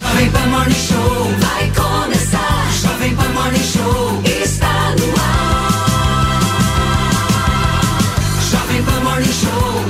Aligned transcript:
Jovem 0.00 0.30
Pan 0.32 0.46
Morning 0.48 0.74
Show 0.74 1.30
vai 1.38 1.70
começar. 1.72 2.70
Jovem 2.82 3.14
Pan 3.14 3.28
Morning 3.32 3.62
Show 3.62 4.22
está 4.24 4.94
no 4.98 5.14
ar. 5.20 6.40
Jovem 8.50 8.82
Pan 8.84 9.00
Morning 9.02 9.32
Show. 9.32 9.84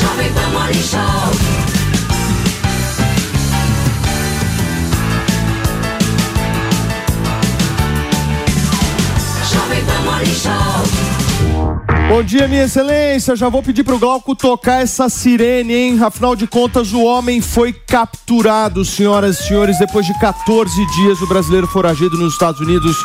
Jovem 0.00 0.32
Pan 0.32 0.50
Morning 0.52 0.82
Show. 0.82 1.32
Jovem 9.52 9.84
Pan 9.86 10.04
Morning 10.04 10.34
Show. 10.34 11.17
Bom 12.08 12.22
dia, 12.22 12.48
minha 12.48 12.64
excelência. 12.64 13.36
Já 13.36 13.50
vou 13.50 13.62
pedir 13.62 13.84
pro 13.84 13.98
Glauco 13.98 14.34
tocar 14.34 14.82
essa 14.82 15.10
sirene, 15.10 15.74
hein? 15.74 16.02
Afinal 16.02 16.34
de 16.34 16.46
contas, 16.46 16.94
o 16.94 17.02
homem 17.02 17.42
foi 17.42 17.70
capturado, 17.70 18.82
senhoras 18.82 19.38
e 19.38 19.42
senhores. 19.42 19.78
Depois 19.78 20.06
de 20.06 20.18
14 20.18 20.86
dias, 20.96 21.20
o 21.20 21.26
brasileiro 21.26 21.66
foragido 21.66 22.16
nos 22.16 22.32
Estados 22.32 22.62
Unidos 22.62 22.96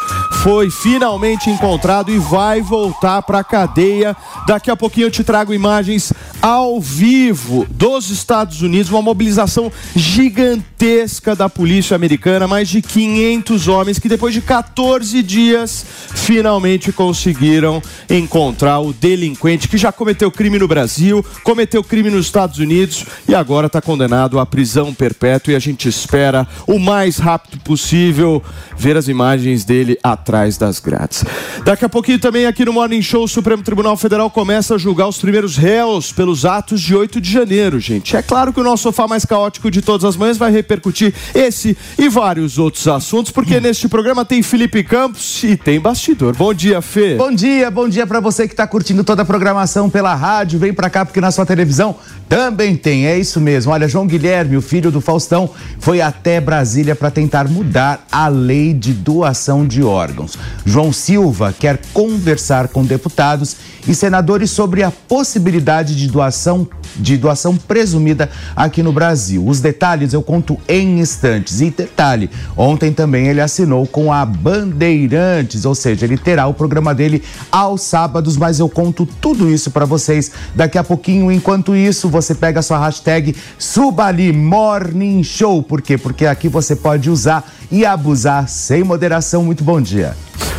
foi 0.42 0.70
finalmente 0.70 1.50
encontrado 1.50 2.12
e 2.12 2.18
vai 2.18 2.62
voltar 2.62 3.22
pra 3.24 3.44
cadeia. 3.44 4.16
Daqui 4.48 4.72
a 4.72 4.76
pouquinho 4.76 5.08
eu 5.08 5.12
te 5.12 5.24
trago 5.24 5.54
imagens 5.54 6.14
ao 6.42 6.80
vivo 6.80 7.66
dos 7.70 8.10
Estados 8.10 8.62
Unidos, 8.62 8.90
uma 8.90 9.02
mobilização 9.02 9.72
gigantesca 9.96 11.36
da 11.36 11.50
polícia 11.50 11.96
americana, 11.96 12.48
mais 12.48 12.70
de 12.70 12.82
500 12.82 13.68
homens 13.68 14.00
que 14.00 14.10
depois 14.10 14.34
de 14.34 14.42
14 14.42 15.22
dias 15.24 15.86
finalmente 16.14 16.92
conseguiram 16.92 17.82
encontrar 18.10 18.80
o 18.80 18.93
delinquente 19.00 19.68
que 19.68 19.78
já 19.78 19.92
cometeu 19.92 20.32
crime 20.32 20.60
no 20.60 20.68
Brasil, 20.68 21.26
cometeu 21.44 21.84
crime 21.84 22.10
nos 22.10 22.26
Estados 22.26 22.60
Unidos 22.60 23.06
e 23.28 23.36
agora 23.36 23.68
está 23.68 23.82
condenado 23.82 24.40
à 24.40 24.46
prisão 24.46 24.94
perpétua 24.94 25.54
e 25.54 25.56
a 25.56 25.60
gente 25.60 25.88
espera 25.90 26.48
o 26.68 26.80
mais 26.80 27.18
rápido 27.18 27.60
possível 27.62 28.42
ver 28.78 28.96
as 28.96 29.08
imagens 29.08 29.66
dele 29.66 29.98
atrás 30.04 30.58
das 30.58 30.80
grades. 30.80 31.26
Daqui 31.66 31.84
a 31.84 31.90
pouquinho 31.90 32.20
também 32.20 32.46
aqui 32.46 32.64
no 32.64 32.74
Morning 32.74 33.02
Show 33.02 33.24
o 33.24 33.28
Supremo 33.28 33.64
Tribunal 33.64 33.98
Federal 33.98 34.30
começa 34.30 34.76
a 34.76 34.78
julgar 34.78 35.08
os 35.08 35.18
primeiros 35.18 35.58
réus 35.58 36.12
pelos 36.12 36.46
atos 36.46 36.82
de 36.82 36.96
8 36.96 37.20
de 37.20 37.32
janeiro, 37.32 37.80
gente. 37.80 38.16
É 38.16 38.22
claro 38.22 38.54
que 38.54 38.60
o 38.60 38.64
nosso 38.64 38.84
sofá 38.84 39.08
mais 39.08 39.26
caótico 39.26 39.72
de 39.72 39.82
todas 39.82 40.06
as 40.06 40.16
manhãs 40.16 40.38
vai 40.38 40.52
repercutir 40.52 41.14
esse 41.34 41.76
e 41.98 42.08
vários 42.10 42.58
outros 42.58 42.88
assuntos, 42.88 43.32
porque 43.32 43.60
neste 43.60 43.88
programa 43.88 44.24
tem 44.24 44.44
Felipe 44.44 44.84
Campos 44.84 45.44
e 45.44 45.58
tem 45.58 45.80
bastidor. 45.80 46.36
Bom 46.36 46.54
dia, 46.54 46.82
Fê. 46.82 47.16
Bom 47.16 47.34
dia, 47.34 47.72
bom 47.72 47.90
dia 47.90 48.06
para 48.06 48.20
você 48.20 48.48
que 48.48 48.54
está 48.54 48.68
curtindo 48.68 48.83
toda 49.04 49.22
a 49.22 49.26
programação 49.26 49.90
pela 49.90 50.14
rádio. 50.14 50.60
Vem 50.60 50.74
para 50.74 50.90
cá 50.90 51.06
porque 51.06 51.22
na 51.22 51.32
sua 51.32 51.46
televisão 51.46 51.96
também 52.34 52.76
tem. 52.76 53.06
É 53.06 53.16
isso 53.16 53.40
mesmo. 53.40 53.72
Olha, 53.72 53.88
João 53.88 54.08
Guilherme, 54.08 54.58
o 54.58 54.62
filho 54.62 54.90
do 54.90 55.00
Faustão, 55.00 55.52
foi 55.78 56.02
até 56.02 56.42
Brasília 56.42 56.96
para 56.96 57.12
tentar 57.12 57.48
mudar 57.48 58.08
a 58.12 58.28
lei 58.28 58.74
de 58.74 58.92
doação 58.92 59.68
de 59.68 59.84
órgãos. 59.84 60.36
João 60.66 60.92
Silva 60.92 61.54
quer 61.54 61.80
conversar 61.94 62.70
com 62.70 62.84
deputados 62.84 63.56
e 63.88 63.94
senadores 63.94 64.50
sobre 64.50 64.82
a 64.82 64.90
possibilidade 64.90 65.96
de 65.96 66.08
doação 66.08 66.68
de 66.96 67.18
doação 67.18 67.56
presumida 67.56 68.30
aqui 68.56 68.84
no 68.84 68.94
Brasil. 68.94 69.46
Os 69.46 69.60
detalhes 69.60 70.14
eu 70.14 70.22
conto 70.22 70.60
em 70.68 71.00
instantes. 71.00 71.62
E 71.62 71.72
detalhe, 71.72 72.30
ontem 72.56 72.94
também 72.94 73.28
ele 73.28 73.42
assinou 73.42 73.88
com 73.88 74.14
a 74.14 74.26
Bandeirantes, 74.26 75.66
ou 75.66 75.74
seja, 75.74 76.06
ele 76.06 76.18
terá 76.18 76.46
o 76.46 76.54
programa 76.54 76.94
dele 76.94 77.24
aos 77.52 77.82
sábados, 77.82 78.38
mas 78.38 78.60
eu 78.60 78.70
conto 78.70 79.08
tudo 79.20 79.50
isso 79.50 79.72
para 79.72 79.86
vocês 79.86 80.32
daqui 80.56 80.78
a 80.78 80.84
pouquinho. 80.84 81.32
Enquanto 81.32 81.76
isso, 81.76 82.10
você 82.10 82.23
pega 82.36 82.60
a 82.60 82.64
sua 82.64 82.78
hashtag 82.78 83.36
Subali 83.58 84.32
Morning 84.32 85.24
Show. 85.24 85.64
Por 85.64 85.82
quê? 85.82 85.98
Porque 85.98 86.28
aqui 86.28 86.48
você 86.48 86.76
pode 86.76 87.10
usar 87.10 87.44
e 87.72 87.86
abusar 87.86 88.48
sem 88.48 88.84
moderação. 88.84 89.44
Muito 89.44 89.64
bom 89.64 89.82
dia. 89.82 90.16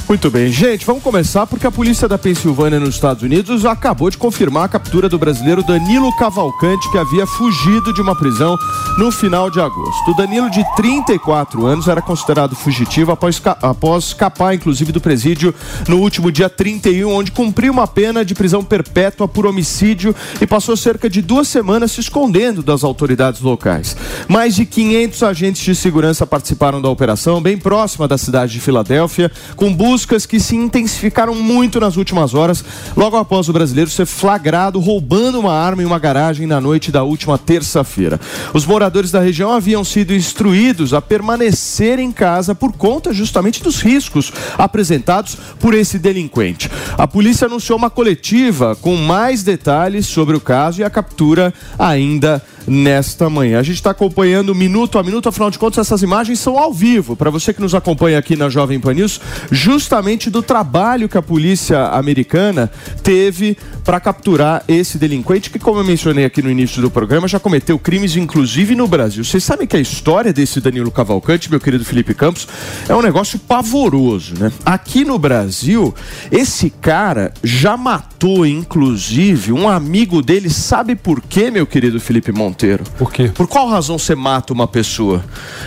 Muito 0.06 0.30
bem, 0.30 0.52
gente, 0.52 0.84
vamos 0.84 1.02
começar 1.02 1.46
porque 1.46 1.66
a 1.66 1.70
polícia 1.70 2.06
da 2.06 2.18
Pensilvânia 2.18 2.78
nos 2.78 2.94
Estados 2.94 3.22
Unidos 3.22 3.64
acabou 3.64 4.10
de 4.10 4.18
confirmar 4.18 4.64
a 4.64 4.68
captura 4.68 5.08
do 5.08 5.18
brasileiro 5.18 5.62
Danilo 5.62 6.14
Cavalcante, 6.18 6.90
que 6.90 6.98
havia 6.98 7.26
fugido 7.26 7.90
de 7.90 8.02
uma 8.02 8.14
prisão 8.14 8.54
no 8.98 9.10
final 9.10 9.50
de 9.50 9.60
agosto. 9.60 10.10
O 10.10 10.14
Danilo, 10.14 10.50
de 10.50 10.62
34 10.76 11.64
anos, 11.64 11.88
era 11.88 12.02
considerado 12.02 12.54
fugitivo 12.54 13.12
após, 13.12 13.40
após 13.62 14.04
escapar, 14.04 14.54
inclusive, 14.54 14.92
do 14.92 15.00
presídio 15.00 15.54
no 15.88 15.96
último 15.96 16.30
dia 16.30 16.50
31, 16.50 17.10
onde 17.10 17.32
cumpriu 17.32 17.72
uma 17.72 17.86
pena 17.86 18.22
de 18.26 18.34
prisão 18.34 18.62
perpétua 18.62 19.26
por 19.26 19.46
homicídio 19.46 20.14
e 20.38 20.46
passou 20.46 20.76
cerca 20.76 21.08
de 21.08 21.22
duas 21.22 21.43
semanas 21.48 21.92
se 21.92 22.00
escondendo 22.00 22.62
das 22.62 22.84
autoridades 22.84 23.40
locais. 23.40 23.96
Mais 24.28 24.54
de 24.54 24.64
500 24.66 25.22
agentes 25.22 25.62
de 25.62 25.74
segurança 25.74 26.26
participaram 26.26 26.80
da 26.80 26.88
operação, 26.88 27.42
bem 27.42 27.56
próxima 27.56 28.08
da 28.08 28.18
cidade 28.18 28.52
de 28.52 28.60
Filadélfia, 28.60 29.30
com 29.56 29.74
buscas 29.74 30.26
que 30.26 30.40
se 30.40 30.56
intensificaram 30.56 31.34
muito 31.34 31.80
nas 31.80 31.96
últimas 31.96 32.34
horas, 32.34 32.64
logo 32.96 33.16
após 33.16 33.48
o 33.48 33.52
brasileiro 33.52 33.90
ser 33.90 34.06
flagrado 34.06 34.78
roubando 34.78 35.40
uma 35.40 35.52
arma 35.52 35.82
em 35.82 35.86
uma 35.86 35.98
garagem 35.98 36.46
na 36.46 36.60
noite 36.60 36.90
da 36.90 37.02
última 37.02 37.38
terça-feira. 37.38 38.20
Os 38.52 38.66
moradores 38.66 39.10
da 39.10 39.20
região 39.20 39.52
haviam 39.52 39.84
sido 39.84 40.14
instruídos 40.14 40.94
a 40.94 41.00
permanecer 41.00 41.98
em 41.98 42.12
casa 42.12 42.54
por 42.54 42.72
conta 42.72 43.12
justamente 43.12 43.62
dos 43.62 43.80
riscos 43.80 44.32
apresentados 44.56 45.36
por 45.58 45.74
esse 45.74 45.98
delinquente. 45.98 46.70
A 46.96 47.06
polícia 47.06 47.46
anunciou 47.46 47.78
uma 47.78 47.90
coletiva 47.90 48.76
com 48.76 48.96
mais 48.96 49.42
detalhes 49.42 50.06
sobre 50.06 50.36
o 50.36 50.40
caso 50.40 50.80
e 50.80 50.84
a 50.84 50.90
captura 50.90 51.33
ainda 51.78 52.40
nesta 52.66 53.28
manhã. 53.28 53.58
A 53.58 53.62
gente 53.62 53.76
está 53.76 53.90
acompanhando 53.90 54.54
minuto 54.54 54.98
a 54.98 55.02
minuto, 55.02 55.28
afinal 55.28 55.50
de 55.50 55.58
contas, 55.58 55.86
essas 55.86 56.02
imagens 56.02 56.38
são 56.40 56.58
ao 56.58 56.72
vivo. 56.72 57.16
Para 57.16 57.30
você 57.30 57.52
que 57.52 57.60
nos 57.60 57.74
acompanha 57.74 58.18
aqui 58.18 58.36
na 58.36 58.48
Jovem 58.48 58.80
Pan 58.80 58.94
News, 58.94 59.20
justamente 59.50 60.30
do 60.30 60.42
trabalho 60.42 61.08
que 61.08 61.18
a 61.18 61.22
polícia 61.22 61.86
americana 61.88 62.70
teve 63.02 63.56
para 63.84 64.00
capturar 64.00 64.64
esse 64.66 64.98
delinquente 64.98 65.50
que, 65.50 65.58
como 65.58 65.80
eu 65.80 65.84
mencionei 65.84 66.24
aqui 66.24 66.42
no 66.42 66.50
início 66.50 66.80
do 66.80 66.90
programa, 66.90 67.28
já 67.28 67.38
cometeu 67.38 67.78
crimes, 67.78 68.16
inclusive 68.16 68.74
no 68.74 68.88
Brasil. 68.88 69.22
Vocês 69.24 69.44
sabem 69.44 69.66
que 69.66 69.76
a 69.76 69.80
história 69.80 70.32
desse 70.32 70.60
Danilo 70.60 70.90
Cavalcante, 70.90 71.50
meu 71.50 71.60
querido 71.60 71.84
Felipe 71.84 72.14
Campos, 72.14 72.48
é 72.88 72.94
um 72.94 73.02
negócio 73.02 73.38
pavoroso, 73.38 74.34
né? 74.38 74.50
Aqui 74.64 75.04
no 75.04 75.18
Brasil, 75.18 75.94
esse 76.30 76.70
cara 76.70 77.32
já 77.42 77.76
matou, 77.76 78.46
inclusive, 78.46 79.52
um 79.52 79.68
amigo 79.68 80.22
dele. 80.22 80.48
Sabe 80.48 80.96
por 80.96 81.20
quê, 81.20 81.50
meu 81.50 81.66
querido 81.66 82.00
Felipe 82.00 82.32
Monteiro? 82.54 82.84
Por 82.96 83.12
quê? 83.12 83.32
Por 83.34 83.48
qual 83.48 83.68
razão 83.68 83.98
você 83.98 84.14
mata 84.14 84.52
uma 84.52 84.68
pessoa? 84.68 85.24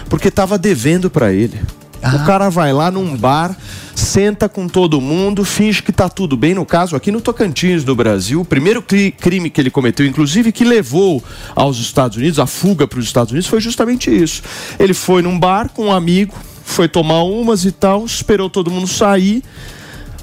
Porque 0.09 0.29
estava 0.29 0.57
devendo 0.57 1.09
para 1.09 1.33
ele. 1.33 1.59
O 2.01 2.25
cara 2.25 2.47
vai 2.49 2.71
lá 2.71 2.89
num 2.89 3.17
bar, 3.17 3.57
senta 3.93 4.47
com 4.47 4.67
todo 4.69 5.01
mundo, 5.01 5.43
finge 5.43 5.81
que 5.83 5.91
tá 5.91 6.07
tudo 6.07 6.37
bem. 6.37 6.53
No 6.53 6.65
caso, 6.65 6.95
aqui 6.95 7.11
no 7.11 7.19
Tocantins, 7.19 7.83
no 7.83 7.95
Brasil, 7.95 8.39
o 8.39 8.45
primeiro 8.45 8.81
cri- 8.81 9.11
crime 9.11 9.49
que 9.49 9.59
ele 9.59 9.69
cometeu, 9.71 10.05
inclusive 10.05 10.51
que 10.53 10.63
levou 10.63 11.21
aos 11.55 11.77
Estados 11.79 12.15
Unidos, 12.15 12.39
a 12.39 12.45
fuga 12.45 12.87
para 12.87 12.99
os 12.99 13.05
Estados 13.05 13.31
Unidos, 13.31 13.49
foi 13.49 13.59
justamente 13.59 14.09
isso. 14.15 14.43
Ele 14.79 14.93
foi 14.93 15.21
num 15.21 15.37
bar 15.37 15.69
com 15.73 15.87
um 15.87 15.91
amigo, 15.91 16.35
foi 16.63 16.87
tomar 16.87 17.23
umas 17.23 17.65
e 17.65 17.71
tal, 17.71 18.05
esperou 18.05 18.49
todo 18.49 18.71
mundo 18.71 18.87
sair. 18.87 19.43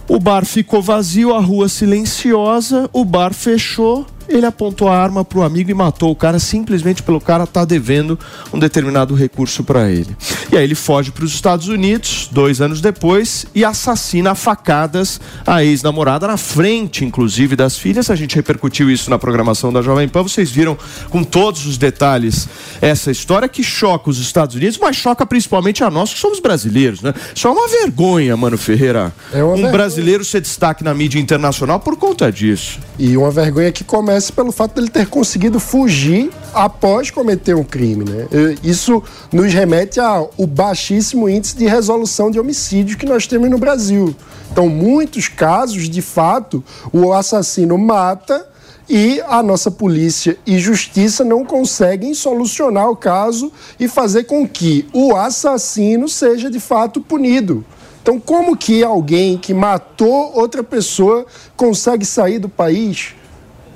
O 0.09 0.19
bar 0.21 0.47
ficou 0.47 0.81
vazio, 0.81 1.35
a 1.35 1.41
rua 1.41 1.69
silenciosa, 1.69 2.89
o 2.93 3.05
bar 3.05 3.35
fechou 3.35 4.07
ele 4.29 4.47
apontou 4.47 4.89
a 4.89 4.97
arma 4.97 5.25
para 5.25 5.39
o 5.39 5.43
amigo 5.43 5.71
e 5.71 5.75
matou 5.75 6.11
o 6.11 6.17
cara 6.17 6.39
simplesmente 6.39 7.03
pelo 7.03 7.21
cara 7.21 7.45
estar 7.45 7.61
tá 7.61 7.65
devendo 7.65 8.19
um 8.53 8.59
determinado 8.59 9.15
recurso 9.15 9.63
para 9.63 9.91
ele. 9.91 10.17
E 10.51 10.57
aí 10.57 10.65
ele 10.65 10.75
foge 10.75 11.11
para 11.11 11.25
os 11.25 11.35
Estados 11.35 11.69
Unidos, 11.69 12.29
dois 12.31 12.61
anos 12.61 12.81
depois, 12.81 13.47
e 13.55 13.65
assassina 13.65 14.33
a 14.33 14.35
facadas 14.35 15.21
a 15.47 15.65
ex-namorada 15.65 16.27
na 16.27 16.37
frente, 16.37 17.05
inclusive, 17.05 17.57
das 17.57 17.79
filhas. 17.79 18.11
A 18.11 18.17
gente 18.17 18.37
repercutiu 18.37 18.91
isso 18.91 19.11
na 19.11 19.19
programação 19.19 19.73
da 19.73 19.83
Jovem 19.83 20.09
Pan. 20.09 20.23
Vocês 20.23 20.51
viram 20.51 20.77
com 21.11 21.23
todos 21.23 21.67
os 21.67 21.77
detalhes 21.77 22.49
essa 22.81 23.11
história 23.11 23.49
que 23.49 23.63
choca 23.63 24.11
os 24.11 24.19
Estados 24.19 24.57
Unidos, 24.57 24.79
mas 24.79 24.97
choca 24.97 25.27
principalmente 25.27 25.85
a 25.85 25.91
nós 25.91 26.13
que 26.13 26.19
somos 26.19 26.41
brasileiros, 26.41 27.03
né? 27.03 27.15
Só 27.35 27.53
uma 27.53 27.69
vergonha, 27.69 28.37
mano 28.37 28.57
Ferreira. 28.57 29.13
É 29.33 29.43
um 29.43 29.53
vergonha. 29.53 29.73
brasileiro 29.73 30.25
ser 30.25 30.41
destaque 30.41 30.83
na 30.83 30.95
mídia 30.95 31.19
internacional 31.19 31.81
por 31.81 31.97
conta 31.97 32.31
disso. 32.31 32.79
E 32.99 33.17
uma 33.17 33.31
vergonha 33.31 33.71
que 33.73 33.85
começa 33.85 34.14
pelo 34.33 34.53
fato 34.53 34.75
dele 34.75 34.89
ter 34.89 35.07
conseguido 35.07 35.59
fugir 35.59 36.31
após 36.53 37.11
cometer 37.11 37.55
um 37.55 37.65
crime. 37.65 38.05
Né? 38.05 38.29
Isso 38.63 39.03
nos 39.33 39.53
remete 39.53 40.01
ao 40.01 40.31
baixíssimo 40.49 41.29
índice 41.29 41.57
de 41.57 41.67
resolução 41.67 42.31
de 42.31 42.39
homicídios 42.39 42.97
que 42.97 43.07
nós 43.07 43.27
temos 43.27 43.51
no 43.51 43.59
Brasil. 43.59 44.15
Então, 44.51 44.69
muitos 44.69 45.29
casos, 45.29 45.89
de 45.89 46.01
fato, 46.01 46.63
o 46.93 47.13
assassino 47.13 47.77
mata 47.77 48.47
e 48.89 49.21
a 49.27 49.43
nossa 49.43 49.71
polícia 49.71 50.37
e 50.47 50.59
justiça 50.59 51.25
não 51.25 51.45
conseguem 51.45 52.15
solucionar 52.15 52.91
o 52.91 52.97
caso 52.97 53.51
e 53.81 53.89
fazer 53.89 54.25
com 54.25 54.47
que 54.47 54.87
o 54.93 55.17
assassino 55.17 56.09
seja 56.09 56.51
de 56.51 56.61
fato 56.61 57.01
punido. 57.01 57.65
Então, 58.03 58.21
como 58.21 58.55
que 58.55 58.85
alguém 58.85 59.39
que 59.39 59.55
matou 59.55 60.33
outra 60.35 60.63
pessoa 60.63 61.25
consegue 61.57 62.05
sair 62.05 62.39
do 62.39 62.51
país? 62.51 63.15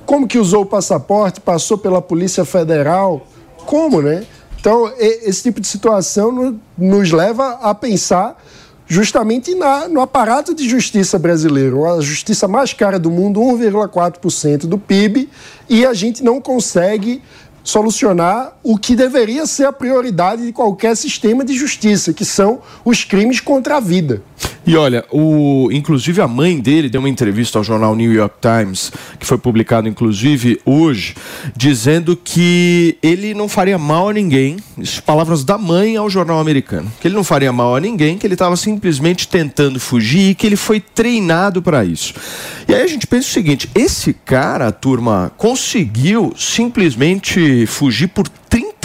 Como 0.09 0.27
que 0.27 0.39
usou 0.39 0.63
o 0.63 0.65
passaporte, 0.65 1.39
passou 1.39 1.77
pela 1.77 2.01
Polícia 2.01 2.43
Federal? 2.43 3.27
Como, 3.67 4.01
né? 4.01 4.25
Então, 4.59 4.91
esse 4.97 5.43
tipo 5.43 5.61
de 5.61 5.67
situação 5.67 6.57
nos 6.75 7.11
leva 7.11 7.59
a 7.61 7.75
pensar 7.75 8.35
justamente 8.87 9.53
na, 9.53 9.87
no 9.87 10.01
aparato 10.01 10.55
de 10.55 10.67
justiça 10.67 11.19
brasileiro, 11.19 11.85
a 11.85 12.01
justiça 12.01 12.47
mais 12.47 12.73
cara 12.73 12.97
do 12.97 13.11
mundo, 13.11 13.39
1,4% 13.39 14.61
do 14.61 14.79
PIB, 14.79 15.29
e 15.69 15.85
a 15.85 15.93
gente 15.93 16.23
não 16.23 16.41
consegue 16.41 17.21
solucionar 17.63 18.57
o 18.63 18.79
que 18.79 18.95
deveria 18.95 19.45
ser 19.45 19.65
a 19.65 19.71
prioridade 19.71 20.43
de 20.43 20.51
qualquer 20.51 20.97
sistema 20.97 21.45
de 21.45 21.53
justiça, 21.53 22.13
que 22.13 22.25
são 22.25 22.61
os 22.83 23.03
crimes 23.03 23.39
contra 23.39 23.77
a 23.77 23.79
vida. 23.79 24.23
E 24.65 24.75
olha, 24.75 25.03
o, 25.11 25.69
inclusive 25.71 26.21
a 26.21 26.27
mãe 26.27 26.59
dele 26.59 26.89
deu 26.89 27.01
uma 27.01 27.09
entrevista 27.09 27.57
ao 27.57 27.63
jornal 27.63 27.95
New 27.95 28.13
York 28.13 28.35
Times, 28.39 28.91
que 29.19 29.25
foi 29.25 29.37
publicado 29.37 29.87
inclusive 29.87 30.59
hoje, 30.63 31.15
dizendo 31.55 32.15
que 32.15 32.95
ele 33.01 33.33
não 33.33 33.49
faria 33.49 33.77
mal 33.79 34.09
a 34.09 34.13
ninguém, 34.13 34.57
palavras 35.05 35.43
da 35.43 35.57
mãe 35.57 35.97
ao 35.97 36.09
jornal 36.09 36.39
americano, 36.39 36.91
que 37.01 37.07
ele 37.07 37.15
não 37.15 37.23
faria 37.23 37.51
mal 37.51 37.75
a 37.75 37.79
ninguém, 37.79 38.17
que 38.17 38.27
ele 38.27 38.35
estava 38.35 38.55
simplesmente 38.55 39.27
tentando 39.27 39.79
fugir 39.79 40.29
e 40.29 40.35
que 40.35 40.45
ele 40.45 40.55
foi 40.55 40.79
treinado 40.79 41.61
para 41.61 41.83
isso. 41.83 42.13
E 42.67 42.75
aí 42.75 42.83
a 42.83 42.87
gente 42.87 43.07
pensa 43.07 43.27
o 43.27 43.31
seguinte: 43.31 43.69
esse 43.73 44.13
cara, 44.13 44.71
turma, 44.71 45.31
conseguiu 45.35 46.31
simplesmente 46.37 47.65
fugir 47.65 48.07
por 48.09 48.27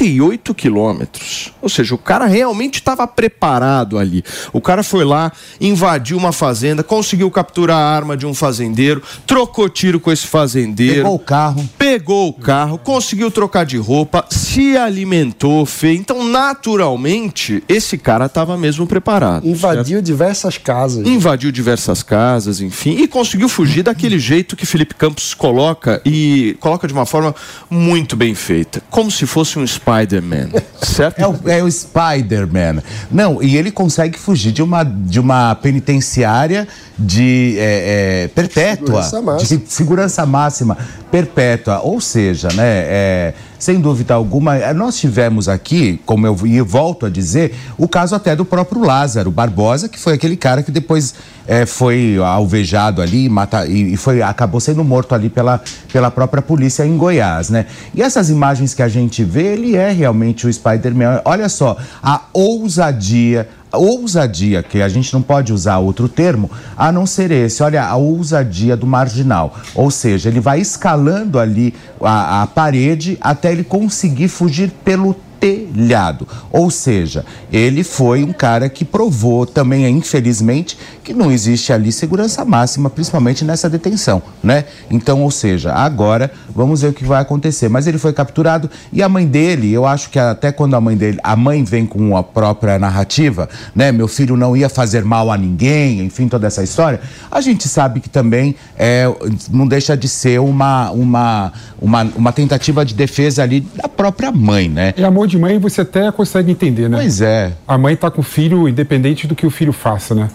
38 0.04 0.54
quilômetros. 0.54 1.52
Ou 1.62 1.68
seja, 1.68 1.94
o 1.94 1.98
cara 1.98 2.26
realmente 2.26 2.74
estava 2.74 3.06
preparado 3.06 3.98
ali. 3.98 4.22
O 4.52 4.60
cara 4.60 4.82
foi 4.82 5.04
lá, 5.04 5.32
invadiu 5.58 6.18
uma 6.18 6.32
fazenda, 6.32 6.82
conseguiu 6.82 7.30
capturar 7.30 7.78
a 7.78 7.96
arma 7.96 8.16
de 8.16 8.26
um 8.26 8.34
fazendeiro, 8.34 9.02
trocou 9.26 9.68
tiro 9.68 9.98
com 9.98 10.12
esse 10.12 10.26
fazendeiro. 10.26 10.96
Pegou 10.96 11.14
o 11.14 11.18
carro. 11.18 11.70
Pegou 11.78 12.28
o 12.28 12.32
carro, 12.34 12.78
conseguiu 12.78 13.30
trocar 13.30 13.64
de 13.64 13.78
roupa, 13.78 14.26
se 14.28 14.76
alimentou, 14.76 15.64
fez. 15.64 15.98
Então, 15.98 16.22
naturalmente, 16.24 17.64
esse 17.66 17.96
cara 17.96 18.26
estava 18.26 18.58
mesmo 18.58 18.86
preparado. 18.86 19.46
Invadiu 19.46 19.96
certo? 19.96 20.04
diversas 20.04 20.58
casas. 20.58 21.06
Invadiu 21.06 21.50
diversas 21.50 22.02
casas, 22.02 22.60
enfim, 22.60 22.96
e 22.98 23.08
conseguiu 23.08 23.48
fugir 23.48 23.82
daquele 23.82 24.18
jeito 24.18 24.56
que 24.56 24.66
Felipe 24.66 24.94
Campos 24.94 25.32
coloca 25.32 26.02
e 26.04 26.56
coloca 26.60 26.86
de 26.86 26.92
uma 26.92 27.06
forma 27.06 27.34
muito 27.70 28.16
bem 28.16 28.34
feita, 28.34 28.82
como 28.90 29.10
se 29.10 29.26
fosse 29.26 29.58
um 29.58 29.64
Spider-Man, 29.94 30.49
certo? 30.82 31.19
É 31.19 31.26
o, 31.26 31.41
é 31.46 31.62
o 31.62 31.70
Spider-Man. 31.70 32.82
Não, 33.11 33.43
e 33.43 33.56
ele 33.56 33.70
consegue 33.70 34.19
fugir 34.19 34.52
de 34.52 34.62
uma, 34.62 34.82
de 34.82 35.20
uma 35.20 35.55
penitenciária 35.55 36.67
de 36.99 37.56
é, 37.58 38.25
é, 38.25 38.29
perpétua, 38.29 39.02
segurança 39.02 39.56
de 39.56 39.62
segurança 39.73 40.26
máxima 40.26 40.76
perpétua. 41.11 41.81
Ou 41.81 42.00
seja, 42.00 42.49
né, 42.49 42.64
é, 42.64 43.35
sem 43.64 43.81
dúvida 43.81 44.12
alguma, 44.12 44.56
é, 44.56 44.75
nós 44.75 44.99
tivemos 44.99 45.49
aqui, 45.49 45.99
como 46.05 46.26
eu 46.26 46.37
e 46.44 46.61
volto 46.61 47.06
a 47.06 47.08
dizer, 47.08 47.55
o 47.78 47.88
caso 47.88 48.14
até 48.14 48.37
do 48.37 48.44
próprio 48.44 48.82
Lázaro 48.82 49.31
Barbosa, 49.31 49.88
que 49.88 49.99
foi 49.99 50.12
aquele 50.12 50.37
cara 50.37 50.62
que 50.62 50.70
depois 50.70 51.14
é, 51.46 51.64
foi 51.64 52.19
alvejado 52.19 53.00
ali 53.00 53.26
mata, 53.26 53.64
e, 53.66 53.94
e, 53.94 53.96
foi, 53.96 54.20
acabou 54.20 54.61
sendo 54.61 54.84
morto 54.84 55.14
ali 55.14 55.31
pela, 55.31 55.62
pela 55.90 56.11
própria 56.11 56.43
polícia 56.43 56.84
em 56.84 56.94
Goiás, 56.99 57.49
né? 57.49 57.64
E 57.94 58.02
essas 58.02 58.28
imagens 58.28 58.75
que 58.75 58.82
a 58.82 58.88
gente 58.88 59.25
vê, 59.25 59.55
ele 59.55 59.76
é 59.76 59.90
realmente 59.90 60.46
o 60.46 60.52
Spider-Man. 60.52 61.22
Olha 61.25 61.49
só, 61.49 61.78
a 62.02 62.20
ousadia, 62.34 63.49
ousadia, 63.76 64.62
que 64.62 64.81
a 64.82 64.88
gente 64.88 65.12
não 65.12 65.23
pode 65.23 65.53
usar 65.53 65.79
outro 65.79 66.09
termo, 66.09 66.50
a 66.76 66.91
não 66.91 67.06
ser 67.06 67.31
esse. 67.31 67.62
Olha, 67.62 67.85
a 67.85 67.97
ousadia 67.97 68.76
do 68.76 68.87
marginal. 68.87 69.56
Ou 69.75 69.91
seja, 69.91 70.29
ele 70.29 70.41
vai 70.41 70.61
escalando 70.61 71.38
ali 71.38 71.75
a, 72.00 72.43
a 72.43 72.47
parede 72.47 73.19
até 73.21 73.53
ele 73.53 73.65
conseguir 73.65 74.29
fugir 74.29 74.71
pelo 74.85 75.17
telhado. 75.44 76.26
Ou 76.50 76.70
seja, 76.70 77.23
ele 77.52 77.85
foi 77.85 78.25
um 78.25 78.32
cara 78.32 78.70
que 78.70 78.82
provou 78.82 79.44
também, 79.44 79.87
infelizmente, 79.87 80.79
que 81.02 81.12
não 81.12 81.31
existe 81.31 81.70
ali 81.70 81.93
segurança 81.93 82.43
máxima, 82.46 82.88
principalmente 82.88 83.44
nessa 83.44 83.69
detenção, 83.69 84.23
né? 84.43 84.64
Então, 84.91 85.23
ou 85.23 85.31
seja, 85.31 85.75
agora 85.75 86.31
vamos 86.49 86.81
ver 86.81 86.88
o 86.88 86.93
que 86.94 87.05
vai 87.05 87.20
acontecer. 87.20 87.69
Mas 87.69 87.87
ele 87.87 87.99
foi 87.99 88.14
capturado 88.14 88.70
e 88.91 89.02
a 89.02 89.08
mãe 89.08 89.26
dele, 89.26 89.70
eu 89.70 89.85
acho 89.85 90.08
que 90.08 90.19
até 90.19 90.50
quando 90.50 90.75
a 90.75 90.81
mãe 90.81 90.96
dele, 90.96 91.19
a 91.23 91.37
mãe 91.37 91.62
vem 91.62 91.85
com 91.85 92.17
a 92.17 92.23
própria 92.23 92.79
narrativa, 92.79 93.47
né? 93.75 93.93
Meu 93.93 94.08
filho 94.08 94.38
não 94.38 94.56
ia 94.56 94.70
fazer 94.70 95.05
mal 95.05 95.31
a 95.31 95.37
ninguém, 95.37 96.00
enfim, 96.00 96.26
toda 96.26 96.47
essa 96.47 96.62
história. 96.62 97.00
A 97.31 97.43
gente 97.43 97.69
sabe 97.69 98.00
que 98.00 98.08
também 98.08 98.56
é, 98.79 99.05
não 99.50 99.67
deixa 99.67 99.94
de 99.94 100.08
ser 100.08 100.40
uma, 100.40 100.90
uma, 100.90 101.52
uma, 101.78 102.02
uma 102.16 102.33
tentativa 102.33 102.83
de 102.83 102.95
defesa 102.95 103.42
ali 103.42 103.61
da 103.61 103.88
própria 103.88 104.33
mãe, 104.33 104.71
né? 104.71 104.95
É 104.97 105.04
amor 105.04 105.26
de 105.26 105.34
mãe, 105.37 105.59
você 105.59 105.81
até 105.81 106.11
consegue 106.12 106.50
entender, 106.50 106.88
né? 106.88 106.99
Pois 106.99 107.21
é. 107.21 107.53
A 107.67 107.76
mãe 107.79 107.97
tá 107.97 108.11
com 108.11 108.21
o 108.21 108.25
filho 108.25 108.69
independente 108.69 109.26
do 109.26 109.35
que 109.35 109.47
o 109.47 109.50
filho 109.50 109.73
faça, 109.73 110.14
né? 110.14 110.29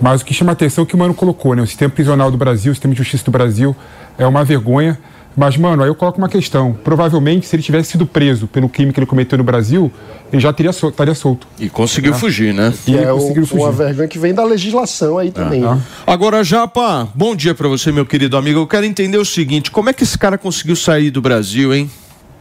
Mas 0.00 0.22
o 0.22 0.24
que 0.24 0.32
chama 0.32 0.52
atenção 0.52 0.82
é 0.82 0.84
o 0.84 0.86
que 0.86 0.94
o 0.94 0.98
Mano 0.98 1.12
colocou, 1.12 1.54
né? 1.54 1.62
O 1.62 1.66
sistema 1.66 1.90
prisional 1.90 2.30
do 2.30 2.38
Brasil, 2.38 2.72
o 2.72 2.74
sistema 2.74 2.94
de 2.94 2.98
justiça 2.98 3.24
do 3.24 3.30
Brasil 3.30 3.76
é 4.18 4.26
uma 4.26 4.44
vergonha. 4.44 4.98
Mas, 5.36 5.56
mano, 5.56 5.82
aí 5.82 5.88
eu 5.88 5.94
coloco 5.94 6.18
uma 6.18 6.28
questão. 6.28 6.76
Provavelmente, 6.84 7.46
se 7.46 7.54
ele 7.54 7.62
tivesse 7.62 7.92
sido 7.92 8.04
preso 8.04 8.46
pelo 8.46 8.68
crime 8.68 8.92
que 8.92 8.98
ele 8.98 9.06
cometeu 9.06 9.38
no 9.38 9.44
Brasil, 9.44 9.90
ele 10.32 10.42
já 10.42 10.52
teria 10.52 10.72
sol, 10.72 10.90
estaria 10.90 11.14
solto. 11.14 11.46
E 11.58 11.68
conseguiu 11.68 12.12
ah. 12.12 12.16
fugir, 12.16 12.52
né? 12.52 12.74
E 12.86 12.96
é 12.96 13.12
o, 13.12 13.20
fugir. 13.20 13.54
uma 13.54 13.70
vergonha 13.70 14.08
que 14.08 14.18
vem 14.18 14.34
da 14.34 14.44
legislação 14.44 15.18
aí 15.18 15.30
também. 15.30 15.64
Ah. 15.64 15.78
Agora, 16.06 16.42
Japa, 16.42 17.08
bom 17.14 17.36
dia 17.36 17.54
para 17.54 17.68
você, 17.68 17.92
meu 17.92 18.04
querido 18.04 18.36
amigo. 18.36 18.58
Eu 18.58 18.66
quero 18.66 18.84
entender 18.84 19.18
o 19.18 19.24
seguinte: 19.24 19.70
como 19.70 19.88
é 19.88 19.92
que 19.92 20.02
esse 20.02 20.18
cara 20.18 20.36
conseguiu 20.36 20.74
sair 20.74 21.10
do 21.10 21.22
Brasil, 21.22 21.72
hein? 21.72 21.88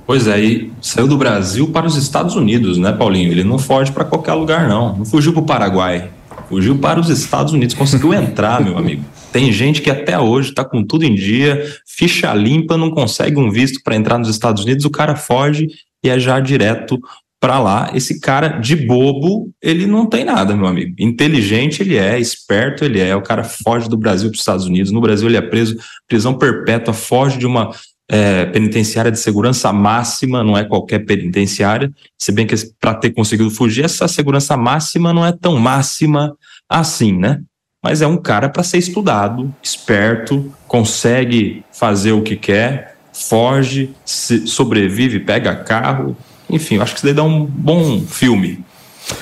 Pois 0.10 0.26
é, 0.26 0.44
e 0.44 0.72
saiu 0.82 1.08
do 1.08 1.20
Brasil 1.20 1.68
para 1.68 1.86
os 1.86 1.96
Estados 1.96 2.36
Unidos, 2.36 2.80
né, 2.80 2.92
Paulinho? 2.92 3.32
Ele 3.32 3.44
não 3.44 3.60
foge 3.60 3.92
para 3.92 4.04
qualquer 4.04 4.34
lugar, 4.34 4.68
não. 4.68 4.98
Não 4.98 5.06
fugiu 5.06 5.32
para 5.34 5.42
o 5.44 5.46
Paraguai. 5.46 6.10
Fugiu 6.50 6.76
para 6.80 7.00
os 7.00 7.10
Estados 7.10 7.54
Unidos, 7.54 7.76
conseguiu 7.76 8.12
entrar, 8.12 8.60
meu 8.60 8.76
amigo. 8.76 9.06
Tem 9.32 9.52
gente 9.52 9.84
que 9.84 9.92
até 9.92 10.18
hoje 10.18 10.50
está 10.50 10.66
com 10.66 10.84
tudo 10.84 11.04
em 11.04 11.14
dia, 11.14 11.64
ficha 11.86 12.34
limpa, 12.34 12.76
não 12.76 12.90
consegue 12.90 13.38
um 13.38 13.52
visto 13.52 13.84
para 13.84 13.96
entrar 13.96 14.18
nos 14.18 14.30
Estados 14.30 14.64
Unidos, 14.64 14.84
o 14.84 14.90
cara 14.90 15.16
foge 15.16 15.68
e 16.04 16.10
é 16.10 16.20
já 16.20 16.40
direto 16.40 17.00
para 17.40 17.60
lá. 17.60 17.92
Esse 17.94 18.20
cara 18.20 18.48
de 18.48 18.76
bobo, 18.76 19.52
ele 19.62 19.86
não 19.86 20.08
tem 20.08 20.26
nada, 20.26 20.56
meu 20.56 20.66
amigo. 20.66 20.96
Inteligente 20.98 21.84
ele 21.84 21.98
é, 21.98 22.20
esperto 22.20 22.84
ele 22.84 23.00
é. 23.00 23.16
O 23.16 23.22
cara 23.22 23.44
foge 23.44 23.88
do 23.88 23.96
Brasil 23.96 24.30
para 24.30 24.36
os 24.36 24.42
Estados 24.42 24.66
Unidos. 24.66 24.92
No 24.92 25.02
Brasil 25.02 25.30
ele 25.30 25.38
é 25.38 25.42
preso, 25.42 25.78
prisão 26.08 26.34
perpétua, 26.34 26.96
foge 26.96 27.38
de 27.38 27.46
uma 27.46 27.70
é, 28.10 28.46
penitenciária 28.46 29.12
de 29.12 29.20
segurança 29.20 29.72
máxima, 29.72 30.44
não 30.44 30.58
é 30.58 30.64
qualquer 30.64 31.06
penitenciária, 31.06 31.92
se 32.18 32.32
bem 32.32 32.48
que 32.48 32.56
para 32.80 32.96
ter 32.96 33.12
conseguido 33.12 33.52
fugir, 33.52 33.86
essa 33.86 34.08
segurança 34.08 34.58
máxima 34.58 35.14
não 35.14 35.24
é 35.24 35.32
tão 35.32 35.58
máxima 35.58 36.36
assim, 36.68 37.16
né? 37.16 37.40
Mas 37.84 38.02
é 38.02 38.08
um 38.08 38.18
cara 38.18 38.50
para 38.50 38.64
ser 38.64 38.80
estudado, 38.80 39.54
esperto, 39.62 40.52
consegue 40.68 41.64
fazer 41.72 42.12
o 42.12 42.24
que 42.24 42.36
quer, 42.36 42.98
foge, 43.14 43.92
sobrevive, 44.04 45.20
pega 45.20 45.56
carro, 45.56 46.18
enfim, 46.50 46.76
eu 46.76 46.82
acho 46.82 46.94
que 46.94 46.98
isso 46.98 47.06
daí 47.06 47.14
dá 47.14 47.24
um 47.24 47.46
bom 47.46 48.02
filme. 48.02 48.64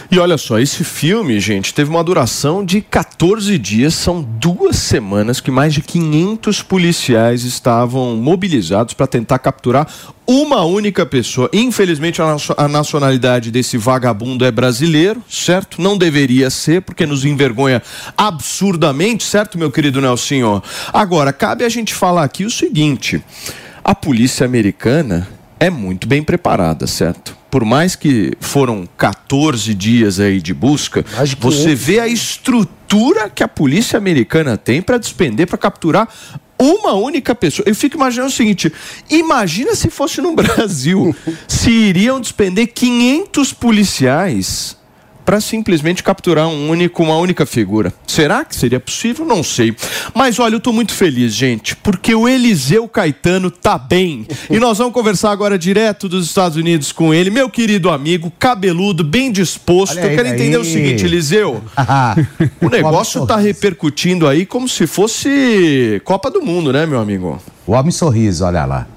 E 0.09 0.19
olha 0.19 0.37
só, 0.37 0.57
esse 0.57 0.83
filme, 0.83 1.39
gente, 1.39 1.73
teve 1.73 1.89
uma 1.89 2.03
duração 2.03 2.63
de 2.63 2.81
14 2.81 3.57
dias, 3.57 3.93
são 3.93 4.21
duas 4.21 4.77
semanas 4.77 5.41
que 5.41 5.51
mais 5.51 5.73
de 5.73 5.81
500 5.81 6.61
policiais 6.63 7.43
estavam 7.43 8.15
mobilizados 8.15 8.93
para 8.93 9.05
tentar 9.05 9.39
capturar 9.39 9.87
uma 10.25 10.63
única 10.63 11.05
pessoa. 11.05 11.49
Infelizmente, 11.53 12.21
a 12.21 12.67
nacionalidade 12.67 13.51
desse 13.51 13.77
vagabundo 13.77 14.45
é 14.45 14.51
brasileiro, 14.51 15.21
certo? 15.29 15.81
Não 15.81 15.97
deveria 15.97 16.49
ser, 16.49 16.81
porque 16.81 17.05
nos 17.05 17.25
envergonha 17.25 17.81
absurdamente, 18.17 19.23
certo, 19.23 19.57
meu 19.57 19.71
querido 19.71 20.01
Nelsinho? 20.01 20.61
Agora, 20.93 21.31
cabe 21.31 21.63
a 21.63 21.69
gente 21.69 21.93
falar 21.93 22.23
aqui 22.23 22.45
o 22.45 22.51
seguinte: 22.51 23.21
a 23.83 23.95
polícia 23.95 24.45
americana 24.45 25.27
é 25.59 25.69
muito 25.69 26.07
bem 26.07 26.23
preparada, 26.23 26.85
certo? 26.87 27.35
Por 27.49 27.63
mais 27.65 27.95
que 27.95 28.33
foram 28.39 28.87
14 28.97 29.73
dias 29.73 30.19
aí 30.19 30.41
de 30.41 30.53
busca, 30.53 31.05
você 31.39 31.73
vê 31.73 31.99
a 31.99 32.07
estrutura 32.07 33.29
que 33.29 33.43
a 33.43 33.47
polícia 33.47 33.97
americana 33.97 34.57
tem 34.57 34.81
para 34.81 34.97
despender 34.97 35.47
para 35.47 35.57
capturar 35.57 36.07
uma 36.59 36.93
única 36.93 37.33
pessoa. 37.33 37.67
Eu 37.67 37.75
fico 37.75 37.95
imaginando 37.95 38.29
o 38.29 38.33
seguinte: 38.33 38.71
imagina 39.09 39.75
se 39.75 39.89
fosse 39.89 40.21
no 40.21 40.33
Brasil, 40.35 41.15
se 41.47 41.71
iriam 41.71 42.19
despender 42.19 42.67
500 42.67 43.53
policiais 43.53 44.76
para 45.27 45.41
simplesmente 45.41 46.01
capturar 46.01 46.47
um 46.47 46.69
único, 46.69 47.03
uma 47.03 47.17
única 47.17 47.45
figura. 47.45 47.93
Será 48.07 48.45
que 48.45 48.55
seria 48.55 48.79
possível? 48.79 49.25
Não 49.25 49.43
sei. 49.43 49.75
Mas 50.15 50.39
olha, 50.39 50.53
eu 50.53 50.57
estou 50.57 50.71
muito 50.71 50.93
feliz, 50.93 51.33
gente, 51.33 51.75
porque 51.75 52.15
o 52.15 52.29
Eliseu 52.29 52.87
Caetano 52.87 53.51
tá 53.51 53.77
bem. 53.77 54.25
E 54.49 54.57
nós 54.57 54.77
vamos 54.77 54.93
conversar 54.93 55.31
agora 55.31 55.59
direto 55.59 56.07
dos 56.07 56.25
Estados 56.25 56.55
Unidos 56.55 56.93
com 56.93 57.13
ele, 57.13 57.29
meu 57.29 57.49
querido 57.49 57.89
amigo, 57.89 58.31
cabeludo, 58.39 59.03
bem 59.03 59.29
disposto. 59.29 59.99
Aí, 59.99 60.05
eu 60.05 60.15
quero 60.15 60.29
entender 60.29 60.55
aí. 60.55 60.61
o 60.61 60.63
seguinte, 60.63 61.03
Eliseu. 61.03 61.61
o 62.63 62.69
negócio 62.69 63.23
está 63.23 63.35
repercutindo 63.35 64.29
aí 64.29 64.45
como 64.45 64.65
se 64.69 64.87
fosse 64.87 66.01
Copa 66.05 66.31
do 66.31 66.41
Mundo, 66.41 66.71
né, 66.71 66.85
meu 66.85 67.01
amigo? 67.01 67.37
O 67.65 67.73
homem 67.73 67.91
sorriso, 67.91 68.45
olha 68.45 68.63
lá. 68.63 68.87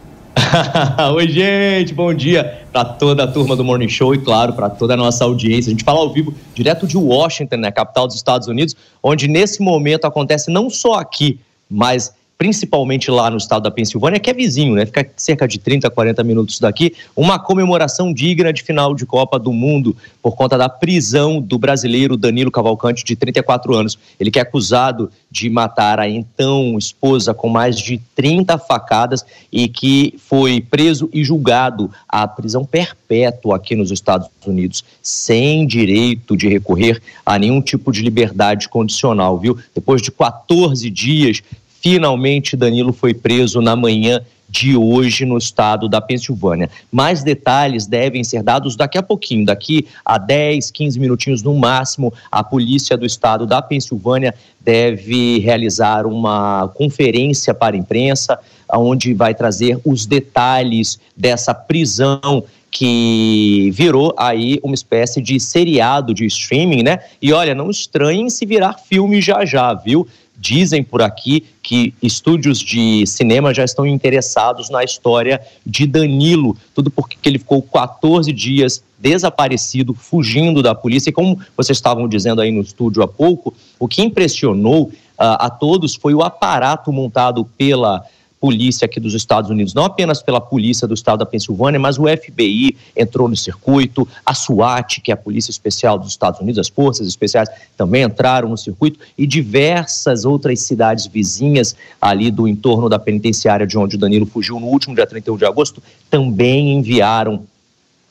Oi, 1.15 1.29
gente, 1.29 1.93
bom 1.93 2.13
dia 2.15 2.65
para 2.73 2.85
toda 2.85 3.25
a 3.25 3.27
turma 3.27 3.57
do 3.57 3.65
Morning 3.65 3.89
Show 3.89 4.15
e, 4.15 4.19
claro, 4.19 4.53
para 4.53 4.71
toda 4.71 4.95
a 4.95 4.97
nossa 4.97 5.25
audiência. 5.25 5.71
A 5.71 5.73
gente 5.73 5.85
fala 5.85 5.99
ao 5.99 6.13
vivo 6.13 6.35
direto 6.55 6.87
de 6.87 6.97
Washington, 6.97 7.57
né, 7.57 7.71
capital 7.71 8.07
dos 8.07 8.17
Estados 8.17 8.49
Unidos, 8.49 8.77
onde 9.03 9.29
nesse 9.29 9.63
momento 9.63 10.05
acontece 10.05 10.51
não 10.51 10.71
só 10.71 10.95
aqui, 10.95 11.41
mas 11.69 12.15
principalmente 12.41 13.11
lá 13.11 13.31
no 13.31 13.37
estado 13.37 13.65
da 13.65 13.71
Pensilvânia, 13.71 14.19
que 14.19 14.31
é 14.31 14.33
vizinho, 14.33 14.75
né? 14.75 14.87
Fica 14.87 15.07
cerca 15.15 15.47
de 15.47 15.59
30, 15.59 15.91
40 15.91 16.25
minutos 16.25 16.59
daqui, 16.59 16.95
uma 17.15 17.39
comemoração 17.39 18.15
digna 18.15 18.51
de 18.51 18.63
final 18.63 18.95
de 18.95 19.05
Copa 19.05 19.39
do 19.39 19.53
Mundo 19.53 19.95
por 20.23 20.35
conta 20.35 20.57
da 20.57 20.67
prisão 20.67 21.39
do 21.39 21.59
brasileiro 21.59 22.17
Danilo 22.17 22.51
Cavalcante, 22.51 23.05
de 23.05 23.15
34 23.15 23.75
anos. 23.75 23.99
Ele 24.19 24.31
que 24.31 24.39
é 24.39 24.43
acusado 24.43 25.11
de 25.31 25.51
matar 25.51 26.01
a 26.01 26.09
então 26.09 26.79
esposa 26.79 27.35
com 27.35 27.51
mais 27.51 27.79
de 27.79 28.01
30 28.17 28.57
facadas 28.57 29.23
e 29.53 29.69
que 29.69 30.15
foi 30.19 30.63
preso 30.63 31.11
e 31.13 31.23
julgado 31.23 31.91
à 32.09 32.27
prisão 32.27 32.65
perpétua 32.65 33.57
aqui 33.57 33.77
nos 33.77 33.91
Estados 33.91 34.29
Unidos, 34.47 34.83
sem 35.03 35.67
direito 35.67 36.35
de 36.39 36.49
recorrer 36.49 37.03
a 37.25 37.39
nenhum 37.39 37.61
tipo 37.61 37.93
de 37.93 38.01
liberdade 38.01 38.67
condicional, 38.67 39.39
viu? 39.39 39.59
Depois 39.75 40.01
de 40.01 40.11
14 40.11 40.89
dias 40.89 41.43
Finalmente, 41.81 42.57
Danilo 42.57 42.93
foi 42.93 43.15
preso 43.15 43.61
na 43.61 43.75
manhã 43.75 44.21
de 44.51 44.77
hoje 44.77 45.25
no 45.25 45.39
estado 45.39 45.89
da 45.89 46.01
Pensilvânia. 46.01 46.69
Mais 46.91 47.23
detalhes 47.23 47.87
devem 47.87 48.25
ser 48.25 48.43
dados 48.43 48.75
daqui 48.75 48.99
a 48.99 49.03
pouquinho, 49.03 49.47
daqui 49.47 49.87
a 50.05 50.19
10, 50.19 50.73
15 50.73 50.99
minutinhos 50.99 51.43
no 51.43 51.55
máximo. 51.55 52.13
A 52.31 52.43
polícia 52.43 52.97
do 52.97 53.07
estado 53.07 53.47
da 53.47 53.63
Pensilvânia 53.63 54.35
deve 54.61 55.39
realizar 55.39 56.05
uma 56.05 56.69
conferência 56.75 57.55
para 57.55 57.77
a 57.77 57.79
imprensa, 57.79 58.39
onde 58.75 59.15
vai 59.15 59.35
trazer 59.35 59.79
os 59.85 60.05
detalhes 60.05 60.99
dessa 61.17 61.55
prisão 61.55 62.45
que 62.71 63.71
virou 63.73 64.15
aí 64.17 64.61
uma 64.63 64.75
espécie 64.75 65.21
de 65.21 65.41
seriado 65.41 66.15
de 66.15 66.25
streaming, 66.27 66.85
né? 66.85 67.01
E 67.21 67.33
olha, 67.33 67.55
não 67.55 67.69
estranhem 67.69 68.31
se 68.31 68.47
virar 68.47 68.75
filme 68.75 69.21
já 69.21 69.45
já, 69.45 69.75
viu? 69.75 70.07
Dizem 70.41 70.83
por 70.83 71.03
aqui 71.03 71.45
que 71.63 71.93
estúdios 72.03 72.61
de 72.61 73.07
cinema 73.07 73.53
já 73.53 73.63
estão 73.63 73.87
interessados 73.87 74.71
na 74.71 74.83
história 74.83 75.39
de 75.67 75.87
Danilo, 75.87 76.57
tudo 76.75 76.91
porque 76.91 77.19
ele 77.29 77.39
ficou 77.39 77.61
14 77.61 78.33
dias 78.33 78.83
desaparecido, 78.99 79.93
fugindo 79.93 80.63
da 80.63 80.75
polícia. 80.75 81.11
E 81.11 81.13
como 81.13 81.39
vocês 81.55 81.77
estavam 81.77 82.09
dizendo 82.09 82.41
aí 82.41 82.51
no 82.51 82.63
estúdio 82.63 83.03
há 83.03 83.07
pouco, 83.07 83.53
o 83.79 83.87
que 83.87 84.01
impressionou 84.01 84.85
uh, 84.85 84.93
a 85.19 85.51
todos 85.51 85.95
foi 85.95 86.15
o 86.15 86.23
aparato 86.23 86.91
montado 86.91 87.45
pela 87.59 88.03
polícia 88.41 88.87
aqui 88.87 88.99
dos 88.99 89.13
Estados 89.13 89.51
Unidos, 89.51 89.75
não 89.75 89.85
apenas 89.85 90.23
pela 90.23 90.41
polícia 90.41 90.89
do 90.89 90.95
estado 90.95 91.19
da 91.19 91.27
Pensilvânia, 91.27 91.79
mas 91.79 91.99
o 91.99 92.05
FBI 92.09 92.75
entrou 92.97 93.29
no 93.29 93.37
circuito, 93.37 94.09
a 94.25 94.33
SWAT, 94.33 95.01
que 95.03 95.11
é 95.11 95.15
a 95.15 95.17
Polícia 95.17 95.51
Especial 95.51 95.99
dos 95.99 96.09
Estados 96.09 96.41
Unidos, 96.41 96.59
as 96.59 96.69
forças 96.69 97.07
especiais 97.07 97.51
também 97.77 98.03
entraram 98.03 98.49
no 98.49 98.57
circuito 98.57 98.99
e 99.17 99.27
diversas 99.27 100.25
outras 100.25 100.61
cidades 100.61 101.07
vizinhas 101.07 101.77
ali 102.01 102.31
do 102.31 102.49
entorno 102.49 102.89
da 102.89 102.99
penitenciária 102.99 103.67
de 103.67 103.77
onde 103.77 103.97
o 103.97 103.99
Danilo 103.99 104.25
fugiu 104.25 104.59
no 104.59 104.67
último 104.67 104.95
dia 104.95 105.07
31 105.07 105.37
de 105.37 105.45
agosto 105.45 105.83
também 106.09 106.73
enviaram 106.73 107.45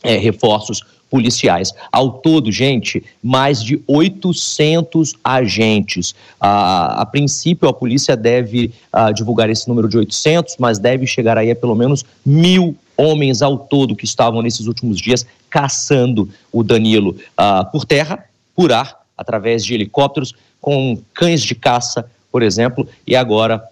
é, 0.03 0.17
reforços 0.17 0.83
policiais. 1.09 1.73
Ao 1.91 2.11
todo, 2.11 2.51
gente, 2.51 3.03
mais 3.21 3.63
de 3.63 3.81
800 3.87 5.15
agentes. 5.23 6.13
Ah, 6.39 7.01
a 7.01 7.05
princípio, 7.05 7.67
a 7.67 7.73
polícia 7.73 8.15
deve 8.15 8.71
ah, 8.93 9.11
divulgar 9.11 9.49
esse 9.49 9.67
número 9.67 9.89
de 9.89 9.97
800, 9.97 10.55
mas 10.59 10.77
deve 10.77 11.07
chegar 11.07 11.37
aí 11.37 11.49
a 11.49 11.55
pelo 11.55 11.75
menos 11.75 12.05
mil 12.25 12.75
homens 12.95 13.41
ao 13.41 13.57
todo 13.57 13.95
que 13.95 14.05
estavam 14.05 14.41
nesses 14.41 14.67
últimos 14.67 14.99
dias 14.99 15.25
caçando 15.49 16.29
o 16.51 16.63
Danilo 16.63 17.17
ah, 17.35 17.63
por 17.63 17.85
terra, 17.85 18.23
por 18.55 18.71
ar, 18.71 18.99
através 19.17 19.65
de 19.65 19.73
helicópteros, 19.73 20.35
com 20.61 20.97
cães 21.13 21.41
de 21.41 21.55
caça, 21.55 22.05
por 22.31 22.43
exemplo, 22.43 22.87
e 23.07 23.15
agora 23.15 23.63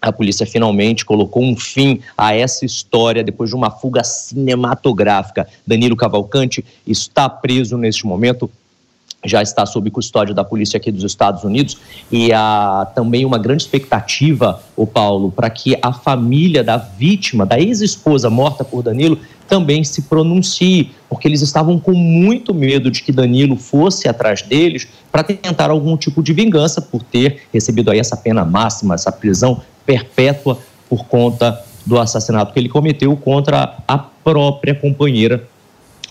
a 0.00 0.12
polícia 0.12 0.46
finalmente 0.46 1.04
colocou 1.04 1.42
um 1.42 1.56
fim 1.56 2.00
a 2.16 2.34
essa 2.34 2.64
história 2.64 3.22
depois 3.22 3.50
de 3.50 3.56
uma 3.56 3.70
fuga 3.70 4.02
cinematográfica. 4.02 5.46
Danilo 5.66 5.96
Cavalcante 5.96 6.64
está 6.86 7.28
preso 7.28 7.76
neste 7.76 8.06
momento, 8.06 8.50
já 9.22 9.42
está 9.42 9.66
sob 9.66 9.90
custódia 9.90 10.34
da 10.34 10.42
polícia 10.42 10.78
aqui 10.78 10.90
dos 10.90 11.04
Estados 11.04 11.44
Unidos 11.44 11.76
e 12.10 12.32
há 12.32 12.90
também 12.94 13.26
uma 13.26 13.36
grande 13.36 13.62
expectativa, 13.62 14.62
o 14.74 14.86
Paulo, 14.86 15.30
para 15.30 15.50
que 15.50 15.76
a 15.82 15.92
família 15.92 16.64
da 16.64 16.78
vítima, 16.78 17.44
da 17.44 17.60
ex-esposa 17.60 18.30
morta 18.30 18.64
por 18.64 18.82
Danilo, 18.82 19.18
também 19.46 19.82
se 19.82 20.02
pronuncie, 20.02 20.92
porque 21.08 21.26
eles 21.26 21.42
estavam 21.42 21.78
com 21.78 21.92
muito 21.92 22.54
medo 22.54 22.88
de 22.88 23.02
que 23.02 23.10
Danilo 23.10 23.56
fosse 23.56 24.08
atrás 24.08 24.42
deles 24.42 24.86
para 25.10 25.24
tentar 25.24 25.70
algum 25.70 25.96
tipo 25.96 26.22
de 26.22 26.32
vingança 26.32 26.80
por 26.80 27.02
ter 27.02 27.42
recebido 27.52 27.90
aí 27.90 27.98
essa 27.98 28.16
pena 28.16 28.44
máxima, 28.44 28.94
essa 28.94 29.10
prisão 29.10 29.60
perpétua 29.84 30.58
por 30.88 31.04
conta 31.06 31.62
do 31.86 31.98
assassinato 31.98 32.52
que 32.52 32.58
ele 32.58 32.68
cometeu 32.68 33.16
contra 33.16 33.78
a 33.86 33.98
própria 33.98 34.74
companheira. 34.74 35.48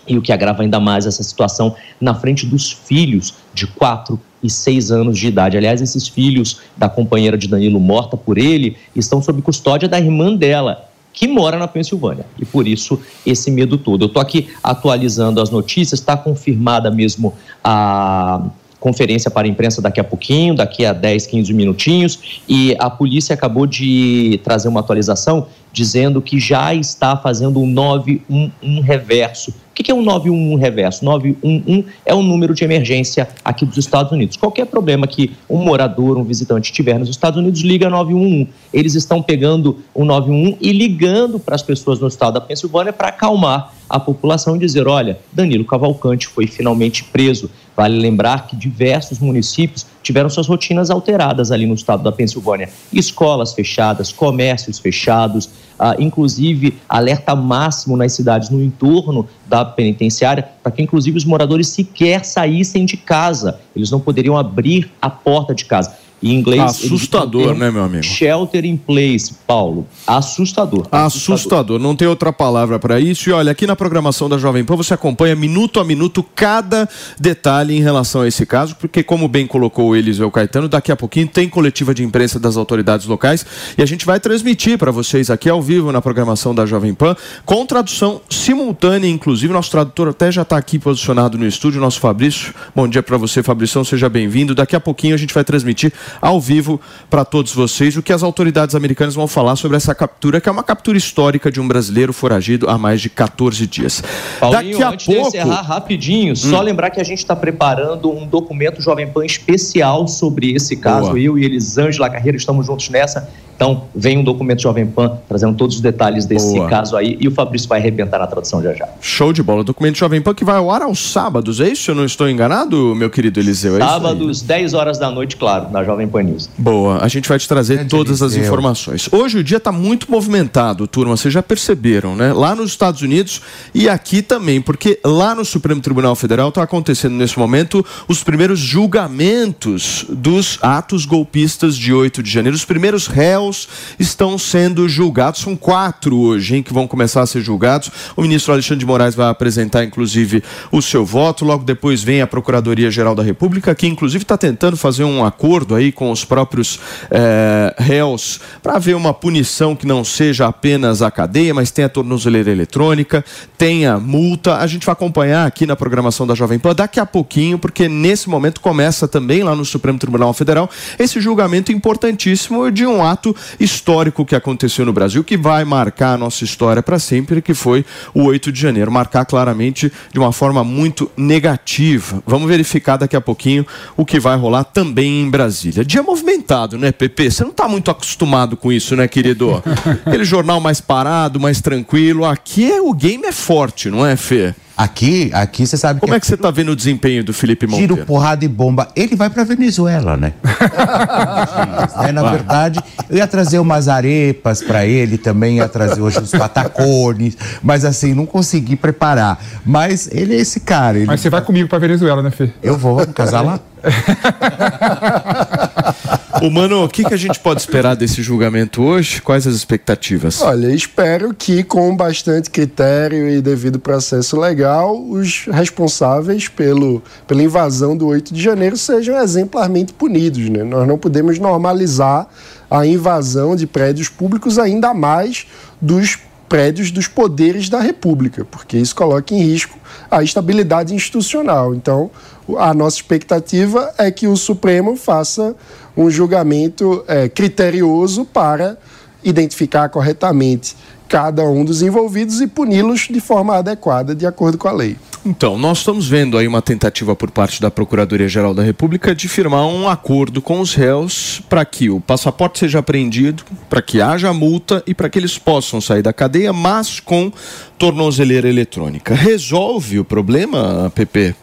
E 0.06 0.16
o 0.16 0.22
que 0.22 0.32
agrava 0.32 0.62
ainda 0.62 0.80
mais 0.80 1.06
essa 1.06 1.22
situação 1.22 1.76
na 2.00 2.14
frente 2.14 2.46
dos 2.46 2.72
filhos 2.72 3.34
de 3.54 3.66
quatro 3.66 4.18
e 4.42 4.50
seis 4.50 4.90
anos 4.90 5.18
de 5.18 5.28
idade. 5.28 5.56
Aliás, 5.56 5.80
esses 5.80 6.08
filhos 6.08 6.60
da 6.76 6.88
companheira 6.88 7.36
de 7.36 7.46
Danilo 7.46 7.78
morta 7.78 8.16
por 8.16 8.38
ele 8.38 8.76
estão 8.96 9.22
sob 9.22 9.40
custódia 9.42 9.88
da 9.88 9.98
irmã 9.98 10.34
dela, 10.34 10.88
que 11.12 11.28
mora 11.28 11.58
na 11.58 11.68
Pensilvânia. 11.68 12.24
E 12.38 12.44
por 12.44 12.66
isso 12.66 13.00
esse 13.26 13.50
medo 13.50 13.76
todo. 13.76 14.04
Eu 14.04 14.06
estou 14.06 14.22
aqui 14.22 14.48
atualizando 14.62 15.40
as 15.40 15.50
notícias, 15.50 16.00
está 16.00 16.16
confirmada 16.16 16.90
mesmo 16.90 17.34
a 17.62 18.48
conferência 18.80 19.30
para 19.30 19.46
a 19.46 19.50
imprensa 19.50 19.80
daqui 19.82 20.00
a 20.00 20.04
pouquinho, 20.04 20.54
daqui 20.54 20.84
a 20.84 20.92
10, 20.92 21.26
15 21.26 21.52
minutinhos, 21.52 22.40
e 22.48 22.74
a 22.78 22.88
polícia 22.88 23.34
acabou 23.34 23.66
de 23.66 24.40
trazer 24.42 24.68
uma 24.68 24.80
atualização 24.80 25.46
dizendo 25.72 26.20
que 26.20 26.40
já 26.40 26.74
está 26.74 27.16
fazendo 27.16 27.60
um 27.60 27.66
911 27.66 28.80
reverso. 28.80 29.50
O 29.70 29.82
que 29.82 29.90
é 29.90 29.94
um 29.94 30.02
911 30.02 30.60
reverso? 30.60 31.04
911 31.04 31.86
é 32.04 32.14
o 32.14 32.22
número 32.22 32.52
de 32.52 32.64
emergência 32.64 33.28
aqui 33.42 33.64
dos 33.64 33.78
Estados 33.78 34.12
Unidos. 34.12 34.36
Qualquer 34.36 34.66
problema 34.66 35.06
que 35.06 35.32
um 35.48 35.58
morador, 35.58 36.18
um 36.18 36.24
visitante 36.24 36.72
tiver 36.72 36.98
nos 36.98 37.08
Estados 37.08 37.38
Unidos, 37.38 37.60
liga 37.62 37.88
911. 37.88 38.48
Eles 38.72 38.94
estão 38.94 39.22
pegando 39.22 39.78
o 39.94 40.04
911 40.04 40.58
e 40.60 40.72
ligando 40.72 41.38
para 41.38 41.54
as 41.54 41.62
pessoas 41.62 41.98
no 41.98 42.08
estado 42.08 42.34
da 42.34 42.40
Pensilvânia 42.40 42.92
para 42.92 43.08
acalmar 43.08 43.72
a 43.88 43.98
população 43.98 44.54
e 44.56 44.58
dizer: 44.58 44.86
olha, 44.86 45.18
Danilo 45.32 45.64
Cavalcante 45.64 46.26
foi 46.26 46.46
finalmente 46.46 47.04
preso 47.04 47.50
Vale 47.80 47.98
lembrar 47.98 48.46
que 48.46 48.54
diversos 48.54 49.20
municípios 49.20 49.86
tiveram 50.02 50.28
suas 50.28 50.46
rotinas 50.46 50.90
alteradas 50.90 51.50
ali 51.50 51.64
no 51.64 51.72
estado 51.72 52.02
da 52.02 52.12
Pensilvânia. 52.12 52.68
Escolas 52.92 53.54
fechadas, 53.54 54.12
comércios 54.12 54.78
fechados, 54.78 55.48
ah, 55.78 55.96
inclusive 55.98 56.76
alerta 56.86 57.34
máximo 57.34 57.96
nas 57.96 58.12
cidades 58.12 58.50
no 58.50 58.62
entorno 58.62 59.26
da 59.46 59.64
penitenciária, 59.64 60.46
para 60.62 60.72
que 60.72 60.82
inclusive 60.82 61.16
os 61.16 61.24
moradores 61.24 61.68
sequer 61.68 62.22
saíssem 62.22 62.84
de 62.84 62.98
casa. 62.98 63.58
Eles 63.74 63.90
não 63.90 63.98
poderiam 63.98 64.36
abrir 64.36 64.92
a 65.00 65.08
porta 65.08 65.54
de 65.54 65.64
casa. 65.64 65.96
Em 66.22 66.34
inglês. 66.34 66.60
Assustador, 66.62 67.54
né, 67.54 67.70
meu 67.70 67.82
amigo? 67.82 68.02
Shelter 68.02 68.64
in 68.64 68.76
place, 68.76 69.34
Paulo. 69.46 69.86
Assustador. 70.06 70.86
Assustador. 70.90 71.34
Assustador. 71.34 71.78
Não 71.78 71.96
tem 71.96 72.06
outra 72.06 72.32
palavra 72.32 72.78
para 72.78 73.00
isso. 73.00 73.30
E 73.30 73.32
olha, 73.32 73.52
aqui 73.52 73.66
na 73.66 73.74
programação 73.74 74.28
da 74.28 74.36
Jovem 74.36 74.64
Pan 74.64 74.76
você 74.76 74.92
acompanha 74.92 75.34
minuto 75.34 75.80
a 75.80 75.84
minuto 75.84 76.22
cada 76.22 76.88
detalhe 77.18 77.76
em 77.76 77.80
relação 77.80 78.22
a 78.22 78.28
esse 78.28 78.44
caso, 78.44 78.76
porque, 78.76 79.02
como 79.02 79.28
bem 79.28 79.46
colocou 79.46 79.90
o 79.90 79.96
Eliseu 79.96 80.30
Caetano, 80.30 80.68
daqui 80.68 80.92
a 80.92 80.96
pouquinho 80.96 81.26
tem 81.26 81.48
coletiva 81.48 81.94
de 81.94 82.04
imprensa 82.04 82.38
das 82.38 82.56
autoridades 82.56 83.06
locais 83.06 83.46
e 83.78 83.82
a 83.82 83.86
gente 83.86 84.04
vai 84.04 84.20
transmitir 84.20 84.78
para 84.78 84.90
vocês 84.90 85.30
aqui 85.30 85.48
ao 85.48 85.62
vivo 85.62 85.90
na 85.92 86.02
programação 86.02 86.54
da 86.54 86.66
Jovem 86.66 86.94
Pan, 86.94 87.16
com 87.44 87.64
tradução 87.64 88.20
simultânea, 88.28 89.08
inclusive. 89.08 89.52
Nosso 89.52 89.70
tradutor 89.70 90.08
até 90.08 90.30
já 90.30 90.42
está 90.42 90.56
aqui 90.56 90.78
posicionado 90.78 91.38
no 91.38 91.46
estúdio, 91.46 91.80
nosso 91.80 92.00
Fabrício. 92.00 92.54
Bom 92.74 92.86
dia 92.86 93.02
para 93.02 93.16
você, 93.16 93.42
Fabrício. 93.42 93.84
Seja 93.84 94.08
bem-vindo. 94.08 94.54
Daqui 94.54 94.76
a 94.76 94.80
pouquinho 94.80 95.14
a 95.14 95.18
gente 95.18 95.32
vai 95.32 95.44
transmitir 95.44 95.92
ao 96.20 96.40
vivo 96.40 96.80
para 97.08 97.24
todos 97.24 97.52
vocês 97.52 97.96
o 97.96 98.02
que 98.02 98.12
as 98.12 98.22
autoridades 98.22 98.74
americanas 98.74 99.14
vão 99.14 99.28
falar 99.28 99.56
sobre 99.56 99.76
essa 99.76 99.94
captura, 99.94 100.40
que 100.40 100.48
é 100.48 100.52
uma 100.52 100.62
captura 100.62 100.96
histórica 100.96 101.50
de 101.50 101.60
um 101.60 101.68
brasileiro 101.68 102.12
foragido 102.12 102.68
há 102.68 102.78
mais 102.78 103.00
de 103.00 103.08
14 103.08 103.66
dias. 103.66 104.02
Paulinho, 104.38 104.72
Daqui 104.72 104.82
a 104.82 104.88
antes 104.90 105.06
pouco... 105.06 105.22
de 105.22 105.28
encerrar 105.28 105.62
rapidinho, 105.62 106.32
hum. 106.32 106.36
só 106.36 106.60
lembrar 106.60 106.90
que 106.90 107.00
a 107.00 107.04
gente 107.04 107.18
está 107.18 107.36
preparando 107.36 108.10
um 108.10 108.26
documento 108.26 108.80
Jovem 108.80 109.08
Pan 109.08 109.24
especial 109.24 110.06
sobre 110.08 110.52
esse 110.54 110.76
caso. 110.76 111.08
Boa. 111.08 111.20
Eu 111.20 111.38
e 111.38 111.44
Elisângela 111.44 112.08
Carreira 112.08 112.36
estamos 112.36 112.66
juntos 112.66 112.88
nessa. 112.88 113.28
Então, 113.60 113.82
vem 113.94 114.16
um 114.16 114.24
documento 114.24 114.62
Jovem 114.62 114.86
Pan 114.86 115.18
trazendo 115.28 115.54
todos 115.54 115.76
os 115.76 115.82
detalhes 115.82 116.24
desse 116.24 116.56
Boa. 116.56 116.66
caso 116.66 116.96
aí 116.96 117.18
e 117.20 117.28
o 117.28 117.30
Fabrício 117.30 117.68
vai 117.68 117.78
arrebentar 117.78 118.18
na 118.18 118.26
tradução 118.26 118.62
já 118.62 118.72
já. 118.72 118.88
Show 119.02 119.34
de 119.34 119.42
bola. 119.42 119.62
Documento 119.62 119.98
Jovem 119.98 120.22
Pan 120.22 120.32
que 120.32 120.46
vai 120.46 120.56
ao 120.56 120.70
ar 120.70 120.80
aos 120.80 121.12
sábados, 121.12 121.60
é 121.60 121.68
isso? 121.68 121.90
Eu 121.90 121.94
não 121.94 122.06
estou 122.06 122.26
enganado, 122.26 122.94
meu 122.94 123.10
querido 123.10 123.38
Eliseu? 123.38 123.76
É 123.76 123.80
sábados, 123.80 124.40
10 124.40 124.72
horas 124.72 124.98
da 124.98 125.10
noite, 125.10 125.36
claro, 125.36 125.70
na 125.70 125.84
Jovem 125.84 126.08
Pan 126.08 126.22
News. 126.22 126.48
Boa. 126.56 127.04
A 127.04 127.08
gente 127.08 127.28
vai 127.28 127.38
te 127.38 127.46
trazer 127.46 127.86
todas 127.86 128.22
as 128.22 128.34
informações. 128.34 129.10
Hoje 129.12 129.40
o 129.40 129.44
dia 129.44 129.58
está 129.58 129.70
muito 129.70 130.10
movimentado, 130.10 130.86
turma. 130.86 131.14
Vocês 131.14 131.34
já 131.34 131.42
perceberam, 131.42 132.16
né? 132.16 132.32
Lá 132.32 132.54
nos 132.54 132.70
Estados 132.70 133.02
Unidos 133.02 133.42
e 133.74 133.90
aqui 133.90 134.22
também, 134.22 134.62
porque 134.62 134.98
lá 135.04 135.34
no 135.34 135.44
Supremo 135.44 135.82
Tribunal 135.82 136.14
Federal 136.14 136.48
está 136.48 136.62
acontecendo 136.62 137.12
nesse 137.12 137.38
momento 137.38 137.84
os 138.08 138.24
primeiros 138.24 138.58
julgamentos 138.58 140.06
dos 140.08 140.58
atos 140.62 141.04
golpistas 141.04 141.76
de 141.76 141.92
8 141.92 142.22
de 142.22 142.30
janeiro. 142.30 142.56
Os 142.56 142.64
primeiros 142.64 143.06
réus 143.06 143.49
estão 143.98 144.38
sendo 144.38 144.88
julgados. 144.88 145.40
São 145.40 145.56
quatro 145.56 146.16
hoje, 146.18 146.56
hein, 146.56 146.62
que 146.62 146.72
vão 146.72 146.86
começar 146.86 147.22
a 147.22 147.26
ser 147.26 147.40
julgados. 147.40 147.90
O 148.16 148.22
ministro 148.22 148.52
Alexandre 148.52 148.80
de 148.80 148.86
Moraes 148.86 149.14
vai 149.14 149.28
apresentar, 149.28 149.84
inclusive, 149.84 150.42
o 150.70 150.80
seu 150.80 151.04
voto. 151.04 151.44
Logo 151.44 151.64
depois 151.64 152.02
vem 152.02 152.22
a 152.22 152.26
Procuradoria-Geral 152.26 153.14
da 153.14 153.22
República, 153.22 153.74
que, 153.74 153.86
inclusive, 153.86 154.24
está 154.24 154.36
tentando 154.36 154.76
fazer 154.76 155.04
um 155.04 155.24
acordo 155.24 155.74
aí 155.74 155.92
com 155.92 156.10
os 156.10 156.24
próprios 156.24 156.78
é, 157.10 157.74
réus 157.78 158.40
para 158.62 158.78
ver 158.78 158.94
uma 158.94 159.12
punição 159.12 159.74
que 159.74 159.86
não 159.86 160.04
seja 160.04 160.46
apenas 160.46 161.02
a 161.02 161.10
cadeia, 161.10 161.54
mas 161.54 161.70
tenha 161.70 161.88
tornozeleira 161.88 162.50
eletrônica, 162.50 163.24
tenha 163.56 163.98
multa. 163.98 164.56
A 164.56 164.66
gente 164.66 164.86
vai 164.86 164.92
acompanhar 164.92 165.46
aqui 165.46 165.66
na 165.66 165.76
programação 165.76 166.26
da 166.26 166.34
Jovem 166.34 166.58
Pan 166.58 166.74
daqui 166.74 167.00
a 167.00 167.06
pouquinho, 167.06 167.58
porque 167.58 167.88
nesse 167.88 168.28
momento 168.28 168.60
começa 168.60 169.08
também 169.08 169.42
lá 169.42 169.54
no 169.54 169.64
Supremo 169.64 169.98
Tribunal 169.98 170.32
Federal 170.32 170.68
esse 170.98 171.20
julgamento 171.20 171.72
importantíssimo 171.72 172.70
de 172.70 172.86
um 172.86 173.04
ato 173.04 173.34
histórico 173.58 174.24
que 174.24 174.34
aconteceu 174.34 174.84
no 174.84 174.92
Brasil, 174.92 175.22
que 175.24 175.36
vai 175.36 175.64
marcar 175.64 176.14
a 176.14 176.18
nossa 176.18 176.44
história 176.44 176.82
para 176.82 176.98
sempre, 176.98 177.42
que 177.42 177.54
foi 177.54 177.84
o 178.14 178.24
8 178.24 178.52
de 178.52 178.60
janeiro. 178.60 178.90
Marcar 178.90 179.24
claramente 179.24 179.92
de 180.12 180.18
uma 180.18 180.32
forma 180.32 180.64
muito 180.64 181.10
negativa. 181.16 182.22
Vamos 182.26 182.48
verificar 182.48 182.96
daqui 182.96 183.16
a 183.16 183.20
pouquinho 183.20 183.66
o 183.96 184.04
que 184.04 184.20
vai 184.20 184.36
rolar 184.36 184.64
também 184.64 185.22
em 185.22 185.30
Brasília. 185.30 185.84
Dia 185.84 186.02
movimentado, 186.02 186.78
né, 186.78 186.92
Pepe? 186.92 187.30
Você 187.30 187.42
não 187.42 187.50
está 187.50 187.68
muito 187.68 187.90
acostumado 187.90 188.56
com 188.56 188.72
isso, 188.72 188.96
né, 188.96 189.06
querido? 189.06 189.62
Aquele 190.04 190.24
jornal 190.24 190.60
mais 190.60 190.80
parado, 190.80 191.40
mais 191.40 191.60
tranquilo. 191.60 192.24
Aqui 192.24 192.70
é, 192.70 192.80
o 192.80 192.92
game 192.92 193.24
é 193.24 193.32
forte, 193.32 193.90
não 193.90 194.04
é, 194.04 194.16
Fê? 194.16 194.54
Aqui, 194.80 195.30
aqui 195.34 195.66
você 195.66 195.76
sabe 195.76 196.00
Como 196.00 196.10
que 196.10 196.16
é 196.16 196.20
que 196.20 196.26
você 196.26 196.36
está 196.36 196.50
vendo 196.50 196.72
o 196.72 196.76
desempenho 196.76 197.22
do 197.22 197.34
Felipe 197.34 197.66
Monteiro? 197.66 197.96
Tiro, 197.96 198.06
porrada 198.06 198.46
e 198.46 198.48
bomba. 198.48 198.88
Ele 198.96 199.14
vai 199.14 199.28
para 199.28 199.44
Venezuela, 199.44 200.16
né? 200.16 200.32
é, 202.02 202.10
na 202.10 202.30
verdade, 202.30 202.80
eu 203.10 203.18
ia 203.18 203.26
trazer 203.26 203.58
umas 203.58 203.88
arepas 203.88 204.62
para 204.62 204.86
ele 204.86 205.18
também, 205.18 205.58
ia 205.58 205.68
trazer 205.68 206.00
hoje 206.00 206.20
os 206.20 206.30
patacones, 206.30 207.36
mas 207.62 207.84
assim, 207.84 208.14
não 208.14 208.24
consegui 208.24 208.74
preparar. 208.74 209.38
Mas 209.66 210.08
ele 210.10 210.34
é 210.34 210.38
esse 210.38 210.60
cara. 210.60 210.96
Ele... 210.96 211.06
Mas 211.06 211.20
você 211.20 211.28
vai 211.28 211.42
comigo 211.42 211.68
para 211.68 211.78
Venezuela, 211.78 212.22
né, 212.22 212.30
Fê? 212.30 212.50
Eu 212.62 212.78
vou, 212.78 212.96
vamos 212.96 213.12
casar 213.12 213.42
lá? 213.42 213.60
O 216.42 216.50
Mano, 216.50 216.84
o 216.84 216.88
que, 216.88 217.04
que 217.04 217.12
a 217.12 217.18
gente 217.18 217.38
pode 217.38 217.60
esperar 217.60 217.94
desse 217.94 218.22
julgamento 218.22 218.82
hoje? 218.82 219.20
Quais 219.20 219.46
as 219.46 219.54
expectativas? 219.54 220.40
Olha, 220.40 220.72
espero 220.72 221.34
que 221.34 221.62
com 221.62 221.94
bastante 221.94 222.48
critério 222.48 223.28
e 223.28 223.42
devido 223.42 223.78
processo 223.78 224.40
legal, 224.40 224.98
os 224.98 225.44
responsáveis 225.52 226.48
pelo, 226.48 227.02
pela 227.26 227.42
invasão 227.42 227.94
do 227.94 228.06
8 228.06 228.32
de 228.32 228.42
janeiro 228.42 228.78
sejam 228.78 229.18
exemplarmente 229.18 229.92
punidos. 229.92 230.48
Né? 230.48 230.64
Nós 230.64 230.88
não 230.88 230.96
podemos 230.96 231.38
normalizar 231.38 232.26
a 232.70 232.86
invasão 232.86 233.54
de 233.54 233.66
prédios 233.66 234.08
públicos 234.08 234.58
ainda 234.58 234.94
mais 234.94 235.46
dos 235.78 236.18
prédios 236.48 236.90
dos 236.90 237.06
poderes 237.06 237.68
da 237.68 237.80
República, 237.80 238.44
porque 238.44 238.76
isso 238.76 238.94
coloca 238.96 239.32
em 239.32 239.40
risco 239.40 239.78
a 240.10 240.22
estabilidade 240.22 240.92
institucional. 240.92 241.74
Então, 241.74 242.10
a 242.58 242.74
nossa 242.74 242.96
expectativa 242.96 243.92
é 243.98 244.10
que 244.10 244.26
o 244.26 244.36
Supremo 244.36 244.96
faça 244.96 245.54
um 245.96 246.10
julgamento 246.10 247.04
é, 247.06 247.28
criterioso 247.28 248.24
para 248.24 248.78
identificar 249.22 249.88
corretamente 249.88 250.76
cada 251.10 251.42
um 251.42 251.64
dos 251.64 251.82
envolvidos 251.82 252.40
e 252.40 252.46
puni-los 252.46 253.08
de 253.10 253.20
forma 253.20 253.56
adequada, 253.56 254.14
de 254.14 254.24
acordo 254.24 254.56
com 254.56 254.68
a 254.68 254.72
lei. 254.72 254.96
Então, 255.26 255.58
nós 255.58 255.78
estamos 255.78 256.08
vendo 256.08 256.38
aí 256.38 256.46
uma 256.46 256.62
tentativa 256.62 257.16
por 257.16 257.32
parte 257.32 257.60
da 257.60 257.68
Procuradoria-Geral 257.68 258.54
da 258.54 258.62
República 258.62 259.12
de 259.12 259.28
firmar 259.28 259.66
um 259.66 259.88
acordo 259.88 260.40
com 260.40 260.60
os 260.60 260.72
réus 260.72 261.42
para 261.48 261.64
que 261.64 261.90
o 261.90 262.00
passaporte 262.00 262.60
seja 262.60 262.78
apreendido, 262.78 263.42
para 263.68 263.82
que 263.82 264.00
haja 264.00 264.32
multa 264.32 264.84
e 264.86 264.94
para 264.94 265.10
que 265.10 265.18
eles 265.18 265.36
possam 265.36 265.80
sair 265.80 266.00
da 266.00 266.12
cadeia, 266.12 266.52
mas 266.52 267.00
com 267.00 267.30
tornozeleira 267.76 268.48
eletrônica. 268.48 269.12
Resolve 269.12 269.98
o 269.98 270.04
problema, 270.04 270.90
PP? 270.94 271.34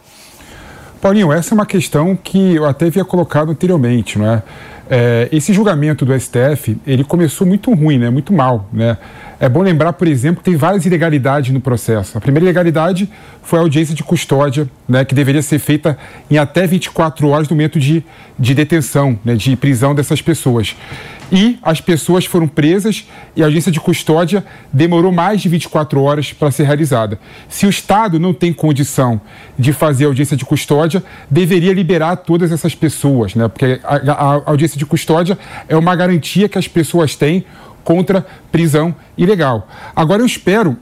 Paulinho, 1.02 1.32
essa 1.32 1.54
é 1.54 1.56
uma 1.56 1.66
questão 1.66 2.16
que 2.16 2.56
eu 2.56 2.66
até 2.66 2.88
havia 2.88 3.06
colocado 3.06 3.52
anteriormente, 3.52 4.18
não 4.18 4.26
é? 4.26 4.44
é? 4.90 5.30
esse 5.32 5.54
julgamento 5.54 6.06
do 6.06 6.20
STF, 6.20 6.78
ele 6.86 7.04
começou 7.04 7.46
muito 7.46 7.74
ruim, 7.74 7.98
né? 7.98 8.10
Muito 8.10 8.34
mal, 8.34 8.68
né? 8.72 8.98
É 9.40 9.48
bom 9.48 9.62
lembrar, 9.62 9.94
por 9.94 10.08
exemplo, 10.08 10.38
que 10.38 10.50
tem 10.50 10.56
várias 10.56 10.84
ilegalidades 10.86 11.54
no 11.54 11.62
processo. 11.62 12.18
A 12.18 12.22
primeira 12.22 12.46
ilegalidade 12.46 13.08
foi 13.44 13.60
a 13.60 13.62
audiência 13.62 13.94
de 13.94 14.04
custódia, 14.04 14.68
né, 14.90 15.06
que 15.06 15.14
deveria 15.14 15.44
ser 15.44 15.60
feita 15.60 15.96
em 16.30 16.40
até 16.40 16.66
24 16.66 17.28
horas 17.28 17.48
do 17.48 17.54
momento 17.54 17.80
de, 17.80 18.04
de 18.38 18.56
detenção, 18.56 19.20
né, 19.24 19.36
de 19.36 19.56
prisão 19.56 19.94
dessas 19.94 20.24
pessoas. 20.24 20.76
E 21.32 21.60
as 21.62 21.82
pessoas 21.82 22.26
foram 22.26 22.48
presas 22.48 23.06
e 23.36 23.42
a 23.42 23.46
audiência 23.46 23.72
de 23.72 23.80
custódia 23.80 24.46
demorou 24.72 25.12
mais 25.12 25.42
de 25.42 25.50
24 25.50 26.02
horas 26.02 26.32
para 26.32 26.52
ser 26.52 26.64
realizada. 26.64 27.20
Se 27.50 27.66
o 27.66 27.70
Estado 27.70 28.20
não 28.20 28.34
tem 28.34 28.54
condição 28.54 29.20
de 29.60 29.74
fazer 29.74 30.06
a 30.06 30.08
audiência 30.08 30.38
de 30.38 30.46
custódia, 30.46 31.04
deveria 31.30 31.74
liberar 31.74 32.16
todas 32.18 32.52
essas 32.52 32.74
pessoas, 32.74 33.36
né? 33.36 33.48
porque 33.48 33.80
a, 33.84 33.96
a, 33.96 34.36
a 34.36 34.50
audiência 34.50 34.78
de 34.78 34.86
custódia 34.86 35.38
é 35.68 35.76
uma 35.76 35.96
garantia 35.96 36.48
que 36.48 36.58
as 36.58 36.68
pessoas 36.68 37.16
têm 37.16 37.44
contra 37.84 38.26
prisão 38.52 38.96
ilegal. 39.18 39.68
Agora 39.96 40.22
eu 40.22 40.26
espero 40.26 40.78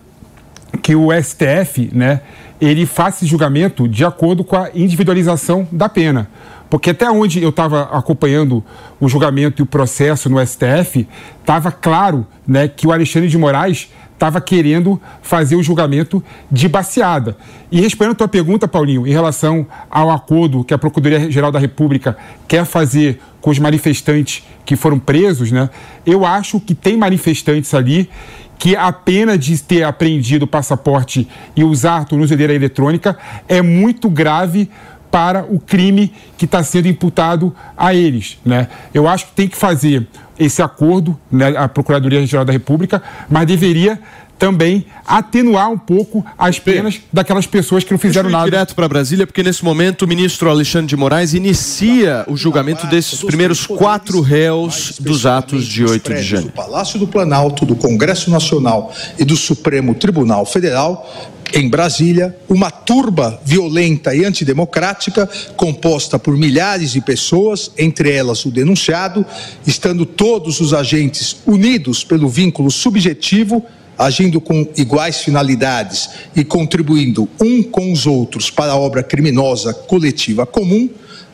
que 0.81 0.95
o 0.95 1.10
STF, 1.12 1.89
né, 1.93 2.21
ele 2.60 2.86
faça 2.86 3.19
esse 3.19 3.25
julgamento 3.25 3.88
de 3.88 4.05
acordo 4.05 4.43
com 4.43 4.55
a 4.55 4.69
individualização 4.73 5.67
da 5.71 5.89
pena. 5.89 6.27
Porque 6.75 6.89
até 6.89 7.09
onde 7.09 7.41
eu 7.41 7.51
estava 7.51 7.83
acompanhando 7.83 8.61
o 8.99 9.07
julgamento 9.07 9.61
e 9.61 9.63
o 9.63 9.65
processo 9.65 10.29
no 10.29 10.45
STF, 10.45 11.07
estava 11.39 11.71
claro 11.71 12.27
né, 12.45 12.67
que 12.67 12.85
o 12.85 12.91
Alexandre 12.91 13.29
de 13.29 13.38
Moraes 13.38 13.89
estava 14.13 14.41
querendo 14.41 15.01
fazer 15.21 15.55
o 15.55 15.63
julgamento 15.63 16.21
de 16.51 16.67
baseada. 16.67 17.38
E 17.71 17.79
respondendo 17.79 18.11
a 18.11 18.17
tua 18.17 18.27
pergunta, 18.27 18.67
Paulinho, 18.67 19.07
em 19.07 19.11
relação 19.11 19.65
ao 19.89 20.11
acordo 20.11 20.65
que 20.65 20.73
a 20.73 20.77
Procuradoria-Geral 20.77 21.49
da 21.49 21.59
República 21.59 22.17
quer 22.45 22.65
fazer 22.65 23.21
com 23.39 23.51
os 23.51 23.57
manifestantes 23.57 24.43
que 24.65 24.75
foram 24.75 24.99
presos, 24.99 25.53
né? 25.53 25.69
Eu 26.05 26.25
acho 26.25 26.59
que 26.59 26.75
tem 26.75 26.97
manifestantes 26.97 27.73
ali 27.73 28.09
que 28.57 28.75
a 28.75 28.91
pena 28.91 29.38
de 29.38 29.61
ter 29.61 29.83
apreendido 29.83 30.43
o 30.43 30.47
passaporte 30.47 31.27
e 31.55 31.63
usar 31.63 32.05
tornozeleira 32.05 32.53
eletrônica 32.53 33.17
é 33.47 33.61
muito 33.61 34.09
grave 34.09 34.69
para 35.15 35.45
o 35.45 35.62
crime 35.62 36.12
que 36.38 36.43
está 36.43 36.62
sendo 36.62 36.89
imputado 36.89 37.56
a 37.78 37.93
eles. 37.93 38.38
Né? 38.43 38.67
Eu 38.93 39.08
acho 39.08 39.28
que 39.28 39.32
tem 39.32 39.47
que 39.47 39.56
fazer 39.56 40.06
esse 40.38 40.62
acordo, 40.62 41.17
né, 41.32 41.56
a 41.56 41.69
Procuradoria-Geral 41.69 42.43
da 42.43 42.51
República, 42.51 43.01
mas 43.30 43.47
deveria 43.47 43.97
também 44.38 44.86
atenuar 45.06 45.71
um 45.71 45.78
pouco 45.78 46.26
as 46.38 46.60
penas 46.60 47.00
daquelas 47.12 47.48
pessoas 47.48 47.84
que 47.84 47.91
não 47.91 47.98
fizeram 47.98 48.30
nada. 48.30 48.45
direto 48.45 48.76
para 48.76 48.88
Brasília, 48.88 49.26
porque 49.26 49.43
nesse 49.43 49.63
momento 49.63 50.04
o 50.04 50.08
ministro 50.08 50.50
Alexandre 50.50 50.88
de 50.88 50.95
Moraes 50.95 51.34
inicia 51.34 52.26
o 52.28 52.36
julgamento 52.36 52.86
desses 52.88 53.24
primeiros 53.24 53.65
quatro 53.65 54.21
réus 54.21 54.93
dos 55.00 55.26
atos 55.26 55.65
de 55.65 55.84
8 55.84 56.13
de 56.13 56.24
janeiro. 56.24 56.52
do 56.52 56.54
Palácio 56.54 57.00
do 57.00 57.08
Planalto, 57.08 57.65
do 57.65 57.76
Congresso 57.76 58.30
Nacional 58.30 58.93
e 59.17 59.24
do 59.24 59.36
Supremo 59.36 59.95
Tribunal 59.95 60.45
Federal, 60.45 61.10
em 61.54 61.69
Brasília, 61.69 62.36
uma 62.50 62.69
turba 62.69 63.39
violenta 63.45 64.13
e 64.15 64.26
antidemocrática, 64.26 65.30
composta 65.56 66.19
por 66.19 66.36
milhares 66.36 66.91
de 66.91 67.02
pessoas, 67.02 67.71
entre 67.78 68.12
elas 68.12 68.45
o 68.45 68.52
denunciado, 68.52 69.26
estando 69.65 70.06
todos 70.06 70.60
os 70.60 70.74
agentes 70.74 71.38
unidos 71.45 72.04
pelo 72.04 72.28
vínculo 72.28 72.69
subjetivo, 72.71 73.63
agindo 73.97 74.41
com 74.41 74.67
iguais 74.77 75.21
finalidades 75.21 76.10
e 76.36 76.43
contribuindo 76.43 77.29
um 77.41 77.63
com 77.63 77.91
os 77.91 78.05
outros 78.05 78.49
para 78.49 78.73
a 78.73 78.77
obra 78.77 79.01
criminosa 79.01 79.73
coletiva 79.73 80.45
comum, 80.45 80.89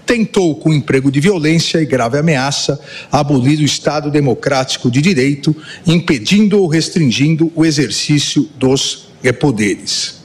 tentou, 0.05 0.55
com 0.55 0.73
emprego 0.73 1.11
de 1.11 1.19
violência 1.19 1.81
e 1.81 1.85
grave 1.85 2.17
ameaça, 2.17 2.79
abolir 3.11 3.59
o 3.59 3.65
Estado 3.65 4.11
democrático 4.11 4.91
de 4.91 5.01
direito, 5.01 5.55
impedindo 5.87 6.59
ou 6.59 6.67
restringindo 6.67 7.51
o 7.55 7.65
exercício 7.65 8.49
dos 8.57 9.07
poderes. 9.39 10.20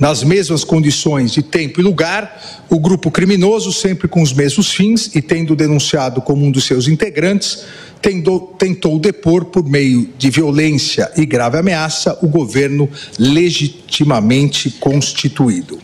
Nas 0.00 0.24
mesmas 0.24 0.64
condições 0.64 1.30
de 1.30 1.42
tempo 1.42 1.78
e 1.78 1.84
lugar, 1.84 2.64
o 2.70 2.80
grupo 2.80 3.10
criminoso, 3.10 3.70
sempre 3.70 4.08
com 4.08 4.22
os 4.22 4.32
mesmos 4.32 4.72
fins 4.72 5.14
e 5.14 5.20
tendo 5.20 5.54
denunciado 5.54 6.22
como 6.22 6.42
um 6.46 6.50
dos 6.50 6.64
seus 6.64 6.88
integrantes, 6.88 7.64
tentou, 8.00 8.40
tentou 8.58 8.98
depor 8.98 9.44
por 9.44 9.62
meio 9.62 10.08
de 10.16 10.30
violência 10.30 11.12
e 11.18 11.26
grave 11.26 11.58
ameaça 11.58 12.18
o 12.22 12.28
governo 12.28 12.88
legitimamente 13.18 14.70
constituído. 14.80 15.78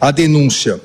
A 0.00 0.10
denúncia 0.10 0.80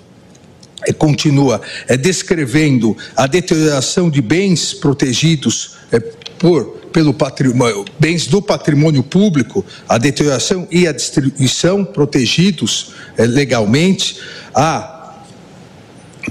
eh, 0.88 0.94
continua 0.94 1.60
eh, 1.88 1.98
descrevendo 1.98 2.96
a 3.16 3.26
deterioração 3.26 4.12
de 4.12 4.22
bens 4.22 4.76
protegidos 4.76 5.72
eh, 5.92 6.00
por 6.38 6.85
pelo 6.96 7.14
patrimônio, 7.14 7.84
bens 8.00 8.26
do 8.26 8.42
patrimônio 8.42 9.04
público, 9.04 9.66
a 9.86 9.98
deterioração 9.98 10.66
e 10.72 10.88
a 10.88 10.94
destruição 10.94 11.84
protegidos 11.84 12.94
eh, 13.18 13.26
legalmente, 13.26 14.18
a 14.54 15.20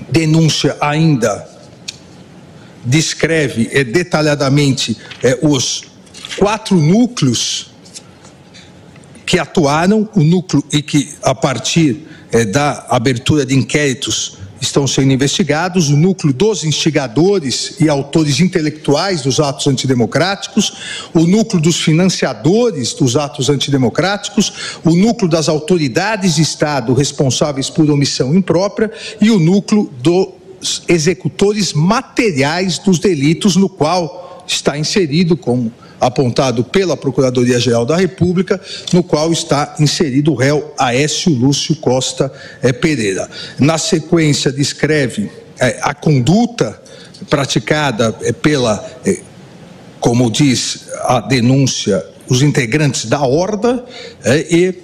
denúncia 0.09 0.75
ainda 0.81 1.47
descreve 2.83 3.69
eh, 3.75 3.85
detalhadamente 3.85 4.97
eh, 5.23 5.39
os 5.43 5.83
quatro 6.39 6.79
núcleos 6.79 7.71
que 9.27 9.39
atuaram, 9.39 10.09
o 10.15 10.23
núcleo 10.23 10.65
e 10.73 10.81
que, 10.81 11.11
a 11.23 11.35
partir 11.35 12.07
da 12.53 12.87
abertura 12.89 13.45
de 13.45 13.55
inquéritos, 13.55 14.39
estão 14.65 14.87
sendo 14.87 15.13
investigados, 15.13 15.91
o 15.91 15.97
núcleo 15.97 16.33
dos 16.33 16.65
instigadores 16.65 17.77
e 17.81 17.89
autores 17.89 18.41
intelectuais 18.41 19.23
dos 19.23 19.39
atos 19.39 19.67
antidemocráticos, 19.67 20.73
o 21.15 21.21
núcleo 21.21 21.61
dos 21.61 21.81
financiadores 21.81 22.93
dos 22.93 23.17
atos 23.17 23.49
antidemocráticos, 23.49 24.79
o 24.85 24.95
núcleo 24.95 25.31
das 25.31 25.49
autoridades 25.49 26.37
de 26.37 26.43
Estado 26.43 26.93
responsáveis 26.95 27.71
por 27.71 27.89
omissão 27.91 28.35
imprópria 28.35 28.91
e 29.21 29.31
o 29.31 29.39
núcleo 29.39 29.91
dos 30.03 30.83
executores 30.89 31.73
materiais 31.73 32.79
dos 32.79 32.99
delitos, 32.99 33.57
no 33.57 33.69
qual 33.69 34.45
está 34.47 34.79
inserido 34.79 35.37
como 35.37 35.73
apontado 36.07 36.63
pela 36.63 36.97
Procuradoria-Geral 36.97 37.87
da 37.87 37.97
República, 37.97 38.61
no 38.93 39.03
qual 39.03 39.33
está 39.33 39.75
inserido 39.81 40.33
o 40.33 40.35
réu 40.35 40.75
Aécio 40.79 41.33
Lúcio 41.33 41.77
Costa 41.77 42.31
eh, 42.63 42.73
Pereira. 42.73 43.29
Na 43.59 43.79
sequência, 43.79 44.53
descreve 44.53 45.31
eh, 45.59 45.79
a 45.81 45.95
conduta 45.95 46.79
praticada 47.31 48.15
eh, 48.21 48.33
pela, 48.33 48.85
como 49.99 50.31
diz 50.31 50.89
a 51.05 51.21
denúncia, 51.21 52.05
os 52.29 52.43
integrantes 52.43 53.07
da 53.07 53.23
Horda 53.23 53.85
e 54.51 54.75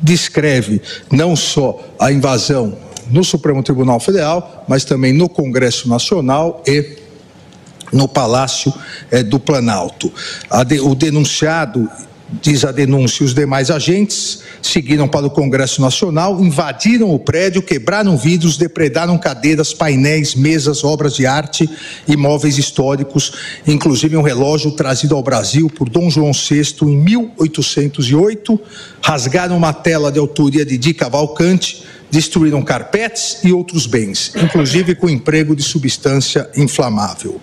descreve 0.00 0.80
não 1.10 1.34
só 1.34 1.80
a 1.98 2.10
invasão 2.10 2.76
no 3.10 3.24
Supremo 3.24 3.62
Tribunal 3.62 4.00
Federal, 4.00 4.64
mas 4.68 4.84
também 4.84 5.12
no 5.12 5.28
Congresso 5.28 5.88
Nacional 5.88 6.62
e 6.66 6.99
no 7.92 8.08
Palácio 8.08 8.72
eh, 9.10 9.22
do 9.22 9.38
Planalto. 9.38 10.12
De, 10.66 10.80
o 10.80 10.94
denunciado, 10.94 11.88
diz 12.40 12.64
a 12.64 12.70
denúncia, 12.70 13.24
os 13.24 13.34
demais 13.34 13.70
agentes 13.70 14.42
seguiram 14.62 15.08
para 15.08 15.26
o 15.26 15.30
Congresso 15.30 15.80
Nacional, 15.80 16.40
invadiram 16.40 17.12
o 17.12 17.18
prédio, 17.18 17.62
quebraram 17.62 18.16
vidros, 18.16 18.56
depredaram 18.56 19.18
cadeiras, 19.18 19.74
painéis, 19.74 20.34
mesas, 20.34 20.84
obras 20.84 21.14
de 21.14 21.26
arte 21.26 21.68
e 22.06 22.16
móveis 22.16 22.58
históricos, 22.58 23.32
inclusive 23.66 24.16
um 24.16 24.22
relógio 24.22 24.70
trazido 24.72 25.16
ao 25.16 25.22
Brasil 25.22 25.68
por 25.68 25.88
Dom 25.88 26.08
João 26.08 26.32
VI 26.32 26.74
em 26.82 26.96
1808, 26.96 28.60
rasgaram 29.02 29.56
uma 29.56 29.72
tela 29.72 30.12
de 30.12 30.18
autoria 30.18 30.64
de 30.64 30.78
Di 30.78 30.94
Cavalcante, 30.94 31.89
destruíram 32.10 32.62
carpetes 32.62 33.38
e 33.44 33.52
outros 33.52 33.86
bens, 33.86 34.32
inclusive 34.36 34.94
com 34.94 35.08
emprego 35.08 35.54
de 35.54 35.62
substância 35.62 36.50
inflamável. 36.56 37.40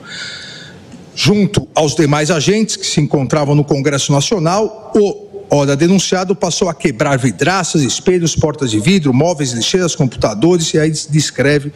Junto 1.15 1.67
aos 1.73 1.95
demais 1.95 2.29
agentes 2.29 2.75
que 2.75 2.85
se 2.85 3.01
encontravam 3.01 3.55
no 3.55 3.63
Congresso 3.63 4.11
Nacional, 4.11 4.91
o 4.95 5.27
ora 5.49 5.75
denunciado 5.75 6.35
passou 6.35 6.69
a 6.69 6.73
quebrar 6.73 7.17
vidraças, 7.17 7.81
espelhos, 7.81 8.35
portas 8.35 8.69
de 8.69 8.79
vidro, 8.79 9.13
móveis, 9.13 9.51
lixeiras, 9.51 9.95
computadores 9.95 10.73
e 10.73 10.79
aí 10.79 10.91
descreve 11.09 11.71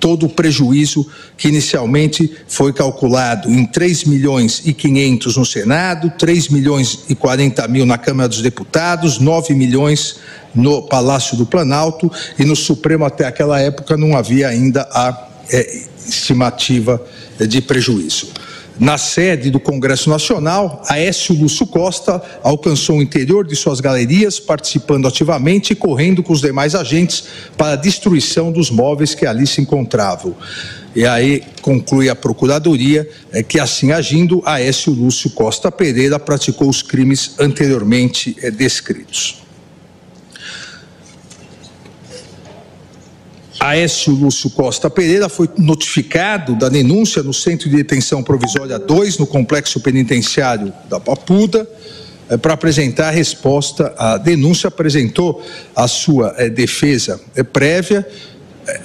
todo 0.00 0.26
o 0.26 0.28
prejuízo 0.28 1.06
que 1.36 1.48
inicialmente 1.48 2.32
foi 2.48 2.72
calculado 2.72 3.50
em 3.50 3.66
3 3.66 4.04
milhões 4.04 4.62
e 4.64 4.72
500 4.72 5.36
no 5.36 5.44
Senado, 5.44 6.10
3 6.18 6.48
milhões 6.48 7.00
e 7.08 7.14
40 7.14 7.68
mil 7.68 7.84
na 7.84 7.98
Câmara 7.98 8.28
dos 8.28 8.40
Deputados, 8.40 9.18
9 9.18 9.54
milhões 9.54 10.16
no 10.54 10.82
Palácio 10.82 11.36
do 11.36 11.46
Planalto 11.46 12.10
e 12.38 12.44
no 12.44 12.56
Supremo 12.56 13.04
até 13.04 13.26
aquela 13.26 13.60
época 13.60 13.96
não 13.96 14.16
havia 14.16 14.48
ainda 14.48 14.88
a 14.90 15.28
é, 15.50 15.82
estimativa 16.08 17.00
de 17.38 17.60
prejuízo. 17.60 18.28
Na 18.80 18.96
sede 18.96 19.50
do 19.50 19.60
Congresso 19.60 20.08
Nacional, 20.08 20.82
Aécio 20.88 21.34
Lúcio 21.34 21.66
Costa 21.66 22.22
alcançou 22.42 22.96
o 22.96 23.02
interior 23.02 23.46
de 23.46 23.54
suas 23.54 23.78
galerias, 23.78 24.40
participando 24.40 25.06
ativamente 25.06 25.74
e 25.74 25.76
correndo 25.76 26.22
com 26.22 26.32
os 26.32 26.40
demais 26.40 26.74
agentes 26.74 27.24
para 27.58 27.74
a 27.74 27.76
destruição 27.76 28.50
dos 28.50 28.70
móveis 28.70 29.14
que 29.14 29.26
ali 29.26 29.46
se 29.46 29.60
encontravam. 29.60 30.34
E 30.96 31.04
aí 31.04 31.42
conclui 31.60 32.08
a 32.08 32.16
Procuradoria 32.16 33.06
é, 33.30 33.42
que, 33.42 33.60
assim 33.60 33.92
agindo, 33.92 34.42
Aécio 34.46 34.94
Lúcio 34.94 35.28
Costa 35.28 35.70
Pereira 35.70 36.18
praticou 36.18 36.66
os 36.66 36.80
crimes 36.80 37.32
anteriormente 37.38 38.34
é, 38.40 38.50
descritos. 38.50 39.42
Aécio 43.60 44.14
Lúcio 44.14 44.48
Costa 44.48 44.88
Pereira 44.88 45.28
foi 45.28 45.46
notificado 45.58 46.54
da 46.56 46.70
denúncia 46.70 47.22
no 47.22 47.34
Centro 47.34 47.68
de 47.68 47.76
Detenção 47.76 48.22
Provisória 48.22 48.78
2, 48.78 49.18
no 49.18 49.26
Complexo 49.26 49.80
Penitenciário 49.80 50.72
da 50.88 50.98
Papuda, 50.98 51.68
eh, 52.30 52.38
para 52.38 52.54
apresentar 52.54 53.08
a 53.08 53.10
resposta 53.10 53.94
à 53.98 54.16
denúncia, 54.16 54.68
apresentou 54.68 55.44
a 55.76 55.86
sua 55.86 56.34
eh, 56.38 56.48
defesa 56.48 57.20
eh, 57.36 57.42
prévia. 57.42 58.08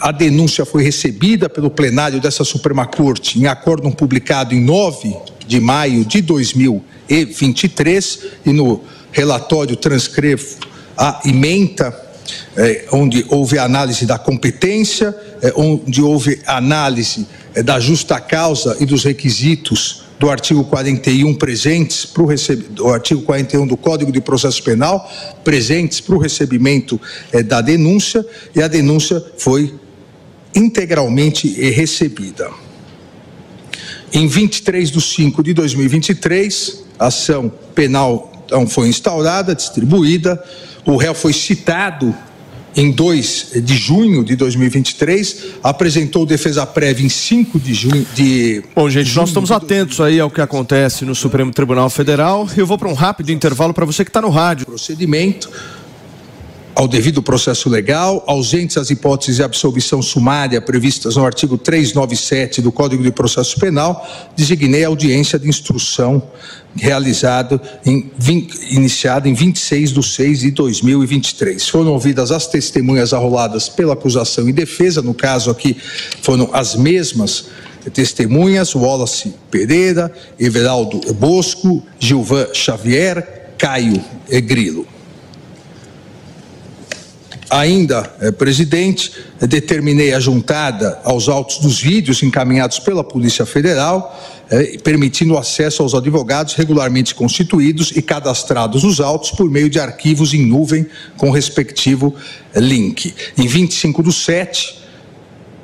A 0.02 0.12
denúncia 0.12 0.66
foi 0.66 0.84
recebida 0.84 1.48
pelo 1.48 1.70
plenário 1.70 2.20
dessa 2.20 2.44
Suprema 2.44 2.86
Corte 2.86 3.40
em 3.40 3.48
acórdão 3.48 3.94
publicado 3.94 4.54
em 4.54 4.60
9 4.60 5.16
de 5.48 5.62
maio 5.62 6.04
de 6.04 6.22
2023 6.22 8.20
e 8.46 8.52
no 8.52 8.84
relatório 9.14 9.78
transcrevo 9.78 10.58
a 10.98 11.22
ementa 11.24 12.05
é, 12.56 12.86
onde 12.92 13.26
houve 13.30 13.58
análise 13.58 14.06
da 14.06 14.18
competência, 14.18 15.16
é, 15.42 15.54
onde 15.56 16.02
houve 16.02 16.42
análise 16.46 17.28
é, 17.54 17.62
da 17.62 17.80
justa 17.80 18.20
causa 18.20 18.76
e 18.80 18.86
dos 18.86 19.04
requisitos 19.04 20.04
do 20.18 20.30
artigo 20.30 20.64
41 20.64 21.34
presentes 21.36 22.06
para 22.06 22.24
o 22.24 22.28
do 22.70 22.88
artigo 22.88 23.22
41 23.24 23.68
do 23.68 23.76
Código 23.76 24.12
de 24.12 24.22
Processo 24.22 24.64
Penal 24.64 25.12
presentes 25.44 26.00
para 26.00 26.16
o 26.16 26.18
recebimento 26.18 27.00
da 27.48 27.60
denúncia 27.60 28.26
e 28.56 28.62
a 28.62 28.68
denúncia 28.70 29.22
foi 29.38 29.74
integralmente 30.56 31.50
recebida. 31.70 32.50
Em 34.14 34.26
23 34.26 34.90
de 34.90 35.02
5 35.02 35.44
de 35.44 35.54
2023, 35.54 36.86
a 36.98 37.08
ação 37.08 37.52
penal 37.76 38.32
então, 38.46 38.68
foi 38.68 38.88
instaurada, 38.88 39.56
distribuída, 39.56 40.42
o 40.86 40.96
réu 40.96 41.14
foi 41.14 41.34
citado 41.34 42.16
em 42.76 42.92
2 42.92 43.52
de 43.64 43.78
junho 43.78 44.24
de 44.24 44.36
2023, 44.36 45.46
apresentou 45.64 46.26
defesa 46.26 46.66
prévia 46.66 47.06
em 47.06 47.10
5 47.10 47.60
de 47.60 47.74
junho 47.74 48.06
de. 48.14 48.64
Bom, 48.76 48.90
gente, 48.90 49.16
nós 49.16 49.30
estamos 49.30 49.50
atentos 49.50 50.02
aí 50.02 50.20
ao 50.20 50.30
que 50.30 50.42
acontece 50.42 51.06
no 51.06 51.16
Supremo 51.16 51.52
Tribunal 51.52 51.90
Federal. 51.90 52.48
Eu 52.58 52.68
vou 52.68 52.78
para 52.78 52.90
um 52.90 52.94
rápido 52.94 53.32
intervalo 53.32 53.74
para 53.74 53.86
você 53.86 54.04
que 54.04 54.10
está 54.10 54.22
no 54.22 54.30
rádio. 54.30 54.66
Procedimento 54.66 55.50
ao 56.76 56.90
devido 56.90 57.24
processo 57.24 57.70
legal, 57.70 58.22
ausentes 58.28 58.76
as 58.76 58.90
hipóteses 58.90 59.38
de 59.38 59.44
absolvição 59.44 60.02
sumária 60.02 60.60
previstas 60.60 61.16
no 61.16 61.26
artigo 61.26 61.58
397 61.58 62.62
do 62.62 62.72
Código 62.72 63.02
de 63.02 63.12
Processo 63.12 63.58
Penal, 63.58 64.06
designei 64.36 64.84
a 64.84 64.90
audiência 64.90 65.40
de 65.40 65.48
instrução 65.48 66.22
realizado 66.76 67.62
em, 67.86 68.12
iniciada 68.70 69.30
em 69.30 69.34
26 69.34 69.94
de 69.94 70.04
6 70.04 70.40
de 70.42 70.52
2023. 70.52 71.66
Foram 71.70 71.94
ouvidas 71.94 72.30
as 72.30 72.46
testemunhas 72.46 73.14
arroladas 73.14 73.70
pela 73.70 73.94
acusação 73.94 74.50
e 74.50 74.52
defesa, 74.52 75.02
no 75.02 75.14
caso 75.14 75.50
aqui 75.50 75.78
foram 76.22 76.50
as 76.52 76.76
mesmas 76.76 77.46
testemunhas, 77.94 78.76
Wallace 78.76 79.34
Pereira, 79.50 80.12
Everaldo 80.38 81.14
Bosco, 81.14 81.82
Gilvan 81.98 82.48
Xavier, 82.54 83.54
Caio 83.58 84.04
Grilo. 84.44 84.95
Ainda, 87.50 88.12
eh, 88.22 88.32
presidente, 88.32 89.12
determinei 89.40 90.14
a 90.14 90.20
juntada 90.20 91.00
aos 91.04 91.30
autos 91.30 91.60
dos 91.60 91.80
vídeos 91.80 92.24
encaminhados 92.24 92.80
pela 92.80 93.04
Polícia 93.04 93.46
Federal, 93.46 94.20
eh, 94.50 94.78
permitindo 94.84 95.38
acesso 95.38 95.84
aos 95.84 95.94
advogados 95.94 96.56
regularmente 96.56 97.14
constituídos 97.14 97.92
e 97.96 98.02
cadastrados 98.02 98.84
os 98.84 99.00
autos 99.00 99.32
por 99.32 99.50
meio 99.50 99.70
de 99.70 99.80
arquivos 99.80 100.34
em 100.34 100.44
nuvem 100.46 100.88
com 101.18 101.30
respectivo 101.30 102.16
link. 102.56 103.14
Em 103.38 103.48
25 103.48 104.02
do 104.02 104.12
7, 104.12 104.80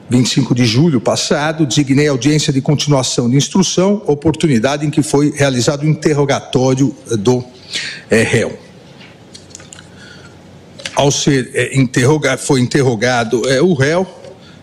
25 0.08 0.54
de 0.54 0.66
julho 0.66 1.02
passado, 1.02 1.66
designei 1.66 2.08
audiência 2.08 2.54
de 2.54 2.62
continuação 2.62 3.28
de 3.28 3.38
instrução, 3.38 4.04
oportunidade 4.06 4.86
em 4.86 4.92
que 4.92 5.02
foi 5.02 5.32
realizado 5.32 5.82
o 5.82 5.88
interrogatório 5.88 6.96
do 7.18 7.44
eh, 8.10 8.22
réu 8.22 8.71
ao 10.96 11.12
ser 11.12 11.52
é, 11.54 11.78
interrogado, 11.78 12.40
foi 12.40 12.60
interrogado 12.60 13.48
é, 13.50 13.62
o 13.62 13.74
réu, 13.74 14.08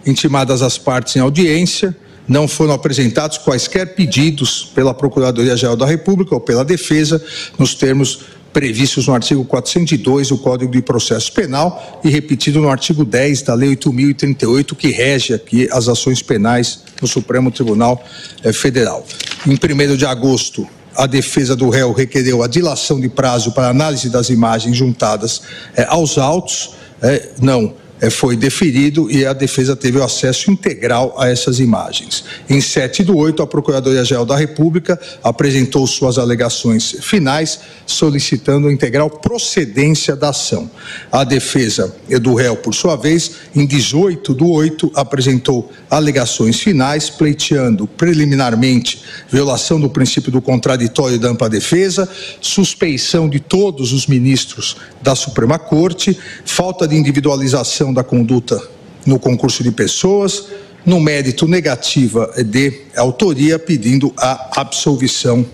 intimadas 0.06 0.62
as 0.62 0.78
partes 0.78 1.16
em 1.16 1.20
audiência, 1.20 1.96
não 2.26 2.46
foram 2.46 2.74
apresentados 2.74 3.38
quaisquer 3.38 3.94
pedidos 3.94 4.70
pela 4.74 4.92
Procuradoria-Geral 4.92 5.76
da 5.76 5.86
República 5.86 6.34
ou 6.34 6.40
pela 6.40 6.64
defesa, 6.64 7.22
nos 7.58 7.74
termos 7.74 8.20
previstos 8.52 9.06
no 9.06 9.14
artigo 9.14 9.44
402 9.44 10.28
do 10.28 10.38
Código 10.38 10.72
de 10.72 10.82
Processo 10.82 11.32
Penal 11.32 12.00
e 12.04 12.10
repetido 12.10 12.60
no 12.60 12.68
artigo 12.68 13.04
10 13.04 13.42
da 13.42 13.54
Lei 13.54 13.70
8038, 13.70 14.74
que 14.74 14.88
rege 14.88 15.34
aqui 15.34 15.68
as 15.70 15.88
ações 15.88 16.22
penais 16.22 16.82
no 17.00 17.08
Supremo 17.08 17.50
Tribunal 17.50 18.02
eh, 18.42 18.52
Federal. 18.52 19.06
Em 19.46 19.52
1 19.52 19.96
de 19.96 20.06
agosto 20.06 20.66
a 20.98 21.06
defesa 21.06 21.54
do 21.54 21.70
réu 21.70 21.92
requereu 21.92 22.42
a 22.42 22.48
dilação 22.48 23.00
de 23.00 23.08
prazo 23.08 23.52
para 23.52 23.68
análise 23.68 24.11
das 24.11 24.30
imagens 24.30 24.76
juntadas 24.76 25.42
é, 25.76 25.84
aos 25.84 26.18
autos. 26.18 26.74
É, 27.00 27.28
não 27.40 27.72
foi 28.11 28.37
deferido 28.37 29.11
e 29.11 29.26
a 29.26 29.32
defesa 29.32 29.74
teve 29.74 30.00
acesso 30.00 30.50
integral 30.50 31.14
a 31.18 31.28
essas 31.28 31.58
imagens. 31.58 32.24
Em 32.48 32.61
7 32.61 33.02
do 33.02 33.16
8, 33.16 33.42
a 33.42 33.46
Procuradoria-Geral 33.46 34.24
da 34.24 34.37
República 34.37 34.98
apresentou 35.22 35.87
suas 35.87 36.18
alegações 36.18 36.96
finais, 37.00 37.61
solicitando 37.87 38.68
a 38.68 38.72
integral 38.72 39.11
procedência 39.11 40.14
da 40.14 40.28
ação. 40.28 40.70
A 41.11 41.24
defesa 41.24 41.94
do 42.20 42.34
réu, 42.34 42.56
por 42.56 42.74
sua 42.74 42.96
vez, 42.96 43.32
em 43.54 43.66
18 43.66 44.32
do 44.34 44.48
8, 44.48 44.92
apresentou 44.94 45.70
alegações 45.90 46.61
finais, 46.61 47.11
pleiteando 47.11 47.87
preliminarmente 47.87 49.02
violação 49.28 49.80
do 49.80 49.90
princípio 49.90 50.30
do 50.30 50.40
contraditório 50.40 51.18
da 51.18 51.28
ampla 51.28 51.48
defesa, 51.48 52.08
suspeição 52.40 53.28
de 53.28 53.40
todos 53.40 53.92
os 53.92 54.06
ministros 54.06 54.76
da 55.02 55.14
Suprema 55.14 55.58
Corte, 55.58 56.16
falta 56.44 56.87
de 56.87 56.96
individualização 56.96 57.88
da 57.92 58.05
conduta 58.05 58.61
no 59.07 59.18
concurso 59.18 59.62
de 59.62 59.70
pessoas, 59.70 60.46
no 60.85 61.01
mérito 61.01 61.46
negativa 61.46 62.33
de 62.44 62.83
autoria, 62.96 63.59
pedindo 63.59 64.12
a 64.16 64.61
absolvição 64.61 65.44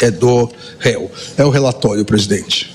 é, 0.00 0.10
do 0.10 0.50
réu. 0.78 1.10
É 1.36 1.44
o 1.44 1.50
relatório, 1.50 2.04
presidente. 2.04 2.74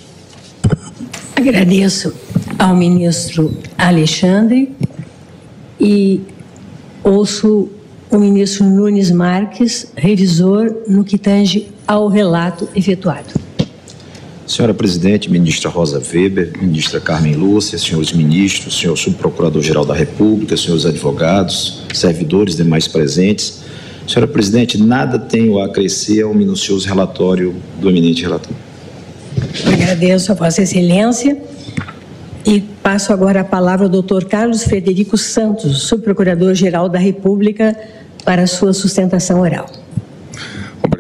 Agradeço 1.35 2.13
ao 2.57 2.75
ministro 2.75 3.57
Alexandre 3.77 4.75
e 5.79 6.21
ouço 7.03 7.69
o 8.11 8.17
ministro 8.17 8.65
Nunes 8.65 9.11
Marques, 9.11 9.87
revisor 9.95 10.73
no 10.87 11.03
que 11.03 11.17
tange 11.17 11.69
ao 11.87 12.07
relato 12.07 12.67
efetuado. 12.75 13.48
Senhora 14.49 14.73
Presidente, 14.73 15.29
ministra 15.29 15.69
Rosa 15.69 16.01
Weber, 16.11 16.53
ministra 16.59 16.99
Carmen 16.99 17.35
Lúcia, 17.35 17.77
senhores 17.77 18.11
ministros, 18.11 18.79
senhor 18.79 18.97
subprocurador-geral 18.97 19.85
da 19.85 19.93
República, 19.93 20.57
senhores 20.57 20.87
advogados, 20.87 21.83
servidores 21.93 22.55
demais 22.55 22.87
presentes. 22.87 23.61
Senhora 24.07 24.27
Presidente, 24.27 24.75
nada 24.75 25.19
tenho 25.19 25.59
a 25.59 25.67
acrescer 25.67 26.23
ao 26.23 26.33
minucioso 26.33 26.87
relatório 26.87 27.55
do 27.79 27.89
eminente 27.89 28.23
relator. 28.23 28.51
Agradeço 29.71 30.31
a 30.31 30.35
Vossa 30.35 30.63
Excelência 30.63 31.37
e 32.43 32.59
passo 32.59 33.13
agora 33.13 33.41
a 33.41 33.45
palavra 33.45 33.85
ao 33.85 33.89
doutor 33.89 34.25
Carlos 34.25 34.63
Frederico 34.63 35.15
Santos, 35.15 35.83
subprocurador-geral 35.83 36.89
da 36.89 36.97
República, 36.97 37.77
para 38.25 38.47
sua 38.47 38.73
sustentação 38.73 39.41
oral. 39.41 39.67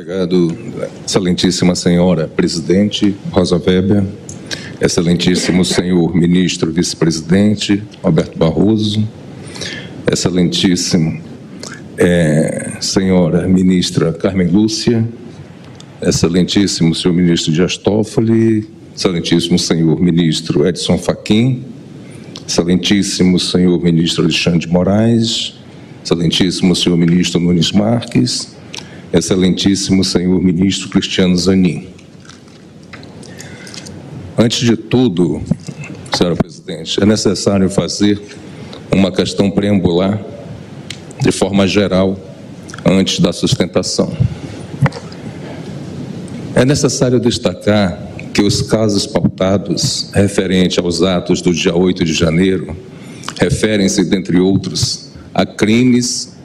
Obrigado, 0.09 0.57
excelentíssima 1.03 1.75
senhora 1.75 2.27
presidente 2.27 3.13
Rosa 3.29 3.61
Weber, 3.63 4.03
excelentíssimo 4.81 5.63
senhor 5.63 6.15
ministro 6.15 6.71
vice-presidente 6.71 7.83
Roberto 8.01 8.35
Barroso, 8.35 9.07
excelentíssimo 10.11 11.21
é, 11.95 12.71
senhora 12.81 13.47
ministra 13.47 14.11
Carmen 14.11 14.47
Lúcia, 14.47 15.07
excelentíssimo 16.01 16.95
senhor 16.95 17.13
ministro 17.13 17.51
Dias 17.51 17.77
Toffoli, 17.77 18.67
excelentíssimo 18.95 19.59
senhor 19.59 20.01
ministro 20.01 20.65
Edson 20.65 20.97
Fachin, 20.97 21.63
excelentíssimo 22.47 23.37
senhor 23.37 23.79
ministro 23.79 24.23
Alexandre 24.23 24.67
Moraes, 24.69 25.53
excelentíssimo 26.01 26.75
senhor 26.75 26.97
ministro 26.97 27.39
Nunes 27.39 27.71
Marques, 27.71 28.57
excelentíssimo 29.11 30.03
senhor 30.03 30.41
ministro 30.41 30.89
Cristiano 30.89 31.35
Zanin. 31.35 31.87
Antes 34.37 34.59
de 34.59 34.77
tudo, 34.77 35.41
senhora 36.15 36.35
presidente, 36.35 37.01
é 37.01 37.05
necessário 37.05 37.69
fazer 37.69 38.21
uma 38.91 39.11
questão 39.11 39.51
preambular 39.51 40.19
de 41.21 41.31
forma 41.31 41.67
geral 41.67 42.17
antes 42.85 43.19
da 43.19 43.33
sustentação. 43.33 44.15
É 46.55 46.63
necessário 46.63 47.19
destacar 47.19 48.07
que 48.33 48.41
os 48.41 48.61
casos 48.61 49.05
pautados 49.05 50.09
referente 50.13 50.79
aos 50.79 51.01
atos 51.01 51.41
do 51.41 51.53
dia 51.53 51.75
8 51.75 52.05
de 52.05 52.13
janeiro 52.13 52.75
referem-se, 53.39 54.03
dentre 54.05 54.39
outros, 54.39 55.09
a 55.33 55.45
crimes 55.45 56.38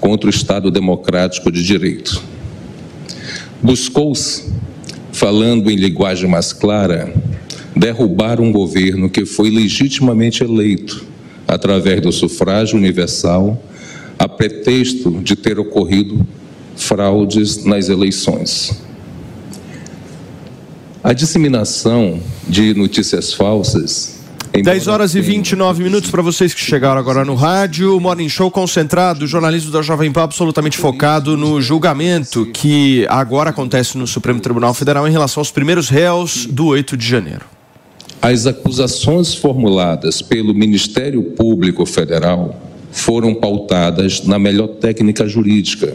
contra 0.00 0.26
o 0.26 0.30
Estado 0.30 0.70
democrático 0.70 1.52
de 1.52 1.62
direito. 1.62 2.22
Buscou-se, 3.62 4.50
falando 5.12 5.70
em 5.70 5.76
linguagem 5.76 6.28
mais 6.28 6.52
clara, 6.52 7.12
derrubar 7.76 8.40
um 8.40 8.50
governo 8.50 9.10
que 9.10 9.26
foi 9.26 9.50
legitimamente 9.50 10.42
eleito 10.42 11.04
através 11.46 12.00
do 12.00 12.12
sufrágio 12.12 12.78
universal, 12.78 13.62
a 14.18 14.28
pretexto 14.28 15.10
de 15.22 15.36
ter 15.36 15.58
ocorrido 15.58 16.26
fraudes 16.76 17.64
nas 17.64 17.88
eleições. 17.88 18.82
A 21.02 21.12
disseminação 21.12 22.20
de 22.46 22.74
notícias 22.74 23.32
falsas 23.32 24.19
10 24.52 24.88
horas 24.88 25.14
e 25.14 25.20
29 25.20 25.84
minutos 25.84 26.10
para 26.10 26.20
vocês 26.20 26.52
que 26.52 26.60
chegaram 26.60 26.98
agora 26.98 27.24
no 27.24 27.36
rádio. 27.36 28.00
Morning 28.00 28.28
Show 28.28 28.50
concentrado, 28.50 29.24
jornalismo 29.24 29.70
da 29.70 29.80
Jovem 29.80 30.10
Pan 30.10 30.24
absolutamente 30.24 30.76
focado 30.76 31.36
no 31.36 31.62
julgamento 31.62 32.44
que 32.46 33.06
agora 33.08 33.50
acontece 33.50 33.96
no 33.96 34.08
Supremo 34.08 34.40
Tribunal 34.40 34.74
Federal 34.74 35.06
em 35.06 35.12
relação 35.12 35.40
aos 35.40 35.52
primeiros 35.52 35.88
réus 35.88 36.46
do 36.46 36.66
8 36.66 36.96
de 36.96 37.06
janeiro. 37.06 37.44
As 38.20 38.44
acusações 38.44 39.34
formuladas 39.34 40.20
pelo 40.20 40.52
Ministério 40.52 41.22
Público 41.22 41.86
Federal 41.86 42.60
foram 42.90 43.32
pautadas 43.32 44.24
na 44.24 44.38
melhor 44.38 44.66
técnica 44.66 45.28
jurídica, 45.28 45.94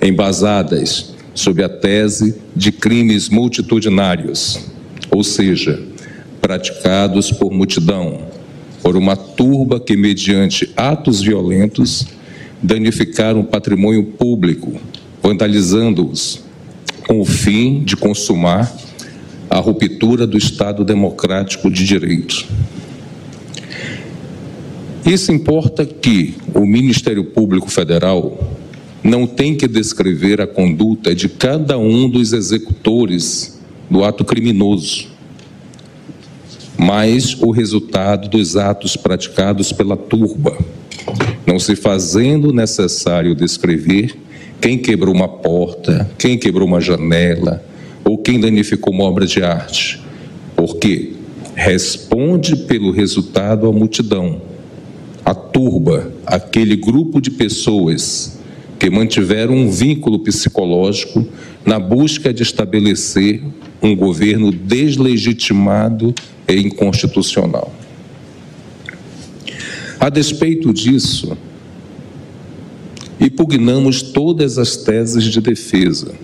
embasadas 0.00 1.14
sob 1.34 1.62
a 1.62 1.68
tese 1.68 2.34
de 2.56 2.72
crimes 2.72 3.28
multitudinários, 3.28 4.58
ou 5.10 5.22
seja, 5.22 5.87
praticados 6.48 7.30
por 7.30 7.52
multidão, 7.52 8.20
por 8.82 8.96
uma 8.96 9.14
turba 9.14 9.78
que, 9.78 9.94
mediante 9.94 10.72
atos 10.74 11.20
violentos, 11.20 12.06
danificaram 12.62 13.40
o 13.40 13.44
patrimônio 13.44 14.02
público, 14.02 14.80
vandalizando-os, 15.22 16.40
com 17.06 17.20
o 17.20 17.24
fim 17.26 17.84
de 17.84 17.98
consumar 17.98 18.74
a 19.50 19.58
ruptura 19.58 20.26
do 20.26 20.38
Estado 20.38 20.86
democrático 20.86 21.70
de 21.70 21.84
direito. 21.84 22.46
Isso 25.04 25.30
importa 25.30 25.84
que 25.84 26.34
o 26.54 26.64
Ministério 26.64 27.24
Público 27.24 27.70
Federal 27.70 28.56
não 29.04 29.26
tem 29.26 29.54
que 29.54 29.68
descrever 29.68 30.40
a 30.40 30.46
conduta 30.46 31.14
de 31.14 31.28
cada 31.28 31.76
um 31.76 32.08
dos 32.08 32.32
executores 32.32 33.60
do 33.90 34.02
ato 34.02 34.24
criminoso, 34.24 35.17
mas 36.78 37.34
o 37.40 37.50
resultado 37.50 38.28
dos 38.28 38.56
atos 38.56 38.96
praticados 38.96 39.72
pela 39.72 39.96
turba, 39.96 40.56
não 41.44 41.58
se 41.58 41.74
fazendo 41.74 42.52
necessário 42.52 43.34
descrever 43.34 44.14
quem 44.60 44.78
quebrou 44.78 45.12
uma 45.12 45.26
porta, 45.26 46.08
quem 46.16 46.38
quebrou 46.38 46.68
uma 46.68 46.80
janela 46.80 47.64
ou 48.04 48.16
quem 48.16 48.38
danificou 48.38 48.92
uma 48.94 49.04
obra 49.04 49.26
de 49.26 49.42
arte, 49.42 50.00
porque 50.54 51.14
responde 51.54 52.54
pelo 52.54 52.92
resultado 52.92 53.66
a 53.66 53.72
multidão, 53.72 54.40
a 55.24 55.34
turba, 55.34 56.12
aquele 56.24 56.76
grupo 56.76 57.20
de 57.20 57.32
pessoas 57.32 58.38
que 58.78 58.88
mantiveram 58.88 59.54
um 59.54 59.68
vínculo 59.68 60.20
psicológico 60.20 61.26
na 61.66 61.80
busca 61.80 62.32
de 62.32 62.44
estabelecer 62.44 63.42
um 63.82 63.96
governo 63.96 64.52
deslegitimado 64.52 66.14
e 66.48 66.54
inconstitucional. 66.54 67.72
A 70.00 70.08
despeito 70.08 70.72
disso, 70.72 71.36
impugnamos 73.20 74.00
todas 74.00 74.56
as 74.56 74.76
teses 74.76 75.24
de 75.24 75.40
defesa, 75.40 76.14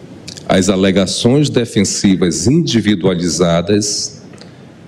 as 0.49 0.69
alegações 0.69 1.51
defensivas 1.51 2.47
individualizadas 2.47 4.23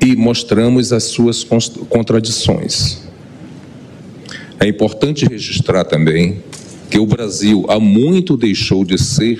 e 0.01 0.15
mostramos 0.15 0.93
as 0.93 1.05
suas 1.05 1.45
contradições. 1.89 3.07
É 4.61 4.69
importante 4.69 5.27
registrar 5.27 5.85
também 5.85 6.43
que 6.91 6.99
o 6.99 7.07
Brasil 7.07 7.67
há 7.69 7.81
muito 7.81 8.37
deixou 8.37 8.85
de 8.85 8.97
ser. 8.97 9.39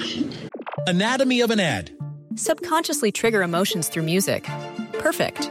Anatomy 0.89 1.43
of 1.43 1.53
an 1.53 1.61
ad. 1.61 1.93
Subconsciously 2.35 3.13
trigger 3.13 3.43
emotions 3.43 3.89
through 3.89 4.05
music. 4.05 4.47
Perfect. 5.03 5.51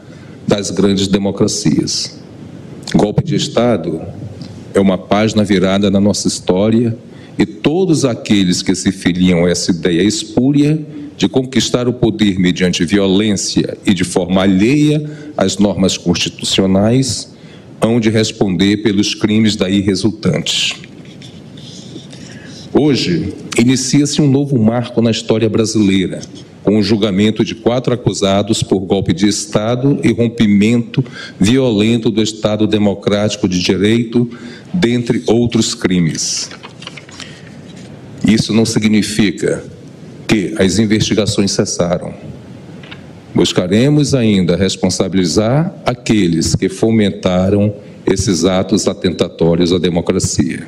das 0.51 0.69
grandes 0.69 1.07
democracias. 1.07 2.19
Golpe 2.93 3.23
de 3.23 3.37
Estado 3.37 4.01
é 4.73 4.81
uma 4.81 4.97
página 4.97 5.45
virada 5.45 5.89
na 5.89 6.01
nossa 6.01 6.27
história 6.27 6.97
e 7.39 7.45
todos 7.45 8.03
aqueles 8.03 8.61
que 8.61 8.75
se 8.75 8.91
filiam 8.91 9.45
a 9.45 9.49
essa 9.49 9.71
ideia 9.71 10.03
espúria 10.03 10.77
de 11.15 11.29
conquistar 11.29 11.87
o 11.87 11.93
poder 11.93 12.37
mediante 12.37 12.83
violência 12.83 13.77
e 13.85 13.93
de 13.93 14.03
forma 14.03 14.41
alheia 14.41 15.09
às 15.37 15.57
normas 15.57 15.97
constitucionais 15.97 17.31
hão 17.79 17.97
de 17.97 18.09
responder 18.09 18.83
pelos 18.83 19.15
crimes 19.15 19.55
daí 19.55 19.79
resultantes. 19.79 20.75
Hoje, 22.73 23.33
inicia-se 23.57 24.21
um 24.21 24.29
novo 24.29 24.59
marco 24.59 25.01
na 25.01 25.11
história 25.11 25.47
brasileira, 25.47 26.19
com 26.63 26.77
o 26.77 26.83
julgamento 26.83 27.43
de 27.43 27.55
quatro 27.55 27.93
acusados 27.93 28.61
por 28.61 28.79
golpe 28.79 29.13
de 29.13 29.27
Estado 29.27 29.99
e 30.03 30.11
rompimento 30.11 31.03
violento 31.39 32.09
do 32.09 32.21
Estado 32.21 32.67
Democrático 32.67 33.47
de 33.47 33.59
Direito, 33.59 34.29
dentre 34.73 35.23
outros 35.27 35.73
crimes. 35.73 36.49
Isso 38.27 38.53
não 38.53 38.65
significa 38.65 39.63
que 40.27 40.55
as 40.57 40.79
investigações 40.79 41.51
cessaram. 41.51 42.13
Buscaremos 43.33 44.13
ainda 44.13 44.55
responsabilizar 44.55 45.73
aqueles 45.85 46.55
que 46.55 46.69
fomentaram 46.69 47.73
esses 48.05 48.45
atos 48.45 48.87
atentatórios 48.87 49.73
à 49.73 49.77
democracia. 49.77 50.65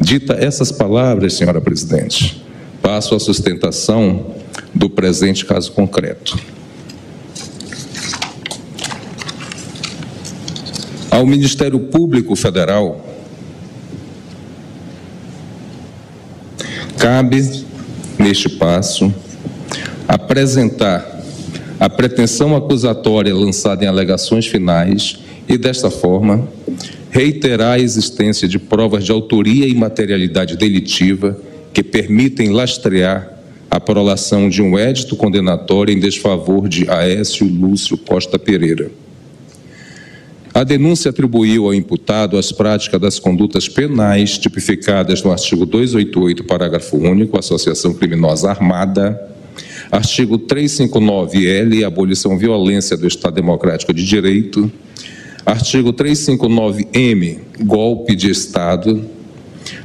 Dita 0.00 0.34
essas 0.34 0.72
palavras, 0.72 1.34
senhora 1.34 1.60
presidente, 1.60 2.42
passo 2.80 3.14
à 3.14 3.20
sustentação 3.20 4.34
do 4.74 4.88
presente 4.88 5.44
caso 5.44 5.72
concreto. 5.72 6.38
Ao 11.10 11.26
Ministério 11.26 11.78
Público 11.78 12.34
Federal 12.34 13.06
cabe, 16.98 17.64
neste 18.18 18.48
passo, 18.48 19.12
apresentar 20.08 21.20
a 21.78 21.90
pretensão 21.90 22.54
acusatória 22.54 23.34
lançada 23.34 23.84
em 23.84 23.88
alegações 23.88 24.46
finais 24.46 25.18
e, 25.48 25.58
desta 25.58 25.90
forma, 25.90 26.48
reiterar 27.10 27.72
a 27.72 27.78
existência 27.78 28.46
de 28.46 28.58
provas 28.58 29.04
de 29.04 29.10
autoria 29.10 29.66
e 29.66 29.74
materialidade 29.74 30.56
delitiva 30.56 31.36
que 31.74 31.82
permitem 31.82 32.50
lastrear 32.50 33.31
a 33.72 33.80
prolação 33.80 34.50
de 34.50 34.60
um 34.60 34.78
édito 34.78 35.16
condenatório 35.16 35.94
em 35.94 35.98
desfavor 35.98 36.68
de 36.68 36.90
Aécio 36.90 37.46
Lúcio 37.48 37.96
Costa 37.96 38.38
Pereira. 38.38 38.90
A 40.52 40.62
denúncia 40.62 41.08
atribuiu 41.08 41.64
ao 41.64 41.72
imputado 41.72 42.36
as 42.36 42.52
práticas 42.52 43.00
das 43.00 43.18
condutas 43.18 43.70
penais 43.70 44.36
tipificadas 44.36 45.22
no 45.22 45.32
artigo 45.32 45.64
288, 45.64 46.44
parágrafo 46.44 46.98
único, 46.98 47.38
associação 47.38 47.94
criminosa 47.94 48.50
armada, 48.50 49.18
artigo 49.90 50.38
359-L, 50.38 51.82
abolição 51.82 52.36
violência 52.36 52.94
do 52.94 53.08
Estado 53.08 53.36
Democrático 53.36 53.94
de 53.94 54.04
Direito, 54.04 54.70
artigo 55.46 55.94
359-M, 55.94 57.38
golpe 57.62 58.14
de 58.14 58.28
Estado, 58.28 59.02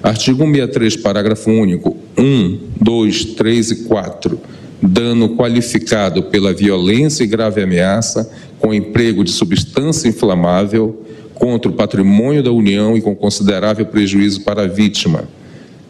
Artigo 0.01 0.43
163, 0.43 0.97
parágrafo 0.97 1.49
único, 1.49 1.97
1, 2.17 2.59
2, 2.81 3.25
3 3.25 3.71
e 3.71 3.75
4. 3.83 4.39
Dano 4.81 5.35
qualificado 5.35 6.23
pela 6.23 6.53
violência 6.53 7.23
e 7.23 7.27
grave 7.27 7.61
ameaça 7.61 8.29
com 8.59 8.73
emprego 8.73 9.23
de 9.23 9.31
substância 9.31 10.07
inflamável 10.07 11.03
contra 11.33 11.71
o 11.71 11.73
patrimônio 11.73 12.43
da 12.43 12.51
União 12.51 12.97
e 12.97 13.01
com 13.01 13.15
considerável 13.15 13.85
prejuízo 13.85 14.41
para 14.41 14.63
a 14.63 14.67
vítima, 14.67 15.23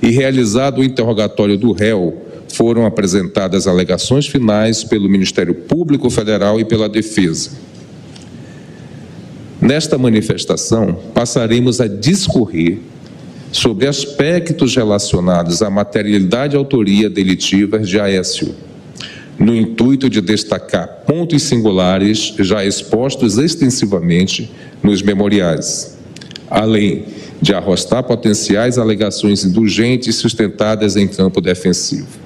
e 0.00 0.10
realizado 0.10 0.80
o 0.80 0.84
interrogatório 0.84 1.58
do 1.58 1.72
réu, 1.72 2.22
foram 2.48 2.86
apresentadas 2.86 3.66
alegações 3.66 4.26
finais 4.26 4.84
pelo 4.84 5.08
Ministério 5.08 5.54
Público 5.54 6.08
Federal 6.08 6.60
e 6.60 6.64
pela 6.64 6.88
defesa 6.88 7.50
Nesta 9.66 9.98
manifestação, 9.98 10.96
passaremos 11.12 11.80
a 11.80 11.88
discorrer 11.88 12.78
sobre 13.50 13.88
aspectos 13.88 14.76
relacionados 14.76 15.60
à 15.60 15.68
materialidade 15.68 16.54
e 16.54 16.56
autoria 16.56 17.10
delitivas 17.10 17.88
de 17.88 17.98
Aécio, 17.98 18.54
no 19.36 19.56
intuito 19.56 20.08
de 20.08 20.20
destacar 20.20 21.02
pontos 21.04 21.42
singulares 21.42 22.32
já 22.38 22.64
expostos 22.64 23.38
extensivamente 23.38 24.48
nos 24.84 25.02
memoriais, 25.02 25.98
além 26.48 27.06
de 27.42 27.52
arrostar 27.52 28.04
potenciais 28.04 28.78
alegações 28.78 29.44
indulgentes 29.44 30.14
sustentadas 30.14 30.94
em 30.94 31.08
campo 31.08 31.40
defensivo. 31.40 32.25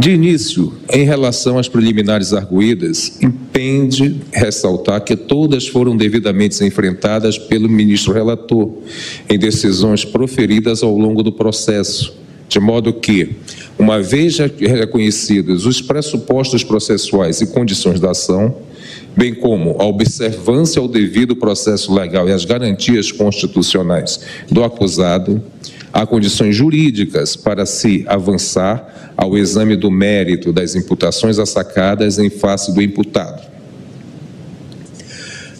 De 0.00 0.12
início, 0.12 0.72
em 0.90 1.04
relação 1.04 1.58
às 1.58 1.68
preliminares 1.68 2.32
arguídas, 2.32 3.18
impende 3.20 4.18
ressaltar 4.32 5.04
que 5.04 5.14
todas 5.14 5.68
foram 5.68 5.94
devidamente 5.94 6.64
enfrentadas 6.64 7.36
pelo 7.36 7.68
ministro 7.68 8.10
relator 8.10 8.72
em 9.28 9.38
decisões 9.38 10.02
proferidas 10.02 10.82
ao 10.82 10.96
longo 10.96 11.22
do 11.22 11.30
processo, 11.30 12.16
de 12.48 12.58
modo 12.58 12.94
que, 12.94 13.36
uma 13.78 14.00
vez 14.00 14.38
reconhecidos 14.38 15.66
os 15.66 15.82
pressupostos 15.82 16.64
processuais 16.64 17.42
e 17.42 17.48
condições 17.48 18.00
da 18.00 18.12
ação, 18.12 18.56
bem 19.16 19.34
como 19.34 19.76
a 19.78 19.84
observância 19.84 20.80
ao 20.80 20.88
devido 20.88 21.36
processo 21.36 21.92
legal 21.92 22.28
e 22.28 22.32
as 22.32 22.44
garantias 22.44 23.12
constitucionais 23.12 24.20
do 24.50 24.62
acusado, 24.64 25.42
há 25.92 26.06
condições 26.06 26.54
jurídicas 26.54 27.36
para 27.36 27.66
se 27.66 28.04
avançar 28.06 29.12
ao 29.16 29.36
exame 29.36 29.76
do 29.76 29.90
mérito 29.90 30.52
das 30.52 30.74
imputações 30.74 31.38
assacadas 31.38 32.18
em 32.18 32.30
face 32.30 32.72
do 32.72 32.80
imputado. 32.80 33.50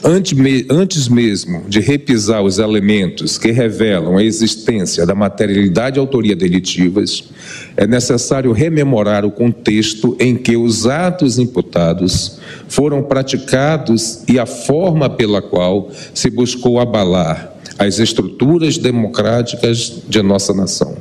Antes 0.03 1.09
mesmo 1.09 1.65
de 1.69 1.79
repisar 1.79 2.43
os 2.43 2.59
elementos 2.59 3.37
que 3.37 3.51
revelam 3.51 4.17
a 4.17 4.25
existência 4.25 5.05
da 5.05 5.15
materialidade 5.15 5.99
e 5.99 6.01
autoria 6.01 6.35
delitivas, 6.35 7.25
é 7.81 7.87
necessário 7.87 8.53
rememorar 8.53 9.25
o 9.25 9.31
contexto 9.31 10.15
em 10.21 10.37
que 10.37 10.55
os 10.55 10.87
atos 10.87 11.39
imputados 11.39 12.39
foram 12.69 13.03
praticados 13.03 14.23
e 14.29 14.39
a 14.39 14.45
forma 14.45 15.09
pela 15.09 15.41
qual 15.41 15.91
se 16.13 16.29
buscou 16.29 16.79
abalar 16.79 17.57
as 17.79 17.99
estruturas 17.99 18.77
democráticas 18.77 20.03
de 20.07 20.21
nossa 20.21 20.53
nação, 20.53 20.99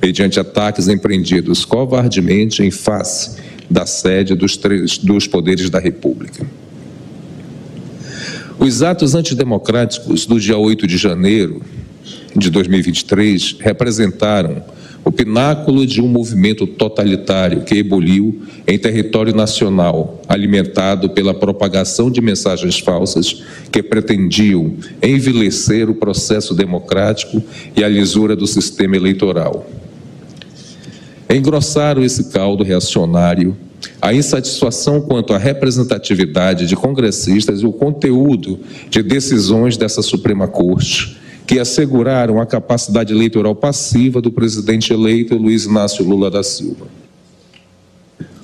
mediante 0.00 0.38
ataques 0.38 0.86
empreendidos 0.86 1.64
covardemente 1.64 2.62
em 2.62 2.70
face 2.70 3.36
da 3.68 3.84
sede 3.84 4.36
dos, 4.36 4.56
três, 4.56 4.98
dos 4.98 5.26
poderes 5.26 5.68
da 5.68 5.80
República. 5.80 6.46
Os 8.56 8.84
atos 8.84 9.16
antidemocráticos 9.16 10.26
do 10.26 10.38
dia 10.38 10.56
8 10.56 10.86
de 10.86 10.96
janeiro 10.96 11.60
de 12.36 12.50
2023 12.50 13.56
representaram 13.58 14.62
o 15.08 15.12
pináculo 15.12 15.86
de 15.86 16.02
um 16.02 16.06
movimento 16.06 16.66
totalitário 16.66 17.62
que 17.62 17.76
eboliu 17.76 18.42
em 18.66 18.78
território 18.78 19.34
nacional, 19.34 20.20
alimentado 20.28 21.08
pela 21.08 21.32
propagação 21.32 22.10
de 22.10 22.20
mensagens 22.20 22.78
falsas 22.78 23.42
que 23.72 23.82
pretendiam 23.82 24.74
envilecer 25.02 25.88
o 25.88 25.94
processo 25.94 26.54
democrático 26.54 27.42
e 27.74 27.82
a 27.82 27.88
lisura 27.88 28.36
do 28.36 28.46
sistema 28.46 28.96
eleitoral. 28.96 29.66
Engrossaram 31.30 32.04
esse 32.04 32.24
caldo 32.24 32.62
reacionário 32.62 33.56
a 34.02 34.12
insatisfação 34.12 35.00
quanto 35.00 35.32
à 35.32 35.38
representatividade 35.38 36.66
de 36.66 36.76
congressistas 36.76 37.62
e 37.62 37.66
o 37.66 37.72
conteúdo 37.72 38.60
de 38.90 39.02
decisões 39.02 39.78
dessa 39.78 40.02
Suprema 40.02 40.46
Corte, 40.46 41.16
que 41.48 41.58
asseguraram 41.58 42.38
a 42.38 42.44
capacidade 42.44 43.10
eleitoral 43.10 43.54
passiva 43.54 44.20
do 44.20 44.30
presidente 44.30 44.92
eleito 44.92 45.34
Luiz 45.34 45.64
Inácio 45.64 46.04
Lula 46.04 46.30
da 46.30 46.42
Silva. 46.42 46.86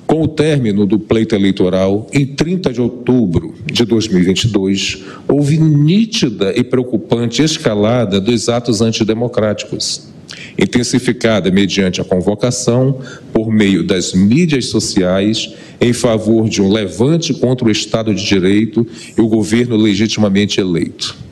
Com 0.07 0.23
o 0.23 0.27
término 0.27 0.87
do 0.87 0.97
pleito 0.97 1.35
eleitoral, 1.35 2.07
em 2.11 2.25
30 2.25 2.73
de 2.73 2.81
outubro 2.81 3.53
de 3.63 3.85
2022, 3.85 5.03
houve 5.27 5.59
nítida 5.59 6.51
e 6.57 6.63
preocupante 6.63 7.43
escalada 7.43 8.19
dos 8.19 8.49
atos 8.49 8.81
antidemocráticos 8.81 10.09
intensificada 10.57 11.51
mediante 11.51 11.99
a 11.99 12.03
convocação, 12.03 13.01
por 13.33 13.51
meio 13.51 13.83
das 13.83 14.13
mídias 14.13 14.67
sociais, 14.67 15.53
em 15.81 15.91
favor 15.91 16.47
de 16.47 16.61
um 16.61 16.71
levante 16.71 17.33
contra 17.33 17.67
o 17.67 17.71
Estado 17.71 18.15
de 18.15 18.25
Direito 18.25 18.87
e 19.17 19.21
o 19.21 19.27
governo 19.27 19.75
legitimamente 19.75 20.59
eleito. 20.59 21.24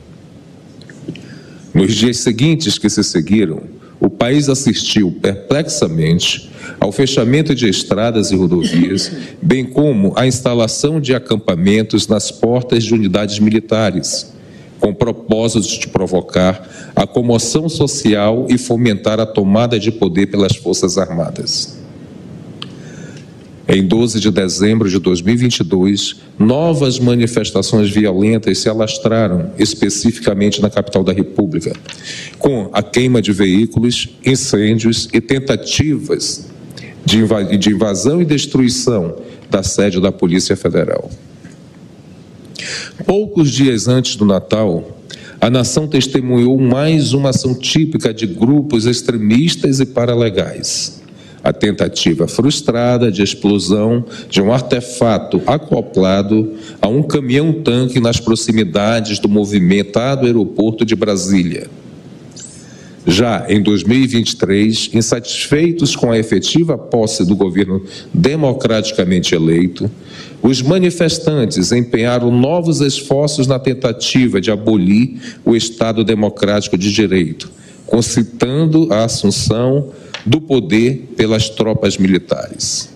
Nos 1.74 1.94
dias 1.94 2.18
seguintes 2.18 2.78
que 2.78 2.88
se 2.88 3.02
seguiram, 3.02 3.62
o 4.00 4.08
país 4.08 4.48
assistiu 4.48 5.10
perplexamente 5.20 6.50
ao 6.78 6.92
fechamento 6.92 7.54
de 7.54 7.68
estradas 7.68 8.30
e 8.30 8.36
rodovias, 8.36 9.10
bem 9.42 9.64
como 9.64 10.12
à 10.16 10.26
instalação 10.26 11.00
de 11.00 11.14
acampamentos 11.14 12.06
nas 12.06 12.30
portas 12.30 12.84
de 12.84 12.94
unidades 12.94 13.38
militares 13.38 14.32
com 14.84 14.92
propósito 14.92 15.80
de 15.80 15.88
provocar 15.88 16.92
a 16.94 17.06
comoção 17.06 17.70
social 17.70 18.46
e 18.50 18.58
fomentar 18.58 19.18
a 19.18 19.24
tomada 19.24 19.78
de 19.78 19.90
poder 19.90 20.26
pelas 20.26 20.54
Forças 20.56 20.98
Armadas. 20.98 21.83
Em 23.66 23.82
12 23.82 24.20
de 24.20 24.30
dezembro 24.30 24.90
de 24.90 24.98
2022, 24.98 26.16
novas 26.38 26.98
manifestações 26.98 27.90
violentas 27.90 28.58
se 28.58 28.68
alastraram, 28.68 29.52
especificamente 29.58 30.60
na 30.60 30.68
capital 30.68 31.02
da 31.02 31.14
República, 31.14 31.72
com 32.38 32.68
a 32.74 32.82
queima 32.82 33.22
de 33.22 33.32
veículos, 33.32 34.10
incêndios 34.24 35.08
e 35.14 35.20
tentativas 35.20 36.46
de 37.06 37.70
invasão 37.70 38.20
e 38.20 38.24
destruição 38.26 39.16
da 39.50 39.62
sede 39.62 39.98
da 39.98 40.12
Polícia 40.12 40.56
Federal. 40.56 41.10
Poucos 43.06 43.50
dias 43.50 43.88
antes 43.88 44.16
do 44.16 44.26
Natal, 44.26 44.98
a 45.40 45.48
nação 45.48 45.86
testemunhou 45.88 46.58
mais 46.58 47.14
uma 47.14 47.30
ação 47.30 47.54
típica 47.54 48.12
de 48.12 48.26
grupos 48.26 48.84
extremistas 48.84 49.80
e 49.80 49.86
paralegais. 49.86 51.03
A 51.44 51.52
tentativa 51.52 52.26
frustrada 52.26 53.12
de 53.12 53.22
explosão 53.22 54.02
de 54.30 54.40
um 54.40 54.50
artefato 54.50 55.42
acoplado 55.46 56.54
a 56.80 56.88
um 56.88 57.02
caminhão-tanque 57.02 58.00
nas 58.00 58.18
proximidades 58.18 59.18
do 59.18 59.28
movimentado 59.28 60.24
aeroporto 60.24 60.86
de 60.86 60.96
Brasília. 60.96 61.68
Já 63.06 63.44
em 63.50 63.62
2023, 63.62 64.90
insatisfeitos 64.94 65.94
com 65.94 66.10
a 66.10 66.18
efetiva 66.18 66.78
posse 66.78 67.26
do 67.26 67.36
governo 67.36 67.84
democraticamente 68.14 69.34
eleito, 69.34 69.90
os 70.42 70.62
manifestantes 70.62 71.70
empenharam 71.70 72.30
novos 72.30 72.80
esforços 72.80 73.46
na 73.46 73.58
tentativa 73.58 74.40
de 74.40 74.50
abolir 74.50 75.18
o 75.44 75.54
Estado 75.54 76.02
democrático 76.02 76.78
de 76.78 76.90
direito, 76.90 77.50
concitando 77.86 78.90
a 78.90 79.04
assunção 79.04 79.90
do 80.24 80.40
poder 80.40 81.12
pelas 81.16 81.48
tropas 81.48 81.98
militares. 81.98 82.92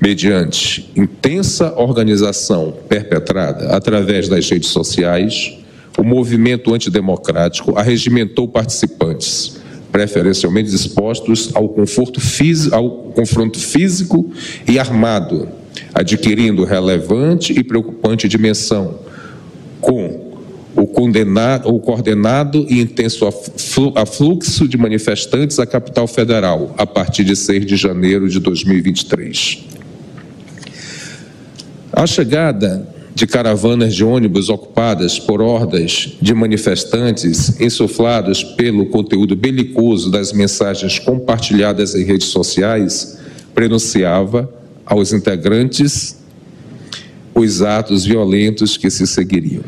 Mediante 0.00 0.90
intensa 0.94 1.74
organização 1.76 2.74
perpetrada 2.88 3.74
através 3.74 4.28
das 4.28 4.48
redes 4.48 4.68
sociais, 4.68 5.58
o 5.98 6.04
movimento 6.04 6.74
antidemocrático 6.74 7.76
arregimentou 7.78 8.46
participantes 8.46 9.56
preferencialmente 9.90 10.70
dispostos 10.70 11.50
ao 11.54 11.70
conforto 11.70 12.20
físico, 12.20 12.74
ao 12.74 12.90
confronto 13.14 13.58
físico 13.58 14.30
e 14.68 14.78
armado, 14.78 15.48
adquirindo 15.94 16.64
relevante 16.64 17.54
e 17.58 17.64
preocupante 17.64 18.28
dimensão, 18.28 18.98
com 19.80 20.25
o, 20.86 20.88
condenado, 20.88 21.78
coordenado 21.80 22.64
e 22.68 22.80
intenso 22.80 23.26
afluxo 23.96 24.68
de 24.68 24.76
manifestantes 24.76 25.58
à 25.58 25.66
capital 25.66 26.06
federal 26.06 26.74
a 26.78 26.86
partir 26.86 27.24
de 27.24 27.34
6 27.34 27.66
de 27.66 27.76
janeiro 27.76 28.28
de 28.28 28.38
2023. 28.38 29.64
A 31.92 32.06
chegada 32.06 32.86
de 33.14 33.26
caravanas 33.26 33.94
de 33.94 34.04
ônibus 34.04 34.50
ocupadas 34.50 35.18
por 35.18 35.40
hordas 35.40 36.12
de 36.20 36.34
manifestantes 36.34 37.58
insuflados 37.58 38.44
pelo 38.44 38.86
conteúdo 38.86 39.34
belicoso 39.34 40.10
das 40.10 40.32
mensagens 40.32 40.98
compartilhadas 40.98 41.94
em 41.94 42.04
redes 42.04 42.28
sociais, 42.28 43.18
prenunciava 43.54 44.52
aos 44.84 45.14
integrantes 45.14 46.18
os 47.34 47.62
atos 47.62 48.04
violentos 48.04 48.76
que 48.76 48.90
se 48.90 49.06
seguiriam. 49.06 49.64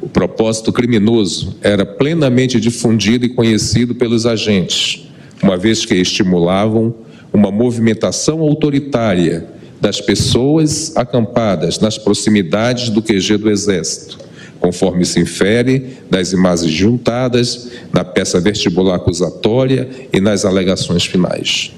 O 0.00 0.08
propósito 0.08 0.72
criminoso 0.72 1.56
era 1.60 1.84
plenamente 1.84 2.58
difundido 2.58 3.26
e 3.26 3.28
conhecido 3.28 3.94
pelos 3.94 4.24
agentes, 4.24 5.06
uma 5.42 5.56
vez 5.56 5.84
que 5.84 5.94
estimulavam 5.94 6.94
uma 7.32 7.50
movimentação 7.50 8.40
autoritária 8.40 9.46
das 9.80 10.00
pessoas 10.00 10.96
acampadas 10.96 11.78
nas 11.78 11.96
proximidades 11.96 12.88
do 12.90 13.02
QG 13.02 13.36
do 13.38 13.50
Exército, 13.50 14.18
conforme 14.58 15.04
se 15.04 15.20
infere 15.20 15.96
das 16.10 16.32
imagens 16.32 16.72
juntadas 16.72 17.68
na 17.92 18.04
peça 18.04 18.40
vestibular 18.40 18.96
acusatória 18.96 19.88
e 20.12 20.20
nas 20.20 20.44
alegações 20.44 21.04
finais. 21.04 21.72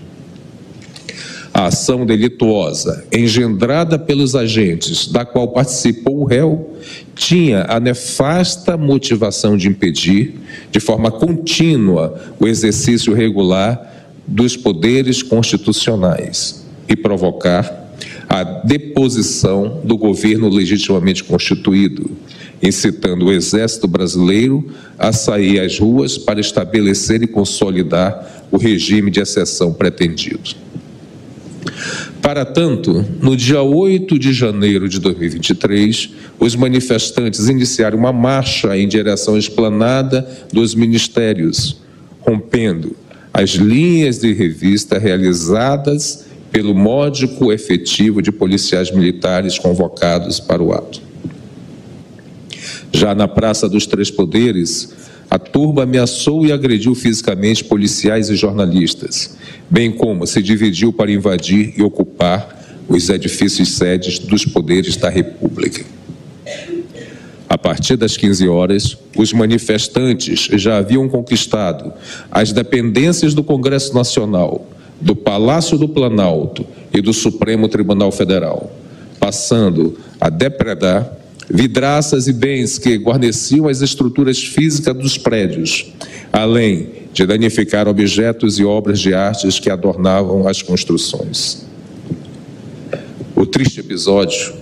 A 1.54 1.66
ação 1.66 2.06
delituosa, 2.06 3.04
engendrada 3.12 3.98
pelos 3.98 4.34
agentes, 4.34 5.06
da 5.06 5.24
qual 5.24 5.48
participou 5.48 6.22
o 6.22 6.24
réu, 6.24 6.76
tinha 7.22 7.64
a 7.68 7.78
nefasta 7.78 8.76
motivação 8.76 9.56
de 9.56 9.68
impedir, 9.68 10.34
de 10.72 10.80
forma 10.80 11.08
contínua, 11.08 12.20
o 12.40 12.48
exercício 12.48 13.14
regular 13.14 14.10
dos 14.26 14.56
poderes 14.56 15.22
constitucionais 15.22 16.66
e 16.88 16.96
provocar 16.96 17.94
a 18.28 18.42
deposição 18.42 19.80
do 19.84 19.96
governo 19.96 20.48
legitimamente 20.48 21.22
constituído, 21.22 22.10
incitando 22.60 23.26
o 23.26 23.32
Exército 23.32 23.86
Brasileiro 23.86 24.68
a 24.98 25.12
sair 25.12 25.60
às 25.60 25.78
ruas 25.78 26.18
para 26.18 26.40
estabelecer 26.40 27.22
e 27.22 27.28
consolidar 27.28 28.46
o 28.50 28.56
regime 28.56 29.12
de 29.12 29.20
exceção 29.20 29.72
pretendido. 29.72 30.56
Para 32.20 32.44
tanto, 32.44 33.04
no 33.20 33.36
dia 33.36 33.62
8 33.62 34.18
de 34.18 34.32
janeiro 34.32 34.88
de 34.88 35.00
2023, 35.00 36.10
os 36.38 36.54
manifestantes 36.54 37.48
iniciaram 37.48 37.98
uma 37.98 38.12
marcha 38.12 38.76
em 38.76 38.86
direção 38.86 39.34
à 39.34 39.38
esplanada 39.38 40.26
dos 40.52 40.74
ministérios, 40.74 41.76
rompendo 42.20 42.96
as 43.32 43.50
linhas 43.50 44.18
de 44.18 44.32
revista 44.32 44.98
realizadas 44.98 46.26
pelo 46.52 46.74
módico 46.74 47.50
efetivo 47.50 48.20
de 48.20 48.30
policiais 48.30 48.90
militares 48.90 49.58
convocados 49.58 50.38
para 50.38 50.62
o 50.62 50.72
ato. 50.72 51.00
Já 52.92 53.14
na 53.14 53.26
Praça 53.26 53.68
dos 53.68 53.86
Três 53.86 54.10
Poderes, 54.10 54.92
a 55.30 55.38
turba 55.38 55.84
ameaçou 55.84 56.44
e 56.44 56.52
agrediu 56.52 56.94
fisicamente 56.94 57.64
policiais 57.64 58.28
e 58.28 58.36
jornalistas, 58.36 59.34
bem 59.72 59.90
como 59.90 60.26
se 60.26 60.42
dividiu 60.42 60.92
para 60.92 61.10
invadir 61.10 61.72
e 61.78 61.82
ocupar 61.82 62.84
os 62.86 63.08
edifícios 63.08 63.70
sedes 63.70 64.18
dos 64.18 64.44
poderes 64.44 64.98
da 64.98 65.08
República. 65.08 65.82
A 67.48 67.56
partir 67.56 67.96
das 67.96 68.14
15 68.14 68.46
horas, 68.48 68.98
os 69.16 69.32
manifestantes 69.32 70.40
já 70.60 70.76
haviam 70.76 71.08
conquistado 71.08 71.90
as 72.30 72.52
dependências 72.52 73.32
do 73.32 73.42
Congresso 73.42 73.94
Nacional, 73.94 74.66
do 75.00 75.16
Palácio 75.16 75.78
do 75.78 75.88
Planalto 75.88 76.66
e 76.92 77.00
do 77.00 77.14
Supremo 77.14 77.66
Tribunal 77.66 78.12
Federal, 78.12 78.70
passando 79.18 79.98
a 80.20 80.28
depredar 80.28 81.10
vidraças 81.48 82.28
e 82.28 82.32
bens 82.34 82.78
que 82.78 82.96
guarneciam 82.96 83.66
as 83.68 83.80
estruturas 83.80 84.38
físicas 84.38 84.94
dos 84.94 85.16
prédios, 85.16 85.86
além 86.30 87.01
de 87.12 87.26
danificar 87.26 87.86
objetos 87.86 88.58
e 88.58 88.64
obras 88.64 88.98
de 88.98 89.12
artes 89.12 89.58
que 89.58 89.70
adornavam 89.70 90.48
as 90.48 90.62
construções. 90.62 91.66
O 93.34 93.44
triste 93.44 93.80
episódio 93.80 94.54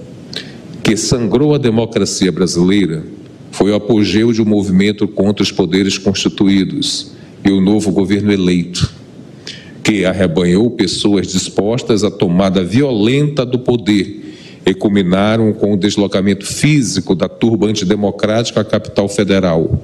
que 0.82 0.96
sangrou 0.96 1.54
a 1.54 1.58
democracia 1.58 2.32
brasileira 2.32 3.04
foi 3.50 3.70
o 3.70 3.74
apogeu 3.74 4.32
de 4.32 4.40
um 4.42 4.44
movimento 4.44 5.06
contra 5.06 5.42
os 5.42 5.52
poderes 5.52 5.98
constituídos 5.98 7.12
e 7.44 7.50
o 7.50 7.60
novo 7.60 7.90
governo 7.90 8.32
eleito, 8.32 8.92
que 9.82 10.04
arrebanhou 10.04 10.70
pessoas 10.70 11.26
dispostas 11.26 12.04
à 12.04 12.10
tomada 12.10 12.64
violenta 12.64 13.44
do 13.44 13.58
poder 13.58 14.20
e 14.64 14.74
culminaram 14.74 15.52
com 15.52 15.74
o 15.74 15.76
deslocamento 15.76 16.46
físico 16.46 17.14
da 17.14 17.28
turba 17.28 17.66
antidemocrática 17.66 18.60
à 18.60 18.64
capital 18.64 19.08
federal. 19.08 19.82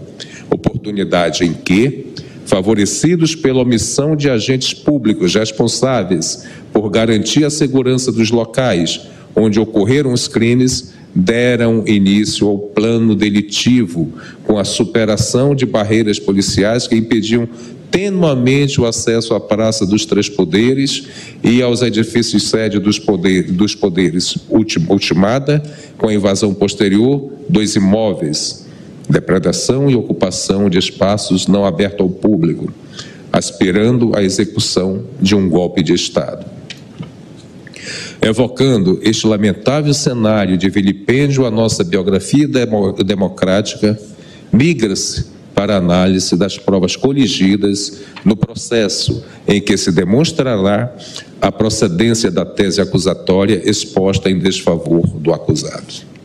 Oportunidade 0.50 1.44
em 1.44 1.52
que, 1.52 2.06
favorecidos 2.46 3.34
pela 3.34 3.60
omissão 3.60 4.16
de 4.16 4.30
agentes 4.30 4.72
públicos 4.72 5.34
responsáveis 5.34 6.46
por 6.72 6.88
garantir 6.88 7.44
a 7.44 7.50
segurança 7.50 8.10
dos 8.10 8.30
locais 8.30 9.00
onde 9.36 9.60
ocorreram 9.60 10.14
os 10.14 10.26
crimes, 10.26 10.94
deram 11.14 11.86
início 11.86 12.48
ao 12.48 12.58
plano 12.58 13.14
delitivo, 13.14 14.10
com 14.44 14.58
a 14.58 14.64
superação 14.64 15.54
de 15.54 15.66
barreiras 15.66 16.18
policiais 16.18 16.88
que 16.88 16.96
impediam 16.96 17.46
tenuamente 17.90 18.80
o 18.80 18.86
acesso 18.86 19.34
à 19.34 19.40
Praça 19.40 19.86
dos 19.86 20.04
Três 20.04 20.28
Poderes 20.28 21.06
e 21.44 21.62
aos 21.62 21.82
edifícios 21.82 22.48
sede 22.48 22.78
dos, 22.78 22.98
poder, 22.98 23.44
dos 23.52 23.74
poderes 23.74 24.36
ultimada, 24.88 25.62
com 25.96 26.08
a 26.08 26.14
invasão 26.14 26.52
posterior 26.52 27.30
dos 27.48 27.76
imóveis, 27.76 28.65
depredação 29.08 29.90
e 29.90 29.94
ocupação 29.94 30.68
de 30.68 30.78
espaços 30.78 31.46
não 31.46 31.64
abertos 31.64 32.00
ao 32.00 32.08
público, 32.08 32.72
aspirando 33.32 34.16
à 34.16 34.22
execução 34.22 35.04
de 35.20 35.34
um 35.34 35.48
golpe 35.48 35.82
de 35.82 35.92
Estado. 35.92 36.44
Evocando 38.20 38.98
este 39.02 39.26
lamentável 39.26 39.94
cenário 39.94 40.58
de 40.58 40.68
vilipêndio 40.68 41.46
à 41.46 41.50
nossa 41.50 41.84
biografia 41.84 42.48
democrática, 43.04 43.98
migra-se 44.52 45.36
para 45.54 45.76
análise 45.76 46.36
das 46.36 46.58
provas 46.58 46.96
coligidas 46.96 48.02
no 48.24 48.36
processo 48.36 49.24
em 49.46 49.60
que 49.60 49.76
se 49.76 49.90
demonstrará 49.90 50.94
a 51.40 51.50
procedência 51.52 52.30
da 52.30 52.44
tese 52.44 52.80
acusatória 52.80 53.62
exposta 53.64 54.28
em 54.28 54.38
desfavor 54.38 55.06
do 55.06 55.32
acusado. 55.32 56.15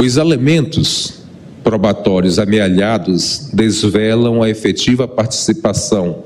Os 0.00 0.16
elementos 0.16 1.20
probatórios 1.62 2.38
amealhados 2.38 3.50
desvelam 3.52 4.42
a 4.42 4.48
efetiva 4.48 5.06
participação 5.06 6.24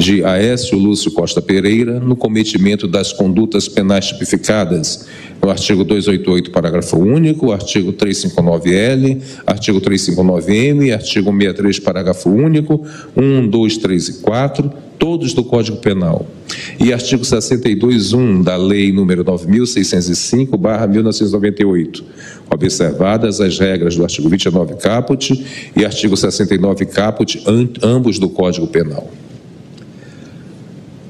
de 0.00 0.24
Aécio 0.24 0.78
Lúcio 0.78 1.10
Costa 1.10 1.42
Pereira 1.42 2.00
no 2.00 2.16
cometimento 2.16 2.88
das 2.88 3.12
condutas 3.12 3.68
penais 3.68 4.06
tipificadas 4.06 5.06
no 5.42 5.50
artigo 5.50 5.84
288, 5.84 6.50
parágrafo 6.50 6.96
único, 6.98 7.52
artigo 7.52 7.92
359L, 7.92 9.20
artigo 9.46 9.78
359M, 9.80 10.94
artigo 10.94 11.30
63, 11.30 11.78
parágrafo 11.80 12.30
único, 12.30 12.82
1, 13.14 13.48
2, 13.48 13.76
3 13.76 14.08
e 14.08 14.14
4, 14.20 14.72
todos 14.98 15.34
do 15.34 15.44
Código 15.44 15.76
Penal. 15.78 16.26
E 16.78 16.92
artigo 16.92 17.22
62.1 17.22 18.42
da 18.42 18.56
Lei 18.56 18.92
número 18.92 19.24
9.605/1998, 19.24 22.02
observadas 22.50 23.40
as 23.40 23.58
regras 23.58 23.96
do 23.96 24.02
artigo 24.02 24.28
29 24.30 24.74
caput 24.76 25.46
e 25.76 25.84
artigo 25.84 26.16
69 26.16 26.86
caput, 26.86 27.38
ambos 27.82 28.18
do 28.18 28.30
Código 28.30 28.66
Penal. 28.66 29.10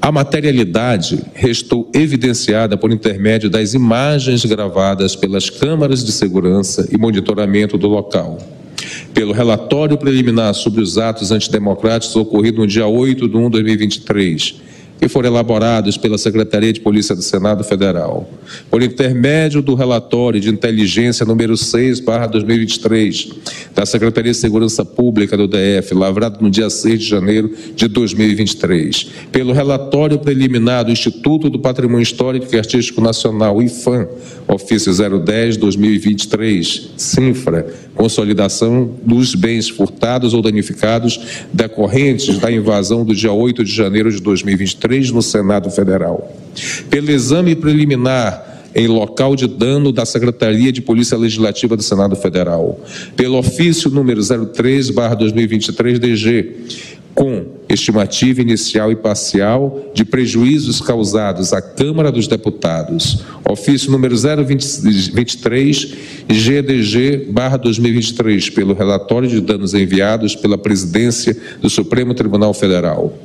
A 0.01 0.11
materialidade 0.11 1.23
restou 1.35 1.87
evidenciada 1.93 2.75
por 2.75 2.91
intermédio 2.91 3.51
das 3.51 3.75
imagens 3.75 4.43
gravadas 4.43 5.15
pelas 5.15 5.47
câmaras 5.47 6.03
de 6.03 6.11
segurança 6.11 6.89
e 6.91 6.97
monitoramento 6.97 7.77
do 7.77 7.87
local, 7.87 8.39
pelo 9.13 9.31
relatório 9.31 9.95
preliminar 9.97 10.55
sobre 10.55 10.81
os 10.81 10.97
atos 10.97 11.31
antidemocráticos 11.31 12.15
ocorrido 12.15 12.61
no 12.61 12.67
dia 12.67 12.87
8 12.87 13.29
de 13.29 13.37
1 13.37 13.43
de 13.43 13.49
2023 13.51 14.70
que 15.01 15.07
foram 15.07 15.29
elaborados 15.29 15.97
pela 15.97 16.15
Secretaria 16.15 16.71
de 16.71 16.79
Polícia 16.79 17.15
do 17.15 17.23
Senado 17.23 17.63
Federal, 17.63 18.29
por 18.69 18.83
intermédio 18.83 19.59
do 19.59 19.73
relatório 19.73 20.39
de 20.39 20.47
inteligência 20.47 21.25
número 21.25 21.57
6, 21.57 22.01
2023, 22.01 23.29
da 23.73 23.83
Secretaria 23.83 24.31
de 24.31 24.37
Segurança 24.37 24.85
Pública 24.85 25.35
do 25.35 25.47
DF, 25.47 25.95
lavrado 25.95 26.37
no 26.39 26.51
dia 26.51 26.69
6 26.69 26.99
de 26.99 27.09
janeiro 27.09 27.51
de 27.75 27.87
2023, 27.87 29.07
pelo 29.31 29.53
relatório 29.53 30.19
preliminar 30.19 30.85
do 30.85 30.91
Instituto 30.91 31.49
do 31.49 31.57
Patrimônio 31.57 32.03
Histórico 32.03 32.53
e 32.53 32.59
Artístico 32.59 33.01
Nacional, 33.01 33.59
IFAM, 33.59 34.07
ofício 34.47 34.93
010 34.93 35.57
2023, 35.57 36.91
CINFRA, 36.95 37.65
consolidação 37.95 38.93
dos 39.03 39.33
bens 39.33 39.67
furtados 39.67 40.35
ou 40.35 40.43
danificados 40.43 41.47
decorrentes 41.51 42.37
da 42.37 42.51
invasão 42.51 43.03
do 43.03 43.15
dia 43.15 43.31
8 43.31 43.63
de 43.63 43.73
janeiro 43.73 44.11
de 44.11 44.21
2023 44.21 44.90
no 45.11 45.21
Senado 45.21 45.69
Federal. 45.69 46.35
Pelo 46.89 47.11
exame 47.11 47.55
preliminar 47.55 48.51
em 48.73 48.87
local 48.87 49.35
de 49.35 49.47
dano 49.47 49.91
da 49.91 50.05
Secretaria 50.05 50.71
de 50.71 50.81
Polícia 50.81 51.17
Legislativa 51.17 51.75
do 51.75 51.83
Senado 51.83 52.15
Federal, 52.15 52.79
pelo 53.15 53.37
ofício 53.37 53.89
número 53.89 54.21
03/2023 54.21 55.99
DG, 55.99 57.00
com 57.13 57.45
estimativa 57.69 58.41
inicial 58.41 58.91
e 58.91 58.95
parcial 58.95 59.91
de 59.93 60.03
prejuízos 60.03 60.81
causados 60.81 61.53
à 61.53 61.61
Câmara 61.61 62.11
dos 62.11 62.27
Deputados, 62.27 63.23
ofício 63.47 63.91
número 63.91 64.15
023 64.17 65.93
GDG/2023, 66.27 68.51
pelo 68.53 68.73
relatório 68.73 69.29
de 69.29 69.39
danos 69.41 69.73
enviados 69.73 70.35
pela 70.35 70.57
Presidência 70.57 71.37
do 71.61 71.69
Supremo 71.69 72.13
Tribunal 72.13 72.53
Federal, 72.53 73.17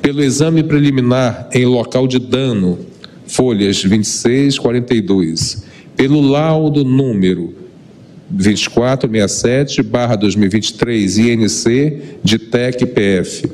pelo 0.00 0.22
exame 0.22 0.62
preliminar 0.62 1.48
em 1.52 1.66
local 1.66 2.06
de 2.06 2.18
dano, 2.18 2.78
folhas 3.26 3.82
26 3.82 4.58
42, 4.58 5.64
pelo 5.96 6.20
laudo 6.20 6.84
número 6.84 7.63
2467-2023 8.32 11.18
INC 11.18 12.18
de 12.22 12.38
TEC-PF, 12.38 13.50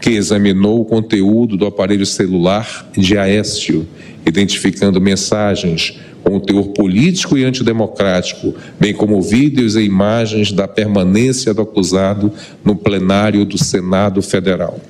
que 0.00 0.10
examinou 0.10 0.80
o 0.80 0.84
conteúdo 0.84 1.56
do 1.56 1.66
aparelho 1.66 2.06
celular 2.06 2.90
de 2.96 3.16
Aécio, 3.16 3.86
identificando 4.26 5.00
mensagens 5.00 5.98
com 6.22 6.38
teor 6.38 6.68
político 6.68 7.36
e 7.36 7.44
antidemocrático, 7.44 8.54
bem 8.78 8.94
como 8.94 9.20
vídeos 9.20 9.74
e 9.76 9.82
imagens 9.82 10.52
da 10.52 10.68
permanência 10.68 11.52
do 11.52 11.62
acusado 11.62 12.32
no 12.64 12.76
plenário 12.76 13.44
do 13.44 13.58
Senado 13.58 14.22
Federal. 14.22 14.80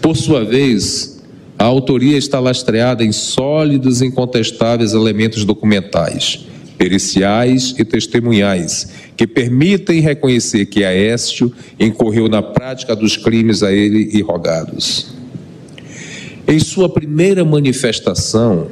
Por 0.00 0.16
sua 0.16 0.44
vez, 0.44 1.22
a 1.58 1.64
autoria 1.64 2.16
está 2.16 2.40
lastreada 2.40 3.04
em 3.04 3.12
sólidos 3.12 4.00
e 4.00 4.06
incontestáveis 4.06 4.92
elementos 4.92 5.44
documentais, 5.44 6.46
periciais 6.78 7.74
e 7.76 7.84
testemunhais, 7.84 8.88
que 9.16 9.26
permitem 9.26 10.00
reconhecer 10.00 10.66
que 10.66 10.84
Aécio 10.84 11.52
incorreu 11.78 12.28
na 12.28 12.40
prática 12.40 12.94
dos 12.94 13.16
crimes 13.16 13.64
a 13.64 13.72
ele 13.72 14.16
irrogados. 14.16 15.12
Em 16.46 16.58
sua 16.60 16.88
primeira 16.88 17.44
manifestação, 17.44 18.68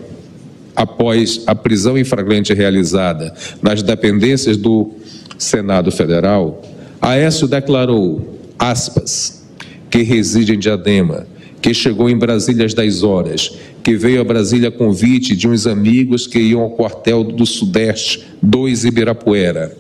após 0.75 1.43
a 1.47 1.55
prisão 1.55 1.99
em 1.99 2.05
flagrante 2.05 2.55
realizada 2.55 3.35
nas 3.61 3.83
dependências 3.83 4.57
do 4.57 4.93
Senado 5.37 5.91
Federal, 5.91 6.63
Aécio 7.03 7.49
declarou, 7.49 8.39
aspas, 8.59 9.45
que 9.91 10.03
reside 10.03 10.55
em 10.55 10.59
Diadema, 10.59 11.27
que 11.61 11.75
chegou 11.75 12.09
em 12.09 12.17
Brasília 12.17 12.65
às 12.65 12.75
10 12.75 13.03
horas, 13.03 13.53
que 13.87 13.95
veio 13.95 14.21
a 14.21 14.25
Brasília 14.25 14.69
a 14.69 14.73
convite 14.73 15.37
de 15.37 15.47
uns 15.47 15.65
amigos 15.65 16.27
que 16.27 16.41
iam 16.41 16.61
ao 16.61 16.71
quartel 16.71 17.23
do 17.23 17.47
Sudeste 17.47 18.27
2 18.43 18.85
Ibirapuera, 18.85 19.79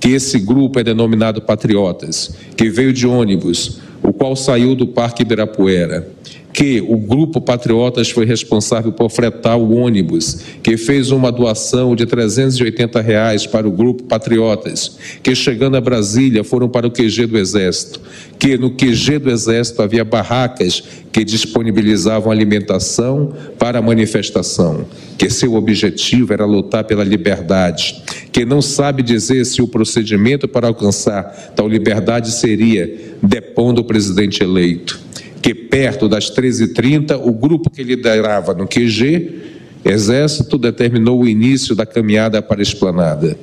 que 0.00 0.12
esse 0.12 0.38
grupo 0.38 0.80
é 0.80 0.82
denominado 0.82 1.42
Patriotas, 1.42 2.34
que 2.56 2.70
veio 2.70 2.90
de 2.90 3.06
ônibus, 3.06 3.80
o 4.02 4.14
qual 4.14 4.34
saiu 4.34 4.74
do 4.74 4.86
Parque 4.86 5.20
Ibirapuera, 5.20 6.08
que 6.54 6.80
o 6.80 6.96
Grupo 6.96 7.40
Patriotas 7.40 8.08
foi 8.10 8.24
responsável 8.24 8.92
por 8.92 9.10
fretar 9.10 9.58
o 9.58 9.74
ônibus, 9.74 10.38
que 10.62 10.76
fez 10.76 11.10
uma 11.10 11.32
doação 11.32 11.96
de 11.96 12.06
380 12.06 13.00
reais 13.00 13.44
para 13.44 13.66
o 13.66 13.72
Grupo 13.72 14.04
Patriotas, 14.04 14.96
que 15.20 15.34
chegando 15.34 15.76
a 15.76 15.80
Brasília 15.80 16.44
foram 16.44 16.68
para 16.68 16.86
o 16.86 16.92
QG 16.92 17.26
do 17.26 17.36
Exército, 17.36 18.00
que 18.38 18.56
no 18.56 18.70
QG 18.70 19.18
do 19.18 19.30
Exército 19.30 19.82
havia 19.82 20.04
barracas 20.04 20.80
que 21.10 21.24
disponibilizavam 21.24 22.30
alimentação 22.30 23.32
para 23.58 23.80
a 23.80 23.82
manifestação, 23.82 24.86
que 25.18 25.28
seu 25.30 25.54
objetivo 25.54 26.32
era 26.32 26.46
lutar 26.46 26.84
pela 26.84 27.02
liberdade, 27.02 28.00
que 28.30 28.44
não 28.44 28.62
sabe 28.62 29.02
dizer 29.02 29.44
se 29.44 29.60
o 29.60 29.66
procedimento 29.66 30.46
para 30.46 30.68
alcançar 30.68 31.52
tal 31.56 31.66
liberdade 31.66 32.30
seria 32.30 33.16
depondo 33.20 33.80
o 33.80 33.84
presidente 33.84 34.40
eleito 34.40 35.02
que 35.44 35.54
perto 35.54 36.08
das 36.08 36.30
13h30, 36.30 37.20
o 37.22 37.30
grupo 37.30 37.68
que 37.68 37.82
liderava 37.82 38.54
no 38.54 38.66
QG, 38.66 39.42
Exército, 39.84 40.56
determinou 40.56 41.20
o 41.20 41.28
início 41.28 41.74
da 41.74 41.84
caminhada 41.84 42.40
para 42.40 42.60
a 42.60 42.62
esplanada, 42.62 43.36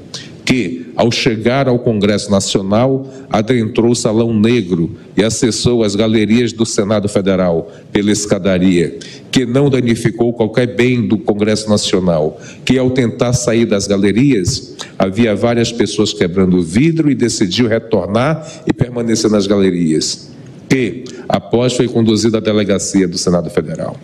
que, 0.43 0.87
ao 0.95 1.11
chegar 1.11 1.67
ao 1.67 1.77
Congresso 1.77 2.31
Nacional, 2.31 3.07
adentrou 3.29 3.91
o 3.91 3.95
Salão 3.95 4.33
Negro 4.33 4.97
e 5.15 5.23
acessou 5.23 5.83
as 5.83 5.95
galerias 5.95 6.51
do 6.51 6.65
Senado 6.65 7.07
Federal 7.07 7.71
pela 7.91 8.09
escadaria, 8.09 8.97
que 9.29 9.45
não 9.45 9.69
danificou 9.69 10.33
qualquer 10.33 10.75
bem 10.75 11.07
do 11.07 11.19
Congresso 11.19 11.69
Nacional, 11.69 12.41
que, 12.65 12.79
ao 12.79 12.89
tentar 12.89 13.33
sair 13.33 13.67
das 13.67 13.85
galerias, 13.85 14.75
havia 14.97 15.35
várias 15.35 15.71
pessoas 15.71 16.11
quebrando 16.13 16.63
vidro 16.63 17.11
e 17.11 17.13
decidiu 17.13 17.67
retornar 17.67 18.63
e 18.65 18.73
permanecer 18.73 19.29
nas 19.29 19.45
galerias 19.45 20.31
que, 20.71 21.03
após, 21.31 21.73
foi 21.73 21.87
conduzido 21.87 22.35
à 22.35 22.39
delegacia 22.41 23.07
do 23.07 23.17
Senado 23.17 23.49
Federal. 23.49 23.95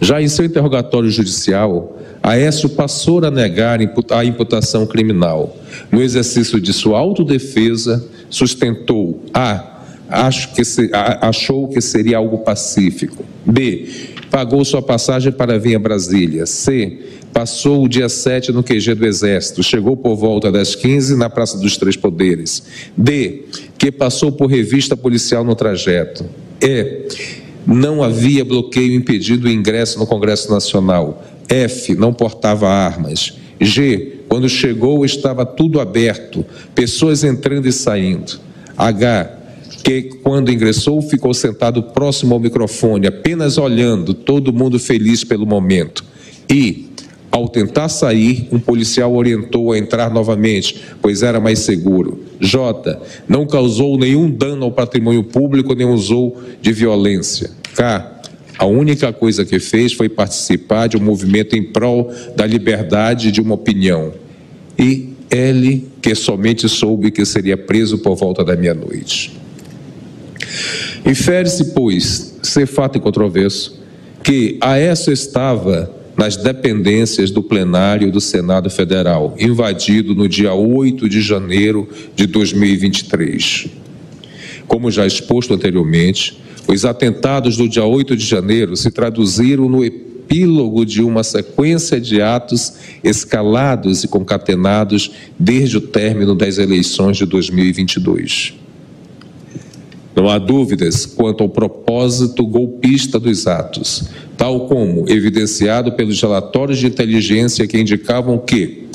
Já 0.00 0.22
em 0.22 0.28
seu 0.28 0.44
interrogatório 0.44 1.10
judicial, 1.10 1.98
Aécio 2.22 2.68
passou 2.68 3.24
a 3.24 3.30
negar 3.30 3.80
a 4.10 4.24
imputação 4.24 4.86
criminal. 4.86 5.56
No 5.90 6.00
exercício 6.00 6.60
de 6.60 6.72
sua 6.72 6.98
autodefesa, 6.98 8.04
sustentou 8.28 9.24
A. 9.34 9.78
Acho 10.08 10.52
que 10.54 10.64
se, 10.64 10.90
a, 10.92 11.28
achou 11.28 11.68
que 11.68 11.80
seria 11.80 12.18
algo 12.18 12.38
pacífico. 12.38 13.24
B. 13.44 14.09
Pagou 14.30 14.64
sua 14.64 14.80
passagem 14.80 15.32
para 15.32 15.58
vir 15.58 15.74
a 15.74 15.78
Brasília. 15.78 16.46
C 16.46 16.98
Passou 17.32 17.84
o 17.84 17.88
dia 17.88 18.08
7 18.08 18.50
no 18.50 18.62
QG 18.62 18.94
do 18.94 19.06
Exército, 19.06 19.62
chegou 19.62 19.96
por 19.96 20.16
volta 20.16 20.50
das 20.50 20.74
15 20.74 21.16
na 21.16 21.30
Praça 21.30 21.56
dos 21.58 21.76
Três 21.76 21.96
Poderes. 21.96 22.62
D. 22.96 23.44
Que 23.78 23.92
passou 23.92 24.32
por 24.32 24.46
revista 24.46 24.96
policial 24.96 25.44
no 25.44 25.54
trajeto. 25.54 26.24
E. 26.60 27.08
Não 27.66 28.02
havia 28.02 28.44
bloqueio 28.44 28.94
impedindo 28.94 29.46
o 29.46 29.50
ingresso 29.50 29.98
no 29.98 30.06
Congresso 30.06 30.50
Nacional. 30.50 31.24
F. 31.48 31.94
Não 31.94 32.12
portava 32.12 32.68
armas. 32.68 33.38
G. 33.60 34.22
Quando 34.28 34.48
chegou 34.48 35.04
estava 35.04 35.46
tudo 35.46 35.78
aberto, 35.78 36.44
pessoas 36.74 37.22
entrando 37.22 37.66
e 37.66 37.72
saindo. 37.72 38.40
H 38.76 39.39
que 39.82 40.02
quando 40.22 40.52
ingressou 40.52 41.00
ficou 41.02 41.32
sentado 41.32 41.82
próximo 41.82 42.34
ao 42.34 42.40
microfone, 42.40 43.06
apenas 43.06 43.58
olhando, 43.58 44.14
todo 44.14 44.52
mundo 44.52 44.78
feliz 44.78 45.24
pelo 45.24 45.46
momento. 45.46 46.04
E 46.48 46.90
ao 47.30 47.48
tentar 47.48 47.88
sair, 47.88 48.48
um 48.50 48.58
policial 48.58 49.14
orientou 49.14 49.72
a 49.72 49.78
entrar 49.78 50.12
novamente, 50.12 50.80
pois 51.00 51.22
era 51.22 51.38
mais 51.38 51.60
seguro. 51.60 52.24
J. 52.40 52.98
Não 53.28 53.46
causou 53.46 53.96
nenhum 53.96 54.28
dano 54.28 54.64
ao 54.64 54.72
patrimônio 54.72 55.22
público 55.22 55.74
nem 55.74 55.86
usou 55.86 56.40
de 56.60 56.72
violência. 56.72 57.50
K. 57.74 58.20
A 58.58 58.66
única 58.66 59.12
coisa 59.12 59.44
que 59.44 59.58
fez 59.60 59.92
foi 59.92 60.08
participar 60.08 60.88
de 60.88 60.96
um 60.96 61.00
movimento 61.00 61.56
em 61.56 61.62
prol 61.62 62.12
da 62.36 62.44
liberdade 62.44 63.30
de 63.30 63.40
uma 63.40 63.54
opinião. 63.54 64.12
E 64.78 65.10
L, 65.30 65.88
que 66.02 66.14
somente 66.14 66.68
soube 66.68 67.10
que 67.10 67.24
seria 67.24 67.56
preso 67.56 67.98
por 67.98 68.16
volta 68.16 68.44
da 68.44 68.56
meia-noite. 68.56 69.38
Infere-se, 71.04 71.72
pois, 71.72 72.38
ser 72.42 72.66
fato 72.66 72.98
e 72.98 73.00
controverso, 73.00 73.80
que 74.22 74.58
a 74.60 74.76
essa 74.76 75.12
estava 75.12 75.90
nas 76.16 76.36
dependências 76.36 77.30
do 77.30 77.42
plenário 77.42 78.12
do 78.12 78.20
Senado 78.20 78.68
Federal, 78.68 79.34
invadido 79.38 80.14
no 80.14 80.28
dia 80.28 80.52
8 80.52 81.08
de 81.08 81.20
janeiro 81.20 81.88
de 82.14 82.26
2023. 82.26 83.68
Como 84.66 84.90
já 84.90 85.06
exposto 85.06 85.54
anteriormente, 85.54 86.38
os 86.68 86.84
atentados 86.84 87.56
do 87.56 87.68
dia 87.68 87.84
8 87.84 88.16
de 88.16 88.24
janeiro 88.24 88.76
se 88.76 88.90
traduziram 88.90 89.68
no 89.68 89.84
epílogo 89.84 90.84
de 90.84 91.02
uma 91.02 91.24
sequência 91.24 92.00
de 92.00 92.20
atos 92.20 92.74
escalados 93.02 94.04
e 94.04 94.08
concatenados 94.08 95.10
desde 95.38 95.78
o 95.78 95.80
término 95.80 96.34
das 96.34 96.58
eleições 96.58 97.16
de 97.16 97.26
2022. 97.26 98.54
Não 100.20 100.28
há 100.28 100.36
dúvidas 100.36 101.06
quanto 101.06 101.42
ao 101.42 101.48
propósito 101.48 102.46
golpista 102.46 103.18
dos 103.18 103.46
atos, 103.46 104.04
tal 104.36 104.66
como 104.66 105.08
evidenciado 105.08 105.92
pelos 105.92 106.20
relatórios 106.20 106.78
de 106.78 106.86
inteligência 106.86 107.66
que 107.66 107.80
indicavam 107.80 108.36
que 108.36 108.86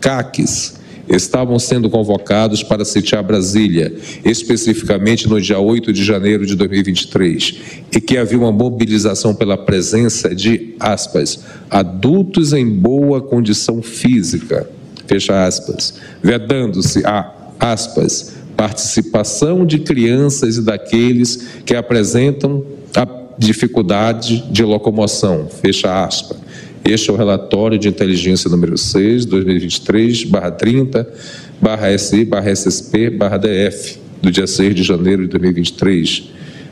CACs 0.00 0.80
estavam 1.06 1.58
sendo 1.58 1.90
convocados 1.90 2.62
para 2.62 2.82
sitiar 2.82 3.22
Brasília, 3.22 3.94
especificamente 4.24 5.28
no 5.28 5.38
dia 5.38 5.58
8 5.58 5.92
de 5.92 6.02
janeiro 6.02 6.46
de 6.46 6.56
2023, 6.56 7.56
e 7.94 8.00
que 8.00 8.16
havia 8.16 8.38
uma 8.38 8.50
mobilização 8.50 9.34
pela 9.34 9.58
presença 9.58 10.34
de, 10.34 10.76
aspas, 10.80 11.40
adultos 11.68 12.54
em 12.54 12.66
boa 12.66 13.20
condição 13.20 13.82
física, 13.82 14.66
fecha 15.06 15.44
aspas, 15.44 15.92
vedando-se 16.22 17.04
a, 17.04 17.30
aspas, 17.60 18.39
participação 18.60 19.64
de 19.64 19.78
crianças 19.78 20.58
e 20.58 20.62
daqueles 20.62 21.48
que 21.64 21.74
apresentam 21.74 22.62
a 22.94 23.08
dificuldade 23.38 24.44
de 24.50 24.62
locomoção. 24.62 25.48
Fecha 25.48 26.04
aspas. 26.04 26.36
Este 26.84 27.08
é 27.08 27.12
o 27.14 27.16
relatório 27.16 27.78
de 27.78 27.88
inteligência 27.88 28.50
número 28.50 28.76
6, 28.76 29.24
2023, 29.24 30.24
barra 30.24 30.50
30, 30.50 31.10
barra 31.58 31.96
SI, 31.96 32.22
barra 32.26 32.50
SSP, 32.50 33.08
barra 33.08 33.38
DF, 33.38 33.98
do 34.20 34.30
dia 34.30 34.46
6 34.46 34.74
de 34.74 34.82
janeiro 34.82 35.22
de 35.22 35.28
2023, 35.28 36.24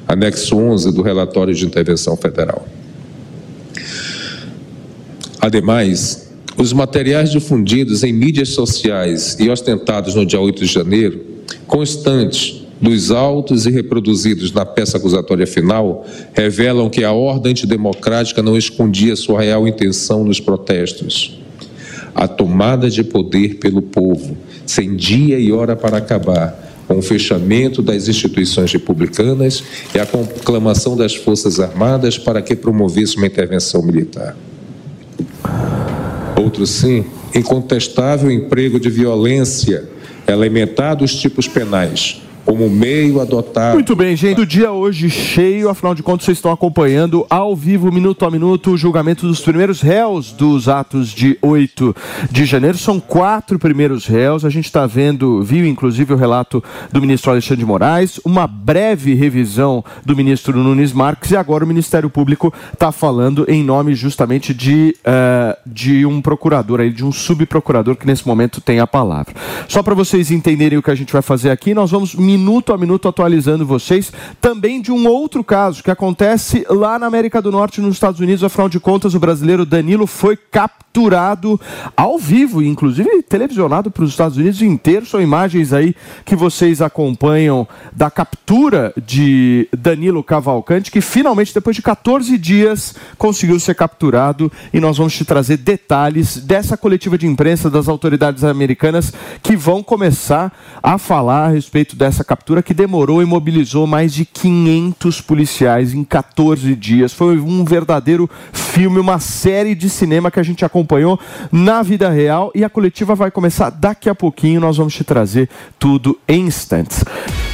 anexo 0.07 0.59
11 0.59 0.93
do 0.93 1.01
relatório 1.01 1.55
de 1.55 1.65
intervenção 1.65 2.19
federal. 2.19 2.69
Ademais, 5.41 6.29
os 6.55 6.71
materiais 6.71 7.31
difundidos 7.31 8.05
em 8.05 8.13
mídias 8.13 8.51
sociais 8.51 9.39
e 9.41 9.49
ostentados 9.49 10.15
no 10.15 10.27
dia 10.27 10.39
8 10.39 10.61
de 10.61 10.71
janeiro 10.71 11.38
constantes 11.67 12.63
dos 12.81 13.11
autos 13.11 13.67
e 13.67 13.71
reproduzidos 13.71 14.53
na 14.53 14.65
peça 14.65 14.97
acusatória 14.97 15.47
final 15.47 16.07
revelam 16.33 16.89
que 16.89 17.05
a 17.05 17.13
ordem 17.13 17.51
antidemocrática 17.51 18.43
não 18.43 18.57
escondia 18.57 19.17
sua 19.17 19.43
real 19.43 19.67
intenção 19.67 20.25
nos 20.25 20.41
protestos. 20.41 21.39
A 22.15 22.27
tomada 22.27 22.89
de 22.89 23.03
poder 23.03 23.57
pelo 23.57 23.83
povo, 23.83 24.37
sem 24.67 24.97
dia 24.97 25.39
e 25.39 25.53
hora 25.53 25.77
para 25.77 25.99
acabar, 25.99 26.67
com 26.87 26.99
o 26.99 27.03
fechamento 27.03 27.83
das 27.83 28.09
instituições 28.09 28.73
republicanas 28.73 29.63
e 29.95 29.99
a 29.99 30.07
conclamação 30.07 30.97
das 30.97 31.15
Forças 31.15 31.61
Armadas 31.61 32.17
para 32.17 32.41
que 32.41 32.57
promovesse 32.57 33.17
uma 33.17 33.27
intervenção 33.27 33.83
militar. 33.83 34.37
Outro 36.43 36.67
sim, 36.67 37.05
incontestável 37.35 38.31
emprego 38.31 38.81
de 38.81 38.89
violência 38.89 39.98
elementar 40.29 40.95
dos 40.95 41.15
tipos 41.17 41.49
penais 41.49 42.21
como 42.49 42.71
meio 42.71 43.21
adotado. 43.21 43.75
Muito 43.75 43.95
bem, 43.95 44.17
gente. 44.17 44.41
O 44.41 44.47
dia 44.47 44.73
hoje 44.73 45.11
cheio, 45.11 45.69
afinal 45.69 45.95
de 45.95 46.03
contas, 46.03 46.25
vocês 46.25 46.39
estão 46.39 46.51
acompanhando 46.51 47.27
ao 47.29 47.55
vivo, 47.55 47.93
minuto 47.93 48.25
a 48.25 48.31
minuto, 48.31 48.71
o 48.71 48.77
julgamento 48.77 49.27
dos 49.27 49.41
primeiros 49.41 49.83
réus 49.83 50.33
dos 50.33 50.67
atos 50.67 51.11
de 51.11 51.37
8 51.43 51.95
de 52.31 52.47
janeiro. 52.47 52.79
São 52.79 52.99
quatro 52.99 53.59
primeiros 53.59 54.07
réus. 54.07 54.47
A 54.47 54.49
gente 54.49 54.65
está 54.65 54.87
vendo, 54.87 55.43
viu 55.43 55.67
inclusive 55.67 56.15
o 56.15 56.17
relato 56.17 56.65
do 56.91 57.03
ministro 57.03 57.31
Alexandre 57.31 57.59
de 57.59 57.67
Moraes, 57.67 58.19
uma 58.25 58.47
breve 58.47 59.13
revisão 59.13 59.85
do 60.03 60.17
ministro 60.17 60.57
Nunes 60.57 60.95
Marques 60.95 61.33
e 61.33 61.37
agora 61.37 61.67
o 61.67 61.69
Ministério 61.69 62.09
Público 62.09 62.51
está 62.73 62.91
falando 62.91 63.45
em 63.47 63.63
nome 63.63 63.95
justamente 63.95 64.55
de, 64.55 64.97
uh, 65.01 65.55
de 65.67 66.07
um 66.07 66.23
procurador, 66.23 66.81
aí, 66.81 66.91
de 66.91 67.05
um 67.05 67.13
subprocurador 67.13 67.95
que 67.95 68.07
nesse 68.07 68.27
momento 68.27 68.59
tem 68.63 68.81
a 68.81 68.87
palavra. 68.87 69.35
Só 69.69 69.83
para 69.83 69.95
vocês 69.95 70.31
entenderem 70.31 70.79
o 70.79 70.83
que 70.83 70.91
a 70.91 70.95
gente 70.95 71.13
vai 71.13 71.21
fazer 71.21 71.51
aqui, 71.51 71.75
nós 71.75 71.91
vamos 71.91 72.15
minuto 72.39 72.73
a 72.73 72.79
minuto 72.79 73.09
atualizando 73.09 73.67
vocês 73.67 74.13
também 74.41 74.81
de 74.81 74.93
um 74.93 75.07
outro 75.09 75.43
caso 75.43 75.83
que 75.83 75.91
acontece 75.91 76.65
lá 76.71 76.99
na 76.99 77.07
América 77.07 77.43
do 77.43 77.51
Norte, 77.51 77.81
nos 77.81 77.95
Estados 77.95 78.21
Unidos. 78.21 78.45
Afinal 78.45 78.69
de 78.69 78.79
contas, 78.79 79.15
o 79.15 79.21
brasileiro 79.21 79.67
Danilo 79.67 80.07
foi 80.07 80.37
capturado 80.37 80.88
ao 81.97 82.19
vivo, 82.19 82.63
inclusive 82.63 83.23
televisionado 83.23 83.91
para 83.91 84.05
os 84.05 84.11
Estados 84.11 84.37
Unidos 84.37 84.61
inteiros. 84.63 85.11
São 85.11 85.21
imagens 85.21 85.73
aí 85.73 85.95
que 86.25 86.35
vocês 86.35 86.83
acompanham 86.83 87.67
da 87.93 88.11
captura 88.11 88.93
de 88.97 89.69
Danilo 89.77 90.23
Cavalcante, 90.23 90.91
que 90.91 91.01
finalmente, 91.01 91.55
depois 91.55 91.77
de 91.77 91.83
14 91.83 92.37
dias, 92.37 92.95
conseguiu 93.17 93.59
ser 93.61 93.75
capturado. 93.75 94.51
E 94.73 94.81
nós 94.81 94.99
vamos 94.99 95.15
te 95.15 95.25
trazer 95.25 95.59
detalhes 95.59 96.37
dessa 96.39 96.77
coletiva 96.77 97.17
de 97.17 97.27
imprensa 97.27 97.71
das 97.71 97.89
autoridades 97.89 98.45
americanas 98.45 99.13
que 99.43 99.57
vão 99.57 99.83
começar 99.83 100.53
a 100.83 100.99
falar 100.99 101.47
a 101.47 101.49
respeito 101.49 101.95
dessa 101.95 102.25
captura 102.25 102.63
que 102.63 102.75
demorou 102.75 103.23
e 103.23 103.25
mobilizou 103.25 103.87
mais 103.87 104.13
de 104.13 104.25
500 104.25 105.21
policiais 105.21 105.95
em 105.95 106.03
14 106.03 106.75
dias. 106.75 107.13
Foi 107.13 107.39
um 107.39 107.65
verdadeiro 107.65 108.29
filme, 108.53 108.99
uma 108.99 109.19
série 109.19 109.75
de 109.75 109.89
cinema 109.89 110.31
que 110.31 110.41
a 110.41 110.43
gente 110.43 110.65
acompanhou 110.65 110.88
na 111.53 111.83
vida 111.83 112.09
real 112.09 112.51
e 112.55 112.65
a 112.65 112.71
coletiva 112.71 113.15
vai 113.15 113.31
começar 113.31 113.71
daqui 113.71 114.09
a 114.09 114.15
pouquinho. 114.15 114.61
Nós 114.61 114.77
vamos 114.77 114.95
te 114.95 115.05
trazer 115.05 115.49
tudo 115.79 116.19
em 116.27 116.47
instantes. 116.47 117.05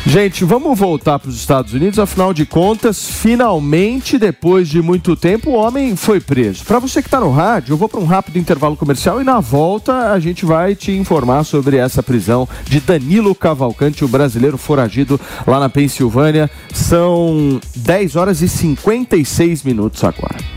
Gente, 0.06 0.44
vamos 0.44 0.78
voltar 0.78 1.18
para 1.18 1.30
os 1.30 1.36
Estados 1.36 1.72
Unidos. 1.72 1.98
Afinal 1.98 2.34
de 2.34 2.44
contas, 2.44 3.08
finalmente, 3.08 4.18
depois 4.18 4.68
de 4.68 4.82
muito 4.82 5.16
tempo, 5.16 5.50
o 5.50 5.54
homem 5.54 5.96
foi 5.96 6.20
preso. 6.20 6.62
Para 6.64 6.78
você 6.78 7.00
que 7.00 7.08
está 7.08 7.18
no 7.18 7.30
rádio, 7.30 7.72
eu 7.72 7.76
vou 7.78 7.88
para 7.88 8.00
um 8.00 8.04
rápido 8.04 8.38
intervalo 8.38 8.76
comercial 8.76 9.20
e 9.20 9.24
na 9.24 9.40
volta 9.40 10.12
a 10.12 10.20
gente 10.20 10.44
vai 10.44 10.74
te 10.74 10.92
informar 10.92 11.42
sobre 11.44 11.78
essa 11.78 12.02
prisão 12.02 12.46
de 12.64 12.80
Danilo 12.80 13.34
Cavalcante, 13.34 14.04
o 14.04 14.08
brasileiro 14.08 14.58
foragido 14.58 15.18
lá 15.46 15.58
na 15.58 15.70
Pensilvânia. 15.70 16.50
São 16.72 17.58
10 17.74 18.16
horas 18.16 18.42
e 18.42 18.48
56 18.48 19.62
minutos 19.62 20.04
agora. 20.04 20.53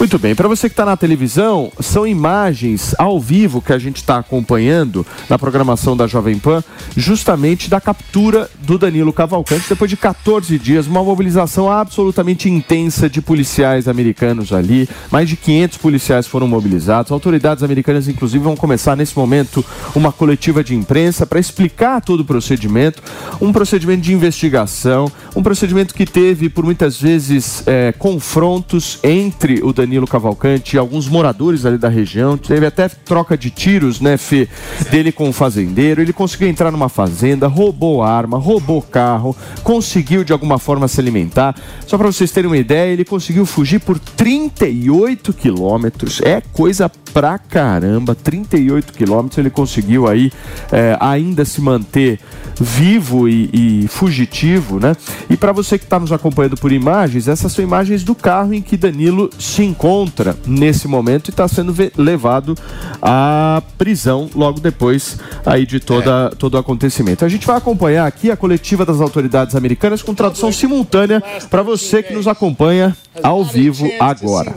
Muito 0.00 0.18
bem, 0.18 0.34
para 0.34 0.48
você 0.48 0.66
que 0.66 0.72
está 0.72 0.86
na 0.86 0.96
televisão, 0.96 1.70
são 1.78 2.06
imagens 2.06 2.94
ao 2.98 3.20
vivo 3.20 3.60
que 3.60 3.70
a 3.70 3.78
gente 3.78 3.96
está 3.96 4.16
acompanhando 4.16 5.06
na 5.28 5.38
programação 5.38 5.94
da 5.94 6.06
Jovem 6.06 6.38
Pan, 6.38 6.64
justamente 6.96 7.68
da 7.68 7.82
captura 7.82 8.48
do 8.62 8.78
Danilo 8.78 9.12
Cavalcante, 9.12 9.68
depois 9.68 9.90
de 9.90 9.98
14 9.98 10.58
dias, 10.58 10.86
uma 10.86 11.04
mobilização 11.04 11.70
absolutamente 11.70 12.48
intensa 12.48 13.10
de 13.10 13.20
policiais 13.20 13.86
americanos 13.88 14.54
ali. 14.54 14.88
Mais 15.10 15.28
de 15.28 15.36
500 15.36 15.76
policiais 15.76 16.26
foram 16.26 16.48
mobilizados. 16.48 17.12
Autoridades 17.12 17.62
americanas, 17.62 18.08
inclusive, 18.08 18.42
vão 18.42 18.56
começar 18.56 18.96
nesse 18.96 19.14
momento 19.14 19.62
uma 19.94 20.10
coletiva 20.10 20.64
de 20.64 20.74
imprensa 20.74 21.26
para 21.26 21.38
explicar 21.38 22.00
todo 22.00 22.20
o 22.20 22.24
procedimento, 22.24 23.02
um 23.38 23.52
procedimento 23.52 24.00
de 24.00 24.14
investigação, 24.14 25.12
um 25.36 25.42
procedimento 25.42 25.94
que 25.94 26.06
teve, 26.06 26.48
por 26.48 26.64
muitas 26.64 26.98
vezes, 26.98 27.62
é, 27.66 27.92
confrontos 27.92 28.98
entre 29.04 29.60
o 29.62 29.74
Danilo 29.74 29.89
Danilo 29.90 30.06
Cavalcante 30.06 30.78
alguns 30.78 31.08
moradores 31.08 31.66
ali 31.66 31.76
da 31.76 31.88
região. 31.88 32.38
Teve 32.38 32.64
até 32.64 32.88
troca 32.88 33.36
de 33.36 33.50
tiros, 33.50 34.00
né, 34.00 34.16
Fê, 34.16 34.48
dele 34.88 35.10
com 35.10 35.28
o 35.28 35.32
fazendeiro. 35.32 36.00
Ele 36.00 36.12
conseguiu 36.12 36.48
entrar 36.48 36.70
numa 36.70 36.88
fazenda, 36.88 37.48
roubou 37.48 38.00
arma, 38.00 38.38
roubou 38.38 38.80
carro, 38.80 39.36
conseguiu 39.64 40.22
de 40.22 40.32
alguma 40.32 40.60
forma 40.60 40.86
se 40.86 41.00
alimentar. 41.00 41.56
Só 41.88 41.98
para 41.98 42.06
vocês 42.06 42.30
terem 42.30 42.48
uma 42.48 42.56
ideia, 42.56 42.92
ele 42.92 43.04
conseguiu 43.04 43.44
fugir 43.44 43.80
por 43.80 43.98
38 43.98 45.32
quilômetros. 45.32 46.20
É 46.22 46.40
coisa 46.40 46.88
pra 47.12 47.36
caramba, 47.36 48.14
38 48.14 48.92
quilômetros. 48.92 49.38
Ele 49.38 49.50
conseguiu 49.50 50.06
aí 50.06 50.30
é, 50.70 50.96
ainda 51.00 51.44
se 51.44 51.60
manter 51.60 52.20
vivo 52.60 53.28
e, 53.28 53.82
e 53.84 53.88
fugitivo, 53.88 54.78
né? 54.78 54.94
E 55.28 55.36
para 55.36 55.50
você 55.50 55.78
que 55.78 55.84
está 55.84 55.98
nos 55.98 56.12
acompanhando 56.12 56.56
por 56.56 56.70
imagens, 56.70 57.26
essas 57.26 57.52
são 57.52 57.64
imagens 57.64 58.04
do 58.04 58.14
carro 58.14 58.52
em 58.52 58.60
que 58.60 58.76
Danilo 58.76 59.30
se 59.38 59.64
encontra 59.80 60.36
nesse 60.46 60.86
momento 60.86 61.28
e 61.28 61.30
está 61.30 61.48
sendo 61.48 61.74
levado 61.96 62.54
à 63.00 63.62
prisão 63.78 64.28
logo 64.34 64.60
depois 64.60 65.18
aí 65.46 65.64
de 65.64 65.80
toda, 65.80 66.28
é. 66.30 66.36
todo 66.36 66.54
o 66.54 66.58
acontecimento. 66.58 67.24
A 67.24 67.28
gente 67.28 67.46
vai 67.46 67.56
acompanhar 67.56 68.06
aqui 68.06 68.30
a 68.30 68.36
coletiva 68.36 68.84
das 68.84 69.00
autoridades 69.00 69.56
americanas 69.56 70.02
com 70.02 70.14
tradução 70.14 70.52
simultânea 70.52 71.22
para 71.48 71.62
você 71.62 72.02
que 72.02 72.12
nos 72.12 72.28
acompanha 72.28 72.94
ao 73.22 73.42
vivo 73.42 73.90
agora. 73.98 74.54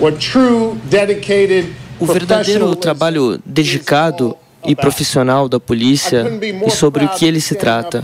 What 0.00 0.18
true 0.18 0.74
dedicated 0.90 1.68
o 2.00 2.06
verdadeiro 2.06 2.74
trabalho 2.74 3.38
dedicado 3.44 4.36
e 4.66 4.74
profissional 4.74 5.48
da 5.48 5.60
polícia 5.60 6.24
e 6.66 6.70
sobre 6.70 7.04
o 7.04 7.08
que 7.10 7.26
ele 7.26 7.40
se 7.40 7.54
trata. 7.54 8.02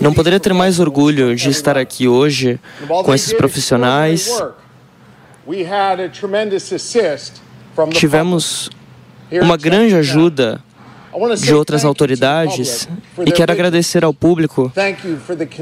Não 0.00 0.14
poderia 0.14 0.38
ter 0.38 0.52
mais 0.54 0.78
orgulho 0.78 1.34
de 1.34 1.50
estar 1.50 1.76
aqui 1.76 2.06
hoje 2.06 2.60
com 3.04 3.12
esses 3.12 3.32
profissionais. 3.32 4.30
Tivemos 7.90 8.70
uma 9.42 9.56
grande 9.56 9.94
ajuda 9.96 10.62
de 11.40 11.54
outras 11.54 11.84
autoridades 11.84 12.88
e 13.26 13.32
quero 13.32 13.52
agradecer 13.52 14.04
ao 14.04 14.14
público 14.14 14.72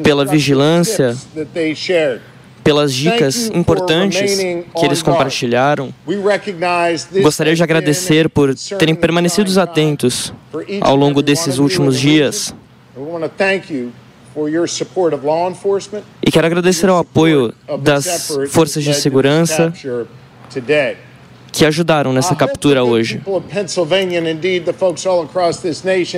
pela 0.03 0.24
vigilância 0.24 1.16
pelas 2.62 2.93
dicas 2.93 3.47
importantes 3.55 4.39
que 4.39 4.84
eles 4.84 5.01
compartilharam. 5.01 5.95
Gostaria 7.22 7.55
de 7.55 7.62
agradecer 7.62 8.28
por 8.28 8.55
terem 8.55 8.95
permanecido 8.95 9.59
atentos 9.61 10.32
ao 10.80 10.97
longo 10.97 11.22
desses 11.22 11.59
últimos 11.59 11.99
dias. 11.99 12.53
E 16.22 16.30
quero 16.30 16.47
agradecer 16.47 16.89
ao 16.89 16.99
apoio 16.99 17.55
das 17.80 18.37
forças 18.51 18.84
de 18.84 18.93
segurança 18.93 19.72
que 21.57 21.64
ajudaram 21.64 22.12
nessa 22.12 22.34
captura 22.37 22.84
hoje. 22.84 23.22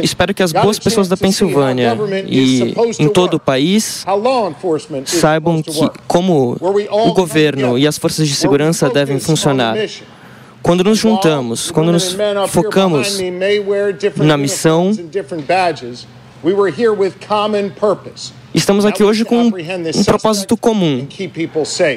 Espero 0.02 0.34
que 0.34 0.42
as 0.42 0.52
boas 0.52 0.80
pessoas 0.80 1.06
da 1.06 1.16
Pensilvânia 1.16 1.96
e 2.26 2.74
em 2.98 3.08
todo 3.08 3.34
o 3.34 3.40
país 3.40 4.04
saibam 5.06 5.62
que, 5.62 5.88
como 6.08 6.56
o 6.90 7.12
governo 7.12 7.78
e 7.78 7.86
as 7.86 7.96
forças 7.96 8.26
de 8.26 8.34
segurança 8.34 8.90
devem 8.90 9.20
funcionar. 9.20 9.76
Quando 10.60 10.82
nos 10.82 10.98
juntamos, 10.98 11.70
quando 11.70 11.92
nos 11.92 12.16
focamos 12.48 13.20
na 14.16 14.36
missão, 14.36 14.90
Estamos 18.54 18.84
aqui 18.84 19.02
hoje 19.02 19.24
com 19.24 19.42
um 19.46 20.04
propósito 20.04 20.56
comum 20.56 21.06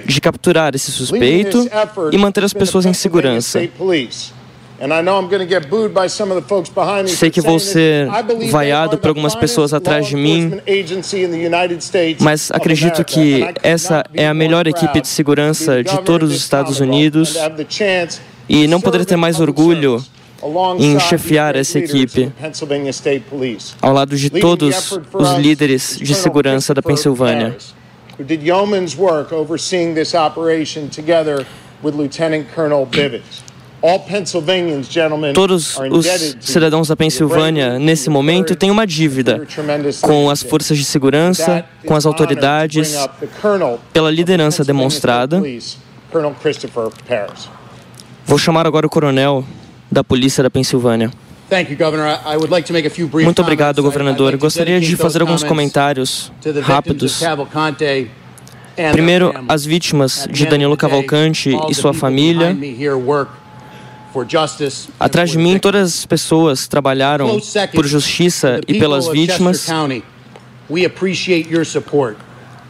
de 0.06 0.22
capturar 0.22 0.76
esse 0.76 0.92
suspeito 0.92 1.70
e 2.12 2.18
manter 2.18 2.44
as 2.44 2.54
pessoas 2.54 2.86
em 2.86 2.94
segurança. 2.94 3.60
Sei 7.08 7.30
que 7.30 7.40
vou 7.40 7.60
ser 7.60 8.08
vaiado 8.50 8.98
por 8.98 9.10
algumas 9.10 9.36
pessoas 9.36 9.76
atrás 9.76 10.08
de 10.08 10.16
mim, 10.16 10.52
mas 12.20 12.50
acredito 12.52 13.06
que 13.06 13.46
essa 13.62 14.04
é 14.12 14.28
a 14.28 14.34
melhor 14.34 14.66
equipe 14.66 15.02
de 15.02 15.08
segurança 15.08 15.84
de 15.84 16.02
todos 16.02 16.32
os 16.32 16.38
Estados 16.38 16.80
Unidos 16.80 17.38
e 18.50 18.68
não 18.68 18.82
poderia 18.82 19.06
ter 19.06 19.18
mais 19.18 19.40
orgulho 19.40 20.04
em 20.80 21.00
chefiar 21.00 21.56
essa 21.56 21.80
equipe, 21.80 22.32
ao 23.82 23.94
lado 23.94 24.16
de 24.16 24.30
todos 24.30 24.92
os 25.14 25.34
líderes 25.38 25.98
de 26.02 26.16
segurança 26.16 26.74
da 26.74 26.82
Pensilvânia. 26.82 27.58
Todos 35.34 35.78
os 35.90 36.06
cidadãos 36.40 36.88
da 36.88 36.96
Pensilvânia, 36.96 37.80
nesse 37.80 38.10
momento, 38.10 38.56
têm 38.56 38.70
uma 38.70 38.86
dívida 38.86 39.42
com 40.02 40.30
as 40.30 40.44
forças 40.44 40.78
de 40.78 40.86
segurança, 40.86 41.66
com 41.86 41.96
as 41.96 42.06
autoridades, 42.06 42.96
pela 43.92 44.12
liderança 44.12 44.64
demonstrada. 44.64 45.42
Vou 48.24 48.38
chamar 48.38 48.68
agora 48.68 48.86
o 48.86 48.90
coronel 48.90 49.44
da 49.92 50.04
Polícia 50.04 50.42
da 50.42 50.50
Pensilvânia. 50.50 51.12
Muito 53.24 53.42
obrigado, 53.42 53.84
governador. 53.84 54.38
Gostaria 54.38 54.80
de 54.80 54.96
fazer 54.96 55.22
alguns 55.22 55.44
comentários 55.44 56.32
rápidos. 56.62 57.22
Primeiro, 58.94 59.34
as 59.50 59.66
vítimas 59.66 60.28
de 60.32 60.46
Danilo 60.46 60.78
Cavalcante 60.78 61.52
e 61.70 61.76
sua 61.76 61.94
família. 61.94 62.58
Atrás 65.00 65.30
de 65.30 65.38
mim, 65.38 65.60
todas 65.60 66.00
as 66.00 66.06
pessoas 66.06 66.68
trabalharam 66.68 67.40
por 67.74 67.86
justiça 67.86 68.62
e 68.66 68.80
pelas 68.80 69.10
vítimas. 69.10 69.68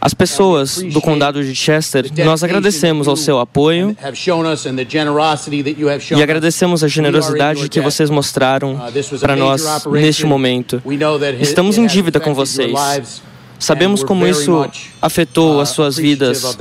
As 0.04 0.12
pessoas 0.12 0.82
do 0.82 1.00
condado 1.00 1.44
de 1.44 1.54
Chester, 1.54 2.10
nós 2.24 2.42
agradecemos 2.42 3.06
ao 3.06 3.14
seu 3.14 3.38
apoio 3.38 3.96
e 6.10 6.20
agradecemos 6.20 6.82
a 6.82 6.88
generosidade 6.88 7.68
que 7.68 7.80
vocês 7.80 8.10
mostraram 8.10 8.80
para 9.20 9.36
nós 9.36 9.62
neste 9.92 10.26
momento. 10.26 10.82
Estamos 11.40 11.78
em 11.78 11.86
dívida 11.86 12.18
com 12.18 12.34
vocês. 12.34 12.72
Sabemos 13.60 14.02
como 14.02 14.26
isso 14.26 14.68
afetou 15.00 15.60
as 15.60 15.68
suas 15.68 15.96
vidas 15.96 16.58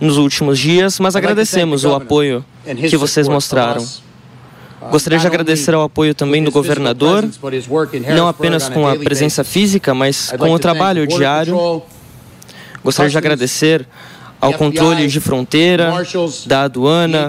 nos 0.00 0.16
últimos 0.16 0.56
dias, 0.56 1.00
mas 1.00 1.16
agradecemos 1.16 1.84
o 1.84 1.92
apoio 1.96 2.44
que 2.88 2.96
vocês 2.96 3.26
mostraram. 3.26 3.84
Gostaria 4.88 5.18
de 5.18 5.26
agradecer 5.26 5.74
ao 5.74 5.82
apoio 5.82 6.14
também 6.14 6.44
do 6.44 6.52
governador, 6.52 7.28
não 8.14 8.28
apenas 8.28 8.68
com 8.68 8.86
a 8.86 8.94
presença 8.94 9.42
física, 9.42 9.92
mas 9.92 10.32
com 10.38 10.52
o 10.52 10.60
trabalho 10.60 11.08
diário. 11.08 11.82
Gostaria 12.84 13.10
de 13.10 13.18
agradecer 13.18 13.86
ao 14.40 14.52
controle 14.54 15.06
de 15.06 15.20
fronteira, 15.20 15.92
da 16.46 16.62
aduana, 16.62 17.28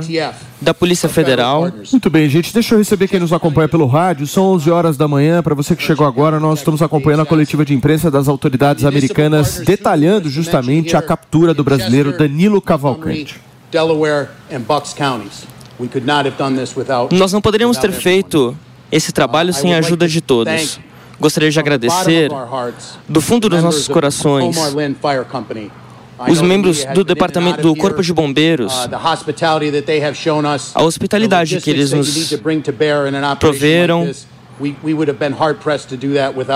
da 0.60 0.74
Polícia 0.74 1.08
Federal. 1.08 1.72
Muito 1.92 2.10
bem, 2.10 2.28
gente. 2.28 2.52
Deixa 2.52 2.74
eu 2.74 2.80
receber 2.80 3.08
quem 3.08 3.20
nos 3.20 3.32
acompanha 3.32 3.70
pelo 3.70 3.86
rádio. 3.86 4.26
São 4.26 4.46
11 4.54 4.72
horas 4.72 4.98
da 4.98 5.08
manhã. 5.08 5.44
Para 5.44 5.54
você 5.54 5.76
que 5.76 5.84
chegou 5.84 6.08
agora, 6.08 6.40
nós 6.40 6.60
estamos 6.60 6.82
acompanhando 6.82 7.22
a 7.22 7.26
coletiva 7.26 7.64
de 7.64 7.72
imprensa 7.74 8.10
das 8.10 8.28
autoridades 8.28 8.84
americanas, 8.84 9.60
detalhando 9.60 10.28
justamente 10.28 10.98
a 10.98 11.02
captura 11.04 11.54
do 11.54 11.64
brasileiro 11.64 12.18
Danilo 12.18 12.60
Cavalcante. 12.60 13.40
Nós 17.12 17.32
não 17.32 17.42
poderíamos 17.42 17.78
ter 17.78 17.92
feito 17.92 18.58
esse 18.92 19.12
trabalho 19.12 19.54
sem 19.54 19.74
a 19.76 19.78
ajuda 19.78 20.08
de 20.08 20.20
todos. 20.22 20.80
Gostaria 21.20 21.50
de 21.50 21.60
agradecer, 21.60 22.30
do 23.08 23.22
fundo 23.22 23.48
dos 23.48 23.64
nossos 23.64 23.88
corações, 23.88 24.56
os 26.28 26.42
membros 26.42 26.86
do 26.94 27.04
departamento 27.04 27.62
do 27.62 27.76
Corpo 27.76 28.02
de 28.02 28.14
Bombeiros, 28.14 28.74
a 30.74 30.84
hospitalidade 30.84 31.60
que 31.62 31.70
eles 31.70 31.92
nos 31.92 32.34
proveram. 33.40 34.12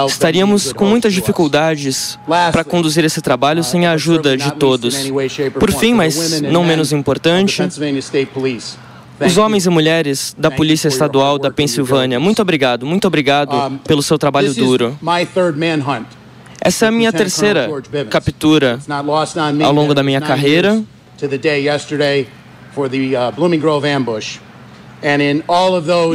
Estaríamos 0.07 0.71
com 0.71 0.85
muitas 0.85 1.13
dificuldades 1.13 2.17
para 2.27 2.63
conduzir 2.63 3.03
esse 3.03 3.21
trabalho 3.21 3.63
sem 3.63 3.87
a 3.87 3.93
ajuda 3.93 4.37
de 4.37 4.51
todos. 4.53 4.95
Por 5.59 5.71
fim, 5.71 5.93
mas 5.93 6.41
não 6.41 6.63
menos 6.63 6.91
importante, 6.91 7.63
os 9.19 9.37
homens 9.37 9.65
e 9.65 9.69
mulheres 9.69 10.35
da 10.37 10.51
Polícia 10.51 10.87
Estadual 10.87 11.39
da 11.39 11.49
Pensilvânia, 11.51 12.19
muito 12.19 12.41
obrigado, 12.41 12.85
muito 12.85 13.07
obrigado 13.07 13.79
pelo 13.85 14.01
seu 14.01 14.17
trabalho 14.17 14.53
duro. 14.53 14.97
Essa 16.59 16.85
é 16.85 16.87
a 16.87 16.91
minha 16.91 17.11
terceira 17.13 17.69
captura 18.09 18.79
ao 19.63 19.73
longo 19.73 19.93
da 19.93 20.03
minha 20.03 20.21
carreira. 20.21 20.83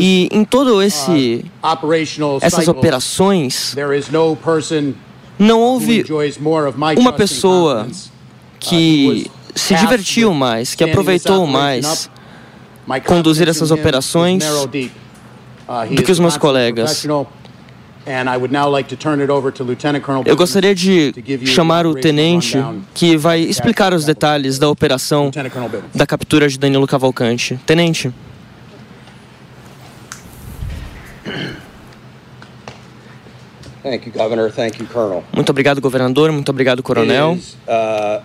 E 0.00 0.28
em 0.32 0.44
todo 0.44 0.82
esse 0.82 1.44
essas 2.40 2.68
operações 2.68 3.76
não 5.38 5.60
houve 5.60 6.04
uma 6.96 7.12
pessoa 7.12 7.86
que 8.58 9.30
se 9.54 9.74
divertiu 9.74 10.32
mais, 10.34 10.74
que 10.74 10.84
aproveitou 10.84 11.46
mais 11.46 12.10
conduzir 13.06 13.48
essas 13.48 13.70
operações 13.70 14.44
do 15.90 16.02
que 16.02 16.12
os 16.12 16.18
meus 16.18 16.36
colegas. 16.36 17.06
Eu 20.26 20.36
gostaria 20.36 20.74
de 20.74 21.14
chamar 21.46 21.86
o 21.86 21.94
tenente 21.94 22.58
que 22.92 23.16
vai 23.16 23.40
explicar 23.40 23.94
os 23.94 24.04
detalhes 24.04 24.58
da 24.58 24.68
operação 24.68 25.30
da 25.94 26.06
captura 26.06 26.48
de 26.48 26.58
Danilo 26.58 26.86
Cavalcante. 26.86 27.58
Tenente. 27.64 28.12
Muito 35.32 35.50
obrigado, 35.50 35.80
governador. 35.80 36.30
Muito 36.30 36.48
obrigado, 36.50 36.82
coronel. 36.82 37.36
Uh, 37.66 38.22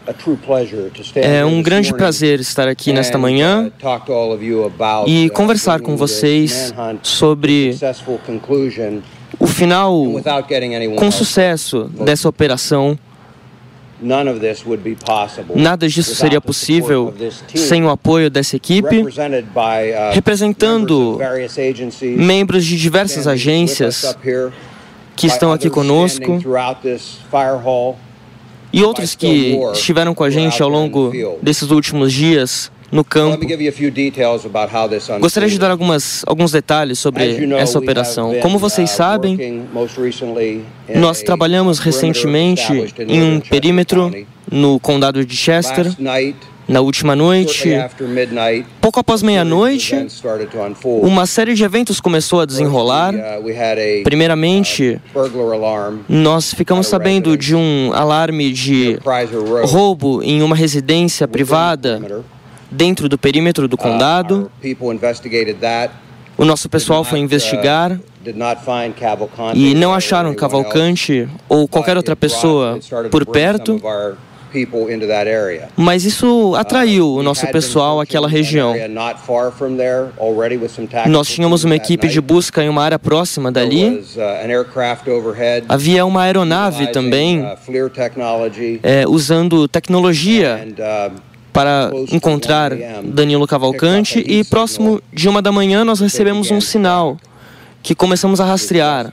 é 1.15 1.43
um 1.43 1.63
grande 1.63 1.91
prazer 1.93 2.39
estar 2.39 2.67
aqui 2.67 2.93
nesta 2.93 3.17
manhã 3.17 3.71
uh, 3.71 5.07
e 5.07 5.27
uh, 5.27 5.33
conversar 5.33 5.81
com 5.81 5.97
vocês 5.97 6.73
sobre 7.01 7.75
o 9.39 9.47
final 9.47 10.05
com 10.95 11.11
sucesso 11.11 11.85
dessa 11.85 12.29
operação. 12.29 12.97
Nada 15.55 15.89
disso 15.89 16.13
seria 16.13 16.39
possível 16.39 17.11
sem 17.55 17.83
o 17.83 17.89
apoio 17.89 18.29
dessa 18.29 18.55
equipe, 18.55 19.03
representando 20.13 21.17
membros 22.15 22.63
de 22.63 22.77
diversas 22.77 23.25
agências 23.25 24.15
que 25.17 25.27
estão 25.27 25.51
aqui 25.51 25.69
conosco 25.69 26.39
e 28.71 28.83
outros 28.83 29.15
que 29.15 29.57
estiveram 29.73 30.13
com 30.13 30.23
a 30.23 30.29
gente 30.29 30.61
ao 30.61 30.69
longo 30.69 31.11
desses 31.41 31.71
últimos 31.71 32.13
dias 32.13 32.71
no 32.91 33.03
campo. 33.03 33.45
Gostaria 35.19 35.49
de 35.49 35.59
dar 35.59 35.71
algumas, 35.71 36.23
alguns 36.25 36.51
detalhes 36.51 36.99
sobre 36.99 37.53
essa 37.55 37.77
operação. 37.77 38.33
Como 38.41 38.57
vocês 38.57 38.91
uh, 38.91 38.95
sabem, 38.95 39.65
nós 40.95 41.21
trabalhamos 41.21 41.79
recentemente 41.79 42.71
em 42.99 43.21
um 43.21 43.39
perímetro 43.41 44.11
no 44.49 44.79
condado 44.79 45.25
de 45.25 45.35
Chester 45.35 45.87
na 46.67 46.81
última 46.81 47.15
noite, 47.15 47.69
pouco 48.81 48.99
após 48.99 49.23
meia-noite, 49.23 49.95
uma 51.01 51.25
série 51.25 51.53
de 51.53 51.63
eventos 51.63 52.01
começou 52.01 52.41
a 52.41 52.45
desenrolar. 52.45 53.13
Uh, 53.13 54.03
Primeiramente, 54.03 54.99
uh, 55.15 55.99
nós 56.09 56.53
ficamos 56.53 56.87
sabendo 56.87 57.37
de 57.37 57.55
um 57.55 57.91
alarme 57.93 58.51
de 58.51 58.99
roubo 59.63 60.21
em 60.21 60.41
uma 60.41 60.55
residência 60.55 61.27
privada 61.27 62.23
dentro 62.69 63.07
do 63.07 63.17
perímetro 63.17 63.67
do 63.67 63.75
uh, 63.75 63.77
condado. 63.77 64.51
O 66.37 66.45
nosso 66.45 66.69
pessoal 66.69 67.03
foi 67.03 67.19
investigar 67.19 67.97
e 69.55 69.73
não 69.73 69.93
acharam 69.93 70.35
Cavalcante 70.35 71.27
ou 71.47 71.67
qualquer 71.67 71.95
outra 71.95 72.15
pessoa 72.15 72.77
por 73.09 73.25
perto. 73.25 73.81
Mas 75.75 76.05
isso 76.05 76.55
atraiu 76.55 77.13
o 77.13 77.23
nosso 77.23 77.47
pessoal 77.47 77.99
àquela 77.99 78.27
região. 78.27 78.73
Nós 81.07 81.27
tínhamos 81.27 81.63
uma 81.63 81.75
equipe 81.75 82.07
de 82.07 82.21
busca 82.21 82.63
em 82.63 82.69
uma 82.69 82.83
área 82.83 82.99
próxima 82.99 83.51
dali. 83.51 84.03
Uh, 84.15 85.63
Havia 85.67 86.05
uma 86.05 86.23
aeronave 86.23 86.87
também 86.91 87.41
uh, 87.41 87.57
é, 88.83 89.07
usando 89.07 89.67
tecnologia 89.67 90.67
uh, 90.67 91.21
para 91.51 91.91
encontrar 92.11 92.71
Danilo 93.03 93.47
Cavalcante 93.47 94.19
e 94.19 94.43
próximo 94.43 95.01
de 95.11 95.27
uma 95.27 95.41
da 95.41 95.51
manhã 95.51 95.83
nós 95.83 95.99
recebemos 95.99 96.51
um 96.51 96.61
sinal 96.61 97.17
que 97.81 97.95
começamos 97.95 98.39
a 98.41 98.45
rastrear. 98.45 99.11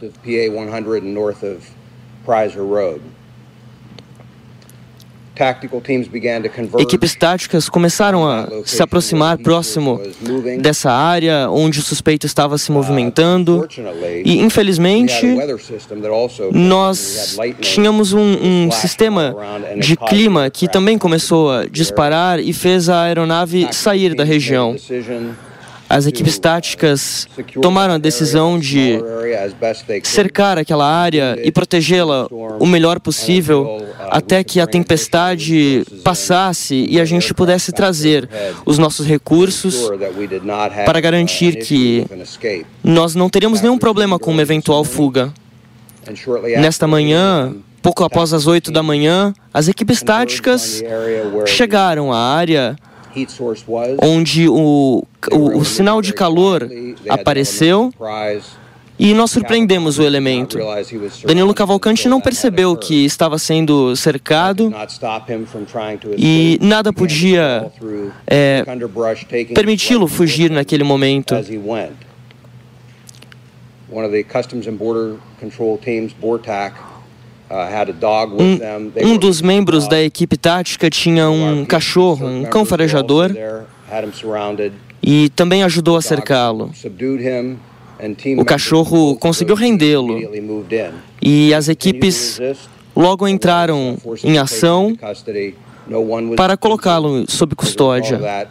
Equipes 6.79 7.15
táticas 7.15 7.69
começaram 7.69 8.27
a 8.27 8.49
se 8.65 8.83
aproximar 8.83 9.39
próximo 9.39 10.01
dessa 10.61 10.93
área 10.93 11.51
onde 11.51 11.81
o 11.81 11.83
suspeito 11.83 12.27
estava 12.27 12.57
se 12.57 12.71
uh, 12.71 12.75
movimentando. 12.75 13.69
e, 14.25 14.39
infelizmente, 14.39 15.27
nós 16.53 17.37
tínhamos 17.61 18.13
um, 18.13 18.67
um 18.67 18.71
sistema 18.71 19.35
de 19.79 19.97
clima 19.97 20.49
que 20.51 20.69
também 20.69 20.97
começou 20.97 21.51
a 21.51 21.67
disparar 21.67 22.39
e 22.39 22.53
fez 22.53 22.89
a 22.89 23.03
aeronave 23.03 23.69
sair 23.73 24.15
da 24.15 24.25
região. 24.25 24.77
As 25.89 26.07
equipes 26.07 26.39
táticas 26.39 27.29
tomaram 27.61 27.95
a 27.95 27.99
decisão 27.99 28.59
de 28.59 28.99
cercar 30.03 30.59
aquela 30.59 30.87
área 30.87 31.39
e 31.43 31.53
protegê-la 31.53 32.27
o 32.59 32.67
melhor 32.67 32.99
possível 33.01 33.85
até 34.11 34.43
que 34.43 34.61
a 34.61 34.67
tempestade 34.67 35.85
passasse 36.03 36.87
e 36.89 37.01
a 37.01 37.05
gente 37.05 37.33
pudesse 37.35 37.73
trazer 37.73 38.29
os 38.65 38.79
nossos 38.79 39.07
recursos 39.07 39.91
para 40.85 41.01
garantir 41.01 41.57
que 41.65 42.07
nós 42.83 43.15
não 43.15 43.29
teríamos 43.29 43.61
nenhum 43.61 43.79
problema 43.79 44.19
com 44.19 44.31
uma 44.31 44.43
eventual 44.43 44.85
fuga. 44.85 45.33
Nesta 46.59 46.87
manhã, 46.87 47.55
pouco 47.81 48.05
após 48.05 48.33
as 48.33 48.47
8 48.47 48.71
da 48.71 48.83
manhã, 48.83 49.35
as 49.53 49.69
equipes 49.69 50.03
táticas 50.03 50.83
chegaram 51.47 52.13
à 52.13 52.19
área 52.19 52.77
onde 54.03 54.49
o, 54.49 55.05
o, 55.33 55.59
o 55.59 55.65
sinal 55.65 56.03
de 56.03 56.13
calor 56.13 56.69
apareceu 57.09 57.93
e 58.99 59.13
nós 59.13 59.31
surpreendemos 59.31 59.99
o 59.99 60.03
elemento. 60.03 60.59
Danilo 61.27 61.53
Cavalcante 61.53 62.09
não 62.09 62.21
percebeu 62.21 62.77
que 62.77 63.05
estava 63.05 63.39
sendo 63.39 63.97
cercado 63.97 64.73
e 66.17 66.59
nada 66.61 66.93
podia 66.93 67.71
é, 68.27 68.65
permiti-lo 69.55 70.07
fugir 70.07 70.51
naquele 70.51 70.85
momento. 70.85 71.35
Um, 71.35 72.05
um 79.03 79.17
dos 79.17 79.41
membros 79.41 79.87
da 79.87 80.03
equipe 80.03 80.37
tática 80.37 80.91
tinha 80.91 81.31
um 81.31 81.65
cachorro, 81.65 82.27
um 82.27 82.45
cão 82.45 82.65
farejador, 82.65 83.31
e 85.03 85.29
também 85.31 85.63
ajudou 85.63 85.97
a 85.97 86.03
cercá-lo. 86.03 86.73
O 88.37 88.45
cachorro 88.45 89.17
conseguiu 89.17 89.55
rendê-lo. 89.55 90.19
e 91.23 91.55
as 91.55 91.69
equipes 91.69 92.41
logo 92.95 93.29
entraram 93.29 93.97
em 94.25 94.37
ação 94.39 94.97
para 96.37 96.57
colocá-lo 96.57 97.25
sob 97.31 97.55
custódia. 97.55 98.49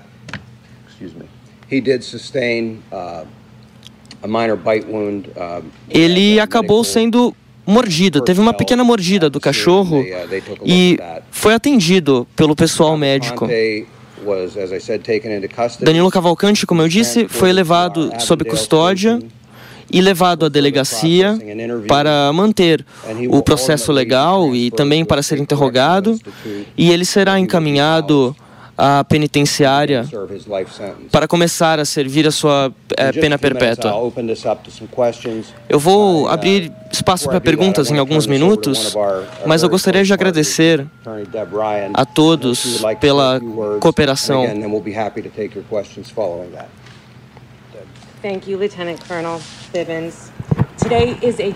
Ele 5.90 6.40
acabou 6.40 6.84
sendo 6.84 7.36
mordido, 7.66 8.22
teve 8.22 8.40
uma 8.40 8.54
pequena 8.54 8.84
mordida 8.84 9.30
do 9.30 9.40
cachorro 9.40 10.04
e 10.66 11.00
foi 11.32 11.54
atendido 11.54 12.28
pelo 12.36 12.56
pessoal 12.56 12.98
médico. 12.98 13.48
Danilo 15.82 16.10
Cavalcante, 16.10 16.66
como 16.66 16.82
eu 16.82 16.88
disse, 16.88 17.28
foi 17.28 17.52
levado 17.52 18.12
sob 18.20 18.46
custódia 18.46 19.20
e 19.92 20.02
levado 20.02 20.46
à 20.46 20.50
delegacia 20.50 21.38
para 21.88 22.32
manter 22.34 22.86
o 23.30 23.44
processo 23.44 23.92
legal 23.92 24.56
e 24.56 24.72
também 24.72 25.04
para 25.06 25.22
ser 25.22 25.40
interrogado, 25.40 26.18
e 26.78 26.92
ele 26.92 27.06
será 27.06 27.40
encaminhado 27.40 28.36
à 28.78 29.04
penitenciária 29.04 30.06
para 31.12 31.28
começar 31.28 31.80
a 31.80 31.86
servir 31.86 32.28
a 32.28 32.32
sua 32.32 32.72
é, 32.98 33.12
pena 33.12 33.38
perpétua. 33.38 33.94
Eu 35.70 35.80
vou 35.80 36.28
abrir 36.28 36.72
espaço 36.92 37.30
para 37.30 37.40
perguntas 37.40 37.92
em 37.92 37.98
alguns 37.98 38.28
minutos, 38.28 38.96
mas 39.46 39.64
eu 39.64 39.70
gostaria 39.70 40.04
de 40.04 40.14
agradecer 40.14 40.86
a 41.94 42.06
todos 42.06 42.82
pela 43.00 43.40
cooperação. 43.80 44.46
Thank 48.22 48.50
you, 48.50 48.58
Lieutenant 48.58 49.06
Colonel 49.06 49.42
Bivens. 49.74 50.32
Today 50.78 51.18
is 51.22 51.42
a 51.42 51.54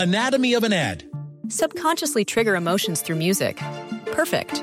anatomy 0.00 0.54
of 0.54 0.64
an 0.64 0.72
ad. 0.72 1.04
Subconsciously 1.48 2.24
trigger 2.24 2.54
emotions 2.54 3.02
through 3.02 3.18
music. 3.18 3.60
Perfect. 4.12 4.62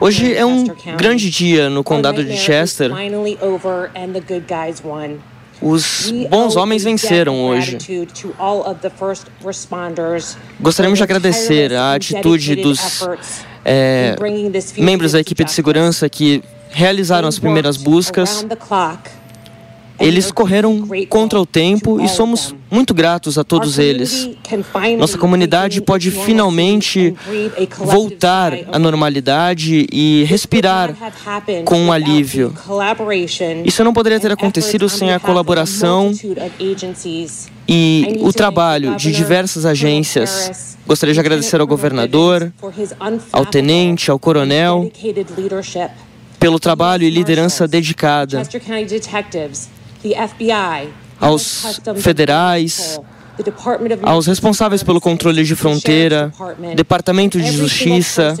Hoje 0.00 0.34
é 0.34 0.44
um 0.44 0.66
grande 0.98 1.30
dia 1.30 1.70
no 1.70 1.82
condado 1.82 2.22
de 2.22 2.36
Chester. 2.36 2.90
Os 5.62 6.12
bons 6.28 6.56
homens 6.56 6.84
venceram 6.84 7.42
hoje. 7.42 7.78
Gostaríamos 10.60 10.98
de 10.98 11.02
agradecer 11.02 11.72
a 11.72 11.94
atitude 11.94 12.56
dos 12.56 13.08
é, 13.64 14.14
membros 14.76 15.12
da 15.12 15.20
equipe 15.20 15.42
de 15.42 15.52
segurança 15.52 16.06
que 16.08 16.44
realizaram 16.70 17.26
as 17.26 17.38
primeiras 17.38 17.78
buscas 17.78 18.44
eles 19.98 20.32
correram 20.32 20.86
contra 21.08 21.40
o 21.40 21.46
tempo 21.46 22.00
e 22.00 22.08
somos 22.08 22.54
muito 22.70 22.92
gratos 22.92 23.38
a 23.38 23.44
todos 23.44 23.78
eles. 23.78 24.30
Nossa 24.98 25.16
comunidade 25.16 25.80
pode 25.80 26.10
finalmente 26.10 27.14
voltar 27.78 28.52
à 28.72 28.78
normalidade 28.78 29.86
e 29.92 30.24
respirar 30.24 30.94
com 31.64 31.78
um 31.78 31.92
alívio. 31.92 32.52
Isso 33.64 33.84
não 33.84 33.92
poderia 33.92 34.18
ter 34.18 34.32
acontecido 34.32 34.88
sem 34.88 35.12
a 35.12 35.20
colaboração 35.20 36.12
e 37.68 38.18
o 38.20 38.32
trabalho 38.32 38.96
de 38.96 39.12
diversas 39.12 39.64
agências. 39.64 40.76
Gostaria 40.86 41.14
de 41.14 41.20
agradecer 41.20 41.60
ao 41.60 41.66
governador, 41.66 42.52
ao 43.32 43.46
tenente, 43.46 44.10
ao 44.10 44.18
coronel, 44.18 44.90
pelo 46.38 46.60
trabalho 46.60 47.04
e 47.04 47.10
liderança 47.10 47.66
dedicada 47.66 48.42
aos 51.20 51.80
federais, 51.96 53.00
aos 54.02 54.26
responsáveis 54.26 54.82
pelo 54.82 55.00
controle 55.00 55.42
de 55.44 55.56
fronteira, 55.56 56.32
Departamento 56.76 57.40
de 57.40 57.50
Justiça, 57.50 58.34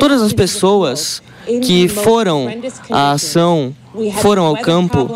todas 0.00 0.22
as 0.22 0.32
pessoas 0.32 1.22
que 1.62 1.88
foram 1.88 2.48
à 2.90 3.12
ação 3.12 3.74
foram 4.20 4.44
ao 4.44 4.56
campo. 4.56 5.08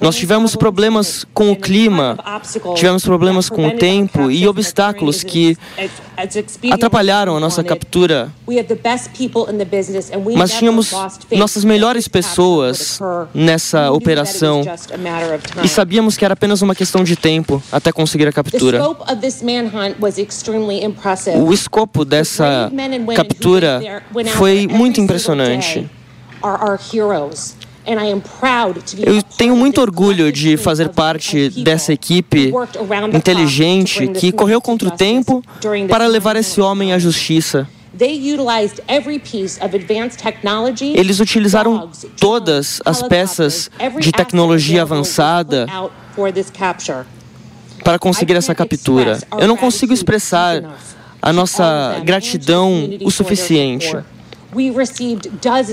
Nós 0.00 0.16
tivemos 0.16 0.54
problemas 0.54 1.26
com 1.34 1.50
o 1.50 1.56
clima, 1.56 2.16
tivemos 2.74 3.04
problemas 3.04 3.48
com 3.48 3.66
o 3.66 3.72
tempo 3.72 4.30
e 4.30 4.46
obstáculos 4.46 5.22
que 5.22 5.56
atrapalharam 6.70 7.36
a 7.36 7.40
nossa 7.40 7.64
captura. 7.64 8.32
Mas 10.36 10.52
tínhamos 10.52 10.92
nossas 11.32 11.64
melhores 11.64 12.08
pessoas 12.08 12.98
nessa 13.34 13.90
operação 13.90 14.62
e 15.62 15.68
sabíamos 15.68 16.16
que 16.16 16.24
era 16.24 16.34
apenas 16.34 16.62
uma 16.62 16.74
questão 16.74 17.02
de 17.02 17.16
tempo 17.16 17.62
até 17.72 17.92
conseguir 17.92 18.28
a 18.28 18.32
captura. 18.32 18.80
O 21.36 21.52
escopo 21.52 22.04
dessa 22.04 22.70
captura 23.14 24.02
foi 24.34 24.66
muito 24.66 25.00
impressionante. 25.00 25.88
Eu 29.04 29.22
tenho 29.22 29.54
muito 29.56 29.80
orgulho 29.80 30.32
de 30.32 30.56
fazer 30.56 30.88
parte 30.88 31.48
dessa 31.62 31.92
equipe 31.92 32.52
inteligente 33.12 34.08
que 34.08 34.32
correu 34.32 34.60
contra 34.60 34.88
o 34.88 34.90
tempo 34.90 35.42
para 35.88 36.06
levar 36.06 36.36
esse 36.36 36.60
homem 36.60 36.92
à 36.92 36.98
justiça. 36.98 37.68
Eles 40.94 41.20
utilizaram 41.20 41.90
todas 42.20 42.82
as 42.84 43.02
peças 43.02 43.70
de 44.00 44.12
tecnologia 44.12 44.82
avançada 44.82 45.66
para 47.82 47.98
conseguir 47.98 48.34
essa 48.34 48.54
captura. 48.54 49.18
Eu 49.38 49.48
não 49.48 49.56
consigo 49.56 49.92
expressar 49.92 50.62
a 51.22 51.32
nossa 51.32 52.00
gratidão 52.04 52.90
o 53.02 53.10
suficiente. 53.10 53.96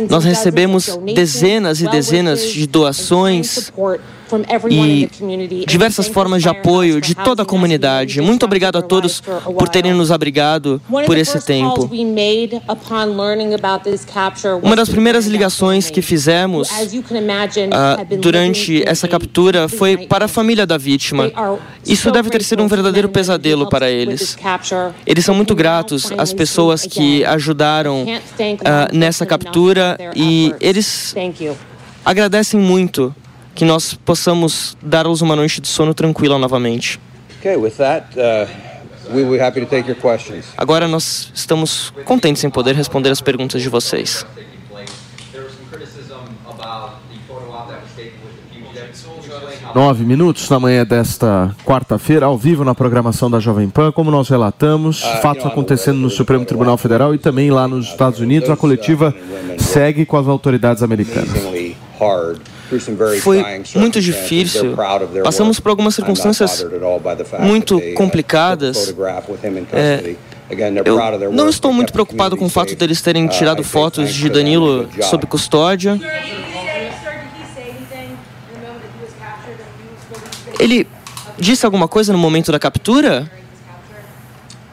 Nós 0.10 0.24
recebemos 0.26 0.98
dezenas 1.16 1.82
e 1.82 1.88
dezenas 1.88 2.46
de 2.46 2.68
doações 2.68 3.72
e 4.70 5.10
diversas 5.66 6.08
formas 6.08 6.42
de 6.42 6.50
apoio 6.50 7.02
de 7.02 7.16
toda 7.16 7.44
a 7.44 7.46
comunidade. 7.46 8.22
Muito 8.22 8.46
obrigado 8.46 8.78
a 8.78 8.82
todos 8.82 9.22
por 9.22 9.70
terem 9.70 9.94
nos 9.94 10.12
abrigado 10.12 10.82
por 11.06 11.18
esse 11.18 11.44
tempo. 11.46 11.90
Uma 14.62 14.76
das 14.76 14.90
primeiras 14.90 15.26
ligações 15.26 15.90
que 15.90 16.02
fizemos 16.02 16.70
uh, 16.70 18.18
durante 18.18 18.84
essa 18.88 19.08
captura 19.08 19.68
foi 19.68 19.98
para 19.98 20.26
a 20.26 20.28
família 20.28 20.66
da 20.66 20.78
vítima. 20.78 21.32
Isso 21.86 22.12
deve 22.12 22.30
ter 22.30 22.44
sido 22.44 22.64
um 22.64 22.68
verdadeiro 22.68 23.10
pesadelo 23.10 23.70
para 23.70 23.90
eles. 23.90 24.38
Eles 25.06 25.26
são 25.26 25.36
muito 25.36 25.56
gratos 25.56 26.12
às 26.18 26.34
pessoas 26.34 26.86
que 26.86 27.24
ajudaram 27.26 28.04
uh, 28.04 28.08
nessa 28.96 29.26
captura 29.26 29.98
e 30.16 30.54
eles 30.60 31.14
agradecem 32.06 32.60
muito 32.60 33.14
que 33.56 33.66
nós 33.66 33.94
possamos 33.94 34.76
dar-lhes 34.82 35.22
uma 35.22 35.36
noite 35.36 35.62
de 35.62 35.68
sono 35.68 35.94
tranquila 35.94 36.38
novamente. 36.38 37.00
Okay, 37.40 37.56
with 37.58 37.74
that, 37.78 38.08
uh, 38.18 38.48
we 39.14 39.22
will 39.24 39.32
be 39.38 39.40
happy 39.44 39.60
to 39.60 39.66
take 39.68 39.88
your 39.90 40.00
questions. 40.00 40.46
Agora 40.58 40.88
nós 40.88 41.32
estamos 41.34 41.94
contentes 42.06 42.44
em 42.44 42.50
poder 42.50 42.74
responder 42.76 43.10
as 43.10 43.22
perguntas 43.22 43.62
de 43.62 43.70
vocês. 43.70 44.26
Nove 49.76 50.04
minutos 50.04 50.48
na 50.50 50.60
manhã 50.60 50.86
desta 50.86 51.56
quarta-feira, 51.66 52.28
ao 52.28 52.38
vivo 52.38 52.64
na 52.64 52.76
programação 52.76 53.30
da 53.30 53.40
Jovem 53.40 53.70
Pan, 53.70 53.92
como 53.92 54.12
nós 54.12 54.30
relatamos, 54.30 55.04
Ah, 55.04 55.18
fatos 55.18 55.46
acontecendo 55.46 55.98
no 55.98 56.10
Supremo 56.12 56.46
Tribunal 56.46 56.78
Federal 56.78 57.16
e 57.16 57.18
também 57.18 57.50
lá 57.50 57.68
nos 57.68 57.88
Estados 57.88 58.20
Unidos. 58.20 58.50
A 58.50 58.56
coletiva 58.56 59.14
segue 59.58 60.06
com 60.06 60.16
as 60.18 60.28
autoridades 60.28 60.84
americanas. 60.84 61.32
Foi 63.22 63.44
muito 63.76 64.02
difícil. 64.02 64.76
Passamos 65.24 65.60
por 65.60 65.70
algumas 65.70 65.96
circunstâncias 65.96 66.66
muito 67.40 67.78
uh, 67.78 67.94
complicadas. 67.94 68.94
É, 69.72 70.16
Eu 70.86 71.32
não 71.32 71.50
estou 71.50 71.74
muito 71.74 71.92
preocupado 71.92 72.38
com 72.38 72.46
o 72.46 72.50
fato 72.50 72.76
deles 72.76 73.02
terem 73.02 73.28
tirado 73.28 73.64
fotos 73.64 74.14
de 74.14 74.30
Danilo 74.30 74.88
sob 75.02 75.26
custódia. 75.26 76.00
Ele 80.60 80.88
disse 81.38 81.66
alguma 81.66 81.88
coisa 81.88 82.14
no 82.14 82.20
momento 82.20 82.52
da 82.52 82.60
captura? 82.60 83.30
Uh, 83.30 83.42
we 83.42 83.42
will 83.42 83.42
probably 83.42 83.42
not 83.42 84.02
be 84.16 84.73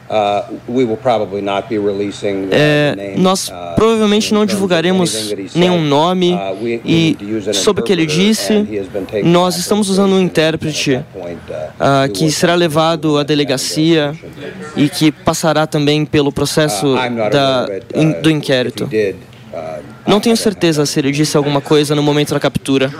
É, 2.51 3.13
nós 3.17 3.47
uh, 3.47 3.51
provavelmente 3.75 4.33
não 4.33 4.45
divulgaremos 4.45 5.33
nenhum 5.55 5.81
nome 5.81 6.33
Uh, 6.33 6.37
we- 6.61 6.61
we 6.63 6.81
e 6.83 6.93
need 6.93 7.15
to 7.25 7.37
use 7.37 7.49
an 7.49 7.53
sobre 7.53 7.81
o 7.81 7.85
que 7.85 7.93
ele 7.93 8.03
interpreter, 8.03 8.27
disse, 8.27 9.23
nós 9.23 9.55
estamos 9.57 9.89
usando 9.89 10.13
um 10.13 10.19
intérprete 10.19 10.99
ah, 11.79 12.07
que 12.13 12.29
será 12.31 12.55
levado 12.55 13.17
à 13.17 13.23
delegacia 13.23 14.13
e 14.75 14.89
que 14.89 15.11
passará 15.11 15.65
também 15.65 16.05
pelo 16.05 16.31
processo 16.31 16.87
Uh, 16.95 17.29
da, 17.31 17.65
uh, 17.95 18.21
do 18.21 18.29
inquérito. 18.29 18.83
uh, 18.85 19.83
Não 20.05 20.19
tenho 20.19 20.35
certeza 20.35 20.85
se 20.85 20.99
ele 20.99 21.11
disse 21.11 21.37
alguma 21.37 21.61
coisa 21.61 21.95
no 21.95 22.03
momento 22.03 22.33
da 22.33 22.39
captura. 22.39 22.91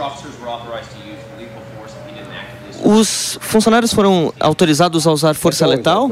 Os 2.84 3.38
funcionários 3.42 3.94
foram 3.94 4.34
autorizados 4.40 5.06
a 5.06 5.12
usar 5.12 5.36
força 5.36 5.68
letal? 5.68 6.10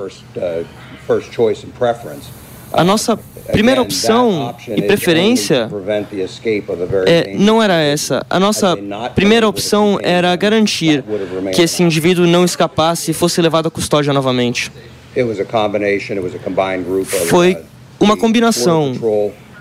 First, 1.09 1.29
uh, 1.29 1.31
first 1.31 1.33
choice 1.33 1.65
and 1.65 1.71
preference. 1.71 2.27
A 2.71 2.83
nossa 2.83 3.17
primeira 3.51 3.81
Again, 3.81 3.89
that 3.89 3.95
opção 3.95 4.55
e 4.77 4.81
preferência 4.83 5.69
é, 7.07 7.35
não 7.35 7.61
era 7.61 7.81
essa. 7.81 8.23
A 8.29 8.39
nossa 8.39 8.77
primeira 9.15 9.47
opção 9.47 9.97
era 10.03 10.35
garantir 10.35 11.03
que 11.53 11.63
esse 11.63 11.81
indivíduo 11.81 12.27
não 12.27 12.45
escapasse 12.45 13.09
e 13.09 13.13
fosse 13.13 13.41
levado 13.41 13.67
à 13.67 13.71
custódia 13.71 14.13
novamente. 14.13 14.71
It 15.17 15.23
was 15.23 15.39
a 15.39 15.45
combination, 15.45 16.13
it 16.13 16.19
was 16.19 16.35
a 16.35 16.37
combined 16.37 16.83
group 16.83 17.07
of, 17.07 17.25
Foi 17.25 17.53
uh, 17.53 17.59
uma 17.99 18.15
combinação 18.15 18.93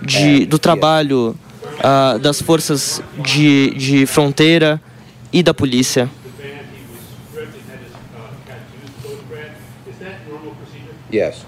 de, 0.03 0.45
do 0.45 0.59
trabalho 0.59 1.35
ah, 1.83 2.19
das 2.21 2.43
forças 2.43 3.03
de, 3.19 3.71
de 3.75 4.07
fronteira 4.07 4.81
e 5.33 5.43
da 5.43 5.55
polícia. 5.55 6.11
Yes. 11.13 11.45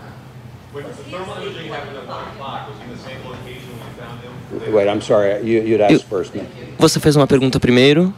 Wait, 4.72 4.88
I'm 4.88 5.00
sorry. 5.00 5.40
You, 5.42 5.62
you'd 5.62 5.80
ask 5.80 6.04
first. 6.08 6.34
man. 6.34 6.46
Você 6.78 6.98
fez 7.00 7.16
uma 7.16 7.26
pergunta 7.26 7.58
primeiro. 7.60 8.12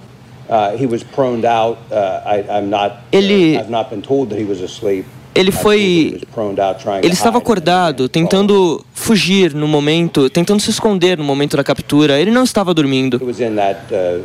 Uh, 0.48 0.76
he 0.76 0.86
was 0.86 1.02
proned 1.02 1.46
out. 1.46 1.78
Uh, 1.90 2.20
I, 2.26 2.44
I'm 2.58 2.68
not. 2.68 2.96
Ele- 3.10 3.56
Uh, 3.56 3.60
I've 3.60 3.70
not 3.70 3.90
been 3.90 4.02
told 4.02 4.30
that 4.30 4.38
he 4.40 4.44
was 4.44 4.60
asleep. 4.60 5.06
Ele 5.34 5.50
foi. 5.50 6.20
was 6.36 7.02
Ele 7.02 7.14
estava 7.14 7.38
acordado, 7.38 8.06
tentando 8.06 8.84
fugir 8.92 9.54
no 9.54 9.66
momento, 9.66 10.28
tentando 10.28 10.60
se 10.60 10.68
esconder 10.68 11.16
no 11.16 11.24
momento 11.24 11.56
da 11.56 11.64
captura. 11.64 12.20
Ele 12.20 12.30
não 12.30 12.44
estava 12.44 12.74
dormindo. 12.74 13.18
Was 13.24 13.40
in 13.40 13.54
uh. 13.54 14.24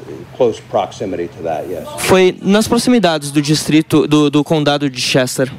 Foi 1.99 2.38
nas 2.41 2.68
proximidades 2.68 3.32
do 3.32 3.41
distrito 3.41 4.05
do, 4.05 4.30
do 4.30 4.43
condado 4.43 4.89
de 4.89 4.99
Chester. 4.99 5.49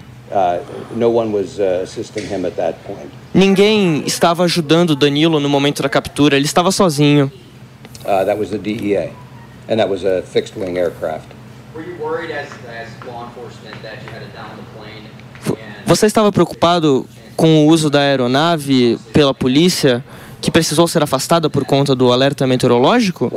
No 0.95 1.11
one 1.11 1.33
was 1.33 1.59
assisting 1.59 2.27
him 2.27 2.45
at 2.45 2.57
that 2.57 2.77
point. 2.85 3.11
Ninguém 3.35 4.03
estava 4.07 4.45
ajudando 4.45 4.95
Danilo 4.95 5.41
no 5.41 5.49
momento 5.49 5.83
da 5.83 5.89
captura. 5.89 6.37
Ele 6.37 6.45
estava 6.45 6.71
sozinho. 6.71 7.31
Uh, 8.05 8.25
that 8.25 8.39
was 8.39 8.51
the 8.51 8.59
DEA, 8.59 9.13
and 9.69 9.79
that 9.79 9.89
was 9.89 10.05
a 10.05 10.23
fixed-wing 10.23 10.79
aircraft. 10.79 11.29
Were 11.75 11.85
you 11.85 11.97
worried 12.03 12.31
as, 12.31 12.49
as 12.69 12.89
law 13.07 13.27
enforcement 13.27 13.81
that 13.83 14.03
you 14.03 14.11
had 14.11 14.23
to 14.23 14.37
down 14.37 14.57
the 14.57 14.63
plane? 14.77 15.05
Você 15.87 16.07
estava 16.07 16.31
preocupado 16.31 17.07
com 17.37 17.65
o 17.65 17.67
uso 17.69 17.89
da 17.89 18.01
aeronave 18.01 18.99
pela 19.13 19.33
polícia, 19.33 20.05
que 20.41 20.51
precisou 20.51 20.87
ser 20.87 21.03
afastada 21.03 21.51
por 21.51 21.65
conta 21.65 21.95
do 21.95 22.13
alerta 22.13 22.47
meteorológico? 22.47 23.31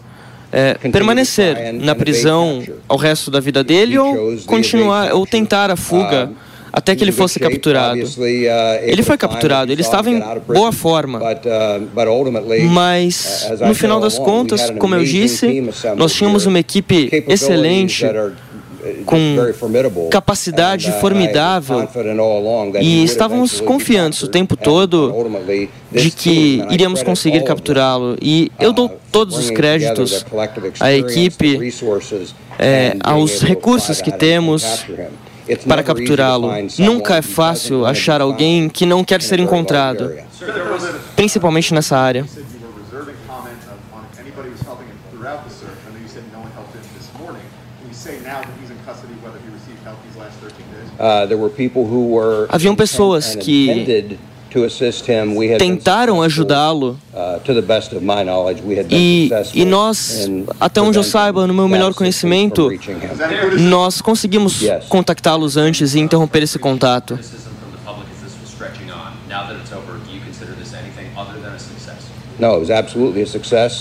É, 0.51 0.75
permanecer 0.91 1.73
na 1.73 1.93
prisão 1.93 2.63
ao 2.87 2.97
resto 2.97 3.29
da 3.29 3.39
vida 3.39 3.63
dele 3.63 3.97
ou 3.97 4.37
continuar 4.45 5.13
ou 5.13 5.25
tentar 5.25 5.69
a 5.69 5.75
fuga 5.75 6.31
até 6.77 6.95
que 6.95 7.03
ele 7.03 7.11
fosse 7.11 7.39
capturado. 7.39 7.99
Uh, 7.99 8.23
Ele 8.83 9.01
foi 9.01 9.17
capturado. 9.17 9.71
Ele 9.71 9.81
estava 9.81 10.11
em 10.11 10.21
boa 10.47 10.71
forma. 10.71 11.19
Uh, 11.19 11.87
Mas, 12.69 13.47
uh, 13.49 13.53
as 13.53 13.61
I 13.61 13.65
no 13.65 13.73
said 13.73 13.75
final 13.75 13.99
das 13.99 14.19
contas, 14.19 14.61
had 14.61 14.71
an 14.71 14.77
como 14.77 14.93
eu 14.93 15.03
disse, 15.03 15.63
nós 15.95 16.13
tínhamos 16.13 16.45
uma 16.45 16.59
equipe 16.59 17.09
excelente, 17.27 18.05
com 19.05 19.37
capacidade 20.09 20.89
uh, 20.89 20.99
formidável. 20.99 21.87
E 22.81 23.03
estávamos 23.03 23.59
confiantes 23.61 24.21
o 24.23 24.27
tempo 24.27 24.55
todo 24.55 25.13
de 25.91 26.11
que 26.11 26.63
iríamos 26.69 27.03
conseguir 27.03 27.43
capturá-lo. 27.43 28.17
E 28.21 28.51
eu 28.59 28.73
dou 28.73 28.89
todos 29.11 29.37
os 29.37 29.49
créditos 29.49 30.25
à 30.79 30.91
equipe, 30.91 31.57
resources, 31.57 32.35
é, 32.59 32.95
aos 33.03 33.41
recursos 33.41 34.01
que 34.01 34.11
temos 34.11 34.85
para 35.67 35.83
capturá-lo. 35.83 36.49
Nunca 36.79 37.17
é 37.17 37.21
fácil 37.21 37.85
achar 37.85 38.21
alguém 38.21 38.67
que 38.69 38.85
não 38.85 39.03
quer 39.03 39.21
ser 39.21 39.39
encontrado, 39.39 40.11
principalmente 41.15 41.73
nessa 41.73 41.97
área. 41.97 42.25
You 42.27 42.67
were 42.67 42.81
reserving 42.83 43.15
comment 43.27 43.61
on 43.93 44.03
if 44.11 44.19
anybody 44.19 44.49
was 44.49 44.61
helping 44.61 44.87
him 44.87 44.97
throughout 45.11 45.43
the 45.43 45.53
search. 45.53 45.77
I 45.87 45.93
know 45.93 46.01
you 46.01 46.09
said 46.09 46.23
no 46.33 46.39
one 46.39 46.51
helped 46.51 46.73
him 46.75 46.83
this 46.97 47.07
morning. 47.19 47.43
Can 47.79 47.87
you 47.87 47.93
say 47.93 48.19
now 48.23 48.41
that 48.41 48.53
he's 48.59 48.71
in 48.71 48.77
custody 48.85 49.13
whether 49.23 49.39
he 49.39 49.49
received 49.53 49.79
help 49.83 50.01
these 50.03 50.17
last 50.17 50.37
13 50.39 50.51
days? 50.51 50.51
Uh, 50.51 50.51
there 50.51 50.55
were 50.55 50.55
people 50.57 50.75
who 50.75 50.81
were 50.81 50.86
Haviam 52.49 52.75
pessoas 52.75 53.35
que 53.35 53.69
intended 53.69 54.17
to 54.49 54.63
assist 54.63 55.07
him. 55.07 55.35
We 55.35 55.47
had 55.47 55.59
been 55.59 55.77
Tentaram 55.77 56.21
ajudá-lo 56.21 56.97
Uh, 57.13 57.39
to 57.43 57.53
the 57.53 57.61
best 57.61 57.93
of 57.93 58.03
my 58.03 58.23
knowledge, 58.23 58.61
we 58.61 58.77
had 58.77 58.87
been 58.87 58.99
e, 58.99 59.27
successful 59.27 59.61
e 59.61 59.65
nós, 59.65 60.29
até 60.59 60.81
onde 60.81 60.97
eu 60.97 61.03
saiba, 61.03 61.47
no 61.47 61.53
meu 61.53 61.67
melhor 61.67 61.93
conhecimento, 61.93 62.69
nós 63.59 64.01
conseguimos 64.01 64.61
contactá-los 64.87 65.57
antes 65.57 65.95
e 65.95 65.99
interromper 65.99 66.43
esse 66.43 66.59
contato. 66.59 67.19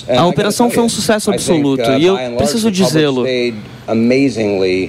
A 0.09 0.27
operação 0.27 0.71
foi 0.71 0.83
um 0.83 0.89
sucesso 0.89 1.31
absoluto 1.31 1.91
uh, 1.91 1.99
e 1.99 2.07
eu 2.07 2.17
preciso 2.39 2.71
dizê-lo. 2.71 3.25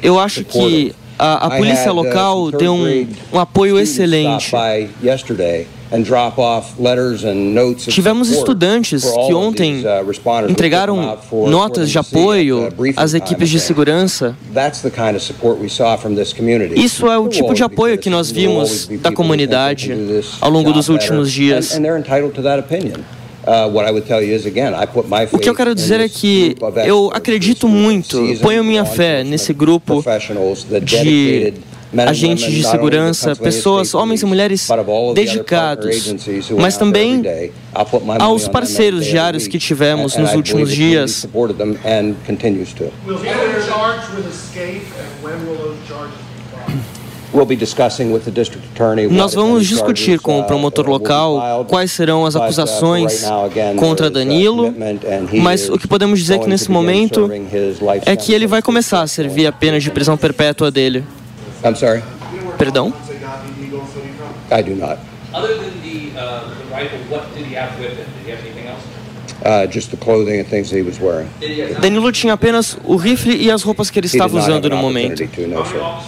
Eu 0.02 0.20
acho 0.20 0.44
que. 0.46 0.96
A, 1.20 1.48
a 1.48 1.50
polícia 1.58 1.92
local 1.92 2.52
deu 2.52 2.74
um, 2.74 3.08
um 3.34 3.40
apoio 3.40 3.80
excelente. 3.80 4.52
Tivemos 7.94 8.30
estudantes 8.30 9.04
que 9.06 9.34
ontem 9.34 9.84
entregaram 10.50 11.18
notas 11.48 11.90
de 11.90 11.98
apoio 11.98 12.74
às 12.98 13.14
equipes 13.14 13.50
de 13.50 13.60
segurança. 13.60 14.36
Isso 16.76 17.08
é 17.10 17.18
o 17.18 17.28
tipo 17.30 17.54
de 17.54 17.64
apoio 17.64 17.98
que 17.98 18.10
nós 18.10 18.30
vimos 18.30 18.88
da 19.02 19.12
comunidade 19.12 19.94
ao 20.42 20.50
longo 20.50 20.74
dos 20.74 20.90
últimos 20.90 21.32
dias. 21.32 21.80
O 25.32 25.40
que 25.40 25.50
eu 25.50 25.56
quero 25.56 25.74
dizer 25.74 26.00
é 26.02 26.10
que 26.10 26.56
eu 26.86 27.10
acredito 27.14 27.68
muito, 27.68 28.22
ponho 28.42 28.64
minha 28.64 28.84
fé 28.86 29.24
nesse 29.24 29.54
grupo 29.54 30.04
de 30.84 31.54
agentes 32.06 32.52
de 32.52 32.64
segurança, 32.64 33.34
pessoas, 33.36 33.94
homens 33.96 34.22
e 34.22 34.26
mulheres 34.26 34.68
dedicados, 35.16 36.14
mas 36.60 36.76
também 36.76 37.24
aos 38.20 38.48
parceiros 38.50 39.06
diários 39.06 39.48
que 39.48 39.58
tivemos 39.58 40.18
nos 40.18 40.34
últimos 40.34 40.70
dias. 40.70 41.26
Nós 49.12 49.34
vamos 49.34 49.66
discutir 49.68 50.20
com 50.20 50.40
o 50.40 50.44
promotor 50.44 50.88
local 50.88 51.66
quais 51.70 51.92
serão 51.92 52.26
as 52.26 52.36
acusações 52.36 53.24
contra 53.78 54.10
Danilo, 54.10 54.74
mas 55.42 55.70
o 55.70 55.78
que 55.78 55.88
podemos 55.88 56.20
dizer 56.20 56.40
que 56.40 56.48
nesse 56.48 56.72
momento 56.72 57.30
é 58.06 58.16
que 58.16 58.34
ele 58.34 58.48
vai 58.48 58.62
começar 58.62 59.02
a 59.02 59.08
servir 59.08 59.46
a 59.48 59.52
pena 59.52 59.80
de 59.80 59.92
prisão 59.92 60.18
perpétua 60.18 60.72
dele. 60.72 61.04
I'm 61.64 61.76
sorry? 61.76 62.04
Perdão? 62.58 62.94
I 64.50 64.64
do 64.64 64.76
not. 64.76 64.98
Other 65.34 65.56
than 65.56 65.82
the, 65.84 66.18
uh, 66.18 66.50
the 66.50 66.74
rifle, 66.74 67.00
what 67.10 67.28
did 67.36 67.46
he 67.46 67.56
have 67.56 67.78
with 67.80 67.98
him? 67.98 68.06
Did 68.18 68.26
he 68.26 68.32
have 68.32 68.40
anything 68.40 68.68
else? 68.68 68.82
Uh, 69.40 69.68
just 69.72 69.92
the 69.92 69.98
clothing 69.98 70.40
and 70.40 70.46
things 70.50 70.72
he 70.72 70.82
was 70.82 71.00
wearing. 71.00 71.28
Danilo 71.80 72.12
tinha 72.12 72.34
apenas 72.34 72.76
o 72.84 72.96
rifle 72.96 73.36
e 73.36 73.52
as 73.52 73.62
roupas 73.62 73.90
que 73.92 74.00
ele 74.00 74.08
estava 74.08 74.36
usando 74.36 74.68
no 74.68 74.78
momento. 74.78 75.22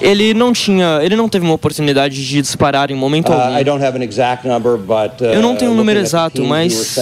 Ele 0.02 0.34
não 0.34 0.52
tinha, 0.52 1.00
ele 1.04 1.16
não 1.16 1.30
teve 1.30 1.46
uma 1.46 1.54
oportunidade 1.54 2.16
de 2.16 2.42
disparar 2.42 2.90
em 2.90 2.96
momento 2.96 3.32
Uh, 3.32 3.36
algum. 3.36 3.60
I 3.60 3.64
don't 3.64 3.84
have 3.84 3.96
an 3.96 4.04
exact 4.04 4.48
number, 4.48 4.78
but 4.78 5.22
uh, 5.22 5.26
Eu 5.26 5.42
não 5.44 5.56
tenho 5.56 5.72
um 5.72 5.76
número 5.76 6.00
exato, 6.00 6.44
mas 6.44 6.98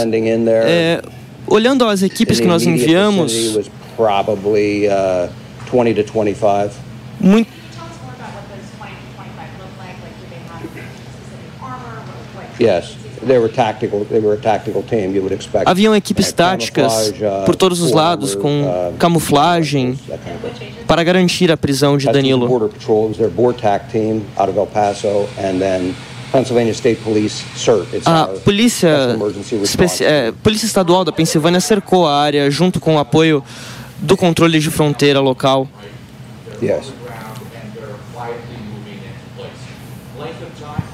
é, 0.65 1.01
olhando 1.47 1.85
as 1.85 2.03
equipes 2.03 2.41
que 2.41 2.45
nós 2.45 2.63
enviamos, 2.63 3.31
vicinity 3.31 3.57
was 3.57 3.71
probably 3.95 4.87
20 5.71 6.03
to 6.03 6.13
25. 6.13 6.71
muito 7.21 7.57
Yes, 12.59 12.96
they 13.27 13.37
were 13.37 13.49
tactical. 13.49 14.05
They 14.05 14.19
were 14.19 14.33
a 14.33 14.41
tactical 14.41 14.83
team. 14.83 15.13
You 15.13 15.21
would 15.21 15.33
expect. 15.33 15.67
haviam 15.67 15.95
equipes 15.95 16.31
táticas 16.31 17.09
uh, 17.09 17.45
por 17.45 17.55
todos 17.55 17.81
os 17.81 17.91
lados 17.91 18.33
com 18.35 18.63
uh, 18.63 18.93
camuflagem 18.97 19.99
para 20.87 21.03
garantir 21.03 21.51
a 21.51 21.57
prisão 21.57 21.97
de 21.97 22.05
Danilo. 22.05 22.45
A 28.05 28.27
polícia, 28.43 28.89
é, 30.01 30.31
polícia 30.43 30.65
estadual 30.65 31.05
da 31.05 31.11
Pensilvânia 31.11 31.61
cercou 31.61 32.05
a 32.05 32.19
área 32.19 32.51
junto 32.51 32.81
com 32.81 32.95
o 32.95 32.99
apoio 32.99 33.43
do 33.99 34.17
controle 34.17 34.59
de 34.59 34.69
fronteira 34.69 35.19
local. 35.19 35.67
Yes. 36.61 36.87
Uh, 36.87 36.93
from 36.93 37.49
that 37.49 37.73
point, 37.73 37.85
uh, 40.19 40.55
probably 40.55 40.63
five 40.63 40.85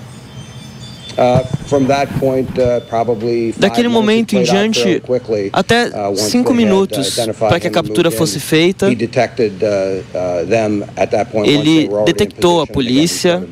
Daquele 3.57 3.87
minutes, 3.87 3.91
momento 3.91 4.35
it 4.35 4.37
em 4.37 4.43
diante, 4.43 4.99
quickly, 5.01 5.49
até 5.53 5.87
uh, 5.87 6.15
cinco 6.15 6.51
uh, 6.51 6.55
minutos 6.55 7.15
para 7.39 7.59
que 7.59 7.67
a 7.67 7.71
captura 7.71 8.09
fosse 8.09 8.39
feita. 8.39 8.89
He 8.89 8.95
detected 8.95 9.53
uh, 9.63 9.67
uh, 10.13 10.45
them 10.47 10.83
at 10.97 11.11
that 11.11 11.31
point, 11.31 11.47
once 11.49 11.63
they 11.63 11.83
Ele 11.83 11.89
detectou 12.05 12.61
a 12.61 12.67
polícia 12.67 13.43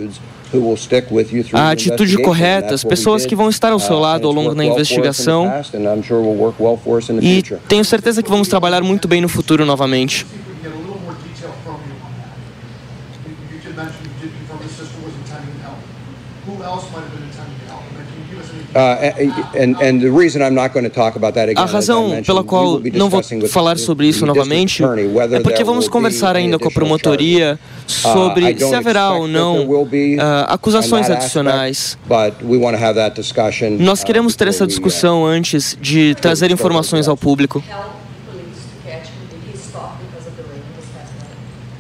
a 1.53 1.57
the 1.57 1.71
atitude 1.71 2.17
correta, 2.23 2.75
as 2.75 2.83
pessoas 2.83 3.27
que 3.27 3.37
vão 3.37 3.51
estar 3.51 3.73
ao 3.73 3.79
seu 3.79 3.97
uh, 3.97 4.01
lado 4.01 4.27
ao 4.27 4.33
longo 4.33 4.55
da 4.55 4.65
investigação. 4.65 5.53
E 7.21 7.43
tenho 7.69 7.85
certeza 7.85 8.23
que 8.23 8.31
vamos 8.31 8.49
trabalhar 8.49 8.83
muito 8.83 9.07
bem 9.07 9.21
no 9.21 9.29
futuro 9.29 9.67
novamente. 9.67 10.25
get 10.63 10.73
a 10.73 10.77
little 10.77 10.99
more 11.01 11.15
detail 11.23 11.53
from 11.65 11.81
you. 11.87 11.95
You, 13.27 13.33
you 13.53 13.59
did 13.63 13.77
mention 13.77 14.05
you 14.05 14.11
did 14.21 14.33
confirm 14.37 14.59
the 14.59 14.69
sister 14.69 15.01
was 15.05 15.15
intending 15.15 15.53
to 15.55 15.61
help. 15.63 15.79
Who 16.47 16.63
else 16.63 16.91
might 16.93 17.03
have 17.03 17.13
been 17.13 17.25
intending 17.25 17.59
to 17.61 17.67
help? 17.67 17.83
And 17.89 17.97
then 17.97 18.07
can 18.07 18.17
you 18.21 18.27
give 18.31 18.39
us 18.41 18.51
any 18.53 18.59
Uh, 18.59 18.59
and, 18.59 18.59
and 18.59 18.59
the 18.59 18.59
reason 18.59 18.59
I'm 18.59 18.59
not 18.59 18.59
going 18.59 18.59
to 18.59 18.59
talk 18.59 18.59
about 18.59 18.59
that 18.59 18.59
again, 18.59 18.68
A 21.57 21.65
razão 21.67 22.23
pela 22.25 22.45
qual 22.45 22.81
não 22.95 23.09
vou 23.11 23.23
falar 23.49 23.77
sobre 23.79 24.07
isso 24.07 24.25
novamente 24.25 24.83
é 25.33 25.41
porque 25.41 25.65
vamos 25.65 25.89
conversar 25.89 26.37
ainda 26.37 26.59
com 26.59 26.69
a 26.69 26.71
promotoria. 26.71 27.59
Uh, 27.59 27.79
sobre 27.89 28.59
se 28.59 28.75
haverá 28.75 29.13
ou 29.13 29.27
não 29.27 29.67
ah, 30.21 30.47
on 30.51 30.55
acusações 30.55 31.09
adicionais. 31.09 31.97
aspect, 32.07 32.43
but 32.43 32.49
we 32.49 32.59
want 32.59 32.77
to 32.77 32.83
have 32.83 32.95
that 32.95 33.17
discussion, 33.17 33.79
Nós 33.79 34.03
uh, 34.03 34.07
queremos 34.07 34.37
ter 34.37 34.49
essa 34.49 34.65
uh, 34.65 34.67
discussão 34.67 35.25
antes 35.25 35.77
de 35.81 36.15
trazer 36.17 36.51
informações 36.51 37.09
ao 37.09 37.17
público. 37.17 37.63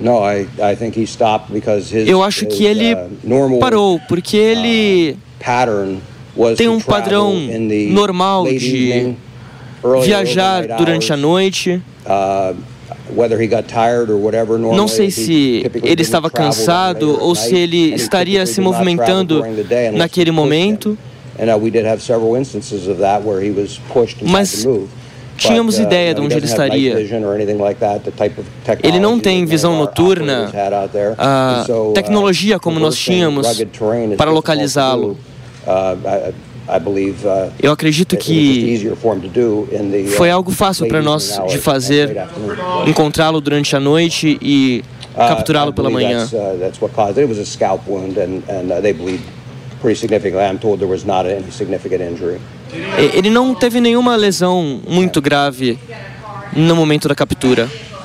No, 0.00 0.20
I, 0.24 0.46
I 0.60 0.76
think 0.76 0.96
he 0.96 1.04
stopped 1.04 1.52
because 1.52 1.94
his, 1.94 2.08
Eu 2.08 2.22
acho 2.22 2.46
que 2.46 2.64
ele 2.64 2.94
uh, 2.94 3.58
parou 3.58 4.00
porque 4.08 4.36
ele 4.36 5.18
tem 6.56 6.68
um 6.68 6.80
padrão 6.80 7.34
normal 7.90 8.46
de 8.46 9.14
viajar 10.02 10.66
durante 10.76 11.12
a 11.12 11.16
noite. 11.16 11.80
Uh, 12.06 12.56
Não 14.74 14.88
sei 14.88 15.10
se 15.10 15.64
ele 15.82 16.02
estava 16.02 16.30
cansado 16.30 17.18
ou 17.20 17.34
se 17.34 17.56
ele 17.56 17.94
estaria 17.94 18.44
se 18.46 18.60
movimentando 18.60 19.42
naquele 19.92 20.30
momento. 20.30 20.96
uh, 21.38 21.58
Mas 24.24 24.66
tínhamos 25.36 25.78
uh, 25.78 25.82
ideia 25.82 26.14
de 26.14 26.20
onde 26.20 26.34
ele 26.34 26.46
estaria. 26.46 26.94
Ele 28.82 29.00
não 29.00 29.18
tem 29.18 29.44
visão 29.46 29.76
noturna, 29.78 30.50
a 31.16 31.64
tecnologia 31.94 32.58
como 32.58 32.78
nós 32.80 32.96
tínhamos 32.98 33.46
para 34.16 34.30
localizá-lo. 34.30 35.16
Uh, 35.68 36.32
uh, 36.32 37.52
Eu 37.62 37.72
acredito 37.72 38.16
que 38.16 38.90
uh, 38.90 40.08
foi 40.16 40.30
algo 40.30 40.50
fácil 40.50 40.88
para 40.88 41.02
nós 41.02 41.38
de 41.48 41.58
fazer, 41.58 42.16
encontrá-lo 42.86 43.38
durante 43.40 43.76
a 43.76 43.80
noite 43.80 44.38
e 44.40 44.82
capturá-lo 45.14 45.72
pela 45.72 45.90
manhã. 45.90 46.26
Ele 53.12 53.30
não 53.30 53.54
teve 53.54 53.80
nenhuma 53.80 54.16
lesão 54.16 54.80
muito 54.88 55.20
grave 55.20 55.78
no 56.54 56.74
momento 56.76 57.08
da 57.08 57.14
captura. 57.14 57.68
No, 57.68 57.78
I 57.78 57.90
mean, 57.90 57.94
all 57.94 57.96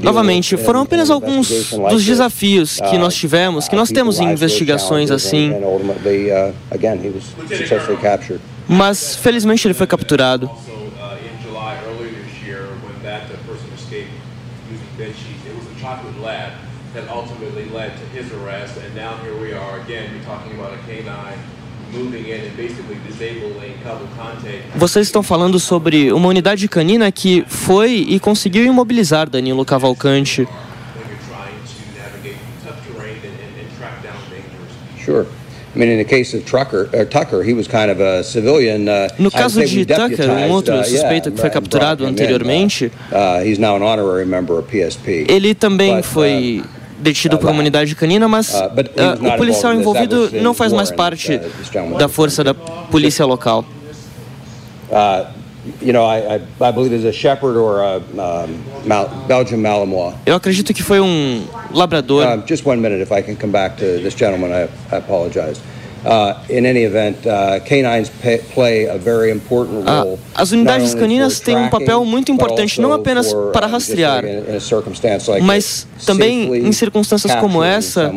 Novamente, 0.02 0.56
foram 0.56 0.80
apenas 0.82 1.10
alguns 1.10 1.70
dos 1.90 2.04
desafios 2.04 2.80
que 2.80 2.96
Uh, 2.96 2.98
nós 2.98 3.14
tivemos, 3.14 3.68
que 3.68 3.76
nós 3.76 3.88
people 3.88 4.00
temos 4.00 4.20
em 4.20 4.32
investigações 4.32 5.10
assim, 5.10 5.50
uh, 5.52 6.54
mas 8.68 9.16
felizmente 9.16 9.66
ele 9.66 9.74
foi 9.74 9.86
capturado. 9.86 10.48
Also, 10.48 10.70
uh, 10.72 11.18
in 11.22 11.36
July 11.42 11.76
earlier 11.86 12.10
this 12.24 12.46
year, 12.46 12.62
when 12.82 12.94
that 13.04 13.24
uh, 13.26 13.36
person 13.46 13.68
escaped 13.76 14.10
using 14.72 14.88
bed 14.96 15.12
sheets, 15.14 15.44
it 15.46 15.54
was 15.54 15.66
a 15.66 15.78
chocolate 15.78 16.18
lab 16.22 16.52
that 16.94 17.04
ultimately 17.12 17.66
led 17.72 17.92
to 17.92 18.04
his 18.16 18.26
arrest. 18.32 18.74
And 18.78 18.94
now 18.96 19.12
here 19.22 19.36
we 19.36 19.52
are 19.52 19.54
again, 19.54 19.54
you're 19.54 19.54
talking 19.54 19.54
about 19.54 19.54
a 19.54 19.54
canine 19.54 19.54
moving 19.54 19.54
in 19.54 19.54
and 19.54 19.74
basically 19.74 19.74
disabling 19.74 19.74
Cavalcante. 19.74 19.74
Vocês 24.74 25.06
estão 25.06 25.22
falando 25.22 25.58
sobre 25.60 26.12
uma 26.12 26.28
unidade 26.28 26.68
canina 26.68 27.10
que 27.12 27.44
foi 27.46 28.04
e 28.08 28.18
conseguiu 28.18 28.64
imobilizar 28.64 29.30
Danilo 29.30 29.64
Cavalcante. 29.64 30.46
Sure. 35.04 35.26
I 35.76 35.78
mean, 35.78 35.90
in 35.90 35.98
the 35.98 36.04
case 36.04 36.34
of 36.34 36.44
Trucker, 36.46 36.88
uh, 36.94 37.04
Tucker, 37.04 37.42
he 37.42 37.52
was 37.52 37.68
kind 37.68 37.90
of 37.90 38.00
a 38.00 38.24
civilian. 38.24 38.88
Uh, 38.88 39.08
No 39.18 39.30
caso 39.30 39.62
de 39.62 39.84
Tucker, 39.84 40.30
um 40.30 40.50
outro 40.50 40.82
suspeito 40.84 41.30
que 41.30 41.38
foi 41.38 41.50
capturado 41.50 42.06
anteriormente, 42.06 42.90
Uh, 43.12 43.44
ele 45.28 45.54
também 45.54 46.02
foi 46.02 46.64
detido 46.98 47.38
por 47.38 47.50
uma 47.50 47.60
unidade 47.60 47.94
canina, 47.94 48.28
mas 48.28 48.54
Uh, 48.54 49.22
not 49.22 49.34
o 49.34 49.36
policial 49.36 49.74
envolvido 49.74 50.30
não 50.42 50.54
faz 50.54 50.72
mais 50.72 50.90
parte 50.90 51.34
uh, 51.34 51.98
da 51.98 52.08
força 52.08 52.42
da 52.42 52.54
polícia 52.54 53.24
local. 53.24 53.64
Uh. 54.90 55.36
Eu 60.26 60.36
acredito 60.36 60.72
que 60.72 60.82
foi 60.82 61.00
um 61.00 61.44
labrador. 61.72 62.42
Just 62.46 62.64
one 62.64 62.80
minute, 62.80 63.02
if 63.02 63.10
I 63.10 63.22
can 63.22 63.34
come 63.34 63.52
back 63.52 63.76
to 63.78 63.84
this 64.00 64.14
gentleman, 64.14 64.52
I 64.52 64.68
apologize. 64.96 65.60
In 66.48 66.66
any 66.66 66.84
event, 66.84 67.16
canines 67.64 68.08
pay, 68.22 68.38
play 68.54 68.88
a 68.88 68.96
very 68.96 69.30
important 69.30 69.84
role. 69.84 70.18
as 70.34 70.52
unidades 70.52 70.94
caninas 70.94 71.40
têm 71.40 71.56
um 71.56 71.68
papel 71.68 72.04
muito 72.04 72.30
importante, 72.30 72.80
não 72.80 72.92
apenas 72.92 73.32
para 73.52 73.66
uh, 73.66 73.70
rastrear, 73.70 74.24
mas 75.42 75.86
também 76.04 76.54
em 76.54 76.72
circunstâncias 76.72 77.34
como 77.36 77.62
essa, 77.62 78.12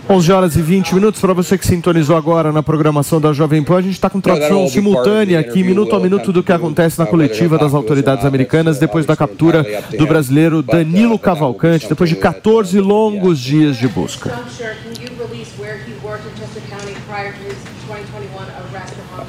11 0.08 0.32
horas 0.32 0.56
e 0.56 0.62
20 0.62 0.94
minutos. 0.94 1.20
Para 1.20 1.32
você 1.32 1.58
que 1.58 1.66
sintonizou 1.66 2.16
agora 2.16 2.52
na 2.52 2.62
programação 2.62 3.20
da 3.20 3.32
Jovem 3.32 3.64
Pan, 3.64 3.78
a 3.78 3.82
gente 3.82 3.94
está 3.94 4.08
com 4.08 4.20
tradução 4.20 4.68
simultânea 4.68 5.40
aqui, 5.40 5.64
minuto 5.64 5.96
a 5.96 6.00
minuto, 6.00 6.32
do 6.32 6.42
que 6.42 6.52
acontece 6.52 6.98
na 6.98 7.06
coletiva 7.06 7.58
das 7.58 7.74
autoridades 7.74 8.24
americanas 8.24 8.78
depois 8.78 9.04
da 9.04 9.16
captura 9.16 9.66
do 9.98 10.06
brasileiro 10.06 10.62
Danilo 10.62 11.18
Cavalcante, 11.18 11.88
depois 11.88 12.08
de 12.08 12.16
14 12.16 12.78
longos 12.80 13.40
dias 13.40 13.76
de 13.76 13.88
busca. 13.88 14.30
I'm 14.30 14.48
sure. 14.48 14.76
Can 14.84 15.02
you 15.02 15.10
release 15.18 15.50
where 15.58 15.78
he 15.78 15.92
worked 16.06 16.24
in 16.26 16.34
Chester 16.38 16.62
County 16.70 16.94
prior 17.08 17.32
to 17.32 17.38
his 17.42 17.56
2021 17.88 18.46
arrest 18.70 18.94
for 18.94 19.16
homicide? 19.16 19.16
Uh, 19.16 19.16
unfortunately, 19.16 19.16
I 19.16 19.16
don't 19.16 19.16
have 19.16 19.16
that. 19.16 19.16
Uh, 19.16 19.24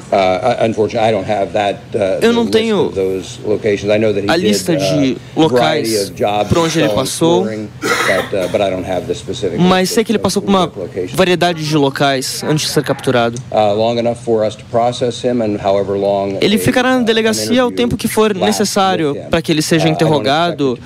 Eu 2.22 2.32
não 2.32 2.46
the 2.46 2.58
list 2.58 2.68
tenho 2.68 2.86
of 2.86 2.94
those 2.94 3.38
locations. 3.44 3.94
I 3.94 3.98
know 3.98 4.12
that 4.12 4.24
he 4.24 4.30
a 4.30 4.36
did, 4.36 4.42
lista 4.42 4.76
de 4.76 5.12
uh, 5.12 5.40
locais 5.40 6.12
por 6.48 6.58
onde 6.58 6.78
ele 6.80 6.88
passou. 6.90 7.44
uh, 7.44 8.48
but 8.50 8.60
I 8.60 8.70
don't 8.70 8.88
have 8.88 9.06
the 9.06 9.14
specific. 9.14 9.58
Mas 9.58 9.90
sei 9.90 10.04
que 10.04 10.12
ele 10.12 10.18
passou 10.18 10.40
por 10.42 10.48
uma 10.48 10.70
variedade 11.14 11.66
de 11.66 11.76
locais 11.76 12.42
antes 12.44 12.66
de 12.66 12.72
ser 12.72 12.82
capturado. 12.82 13.38
Uh, 13.50 13.74
long 13.74 13.98
enough 13.98 14.16
for 14.16 14.46
us 14.46 14.54
to 14.54 14.64
process 14.70 15.22
him, 15.22 15.42
and 15.42 15.58
however 15.62 15.98
long. 15.98 16.38
Ele 16.40 16.58
ficará 16.58 16.96
na 16.98 17.02
delegacia 17.04 17.64
o 17.66 17.70
tempo 17.70 17.96
que 17.96 18.08
for 18.08 18.34
necessário 18.34 19.16
para 19.30 19.42
que 19.42 19.52
ele 19.52 19.62
seja 19.62 19.88
interrogado 19.88 20.78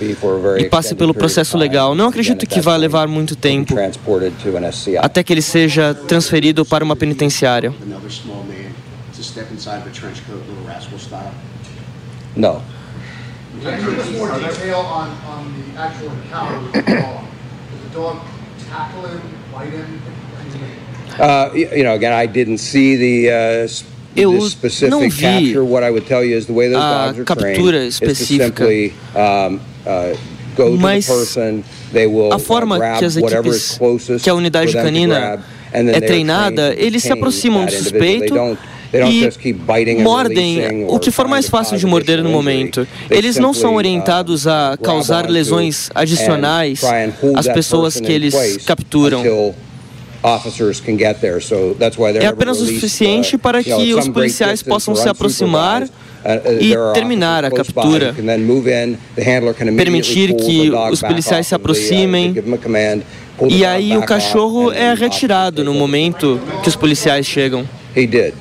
e 0.59 0.65
passe 0.65 0.95
pelo 0.95 1.15
processo 1.15 1.57
legal. 1.57 1.95
Não 1.95 2.09
acredito 2.09 2.47
que 2.47 2.61
vá 2.61 2.77
levar 2.77 3.07
muito 3.09 3.37
tempo 3.37 3.75
transported 3.75 4.33
to 4.43 4.57
an 4.57 4.71
SCI. 4.71 4.97
até 4.99 5.23
que 5.23 5.33
ele 5.33 5.43
seja 5.43 5.95
transferido 6.07 6.65
para 6.65 6.85
uma 6.85 6.97
penitenciária. 6.97 7.73
Another 7.83 8.11
small 8.11 8.45
man 8.45 8.73
to 9.17 9.22
step 9.33 9.51
inside 9.51 9.79
of 9.81 9.87
a 9.87 9.93
trench 9.93 10.23
coat, 10.27 10.47
little 10.47 10.65
rascal 10.65 10.99
style. 10.99 11.33
No. 12.37 12.63
Can 13.63 13.81
you 13.81 13.91
give 13.91 13.99
us 13.99 14.11
more 14.13 14.29
detail 14.39 14.81
on, 14.81 15.11
on 15.27 15.43
the 15.73 15.81
actual 15.81 16.11
encounter 16.11 16.61
with 16.61 16.73
the 16.73 16.83
dog? 16.83 17.25
Did 17.71 17.91
the 17.91 17.95
dog 17.95 18.21
tackle 18.69 19.07
him, 19.07 19.21
bite 19.53 19.71
him? 19.71 20.01
Uh, 21.19 21.51
you 21.55 21.85
know, 21.85 21.95
again, 21.95 22.13
I 22.13 22.27
didn't 22.27 22.59
see 22.59 22.97
the, 22.97 23.31
uh, 23.31 23.69
Eu 24.15 24.33
não 24.33 24.41
specific 24.51 25.11
vi 25.13 25.21
capture. 25.21 25.65
What 25.65 25.83
I 25.83 25.91
would 25.91 26.07
tell 26.07 26.23
you 26.23 26.37
is 26.37 26.47
the 26.47 26.53
way 26.53 26.69
those 26.69 26.83
a 26.83 27.07
dogs 27.07 27.19
are 27.19 27.25
captura 27.25 27.55
trained 27.55 27.87
is 27.89 27.99
to 27.99 28.05
específica. 28.07 28.45
simply 28.45 28.93
um, 29.17 29.61
uh, 29.87 30.15
go 30.55 30.77
Mas 30.77 31.07
to 31.07 31.13
the 31.13 31.19
person. 31.19 31.65
They 31.93 32.07
will 32.07 32.31
a 32.33 32.39
forma 32.39 32.77
grab 32.79 32.99
que 32.99 33.07
as 33.07 33.19
whatever 33.19 33.49
equipes, 33.49 33.73
is 33.73 33.79
closest 33.79 34.25
que 34.25 34.31
a 34.31 34.35
unidade 34.35 34.67
for 34.71 34.73
them 34.83 34.85
to 34.85 34.93
canina 34.93 35.19
grab, 35.19 35.41
and 35.73 35.89
then 35.89 35.95
é 35.95 36.01
treinada, 36.07 36.75
eles 36.77 37.03
se 37.03 37.11
aproximam 37.13 37.65
do 37.65 37.73
suspeito 37.73 37.95
don't- 37.95 38.19
they 38.21 38.29
don't 38.29 38.59
e 38.93 40.03
mordem 40.03 40.87
o 40.89 40.99
que 40.99 41.11
for 41.11 41.27
mais 41.27 41.49
fácil 41.49 41.79
de 41.79 41.87
morder 41.87 42.23
no 42.23 42.29
momento. 42.29 42.87
Eles 43.11 43.37
não 43.37 43.55
são 43.55 43.73
uh, 43.73 43.77
orientados 43.77 44.47
a 44.47 44.77
causar 44.83 45.29
lesões 45.29 45.91
adicionais 45.95 46.83
às 47.35 47.49
pessoas 47.49 47.99
que 47.99 48.13
eles 48.13 48.35
capturam. 48.67 49.23
É 52.21 52.27
apenas 52.27 52.61
o 52.61 52.67
suficiente 52.67 53.37
uh, 53.37 53.39
para 53.39 53.63
que 53.63 53.95
os 53.95 54.09
policiais 54.09 54.63
possam 54.63 54.95
se 54.95 55.09
aproximar. 55.09 55.83
Uh, 55.85 55.89
e 56.61 56.73
terminar 56.95 57.45
a 57.45 57.51
captura. 57.51 58.15
Permitir 59.77 60.37
que 60.37 60.71
os 60.71 61.01
policiais 61.01 61.49
se 61.49 61.55
aproximem 61.55 62.33
e 63.49 63.65
aí 63.65 63.97
o 63.97 64.03
cachorro 64.03 64.71
é 64.71 64.95
retirado 64.95 65.65
no 65.65 65.75
momento 65.75 66.41
que 66.63 66.69
os 66.69 66.77
policiais 66.77 67.27
chegam. 67.27 67.67
He 67.97 68.07
did. 68.07 68.35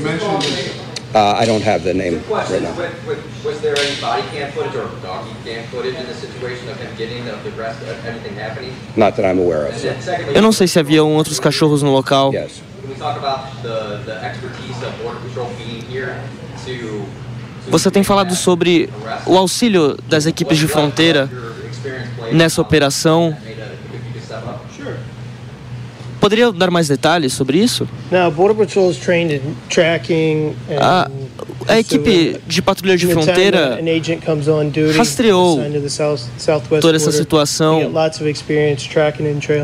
You 0.00 0.06
mentioned 0.06 0.80
Uh, 1.12 1.34
I 1.36 1.44
don't 1.44 1.60
have 1.62 1.82
the 1.82 1.92
name 1.92 2.14
right 2.14 2.26
Question, 2.26 2.62
now. 2.62 2.70
was, 2.70 2.88
was- 3.04 3.44
was 3.44 3.60
there 3.60 3.76
any 3.76 4.00
body 4.00 4.22
cam 4.32 4.50
footage 4.52 4.76
or 4.76 4.88
doggy 5.02 5.34
cam 5.44 5.64
footage 5.66 5.96
in 5.96 6.06
the 6.06 6.14
situation 6.14 6.68
of 6.70 6.76
him 6.78 6.88
getting, 6.96 7.28
of 7.28 7.42
the 7.42 7.50
rest, 7.60 7.82
of 7.82 7.98
everything 8.06 8.36
happening? 8.36 8.72
Not 8.96 9.16
that 9.16 9.24
I'm 9.26 9.40
aware 9.40 9.66
of. 9.66 9.74
And 9.74 9.82
then 9.82 10.00
secondly, 10.00 10.34
Eu 10.36 10.40
não 10.40 10.52
sei 10.52 10.68
se 10.68 10.78
haviam 10.78 11.08
outros 11.16 11.40
cachorros 11.40 11.82
no 11.82 11.92
local. 11.92 12.32
Yes. 12.32 12.62
Can 12.80 12.88
we 12.88 12.94
talk 12.94 13.18
about 13.18 13.60
the, 13.62 14.00
the 14.06 14.24
expertise 14.24 14.80
of 14.86 14.92
Border 15.02 15.18
Patrol 15.20 15.50
being 15.58 15.82
here 15.90 16.14
to 16.64 17.04
Você 17.68 17.90
tem 17.90 18.02
falado 18.04 18.34
sobre 18.36 18.88
o 19.26 19.36
auxílio 19.36 19.98
das 20.08 20.26
equipes 20.26 20.58
de 20.58 20.66
fronteira 20.68 21.28
nessa 22.32 22.62
operação. 22.62 23.36
Poderia 26.20 26.52
dar 26.52 26.70
mais 26.70 26.86
detalhes 26.86 27.32
sobre 27.32 27.58
isso? 27.58 27.88
Now, 28.10 28.30
Border 28.30 28.66
Patrol 28.66 28.90
is 28.90 28.98
trained 28.98 29.34
in 29.34 29.40
tracking 29.68 30.54
and 30.70 30.78
A, 30.78 31.10
a 31.66 31.78
equipe 31.78 32.36
de 32.46 32.62
patrulha 32.62 32.96
de 32.96 33.06
fronteira 33.06 33.78
rastreou 34.96 35.60
toda 36.80 36.96
essa 36.96 37.12
situação. 37.12 37.92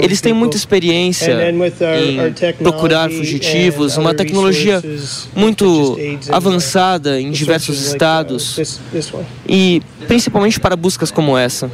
Eles 0.00 0.20
têm 0.20 0.32
muita 0.32 0.56
experiência 0.56 1.36
em 1.50 2.54
procurar 2.62 3.10
fugitivos, 3.10 3.96
uma 3.96 4.14
tecnologia 4.14 4.82
muito 5.34 5.98
avançada 6.30 7.20
em 7.20 7.30
diversos 7.30 7.80
uh, 7.80 7.86
estados 7.92 8.80
e 9.48 9.82
principalmente 10.06 10.60
para 10.60 10.76
buscas 10.76 11.10
como 11.10 11.36
essa. 11.36 11.70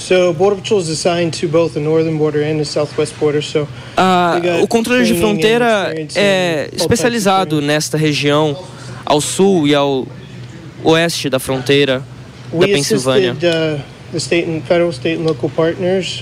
So 0.00 0.32
Border 0.32 0.56
Patrol 0.56 0.80
is 0.80 0.88
assigned 0.88 1.38
to 1.40 1.46
both 1.46 1.74
the 1.74 1.80
northern 1.80 2.16
border 2.16 2.42
and 2.42 2.58
the 2.58 2.64
southwest 2.64 3.18
border. 3.20 3.42
So 3.42 3.68
they 4.40 4.40
got 4.40 4.62
o 4.62 4.66
controle 4.66 5.04
de 5.04 5.14
fronteira 5.14 5.94
é 6.16 6.70
especializado 6.72 7.60
nesta 7.60 7.98
região, 7.98 8.56
ao 9.04 9.20
sul 9.20 9.68
e 9.68 9.74
ao 9.74 10.06
oeste 10.82 11.28
da 11.28 11.38
fronteira 11.38 12.02
da 12.50 12.66
Pensilvânia. 12.66 13.34
uh. 13.34 13.80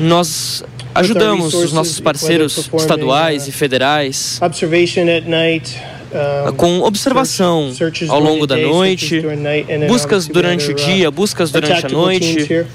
Nós 0.00 0.64
ajudamos 0.94 1.54
os 1.54 1.72
nossos 1.72 2.00
parceiros 2.00 2.68
estaduais 2.74 3.46
e 3.46 3.52
federais 3.52 4.40
um, 6.10 6.52
com 6.52 6.80
observação 6.80 7.72
ao 8.08 8.20
longo 8.20 8.46
da 8.46 8.56
noite, 8.56 9.22
buscas 9.86 10.26
durante 10.26 10.70
o 10.70 10.74
dia, 10.74 11.08
uh, 11.08 11.12
buscas 11.12 11.50
durante 11.50 11.86
a 11.86 11.88
noite. 11.88 12.66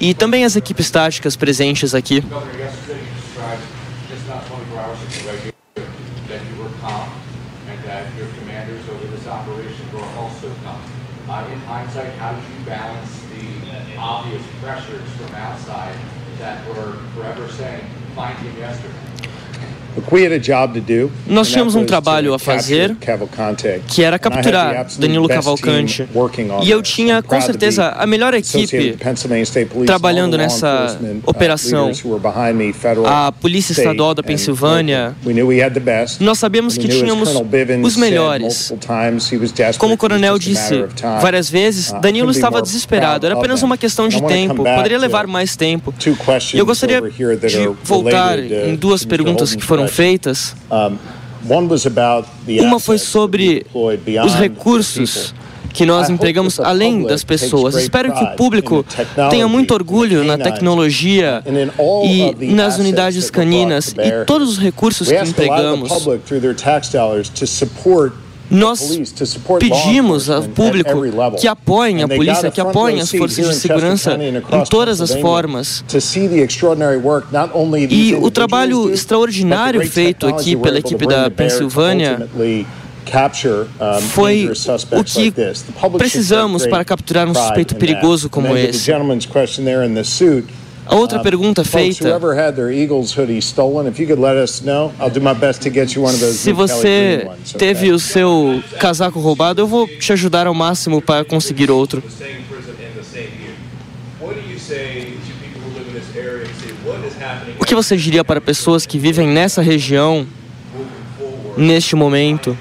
E 0.00 0.14
também 0.14 0.44
as 0.44 0.56
equipes 0.56 0.90
táticas 0.90 1.36
presentes 1.36 1.94
aqui. 1.94 2.20
Governor, 2.22 2.58
yesterday 2.58 3.00
you 3.00 3.14
described 3.20 3.62
just 4.08 4.26
not 4.26 4.42
24 4.46 4.78
hours 4.80 4.98
ago 4.98 5.52
that 6.28 6.40
you 6.48 6.62
were 6.62 6.72
calm 6.80 7.08
and 7.68 7.78
that 7.84 8.06
your 8.16 8.28
commanders 8.40 8.80
over 8.88 9.06
this 9.14 9.26
operation 9.26 9.84
were 9.92 10.08
also 10.18 10.48
calm. 10.64 10.80
in 11.52 11.60
hindsight, 11.60 12.12
how 12.14 12.32
did 12.32 12.42
you 12.42 12.64
balance 12.64 13.20
the 13.30 13.96
obvious 13.98 14.42
pressures 14.62 15.08
from 15.18 15.34
outside 15.34 15.94
that 16.38 16.66
were 16.66 16.94
forever 17.14 17.46
fine 18.16 18.36
team 18.42 18.56
yesterday? 18.58 19.09
Nós 21.26 21.48
tínhamos 21.48 21.74
um 21.74 21.84
trabalho 21.84 22.34
a 22.34 22.38
fazer 22.38 22.96
que 23.86 24.02
era 24.02 24.18
capturar 24.18 24.86
Danilo 24.98 25.28
Cavalcante. 25.28 26.08
E 26.62 26.70
eu 26.70 26.82
tinha, 26.82 27.22
com 27.22 27.40
certeza, 27.40 27.88
a 27.90 28.06
melhor 28.06 28.34
equipe 28.34 28.96
trabalhando 29.86 30.36
nessa 30.36 30.98
operação. 31.26 31.90
A 33.06 33.32
Polícia 33.32 33.72
Estadual 33.72 34.14
da 34.14 34.22
Pensilvânia. 34.22 35.14
Nós 36.20 36.38
sabíamos 36.38 36.76
que 36.76 36.88
tínhamos 36.88 37.30
os 37.82 37.96
melhores. 37.96 38.72
Como 39.78 39.94
o 39.94 39.96
coronel 39.96 40.38
disse 40.38 40.84
várias 41.20 41.50
vezes, 41.50 41.92
Danilo 42.00 42.30
estava 42.30 42.62
desesperado. 42.62 43.26
Era 43.26 43.34
apenas 43.36 43.62
uma 43.62 43.76
questão 43.76 44.08
de 44.08 44.22
tempo. 44.22 44.64
Poderia 44.64 44.98
levar 44.98 45.26
mais 45.26 45.56
tempo. 45.56 45.92
E 46.54 46.58
eu 46.58 46.66
gostaria 46.66 47.00
de 47.00 47.70
voltar 47.82 48.38
em 48.38 48.74
duas 48.74 49.04
perguntas 49.04 49.54
que 49.54 49.62
foram 49.64 49.79
feitas. 49.88 50.54
Uma 52.60 52.78
foi 52.80 52.98
sobre 52.98 53.64
os 54.24 54.34
recursos 54.34 55.34
que 55.72 55.86
nós 55.86 56.10
empregamos 56.10 56.58
além 56.58 57.04
das 57.04 57.22
pessoas. 57.22 57.76
Espero 57.76 58.12
que 58.12 58.24
o 58.24 58.26
público 58.36 58.84
tenha 59.30 59.46
muito 59.46 59.72
orgulho 59.72 60.24
na 60.24 60.36
tecnologia 60.36 61.42
e 62.04 62.52
nas 62.52 62.76
unidades 62.78 63.30
caninas 63.30 63.94
e 63.96 64.24
todos 64.24 64.50
os 64.50 64.58
recursos 64.58 65.08
que 65.08 65.14
empregamos. 65.30 65.90
Nós 68.50 68.80
pedimos 69.60 70.28
ao 70.28 70.42
público 70.42 70.90
que 71.38 71.46
apoiem 71.46 72.02
a 72.02 72.08
polícia, 72.08 72.50
que 72.50 72.60
apoiem 72.60 73.00
as 73.00 73.10
forças 73.10 73.48
de 73.48 73.54
segurança 73.54 74.18
em 74.52 74.64
todas 74.68 75.00
as 75.00 75.14
formas. 75.14 75.84
E 77.90 78.14
o 78.14 78.30
trabalho 78.30 78.90
extraordinário 78.92 79.86
feito 79.88 80.26
aqui 80.26 80.56
pela 80.56 80.78
equipe 80.78 81.06
da 81.06 81.30
Pensilvânia 81.30 82.28
foi 84.10 84.50
o 84.92 85.04
que 85.04 85.32
precisamos 85.98 86.66
para 86.66 86.84
capturar 86.84 87.28
um 87.28 87.34
suspeito 87.34 87.74
perigoso 87.76 88.28
como 88.28 88.48
esse. 88.56 88.92
A 90.90 90.96
outra 90.96 91.20
pergunta 91.20 91.62
feita. 91.64 92.20
Se 96.32 96.52
você 96.52 97.28
teve 97.56 97.92
o 97.92 97.98
seu 98.00 98.60
casaco 98.80 99.20
roubado, 99.20 99.60
eu 99.60 99.68
vou 99.68 99.86
te 99.86 100.12
ajudar 100.12 100.48
ao 100.48 100.54
máximo 100.54 101.00
para 101.00 101.24
conseguir 101.24 101.70
outro. 101.70 102.02
O 107.60 107.64
que 107.64 107.74
você 107.74 107.96
diria 107.96 108.24
para 108.24 108.40
pessoas 108.40 108.84
que 108.84 108.98
vivem 108.98 109.28
nessa 109.28 109.62
região, 109.62 110.26
neste 111.56 111.94
momento? 111.94 112.58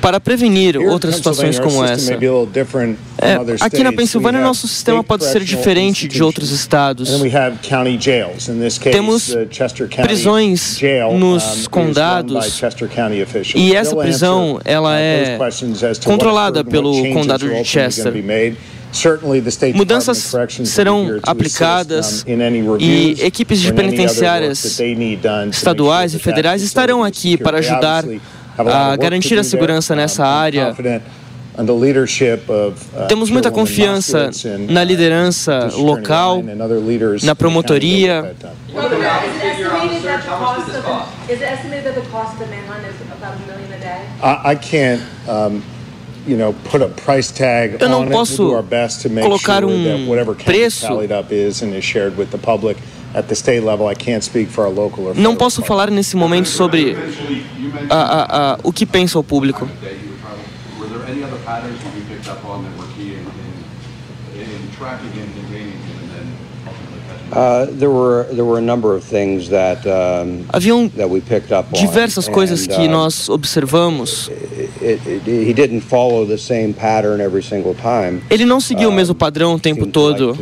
Para 0.00 0.20
prevenir 0.20 0.76
outras 0.76 1.16
situações 1.16 1.58
como 1.58 1.84
essa. 1.84 2.14
É, 3.20 3.36
aqui 3.60 3.82
na 3.82 3.92
Pensilvânia, 3.92 4.40
nosso 4.40 4.68
sistema 4.68 5.02
pode 5.02 5.24
ser 5.24 5.42
diferente 5.42 6.06
de 6.06 6.22
outros 6.22 6.50
estados. 6.50 7.10
Temos 8.90 9.36
prisões 10.02 10.80
nos 11.18 11.66
condados 11.68 12.62
e 13.54 13.74
essa 13.74 13.96
prisão 13.96 14.60
ela 14.64 14.98
é 14.98 15.38
controlada 16.04 16.64
pelo 16.64 17.12
condado 17.12 17.48
de 17.48 17.64
Chester. 17.64 18.12
Mudanças 19.74 20.34
serão 20.64 21.20
aplicadas 21.22 22.24
e 22.80 23.16
equipes 23.20 23.60
de 23.60 23.72
penitenciárias 23.72 24.80
estaduais 25.52 26.14
e 26.14 26.18
federais 26.18 26.62
estarão 26.62 27.04
aqui 27.04 27.36
para 27.36 27.58
ajudar 27.58 28.04
a 28.58 28.96
garantir 28.96 29.38
a 29.38 29.44
segurança 29.44 29.94
nessa 29.94 30.24
área. 30.26 30.74
Temos 33.08 33.30
muita 33.30 33.50
confiança 33.50 34.30
na 34.68 34.84
liderança 34.84 35.68
local, 35.76 36.42
na 37.22 37.34
promotoria. 37.34 38.34
Eu 47.80 47.88
não 47.88 48.06
posso 48.08 48.52
colocar 49.22 49.64
um 49.64 50.06
preço 50.44 50.86
não 55.14 55.34
posso 55.34 55.62
falar 55.62 55.90
nesse 55.90 56.16
momento 56.16 56.48
sobre 56.48 56.96
a, 57.88 57.96
a, 57.96 58.52
a, 58.52 58.58
o 58.62 58.72
que 58.72 58.84
pensa 58.84 59.18
o 59.18 59.24
público. 59.24 59.68
Haviam 70.50 70.90
diversas 71.72 72.26
coisas 72.26 72.66
que 72.66 72.86
uh, 72.86 72.90
nós 72.90 73.28
observamos. 73.28 74.30
Ele 78.30 78.46
não 78.46 78.60
seguiu 78.60 78.88
o 78.88 78.92
mesmo 78.92 79.14
padrão 79.14 79.54
o 79.54 79.60
tempo 79.60 79.86
todo. 79.86 80.34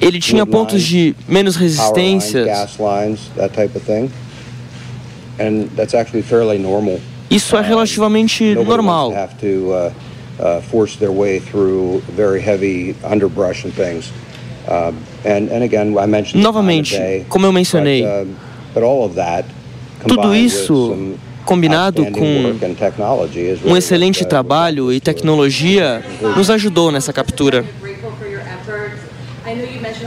Ele 0.00 0.18
tinha 0.18 0.46
pontos 0.46 0.82
de 0.82 1.14
menos 1.28 1.56
resistência. 1.56 2.44
And 5.38 5.68
that's 5.76 5.94
actually 5.94 6.22
fairly 6.22 6.58
normal. 6.58 7.00
Isso 7.30 7.56
é 7.56 7.62
relativamente 7.62 8.54
normal. 8.54 9.12
force 10.70 10.96
their 10.96 11.12
way 11.12 11.40
through 11.40 12.02
very 12.14 12.40
heavy 12.40 12.94
underbrush 13.04 13.64
and 13.64 13.72
things. 13.72 14.12
Uh, 14.68 14.92
and, 15.24 15.50
and 15.50 15.62
again, 15.64 15.96
I 15.98 16.06
mentioned 16.06 16.42
Novamente, 16.42 17.24
como 17.28 17.46
eu 17.46 17.52
mencionei, 17.52 18.02
but, 18.02 18.08
uh, 18.08 18.26
but 18.74 18.82
all 18.82 19.04
of 19.04 19.14
that 19.16 19.44
tudo 20.06 20.34
isso 20.34 21.16
combinado 21.44 22.06
com 22.06 22.54
um 23.64 23.76
excelente 23.76 24.24
trabalho 24.24 24.92
e 24.92 25.00
tecnologia, 25.00 26.02
nos 26.36 26.50
ajudou 26.50 26.90
nessa 26.90 27.12
captura. 27.12 27.64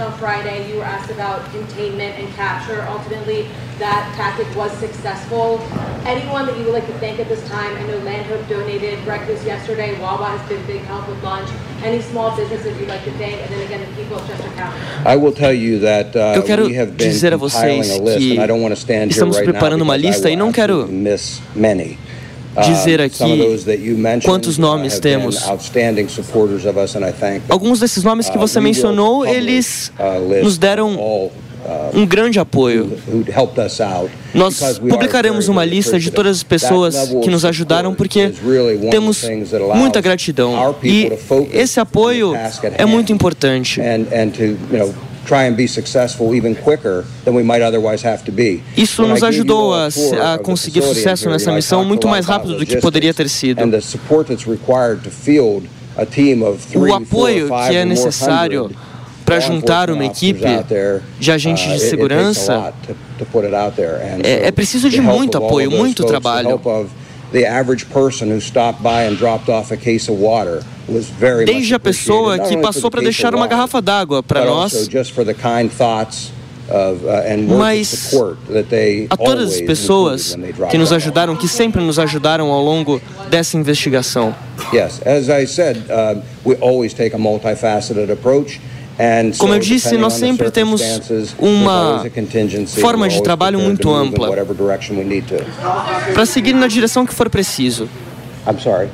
On 0.05 0.13
Friday 0.19 0.69
you 0.69 0.77
were 0.77 0.85
asked 0.85 1.09
about 1.11 1.49
containment 1.51 2.17
and 2.19 2.31
capture. 2.35 2.85
Ultimately, 2.87 3.49
that 3.79 4.13
tactic 4.15 4.47
was 4.55 4.71
successful. 4.77 5.59
Anyone 6.05 6.45
that 6.45 6.57
you 6.57 6.65
would 6.65 6.73
like 6.73 6.85
to 6.85 6.97
thank 6.99 7.19
at 7.19 7.27
this 7.27 7.45
time? 7.49 7.75
I 7.75 7.83
know 7.87 7.97
Landhope 7.99 8.47
donated 8.47 9.03
breakfast 9.03 9.45
yesterday. 9.45 9.99
Wawa 9.99 10.25
has 10.37 10.47
been 10.47 10.63
big 10.65 10.81
help 10.83 11.07
with 11.09 11.21
lunch. 11.23 11.49
Any 11.83 12.01
small 12.01 12.35
businesses 12.37 12.79
you'd 12.79 12.87
like 12.87 13.03
to 13.03 13.11
thank? 13.17 13.41
And 13.41 13.49
then 13.51 13.61
again, 13.65 13.81
the 13.81 14.01
people 14.01 14.17
of 14.17 14.27
Chester 14.27 14.49
County. 14.55 14.79
I 15.05 15.15
will 15.15 15.33
tell 15.33 15.53
you 15.53 15.79
that 15.79 16.15
uh, 16.15 16.35
Eu 16.35 16.43
quero 16.43 16.69
dizer 16.95 17.33
a 17.33 17.37
vocês 17.37 17.99
que 18.17 18.37
and 18.37 18.43
I 18.43 18.47
don't 18.47 18.61
want 18.61 18.73
to 18.73 18.79
stand 18.79 19.11
estamos 19.11 19.39
preparando 19.39 19.81
uma 19.81 19.97
lista 19.97 20.29
e 20.29 20.35
não 20.35 20.51
quero 20.51 20.87
dizer 22.63 23.01
aqui 23.01 23.57
quantos 24.23 24.57
nomes 24.57 24.99
temos. 24.99 25.43
Alguns 27.49 27.79
desses 27.79 28.03
nomes 28.03 28.29
que 28.29 28.37
você 28.37 28.59
mencionou, 28.59 29.25
eles 29.25 29.91
nos 30.41 30.57
deram 30.57 31.31
um 31.93 32.05
grande 32.05 32.39
apoio. 32.39 32.97
Nós 34.33 34.79
publicaremos 34.79 35.47
uma 35.47 35.65
lista 35.65 35.99
de 35.99 36.11
todas 36.11 36.37
as 36.37 36.43
pessoas 36.43 36.95
que 37.23 37.29
nos 37.29 37.43
ajudaram 37.43 37.93
porque 37.93 38.31
temos 38.91 39.23
muita 39.75 40.01
gratidão 40.01 40.75
e 40.83 41.11
esse 41.51 41.79
apoio 41.79 42.33
é 42.77 42.85
muito 42.85 43.11
importante. 43.11 43.81
Isso 48.77 49.05
nos 49.07 49.23
ajudou 49.23 49.73
a, 49.73 49.87
a 50.33 50.37
conseguir 50.37 50.81
sucesso 50.81 51.29
nessa 51.29 51.51
missão 51.51 51.83
muito 51.83 52.07
mais 52.07 52.25
rápido 52.25 52.57
do 52.57 52.65
que 52.65 52.77
poderia 52.77 53.13
ter 53.13 53.27
sido. 53.29 53.61
O 56.75 56.93
apoio 56.93 57.47
que 57.69 57.75
é 57.75 57.85
necessário 57.85 58.69
para 59.25 59.39
juntar 59.39 59.89
uma 59.89 60.05
equipe 60.05 60.45
de 61.19 61.31
agentes 61.31 61.63
de 61.71 61.79
segurança 61.79 62.73
é, 64.23 64.47
é 64.47 64.51
preciso 64.51 64.89
de 64.89 65.01
muito 65.01 65.37
apoio, 65.37 65.71
muito 65.71 66.03
trabalho. 66.05 66.61
Desde 71.45 71.73
a 71.75 71.79
pessoa 71.79 72.39
que 72.39 72.57
passou 72.57 72.89
para 72.91 73.01
deixar 73.01 73.33
uma 73.35 73.47
garrafa 73.47 73.81
d'água 73.81 74.21
para 74.23 74.41
nós. 74.45 74.73
Uh, 76.67 77.57
Mas 77.57 78.11
a 79.11 79.15
todas 79.17 79.53
as 79.53 79.61
pessoas 79.61 80.35
que 80.71 80.77
nos 80.79 80.91
ajudaram, 80.91 81.35
que 81.35 81.47
sempre 81.47 81.79
nos 81.79 81.99
ajudaram 81.99 82.49
ao 82.49 82.63
longo 82.63 82.99
dessa 83.29 83.55
investigação. 83.55 84.33
Como 89.37 89.53
eu 89.53 89.59
disse, 89.59 89.97
nós 89.97 90.13
sempre 90.13 90.49
temos 90.51 90.81
uma 91.37 92.03
forma 92.79 93.09
de 93.09 93.21
trabalho 93.21 93.59
muito 93.59 93.93
ampla 93.93 94.29
para 96.13 96.25
seguir 96.25 96.53
na 96.53 96.67
direção 96.67 97.05
que 97.05 97.13
for 97.13 97.29
preciso. 97.29 97.89
I'm 98.47 98.59
sorry. 98.59 98.89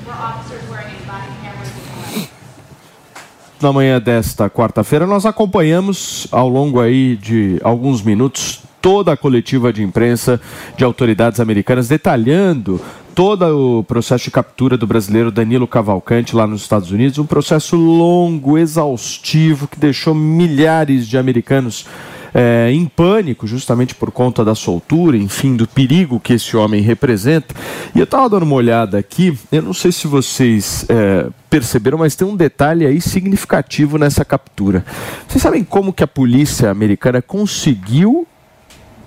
na 3.61 3.71
manhã 3.71 4.01
desta 4.01 4.49
quarta-feira, 4.49 5.05
nós 5.05 5.25
acompanhamos 5.25 6.27
ao 6.31 6.49
longo 6.49 6.79
aí 6.79 7.15
de 7.15 7.59
alguns 7.63 8.01
minutos 8.01 8.61
toda 8.81 9.13
a 9.13 9.17
coletiva 9.17 9.71
de 9.71 9.83
imprensa 9.83 10.41
de 10.75 10.83
autoridades 10.83 11.39
americanas 11.39 11.87
detalhando 11.87 12.81
todo 13.13 13.79
o 13.79 13.83
processo 13.83 14.25
de 14.25 14.31
captura 14.31 14.77
do 14.77 14.87
brasileiro 14.87 15.31
Danilo 15.31 15.67
Cavalcante 15.67 16.35
lá 16.35 16.47
nos 16.47 16.61
Estados 16.61 16.91
Unidos, 16.91 17.17
um 17.17 17.25
processo 17.25 17.75
longo, 17.75 18.57
exaustivo, 18.57 19.67
que 19.67 19.79
deixou 19.79 20.15
milhares 20.15 21.07
de 21.07 21.17
americanos 21.17 21.85
é, 22.33 22.71
em 22.71 22.85
pânico, 22.85 23.45
justamente 23.45 23.93
por 23.93 24.11
conta 24.11 24.43
da 24.43 24.55
soltura, 24.55 25.17
enfim, 25.17 25.55
do 25.55 25.67
perigo 25.67 26.19
que 26.19 26.33
esse 26.33 26.55
homem 26.55 26.81
representa. 26.81 27.53
E 27.93 27.99
eu 27.99 28.05
estava 28.05 28.29
dando 28.29 28.43
uma 28.43 28.55
olhada 28.55 28.97
aqui, 28.97 29.37
eu 29.51 29.61
não 29.61 29.73
sei 29.73 29.91
se 29.91 30.07
vocês 30.07 30.85
é, 30.87 31.27
perceberam, 31.49 31.97
mas 31.97 32.15
tem 32.15 32.27
um 32.27 32.35
detalhe 32.35 32.85
aí 32.85 33.01
significativo 33.01 33.97
nessa 33.97 34.23
captura. 34.23 34.85
Vocês 35.27 35.41
sabem 35.41 35.63
como 35.63 35.93
que 35.93 36.03
a 36.03 36.07
polícia 36.07 36.69
americana 36.69 37.21
conseguiu 37.21 38.25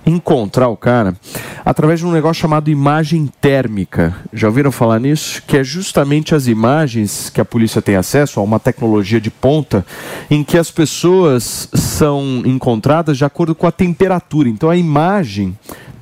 encontrar 0.05 0.67
o 0.67 0.77
cara 0.77 1.15
através 1.63 1.99
de 1.99 2.05
um 2.05 2.11
negócio 2.11 2.41
chamado 2.41 2.69
imagem 2.69 3.29
térmica. 3.41 4.15
Já 4.31 4.47
ouviram 4.47 4.71
falar 4.71 4.99
nisso? 4.99 5.41
Que 5.47 5.57
é 5.57 5.63
justamente 5.63 6.35
as 6.35 6.47
imagens 6.47 7.29
que 7.29 7.41
a 7.41 7.45
polícia 7.45 7.81
tem 7.81 7.95
acesso 7.95 8.39
a 8.39 8.43
uma 8.43 8.59
tecnologia 8.59 9.19
de 9.19 9.31
ponta 9.31 9.85
em 10.29 10.43
que 10.43 10.57
as 10.57 10.69
pessoas 10.69 11.69
são 11.73 12.43
encontradas 12.45 13.17
de 13.17 13.25
acordo 13.25 13.55
com 13.55 13.65
a 13.65 13.71
temperatura. 13.71 14.47
Então 14.47 14.69
a 14.69 14.77
imagem, 14.77 15.57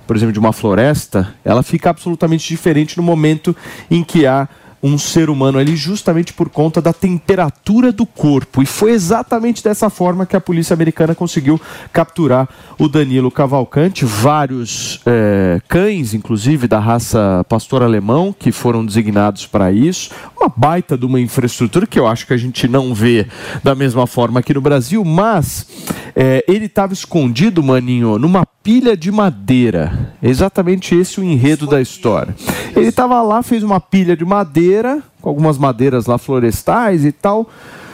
por 0.05 0.15
exemplo, 0.15 0.34
de 0.34 0.39
uma 0.39 0.51
floresta, 0.51 1.34
ela 1.45 1.63
fica 1.63 1.89
absolutamente 1.89 2.47
diferente 2.47 2.97
no 2.97 3.03
momento 3.03 3.55
em 3.89 4.03
que 4.03 4.25
há 4.25 4.47
um 4.84 4.97
ser 4.97 5.30
humano 5.30 5.57
ali 5.57 5.77
justamente 5.77 6.34
por 6.34 6.49
conta 6.49 6.81
da 6.81 6.91
temperatura 6.91 7.89
do 7.89 8.05
corpo. 8.05 8.61
E 8.61 8.65
foi 8.65 8.91
exatamente 8.91 9.64
dessa 9.64 9.89
forma 9.89 10.26
que 10.26 10.35
a 10.35 10.41
polícia 10.41 10.73
americana 10.73 11.15
conseguiu 11.15 11.60
capturar 11.93 12.49
o 12.77 12.89
Danilo 12.89 13.31
Cavalcante. 13.31 14.03
Vários 14.03 14.99
é, 15.05 15.61
cães, 15.69 16.14
inclusive 16.14 16.68
da 16.68 16.80
raça 16.80 17.45
pastor 17.47 17.81
alemão, 17.81 18.35
que 18.38 18.51
foram 18.51 18.85
designados 18.85 19.47
para 19.47 19.72
isso. 19.72 20.11
Uma 20.38 20.51
baita 20.53 20.97
de 20.97 21.05
uma 21.05 21.22
infraestrutura 21.22 21.88
que 21.88 21.97
eu 21.97 22.05
acho 22.05 22.27
que 22.27 22.34
a 22.34 22.38
gente 22.38 22.68
não 22.68 22.93
vê 22.93 23.26
da 23.64 23.73
mesma 23.73 24.05
forma 24.05 24.41
aqui 24.41 24.53
no 24.53 24.60
Brasil, 24.60 25.05
mas 25.05 25.65
é, 26.14 26.43
ele 26.45 26.65
estava 26.65 26.91
escondido, 26.91 27.64
maninho, 27.64 28.19
numa 28.19 28.45
pilha 28.64 28.95
de 28.95 29.11
madeira. 29.11 30.15
Exatamente 30.23 30.95
esse 30.95 31.19
o 31.19 31.23
enredo 31.23 31.68
da 31.68 31.81
história. 31.81 32.34
Ele 32.76 32.88
estava 32.88 33.22
lá, 33.22 33.44
fez 33.44 33.61
uma 33.61 33.81
pilha 33.81 34.15
de 34.15 34.23
madeira, 34.23 35.03
com 35.22 35.30
algumas 35.30 35.57
madeiras 35.57 36.06
lá 36.06 36.18
florestais 36.18 37.03
e 37.03 37.11
tal 37.11 37.49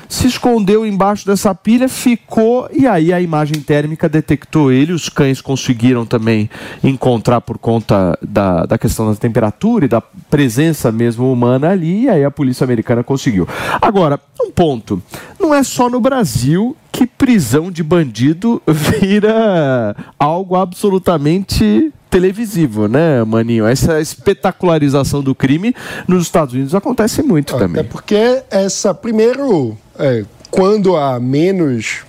se 0.09 0.25
escondeu 0.25 0.83
embaixo 0.83 1.23
dessa 1.23 1.53
pilha, 1.53 1.87
ficou 1.87 2.67
e 2.73 2.87
aí 2.87 3.13
a 3.13 3.21
imagem 3.21 3.61
térmica 3.61 4.09
detectou 4.09 4.71
ele. 4.71 4.91
Os 4.91 5.07
cães 5.07 5.39
conseguiram 5.39 6.03
também 6.03 6.49
encontrar 6.83 7.41
por 7.41 7.59
conta 7.59 8.17
da, 8.19 8.65
da 8.65 8.77
questão 8.77 9.07
da 9.07 9.15
temperatura 9.15 9.85
e 9.85 9.87
da 9.87 10.01
presença 10.01 10.91
mesmo 10.91 11.31
humana 11.31 11.69
ali, 11.69 12.05
e 12.05 12.09
aí 12.09 12.25
a 12.25 12.31
polícia 12.31 12.63
americana 12.63 13.03
conseguiu. 13.03 13.47
Agora, 13.79 14.19
um 14.41 14.49
ponto: 14.49 14.99
não 15.39 15.53
é 15.53 15.61
só 15.61 15.87
no 15.87 16.01
Brasil 16.01 16.75
que 16.91 17.05
prisão 17.05 17.71
de 17.71 17.83
bandido 17.83 18.59
vira 18.65 19.95
algo 20.17 20.55
absolutamente 20.55 21.93
televisivo, 22.09 22.87
né, 22.87 23.23
Maninho? 23.23 23.65
Essa 23.65 23.99
espetacularização 23.99 25.21
do 25.21 25.35
crime 25.35 25.75
nos 26.07 26.23
Estados 26.23 26.53
Unidos 26.53 26.73
acontece 26.73 27.21
muito 27.21 27.55
Até 27.55 27.65
também. 27.65 27.81
É 27.81 27.83
porque 27.83 28.43
essa, 28.49 28.93
primeiro, 28.93 29.77
é, 29.97 30.25
quando 30.49 30.95
há 30.95 31.19
menos 31.19 32.03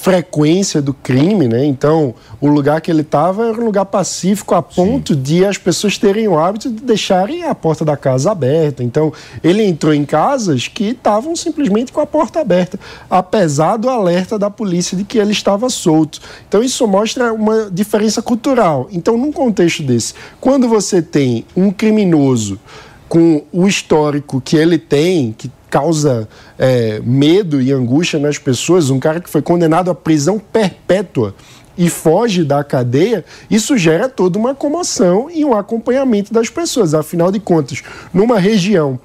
frequência 0.00 0.80
do 0.80 0.94
crime, 0.94 1.46
né? 1.46 1.64
Então, 1.64 2.14
o 2.40 2.48
lugar 2.48 2.80
que 2.80 2.90
ele 2.90 3.02
estava 3.02 3.48
era 3.48 3.60
um 3.60 3.66
lugar 3.66 3.84
pacífico 3.84 4.54
a 4.54 4.62
ponto 4.62 5.12
Sim. 5.12 5.20
de 5.20 5.44
as 5.44 5.58
pessoas 5.58 5.98
terem 5.98 6.26
o 6.26 6.38
hábito 6.38 6.70
de 6.70 6.82
deixarem 6.82 7.44
a 7.44 7.54
porta 7.54 7.84
da 7.84 7.98
casa 7.98 8.32
aberta. 8.32 8.82
Então, 8.82 9.12
ele 9.44 9.62
entrou 9.62 9.92
em 9.92 10.06
casas 10.06 10.68
que 10.68 10.84
estavam 10.88 11.36
simplesmente 11.36 11.92
com 11.92 12.00
a 12.00 12.06
porta 12.06 12.40
aberta, 12.40 12.80
apesar 13.10 13.76
do 13.76 13.90
alerta 13.90 14.38
da 14.38 14.48
polícia 14.48 14.96
de 14.96 15.04
que 15.04 15.18
ele 15.18 15.32
estava 15.32 15.68
solto. 15.68 16.18
Então, 16.48 16.62
isso 16.62 16.86
mostra 16.86 17.30
uma 17.32 17.70
diferença 17.70 18.22
cultural. 18.22 18.88
Então, 18.90 19.18
num 19.18 19.30
contexto 19.30 19.82
desse, 19.82 20.14
quando 20.40 20.66
você 20.66 21.02
tem 21.02 21.44
um 21.54 21.70
criminoso 21.70 22.58
com 23.06 23.42
o 23.52 23.66
histórico 23.66 24.40
que 24.40 24.56
ele 24.56 24.78
tem, 24.78 25.34
que 25.36 25.50
causa 25.70 26.28
é, 26.58 27.00
medo 27.04 27.62
e 27.62 27.72
angústia 27.72 28.18
nas 28.18 28.36
pessoas, 28.36 28.90
um 28.90 28.98
cara 28.98 29.20
que 29.20 29.30
foi 29.30 29.40
condenado 29.40 29.90
à 29.90 29.94
prisão 29.94 30.38
perpétua 30.38 31.34
e 31.78 31.88
foge 31.88 32.44
da 32.44 32.62
cadeia, 32.62 33.24
isso 33.50 33.78
gera 33.78 34.08
toda 34.08 34.38
uma 34.38 34.54
comoção 34.54 35.30
e 35.32 35.44
um 35.44 35.56
acompanhamento 35.56 36.34
das 36.34 36.50
pessoas. 36.50 36.92
Afinal 36.92 37.32
de 37.32 37.40
contas, 37.40 37.82
numa 38.12 38.38
região 38.38 38.98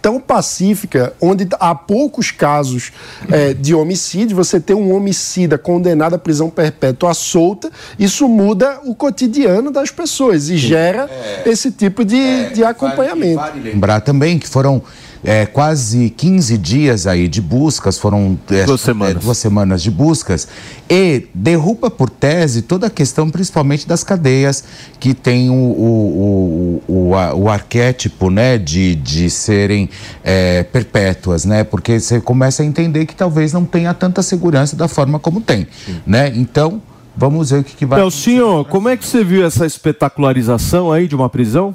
tão 0.00 0.20
pacífica, 0.20 1.12
onde 1.20 1.48
há 1.58 1.74
poucos 1.74 2.30
casos 2.30 2.92
é, 3.30 3.54
de 3.54 3.74
homicídio, 3.74 4.36
você 4.36 4.60
ter 4.60 4.74
um 4.74 4.94
homicida 4.94 5.58
condenado 5.58 6.14
à 6.14 6.18
prisão 6.18 6.50
perpétua 6.50 7.14
solta, 7.14 7.70
isso 7.98 8.28
muda 8.28 8.80
o 8.84 8.94
cotidiano 8.94 9.70
das 9.70 9.90
pessoas 9.90 10.48
e 10.48 10.56
gera 10.56 11.08
é, 11.10 11.48
esse 11.48 11.70
tipo 11.70 12.04
de, 12.04 12.20
é, 12.20 12.50
de 12.50 12.64
acompanhamento. 12.64 13.36
Vale, 13.36 13.60
vale 13.60 13.70
lembrar 13.70 14.00
também 14.00 14.38
que 14.38 14.48
foram 14.48 14.82
é, 15.24 15.46
quase 15.46 16.10
15 16.10 16.58
dias 16.58 17.06
aí 17.06 17.28
de 17.28 17.40
buscas, 17.40 17.98
foram 17.98 18.38
é, 18.50 18.64
duas, 18.64 18.80
semanas. 18.80 19.16
É, 19.16 19.18
duas 19.18 19.38
semanas 19.38 19.82
de 19.82 19.90
buscas, 19.90 20.48
e 20.88 21.26
derruba 21.34 21.90
por 21.90 22.08
tese 22.08 22.62
toda 22.62 22.86
a 22.86 22.90
questão, 22.90 23.30
principalmente 23.30 23.86
das 23.86 24.04
cadeias, 24.04 24.64
que 25.00 25.14
tem 25.14 25.50
o, 25.50 25.54
o, 25.54 26.82
o, 26.88 26.92
o, 26.92 27.42
o 27.42 27.48
arquétipo 27.48 28.30
né, 28.30 28.58
de, 28.58 28.94
de 28.94 29.28
serem 29.30 29.88
é, 30.22 30.62
perpétuas, 30.62 31.44
né? 31.44 31.64
Porque 31.64 31.98
você 31.98 32.20
começa 32.20 32.62
a 32.62 32.66
entender 32.66 33.06
que 33.06 33.14
talvez 33.14 33.52
não 33.52 33.64
tenha 33.64 33.92
tanta 33.94 34.22
segurança 34.22 34.76
da 34.76 34.88
forma 34.88 35.18
como 35.18 35.40
tem. 35.40 35.66
Né? 36.06 36.32
Então, 36.34 36.80
vamos 37.16 37.50
ver 37.50 37.60
o 37.60 37.64
que, 37.64 37.74
que 37.76 37.86
vai. 37.86 38.00
senhor, 38.10 38.64
como 38.66 38.88
é 38.88 38.96
que 38.96 39.04
você 39.04 39.24
viu 39.24 39.44
essa 39.44 39.66
espetacularização 39.66 40.92
aí 40.92 41.08
de 41.08 41.14
uma 41.14 41.28
prisão? 41.28 41.74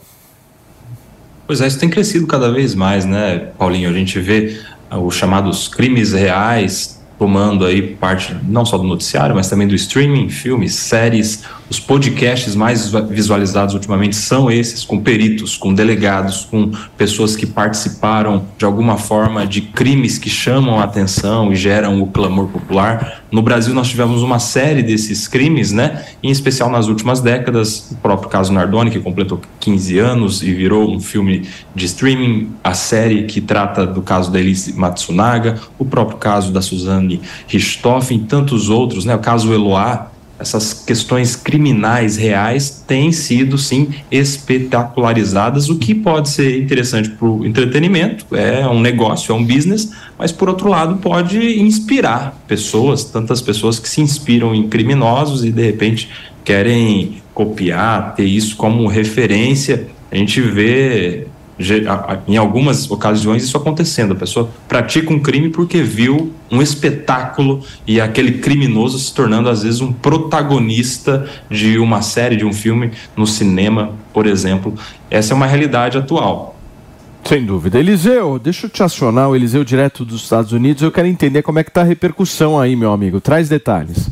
Pois 1.48 1.62
é, 1.62 1.68
isso 1.68 1.80
tem 1.80 1.90
crescido 1.90 2.28
cada 2.28 2.52
vez 2.52 2.74
mais, 2.76 3.06
né, 3.06 3.50
Paulinho? 3.58 3.90
A 3.90 3.94
gente 3.94 4.20
vê 4.20 4.60
os 4.90 5.16
chamados 5.16 5.68
crimes 5.68 6.14
reais 6.14 7.02
tomando 7.22 7.68
aí 7.68 7.84
parte 7.84 8.36
não 8.48 8.66
só 8.66 8.80
do 8.80 8.84
noticiário, 8.84 9.36
mas 9.36 9.48
também 9.48 9.68
do 9.68 9.76
streaming, 9.76 10.28
filmes, 10.28 10.74
séries, 10.74 11.44
os 11.70 11.80
podcasts 11.80 12.56
mais 12.56 12.92
visualizados 13.10 13.76
ultimamente 13.76 14.16
são 14.16 14.50
esses, 14.50 14.84
com 14.84 15.00
peritos, 15.00 15.56
com 15.56 15.72
delegados, 15.72 16.48
com 16.50 16.72
pessoas 16.98 17.36
que 17.36 17.46
participaram 17.46 18.44
de 18.58 18.66
alguma 18.66 18.98
forma 18.98 19.46
de 19.46 19.62
crimes 19.62 20.18
que 20.18 20.32
chamam 20.32 20.80
a 20.80 20.84
atenção 20.84 21.54
e 21.54 21.56
geram 21.56 22.02
o 22.02 22.08
clamor 22.08 22.48
popular. 22.48 23.21
No 23.32 23.42
Brasil, 23.42 23.74
nós 23.74 23.88
tivemos 23.88 24.22
uma 24.22 24.40
série 24.40 24.84
desses 24.84 25.26
crimes, 25.26 25.72
né? 25.72 26.04
Em 26.22 26.30
especial 26.30 26.70
nas 26.70 26.88
últimas 26.88 27.22
décadas, 27.22 27.90
o 27.92 27.96
próprio 27.96 28.30
caso 28.30 28.52
Nardoni, 28.52 28.92
que 28.92 29.00
completou 29.00 29.40
15 29.60 29.98
anos 30.00 30.44
e 30.44 30.54
virou 30.54 30.92
um 30.94 31.00
filme 31.00 31.48
de 31.74 31.86
streaming, 31.86 32.52
a 32.62 32.74
série 32.74 33.24
que 33.24 33.40
trata 33.40 33.88
do 33.88 34.02
caso 34.02 34.30
da 34.30 34.38
Elise 34.38 34.74
Matsunaga, 34.74 35.58
o 35.80 35.86
próprio 35.86 36.18
caso 36.18 36.52
da 36.52 36.62
Suzane 36.62 37.22
Richthofen 37.48 38.18
e 38.18 38.22
tantos 38.22 38.70
outros, 38.70 39.06
né? 39.06 39.16
O 39.16 39.20
caso 39.20 39.54
Eloá, 39.54 40.11
essas 40.42 40.74
questões 40.74 41.36
criminais 41.36 42.18
reais 42.18 42.84
têm 42.86 43.12
sido, 43.12 43.58
sim, 43.58 43.90
espetacularizadas, 44.12 45.70
o 45.70 45.78
que 45.78 45.94
pode 45.94 46.30
ser 46.30 46.60
interessante 46.62 47.10
para 47.10 47.28
o 47.28 47.46
entretenimento, 47.46 48.26
é 48.36 48.68
um 48.68 48.82
negócio, 48.82 49.32
é 49.32 49.36
um 49.36 49.46
business, 49.46 49.92
mas, 50.18 50.32
por 50.32 50.50
outro 50.50 50.68
lado, 50.68 50.98
pode 50.98 51.62
inspirar 51.62 52.36
pessoas, 52.48 53.04
tantas 53.04 53.40
pessoas 53.40 53.80
que 53.80 53.88
se 53.88 54.02
inspiram 54.02 54.54
em 54.54 54.68
criminosos 54.68 55.46
e, 55.46 55.52
de 55.52 55.64
repente, 55.64 56.10
querem 56.44 57.22
copiar, 57.34 58.16
ter 58.16 58.26
isso 58.26 58.56
como 58.56 58.88
referência. 58.88 59.88
A 60.12 60.16
gente 60.16 60.42
vê 60.42 61.28
em 62.28 62.38
algumas 62.38 62.90
ocasiões 62.90 63.44
isso 63.44 63.58
acontecendo. 63.58 64.14
A 64.14 64.16
pessoa 64.16 64.50
pratica 64.68 65.14
um 65.14 65.20
crime 65.20 65.50
porque 65.50 65.82
viu 65.82 66.34
um 66.50 66.62
espetáculo 66.62 67.64
e 67.86 68.02
aquele 68.02 68.40
criminoso 68.40 68.98
se 69.00 69.14
tornando 69.14 69.50
às 69.50 69.64
vezes 69.64 69.82
um 69.82 69.92
protagonista 69.92 71.30
de 71.50 71.78
uma 71.78 72.02
série, 72.02 72.36
de 72.36 72.46
um 72.46 72.54
filme 72.54 72.92
no 73.16 73.28
cinema, 73.28 73.92
por 74.14 74.26
exemplo. 74.26 74.74
Essa 75.10 75.34
é 75.34 75.36
uma 75.36 75.46
realidade 75.46 75.98
atual. 75.98 76.56
Sem 77.24 77.46
dúvida. 77.46 77.80
Eliseu, 77.80 78.40
deixa 78.40 78.66
eu 78.66 78.70
te 78.70 78.82
acionar, 78.82 79.30
o 79.30 79.36
Eliseu 79.36 79.64
direto 79.64 80.04
dos 80.04 80.24
Estados 80.24 80.52
Unidos. 80.52 80.82
Eu 80.82 80.92
quero 80.92 81.08
entender 81.08 81.44
como 81.44 81.60
é 81.60 81.64
que 81.64 81.70
está 81.70 81.82
a 81.82 81.86
repercussão 81.86 82.60
aí, 82.60 82.76
meu 82.76 82.92
amigo. 82.92 83.22
Traz 83.22 83.48
detalhes. 83.48 84.10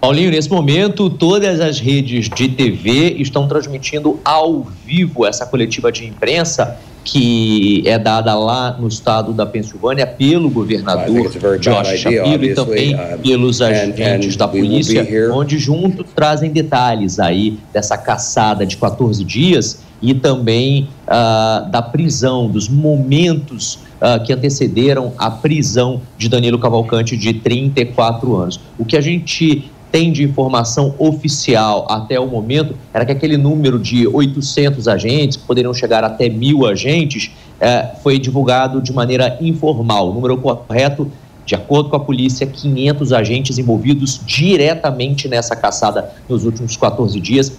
Paulinho, 0.00 0.30
nesse 0.30 0.48
momento, 0.48 1.10
todas 1.10 1.60
as 1.60 1.78
redes 1.78 2.28
de 2.30 2.48
TV 2.48 3.16
estão 3.18 3.46
transmitindo 3.46 4.18
ao 4.24 4.66
vivo 4.86 5.26
essa 5.26 5.44
coletiva 5.44 5.92
de 5.92 6.06
imprensa 6.06 6.78
que 7.04 7.82
é 7.86 7.98
dada 7.98 8.34
lá 8.34 8.76
no 8.78 8.88
estado 8.88 9.32
da 9.32 9.44
Pensilvânia 9.44 10.06
pelo 10.06 10.48
governador 10.48 11.30
Josh 11.58 11.98
Shapiro 11.98 12.44
e 12.44 12.54
também 12.54 12.96
pelos 13.22 13.60
agentes 13.60 14.36
da 14.36 14.48
polícia, 14.48 15.06
onde 15.34 15.58
juntos 15.58 16.06
trazem 16.14 16.50
detalhes 16.50 17.18
aí 17.18 17.58
dessa 17.72 17.96
caçada 17.98 18.64
de 18.64 18.76
14 18.76 19.22
dias 19.24 19.82
e 20.00 20.14
também 20.14 20.88
uh, 21.06 21.70
da 21.70 21.82
prisão, 21.82 22.48
dos 22.48 22.68
momentos 22.68 23.74
uh, 24.00 24.22
que 24.24 24.32
antecederam 24.32 25.12
a 25.18 25.30
prisão 25.30 26.00
de 26.16 26.28
Danilo 26.28 26.58
Cavalcante, 26.58 27.16
de 27.16 27.34
34 27.34 28.36
anos. 28.36 28.60
O 28.78 28.84
que 28.84 28.96
a 28.96 29.00
gente 29.00 29.70
tem 29.90 30.12
de 30.12 30.22
informação 30.22 30.94
oficial 30.98 31.86
até 31.90 32.18
o 32.18 32.26
momento 32.26 32.76
era 32.92 33.04
que 33.04 33.12
aquele 33.12 33.36
número 33.36 33.78
de 33.78 34.06
800 34.06 34.86
agentes, 34.86 35.36
que 35.36 35.44
poderiam 35.44 35.74
chegar 35.74 36.04
até 36.04 36.28
mil 36.28 36.66
agentes, 36.66 37.32
eh, 37.60 37.90
foi 38.02 38.18
divulgado 38.18 38.80
de 38.80 38.92
maneira 38.92 39.36
informal. 39.40 40.10
O 40.10 40.14
número 40.14 40.36
correto, 40.38 41.10
de 41.44 41.54
acordo 41.54 41.90
com 41.90 41.96
a 41.96 42.00
polícia, 42.00 42.46
500 42.46 43.12
agentes 43.12 43.58
envolvidos 43.58 44.20
diretamente 44.24 45.28
nessa 45.28 45.56
caçada 45.56 46.10
nos 46.28 46.44
últimos 46.44 46.76
14 46.76 47.18
dias. 47.20 47.52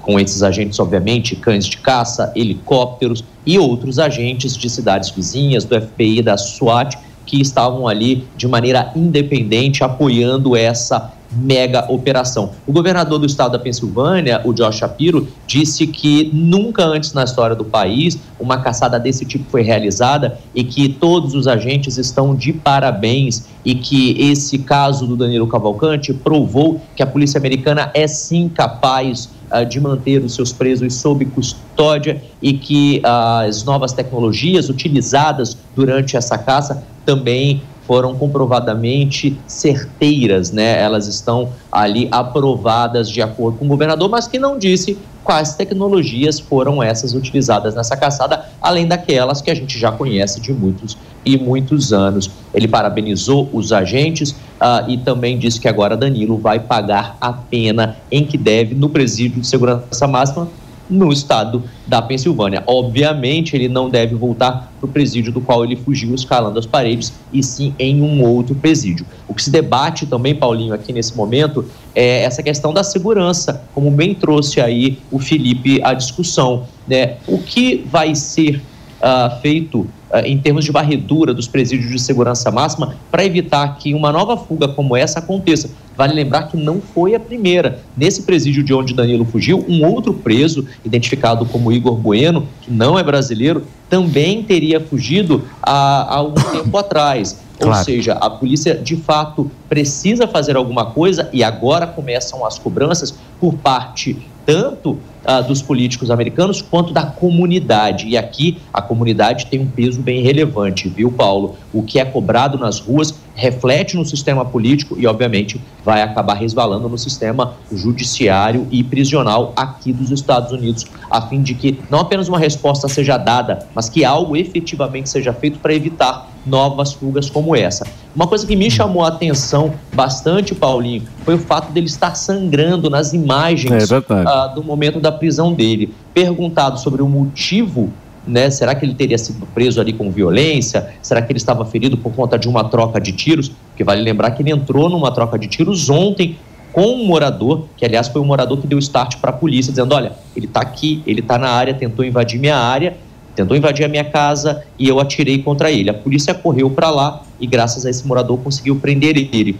Com 0.00 0.18
esses 0.18 0.42
agentes, 0.42 0.80
obviamente, 0.80 1.36
cães 1.36 1.66
de 1.66 1.76
caça, 1.76 2.32
helicópteros 2.34 3.22
e 3.44 3.58
outros 3.58 3.98
agentes 3.98 4.56
de 4.56 4.70
cidades 4.70 5.10
vizinhas, 5.10 5.64
do 5.64 5.78
FBI, 5.80 6.22
da 6.22 6.38
SWAT, 6.38 6.96
que 7.26 7.40
estavam 7.40 7.86
ali 7.86 8.26
de 8.36 8.48
maneira 8.48 8.90
independente 8.96 9.84
apoiando 9.84 10.56
essa 10.56 11.12
mega 11.32 11.90
operação. 11.90 12.50
O 12.66 12.72
governador 12.72 13.18
do 13.18 13.26
estado 13.26 13.52
da 13.52 13.58
Pensilvânia, 13.58 14.40
o 14.44 14.52
Josh 14.52 14.76
Shapiro, 14.76 15.28
disse 15.46 15.86
que 15.86 16.30
nunca 16.32 16.84
antes 16.84 17.12
na 17.12 17.24
história 17.24 17.54
do 17.54 17.64
país 17.64 18.18
uma 18.38 18.58
caçada 18.58 18.98
desse 18.98 19.24
tipo 19.24 19.44
foi 19.50 19.62
realizada 19.62 20.38
e 20.54 20.64
que 20.64 20.88
todos 20.88 21.34
os 21.34 21.46
agentes 21.46 21.98
estão 21.98 22.34
de 22.34 22.52
parabéns 22.52 23.44
e 23.64 23.74
que 23.74 24.16
esse 24.18 24.58
caso 24.58 25.06
do 25.06 25.16
Danilo 25.16 25.46
Cavalcante 25.46 26.12
provou 26.12 26.80
que 26.96 27.02
a 27.02 27.06
polícia 27.06 27.38
americana 27.38 27.90
é 27.94 28.06
sim 28.06 28.48
capaz 28.48 29.28
uh, 29.52 29.64
de 29.64 29.78
manter 29.80 30.22
os 30.24 30.34
seus 30.34 30.52
presos 30.52 30.94
sob 30.94 31.24
custódia 31.26 32.22
e 32.40 32.54
que 32.54 33.02
uh, 33.04 33.46
as 33.48 33.62
novas 33.64 33.92
tecnologias 33.92 34.68
utilizadas 34.68 35.56
durante 35.76 36.16
essa 36.16 36.38
caça 36.38 36.82
também 37.04 37.62
foram 37.90 38.14
comprovadamente 38.14 39.36
certeiras, 39.48 40.52
né? 40.52 40.80
Elas 40.80 41.08
estão 41.08 41.48
ali 41.72 42.06
aprovadas 42.12 43.10
de 43.10 43.20
acordo 43.20 43.58
com 43.58 43.64
o 43.64 43.68
governador, 43.68 44.08
mas 44.08 44.28
que 44.28 44.38
não 44.38 44.56
disse 44.56 44.96
quais 45.24 45.56
tecnologias 45.56 46.38
foram 46.38 46.80
essas 46.80 47.14
utilizadas 47.14 47.74
nessa 47.74 47.96
caçada, 47.96 48.44
além 48.62 48.86
daquelas 48.86 49.42
que 49.42 49.50
a 49.50 49.54
gente 49.56 49.76
já 49.76 49.90
conhece 49.90 50.40
de 50.40 50.52
muitos 50.52 50.96
e 51.26 51.36
muitos 51.36 51.92
anos. 51.92 52.30
Ele 52.54 52.68
parabenizou 52.68 53.50
os 53.52 53.72
agentes 53.72 54.30
uh, 54.30 54.88
e 54.88 54.96
também 54.96 55.36
disse 55.36 55.58
que 55.58 55.66
agora 55.66 55.96
Danilo 55.96 56.38
vai 56.38 56.60
pagar 56.60 57.16
a 57.20 57.32
pena 57.32 57.96
em 58.08 58.24
que 58.24 58.38
deve 58.38 58.72
no 58.72 58.88
presídio 58.88 59.40
de 59.40 59.48
segurança 59.48 60.06
máxima 60.06 60.46
no 60.90 61.12
estado 61.12 61.62
da 61.86 62.02
Pensilvânia. 62.02 62.62
Obviamente, 62.66 63.54
ele 63.54 63.68
não 63.68 63.88
deve 63.88 64.14
voltar 64.14 64.72
para 64.78 64.88
o 64.88 64.92
presídio 64.92 65.32
do 65.32 65.40
qual 65.40 65.64
ele 65.64 65.76
fugiu 65.76 66.14
escalando 66.14 66.58
as 66.58 66.66
paredes, 66.66 67.12
e 67.32 67.42
sim 67.42 67.74
em 67.78 68.02
um 68.02 68.22
outro 68.24 68.54
presídio. 68.54 69.06
O 69.28 69.34
que 69.34 69.42
se 69.42 69.50
debate 69.50 70.06
também, 70.06 70.34
Paulinho, 70.34 70.74
aqui 70.74 70.92
nesse 70.92 71.16
momento, 71.16 71.64
é 71.94 72.24
essa 72.24 72.42
questão 72.42 72.72
da 72.72 72.82
segurança, 72.82 73.62
como 73.74 73.90
bem 73.90 74.14
trouxe 74.14 74.60
aí 74.60 74.98
o 75.10 75.18
Felipe 75.18 75.80
à 75.82 75.94
discussão. 75.94 76.64
Né? 76.88 77.16
O 77.26 77.38
que 77.38 77.84
vai 77.90 78.14
ser 78.14 78.60
uh, 79.00 79.40
feito 79.40 79.80
uh, 79.80 80.18
em 80.24 80.38
termos 80.38 80.64
de 80.64 80.70
varredura 80.70 81.34
dos 81.34 81.48
presídios 81.48 81.90
de 81.90 81.98
segurança 81.98 82.50
máxima 82.50 82.94
para 83.10 83.24
evitar 83.24 83.76
que 83.78 83.94
uma 83.94 84.12
nova 84.12 84.36
fuga 84.36 84.68
como 84.68 84.96
essa 84.96 85.18
aconteça. 85.18 85.70
Vale 85.96 86.14
lembrar 86.14 86.44
que 86.44 86.56
não 86.56 86.80
foi 86.80 87.14
a 87.14 87.20
primeira. 87.20 87.80
Nesse 87.96 88.22
presídio 88.22 88.62
de 88.62 88.72
onde 88.72 88.94
Danilo 88.94 89.24
fugiu, 89.24 89.64
um 89.68 89.84
outro 89.84 90.14
preso, 90.14 90.66
identificado 90.84 91.44
como 91.46 91.72
Igor 91.72 91.96
Bueno, 91.96 92.46
que 92.62 92.70
não 92.70 92.98
é 92.98 93.02
brasileiro, 93.02 93.64
também 93.88 94.42
teria 94.42 94.80
fugido 94.80 95.44
há, 95.62 96.02
há 96.02 96.14
algum 96.16 96.40
tempo 96.52 96.76
atrás. 96.78 97.38
Claro. 97.58 97.78
Ou 97.78 97.84
seja, 97.84 98.14
a 98.14 98.30
polícia 98.30 98.74
de 98.74 98.96
fato 98.96 99.50
precisa 99.68 100.26
fazer 100.26 100.56
alguma 100.56 100.86
coisa 100.86 101.28
e 101.30 101.44
agora 101.44 101.86
começam 101.86 102.46
as 102.46 102.58
cobranças 102.58 103.14
por 103.38 103.52
parte 103.54 104.16
tanto 104.44 104.98
ah, 105.24 105.40
dos 105.40 105.60
políticos 105.60 106.10
americanos 106.10 106.62
quanto 106.62 106.92
da 106.92 107.04
comunidade. 107.04 108.08
E 108.08 108.16
aqui 108.16 108.58
a 108.72 108.80
comunidade 108.80 109.46
tem 109.46 109.60
um 109.60 109.66
peso 109.66 110.00
bem 110.00 110.22
relevante, 110.22 110.88
viu, 110.88 111.12
Paulo? 111.12 111.56
O 111.72 111.82
que 111.82 111.98
é 111.98 112.04
cobrado 112.04 112.58
nas 112.58 112.80
ruas 112.80 113.14
reflete 113.34 113.96
no 113.96 114.04
sistema 114.04 114.44
político 114.44 114.96
e, 114.98 115.06
obviamente, 115.06 115.60
vai 115.84 116.02
acabar 116.02 116.34
resvalando 116.34 116.88
no 116.88 116.98
sistema 116.98 117.54
judiciário 117.72 118.66
e 118.70 118.82
prisional 118.82 119.52
aqui 119.56 119.92
dos 119.92 120.10
Estados 120.10 120.52
Unidos, 120.52 120.86
a 121.10 121.22
fim 121.22 121.42
de 121.42 121.54
que 121.54 121.78
não 121.90 122.00
apenas 122.00 122.28
uma 122.28 122.38
resposta 122.38 122.88
seja 122.88 123.16
dada, 123.16 123.66
mas 123.74 123.88
que 123.88 124.04
algo 124.04 124.36
efetivamente 124.36 125.08
seja 125.08 125.32
feito 125.32 125.58
para 125.58 125.74
evitar 125.74 126.29
novas 126.46 126.92
fugas 126.92 127.28
como 127.28 127.54
essa. 127.54 127.86
Uma 128.14 128.26
coisa 128.26 128.46
que 128.46 128.56
me 128.56 128.70
chamou 128.70 129.04
a 129.04 129.08
atenção 129.08 129.72
bastante, 129.92 130.54
Paulinho, 130.54 131.02
foi 131.24 131.34
o 131.34 131.38
fato 131.38 131.72
dele 131.72 131.86
estar 131.86 132.14
sangrando 132.14 132.90
nas 132.90 133.12
imagens 133.12 133.90
é 133.90 133.98
uh, 133.98 134.54
do 134.54 134.64
momento 134.64 135.00
da 135.00 135.12
prisão 135.12 135.52
dele. 135.52 135.94
Perguntado 136.12 136.78
sobre 136.80 137.02
o 137.02 137.08
motivo 137.08 137.90
né? 138.26 138.50
Será 138.50 138.74
que 138.74 138.84
ele 138.84 138.94
teria 138.94 139.16
sido 139.16 139.46
preso 139.46 139.80
ali 139.80 139.92
com 139.92 140.10
violência? 140.10 140.94
Será 141.02 141.22
que 141.22 141.32
ele 141.32 141.38
estava 141.38 141.64
ferido 141.64 141.96
por 141.96 142.12
conta 142.12 142.38
de 142.38 142.48
uma 142.48 142.64
troca 142.64 143.00
de 143.00 143.12
tiros? 143.12 143.48
Porque 143.48 143.82
vale 143.82 144.02
lembrar 144.02 144.30
que 144.32 144.42
ele 144.42 144.50
entrou 144.50 144.88
numa 144.88 145.10
troca 145.10 145.38
de 145.38 145.46
tiros 145.48 145.88
ontem 145.88 146.36
com 146.72 146.82
um 146.82 147.04
morador, 147.04 147.64
que 147.76 147.84
aliás 147.84 148.08
foi 148.08 148.20
o 148.20 148.24
morador 148.24 148.58
que 148.58 148.66
deu 148.66 148.78
start 148.78 149.16
para 149.16 149.30
a 149.30 149.32
polícia, 149.32 149.72
dizendo: 149.72 149.94
olha, 149.94 150.12
ele 150.36 150.46
está 150.46 150.60
aqui, 150.60 151.02
ele 151.06 151.20
está 151.20 151.38
na 151.38 151.48
área, 151.48 151.74
tentou 151.74 152.04
invadir 152.04 152.38
minha 152.38 152.56
área 152.56 152.96
tentou 153.34 153.56
invadir 153.56 153.84
a 153.84 153.88
minha 153.88 154.04
casa 154.04 154.64
e 154.78 154.88
eu 154.88 155.00
atirei 155.00 155.42
contra 155.42 155.70
ele. 155.70 155.90
A 155.90 155.94
polícia 155.94 156.34
correu 156.34 156.70
para 156.70 156.90
lá 156.90 157.22
e, 157.40 157.46
graças 157.46 157.86
a 157.86 157.90
esse 157.90 158.06
morador, 158.06 158.38
conseguiu 158.38 158.76
prender 158.76 159.16
ele. 159.16 159.58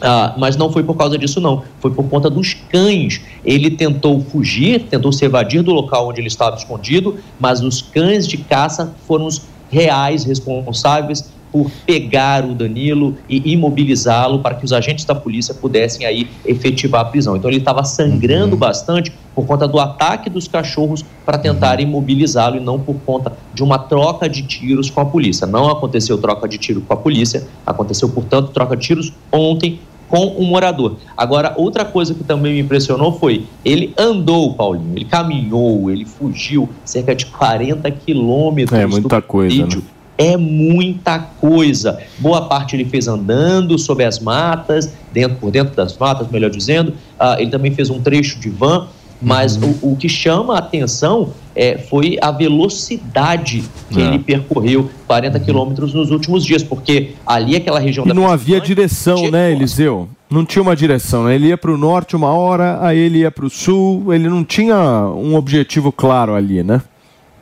Ah, 0.00 0.34
mas 0.38 0.56
não 0.56 0.72
foi 0.72 0.82
por 0.82 0.96
causa 0.96 1.18
disso, 1.18 1.40
não. 1.40 1.62
Foi 1.78 1.90
por 1.90 2.08
conta 2.08 2.30
dos 2.30 2.54
cães. 2.54 3.20
Ele 3.44 3.70
tentou 3.70 4.20
fugir, 4.20 4.84
tentou 4.84 5.12
se 5.12 5.24
evadir 5.24 5.62
do 5.62 5.72
local 5.72 6.08
onde 6.08 6.20
ele 6.20 6.28
estava 6.28 6.56
escondido, 6.56 7.18
mas 7.38 7.60
os 7.60 7.82
cães 7.82 8.26
de 8.26 8.38
caça 8.38 8.94
foram 9.06 9.26
os 9.26 9.42
reais 9.70 10.24
responsáveis 10.24 11.30
por 11.52 11.70
pegar 11.84 12.44
o 12.44 12.54
Danilo 12.54 13.16
e 13.28 13.52
imobilizá-lo 13.52 14.38
para 14.38 14.54
que 14.54 14.64
os 14.64 14.72
agentes 14.72 15.04
da 15.04 15.14
polícia 15.14 15.52
pudessem 15.52 16.06
aí 16.06 16.28
efetivar 16.44 17.02
a 17.02 17.04
prisão. 17.04 17.36
Então 17.36 17.50
ele 17.50 17.58
estava 17.58 17.84
sangrando 17.84 18.52
uhum. 18.52 18.58
bastante 18.58 19.12
por 19.34 19.46
conta 19.46 19.66
do 19.66 19.78
ataque 19.78 20.28
dos 20.28 20.48
cachorros 20.48 21.04
para 21.24 21.38
tentar 21.38 21.78
uhum. 21.78 21.84
imobilizá-lo 21.84 22.56
e 22.56 22.60
não 22.60 22.78
por 22.78 22.96
conta 23.06 23.32
de 23.54 23.62
uma 23.62 23.78
troca 23.78 24.28
de 24.28 24.42
tiros 24.42 24.90
com 24.90 25.00
a 25.00 25.04
polícia. 25.04 25.46
Não 25.46 25.68
aconteceu 25.70 26.18
troca 26.18 26.48
de 26.48 26.58
tiro 26.58 26.80
com 26.80 26.92
a 26.92 26.96
polícia, 26.96 27.46
aconteceu, 27.64 28.08
portanto, 28.08 28.50
troca 28.50 28.76
de 28.76 28.86
tiros 28.86 29.12
ontem 29.32 29.80
com 30.08 30.26
um 30.26 30.44
morador. 30.44 30.96
Agora, 31.16 31.54
outra 31.56 31.84
coisa 31.84 32.12
que 32.12 32.24
também 32.24 32.54
me 32.54 32.60
impressionou 32.60 33.12
foi 33.12 33.46
ele 33.64 33.94
andou, 33.96 34.54
Paulinho, 34.54 34.92
ele 34.96 35.04
caminhou, 35.04 35.88
ele 35.88 36.04
fugiu 36.04 36.68
cerca 36.84 37.14
de 37.14 37.26
40 37.26 37.88
quilômetros 37.92 38.76
é, 38.76 38.86
muita 38.86 39.22
coisa, 39.22 39.54
vídeo. 39.54 39.78
Né? 39.78 40.00
é 40.20 40.36
muita 40.36 41.18
coisa. 41.18 41.98
Boa 42.18 42.42
parte 42.42 42.76
ele 42.76 42.84
fez 42.84 43.08
andando 43.08 43.78
sobre 43.78 44.04
as 44.04 44.18
matas, 44.18 44.92
dentro 45.10 45.38
por 45.38 45.50
dentro 45.50 45.74
das 45.74 45.96
matas, 45.96 46.28
melhor 46.28 46.50
dizendo. 46.50 46.90
Uh, 47.18 47.38
ele 47.38 47.50
também 47.50 47.72
fez 47.72 47.88
um 47.88 47.98
trecho 48.02 48.38
de 48.38 48.50
van, 48.50 48.86
mas 49.20 49.56
uhum. 49.56 49.74
o, 49.82 49.92
o, 49.92 49.96
que 49.96 50.08
chama 50.08 50.54
a 50.54 50.58
atenção 50.58 51.32
é, 51.54 51.76
foi 51.76 52.16
a 52.20 52.30
velocidade 52.30 53.62
que 53.90 54.00
é. 54.00 54.04
ele 54.04 54.18
percorreu 54.18 54.90
40 55.06 55.38
uhum. 55.38 55.44
quilômetros 55.44 55.94
nos 55.94 56.10
últimos 56.10 56.44
dias, 56.44 56.62
porque 56.62 57.12
ali 57.26 57.56
aquela 57.56 57.78
região 57.78 58.04
e 58.04 58.08
da 58.08 58.14
não 58.14 58.28
havia 58.28 58.60
direção, 58.60 59.30
né, 59.30 59.52
Eliseu? 59.52 60.08
Não 60.30 60.44
tinha 60.44 60.62
uma 60.62 60.76
direção, 60.76 61.24
né? 61.24 61.34
Ele 61.34 61.48
ia 61.48 61.58
para 61.58 61.72
o 61.72 61.76
norte 61.76 62.14
uma 62.14 62.32
hora, 62.32 62.78
aí 62.80 62.98
ele 62.98 63.18
ia 63.18 63.30
para 63.30 63.44
o 63.44 63.50
sul, 63.50 64.14
ele 64.14 64.28
não 64.28 64.44
tinha 64.44 64.76
um 64.76 65.34
objetivo 65.34 65.90
claro 65.90 66.34
ali, 66.34 66.62
né? 66.62 66.80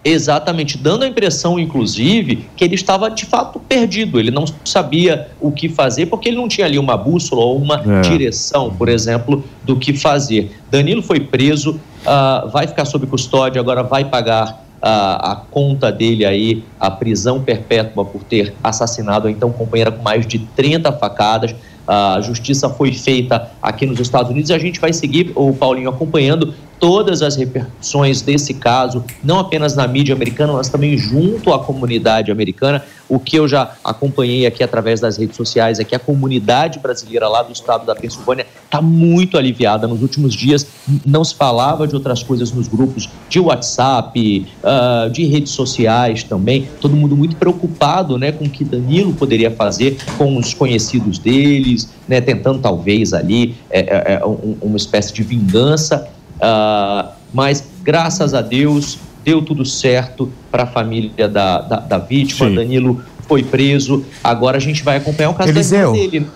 Exatamente, 0.05 0.79
dando 0.79 1.03
a 1.03 1.09
impressão, 1.09 1.59
inclusive, 1.59 2.49
que 2.57 2.65
ele 2.65 2.77
estava 2.77 3.11
de 3.11 3.27
fato 3.27 3.59
perdido, 3.59 4.19
ele 4.19 4.31
não 4.31 4.45
sabia 4.65 5.29
o 5.41 5.51
que 5.51 5.69
fazer, 5.69 6.07
porque 6.07 6.29
ele 6.29 6.37
não 6.37 6.49
tinha 6.49 6.67
ali 6.67 6.79
uma 6.79 6.97
bússola 6.97 7.43
ou 7.43 7.59
uma 7.59 7.83
é. 7.85 8.01
direção, 8.03 8.71
por 8.71 8.89
exemplo, 8.89 9.45
do 9.65 9.77
que 9.77 9.93
fazer. 9.93 10.57
Danilo 10.71 11.03
foi 11.03 11.21
preso, 11.21 11.81
uh, 12.05 12.49
vai 12.51 12.67
ficar 12.67 12.85
sob 12.85 13.07
custódia, 13.07 13.61
agora 13.61 13.83
vai 13.83 14.05
pagar 14.05 14.65
a, 14.81 15.33
a, 15.33 15.37
conta 15.37 15.91
dele 15.91 16.25
aí, 16.25 16.63
a 16.79 16.91
prisão 16.91 17.43
perpétua 17.43 18.05
por 18.05 18.23
ter 18.23 18.55
assassinado 18.63 19.27
a 19.27 19.31
então 19.31 19.51
companheira 19.51 19.91
com 19.91 20.03
mais 20.03 20.27
de 20.27 20.39
30 20.39 20.93
facadas. 20.93 21.55
A 21.87 22.21
justiça 22.21 22.69
foi 22.69 22.93
feita 22.93 23.51
aqui 23.63 23.87
nos 23.87 23.99
Estados 23.99 24.31
Unidos 24.31 24.51
e 24.51 24.53
a 24.53 24.59
gente 24.59 24.79
vai 24.79 24.93
seguir, 24.93 25.33
o 25.35 25.55
Paulinho, 25.55 25.89
acompanhando 25.89 26.55
todas 26.79 27.23
as 27.23 27.37
repercussões 27.37 28.23
desse 28.23 28.55
caso, 28.55 29.05
não 29.23 29.39
apenas 29.39 29.75
na 29.75 29.87
mídia 29.87 30.15
americana, 30.15 30.53
mas 30.53 30.69
também 30.69 30.97
junto 30.97 31.53
à 31.53 31.59
comunidade 31.59 32.31
americana. 32.31 32.83
O 33.09 33.19
que 33.19 33.37
eu 33.37 33.49
já 33.49 33.73
acompanhei 33.83 34.47
aqui 34.47 34.63
através 34.63 35.01
das 35.01 35.17
redes 35.17 35.35
sociais 35.35 35.79
é 35.79 35.85
que 35.85 35.95
a 35.95 35.99
comunidade 35.99 36.79
brasileira 36.79 37.27
lá 37.27 37.43
do 37.43 37.53
estado 37.53 37.87
da 37.87 37.95
Pensilvânia 37.95 38.47
está 38.65 38.83
muito 38.83 39.39
aliviada. 39.39 39.87
Nos 39.87 40.03
últimos 40.03 40.35
dias 40.35 40.67
não 41.07 41.25
se 41.25 41.35
falava 41.35 41.89
de 41.89 41.95
outras 41.95 42.23
coisas 42.23 42.53
nos 42.53 42.69
grupos 42.69 43.09
de 43.29 43.41
WhatsApp, 43.41 44.47
uh, 44.63 45.11
de 45.11 45.25
redes 45.25 45.53
sociais 45.53 46.23
também. 46.23 46.69
Todo 46.81 46.95
mundo 46.95 47.17
muito 47.17 47.35
preocupado 47.37 48.19
né, 48.19 48.31
com 48.31 48.45
o 48.45 48.51
que 48.51 48.63
Danilo 48.63 49.15
poderia 49.15 49.51
fazer 49.51 49.97
com 50.19 50.37
os 50.37 50.53
conhecidos 50.53 51.19
deles, 51.19 51.89
né, 52.07 52.21
tentando 52.21 52.59
talvez 52.59 53.15
ali 53.15 53.57
é, 53.71 53.81
é, 53.81 54.15
é 54.15 54.27
um, 54.27 54.59
uma 54.61 54.77
espécie 54.77 55.15
de 55.15 55.23
vingança. 55.23 56.09
Uh, 56.39 57.11
mas 57.33 57.69
graças 57.83 58.35
a 58.35 58.41
Deus 58.41 58.99
deu 59.25 59.43
tudo 59.43 59.65
certo 59.65 60.31
para 60.51 60.63
a 60.63 60.67
família 60.67 61.29
da, 61.29 61.61
da, 61.61 61.77
da 61.81 61.99
vítima. 61.99 62.49
Sim. 62.49 62.55
Danilo 62.55 63.03
foi 63.27 63.43
preso. 63.43 64.05
Agora 64.25 64.57
a 64.57 64.61
gente 64.61 64.83
vai 64.83 64.97
acompanhar 64.97 65.31
o 65.31 65.35
caso 65.35 65.51
Eliseu, 65.51 65.93
dele. 65.93 66.27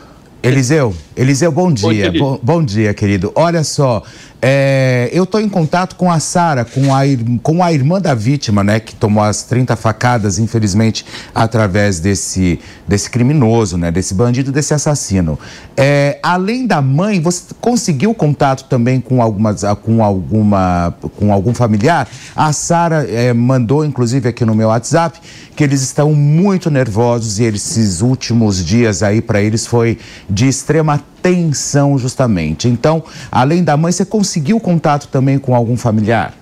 Eliseu, 0.43 0.93
Eliseu, 1.16 1.52
bom 1.52 1.73
dia. 1.73 2.10
Oi, 2.10 2.19
bom, 2.19 2.40
bom 2.43 2.64
dia, 2.64 2.93
querido. 2.93 3.31
Olha 3.36 3.62
só, 3.62 4.02
é, 4.44 5.09
eu 5.12 5.23
estou 5.23 5.40
em 5.40 5.48
contato 5.48 5.94
com 5.94 6.10
a 6.10 6.19
Sara, 6.19 6.64
com 6.64 6.93
a, 6.93 7.02
com 7.44 7.62
a 7.62 7.73
irmã 7.73 8.01
da 8.01 8.12
vítima, 8.12 8.64
né, 8.64 8.81
que 8.81 8.93
tomou 8.93 9.23
as 9.23 9.44
30 9.44 9.77
facadas, 9.77 10.40
infelizmente, 10.40 11.06
através 11.32 12.01
desse, 12.01 12.59
desse 12.89 13.09
criminoso, 13.09 13.78
né, 13.78 13.93
desse 13.93 14.14
bandido, 14.14 14.51
desse 14.51 14.74
assassino. 14.74 15.39
É, 15.77 16.19
além 16.24 16.66
da 16.66 16.82
mãe, 16.82 17.20
você 17.20 17.55
conseguiu 17.60 18.12
contato 18.12 18.64
também 18.64 19.01
com, 19.01 19.23
algumas, 19.23 19.62
com, 19.81 20.02
alguma, 20.02 20.93
com 21.16 21.32
algum 21.32 21.55
familiar? 21.55 22.09
A 22.35 22.52
Sara 22.52 23.06
é, 23.09 23.32
mandou, 23.32 23.85
inclusive, 23.85 24.28
aqui 24.28 24.44
no 24.44 24.56
meu 24.56 24.69
WhatsApp, 24.69 25.20
que 25.55 25.62
eles 25.62 25.82
estão 25.82 26.14
muito 26.14 26.69
nervosos 26.69 27.39
e 27.39 27.44
esses 27.44 28.01
últimos 28.01 28.64
dias 28.64 29.05
aí 29.05 29.20
para 29.20 29.40
eles 29.40 29.66
foi 29.66 29.98
de 30.32 30.48
extrema 30.48 31.00
tensão 31.20 31.98
justamente. 31.98 32.66
Então, 32.66 33.02
além 33.30 33.62
da 33.62 33.76
mãe, 33.76 33.92
você 33.92 34.04
conseguiu 34.04 34.59
contato 34.59 35.09
também 35.09 35.38
com 35.38 35.54
algum 35.54 35.76
familiar? 35.76 36.34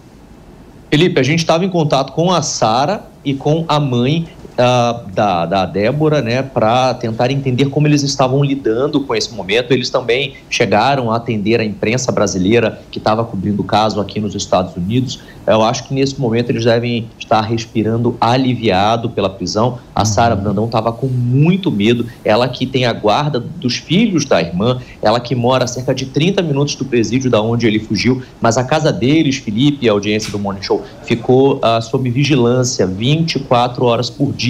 Felipe, 0.90 1.20
a 1.20 1.22
gente 1.22 1.40
estava 1.40 1.64
em 1.64 1.68
contato 1.68 2.12
com 2.12 2.32
a 2.32 2.42
Sara 2.42 3.04
e 3.24 3.34
com 3.34 3.64
a 3.68 3.78
mãe 3.78 4.26
uh, 4.60 5.10
da, 5.10 5.46
da 5.46 5.66
Débora, 5.66 6.20
né, 6.20 6.42
para 6.42 6.94
tentar 6.94 7.30
entender 7.30 7.66
como 7.66 7.86
eles 7.86 8.02
estavam 8.02 8.44
lidando 8.44 9.00
com 9.00 9.14
esse 9.14 9.32
momento. 9.32 9.72
Eles 9.72 9.90
também 9.90 10.34
chegaram 10.48 11.10
a 11.10 11.16
atender 11.16 11.60
a 11.60 11.64
imprensa 11.64 12.12
brasileira 12.12 12.80
que 12.90 12.98
estava 12.98 13.24
cobrindo 13.24 13.62
o 13.62 13.64
caso 13.64 14.00
aqui 14.00 14.20
nos 14.20 14.34
Estados 14.34 14.76
Unidos. 14.76 15.20
Eu 15.46 15.62
acho 15.62 15.88
que 15.88 15.94
nesse 15.94 16.20
momento 16.20 16.50
eles 16.50 16.64
devem 16.64 17.08
estar 17.18 17.40
respirando 17.40 18.16
aliviado 18.20 19.10
pela 19.10 19.28
prisão. 19.28 19.78
A 19.94 20.04
Sara 20.04 20.34
uhum. 20.34 20.42
Brandão 20.42 20.64
estava 20.66 20.92
com 20.92 21.06
muito 21.06 21.70
medo. 21.70 22.06
Ela 22.24 22.48
que 22.48 22.66
tem 22.66 22.84
a 22.84 22.92
guarda 22.92 23.40
dos 23.40 23.76
filhos 23.76 24.24
da 24.24 24.40
irmã, 24.40 24.80
ela 25.02 25.18
que 25.18 25.34
mora 25.34 25.64
a 25.64 25.66
cerca 25.66 25.94
de 25.94 26.06
30 26.06 26.42
minutos 26.42 26.74
do 26.74 26.84
presídio 26.84 27.30
da 27.30 27.40
onde 27.40 27.66
ele 27.66 27.80
fugiu, 27.80 28.22
mas 28.40 28.56
a 28.56 28.64
casa 28.64 28.92
deles, 28.92 29.36
Felipe, 29.36 29.88
a 29.88 29.92
audiência 29.92 30.30
do 30.30 30.38
Morning 30.38 30.62
Show, 30.62 30.84
ficou 31.04 31.56
uh, 31.56 31.80
sob 31.82 32.08
vigilância 32.10 32.86
24 32.86 33.84
horas 33.84 34.10
por 34.10 34.32
dia. 34.32 34.49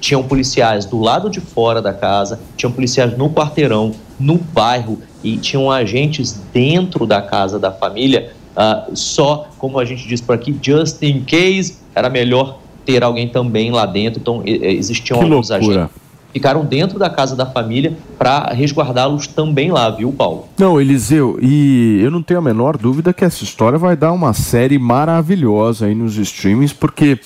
Tinham 0.00 0.22
policiais 0.22 0.84
do 0.84 0.98
lado 0.98 1.28
de 1.28 1.40
fora 1.40 1.82
da 1.82 1.92
casa, 1.92 2.38
tinham 2.56 2.70
policiais 2.70 3.16
no 3.16 3.30
quarteirão, 3.30 3.92
no 4.18 4.36
bairro 4.36 5.00
e 5.22 5.36
tinham 5.36 5.70
agentes 5.70 6.40
dentro 6.52 7.06
da 7.06 7.20
casa 7.20 7.58
da 7.58 7.72
família. 7.72 8.32
Uh, 8.56 8.94
só, 8.94 9.48
como 9.58 9.78
a 9.78 9.84
gente 9.84 10.06
diz 10.06 10.20
por 10.20 10.34
aqui, 10.34 10.56
just 10.62 11.02
in 11.02 11.22
case, 11.22 11.78
era 11.94 12.08
melhor 12.08 12.58
ter 12.84 13.02
alguém 13.02 13.28
também 13.28 13.70
lá 13.70 13.86
dentro. 13.86 14.20
Então, 14.20 14.42
existiam 14.44 15.18
que 15.18 15.24
alguns 15.24 15.50
loucura. 15.50 15.74
agentes 15.84 16.08
ficaram 16.32 16.64
dentro 16.64 16.98
da 16.98 17.08
casa 17.08 17.34
da 17.34 17.46
família 17.46 17.96
para 18.18 18.52
resguardá-los 18.52 19.26
também 19.26 19.70
lá, 19.70 19.90
viu, 19.90 20.12
Paulo? 20.12 20.46
Não, 20.58 20.80
Eliseu, 20.80 21.38
e 21.40 22.00
eu 22.02 22.10
não 22.10 22.22
tenho 22.22 22.40
a 22.40 22.42
menor 22.42 22.76
dúvida 22.76 23.12
que 23.12 23.24
essa 23.24 23.42
história 23.42 23.78
vai 23.78 23.96
dar 23.96 24.12
uma 24.12 24.32
série 24.32 24.78
maravilhosa 24.78 25.86
aí 25.86 25.94
nos 25.94 26.16
streamings, 26.16 26.72
porque 26.72 27.18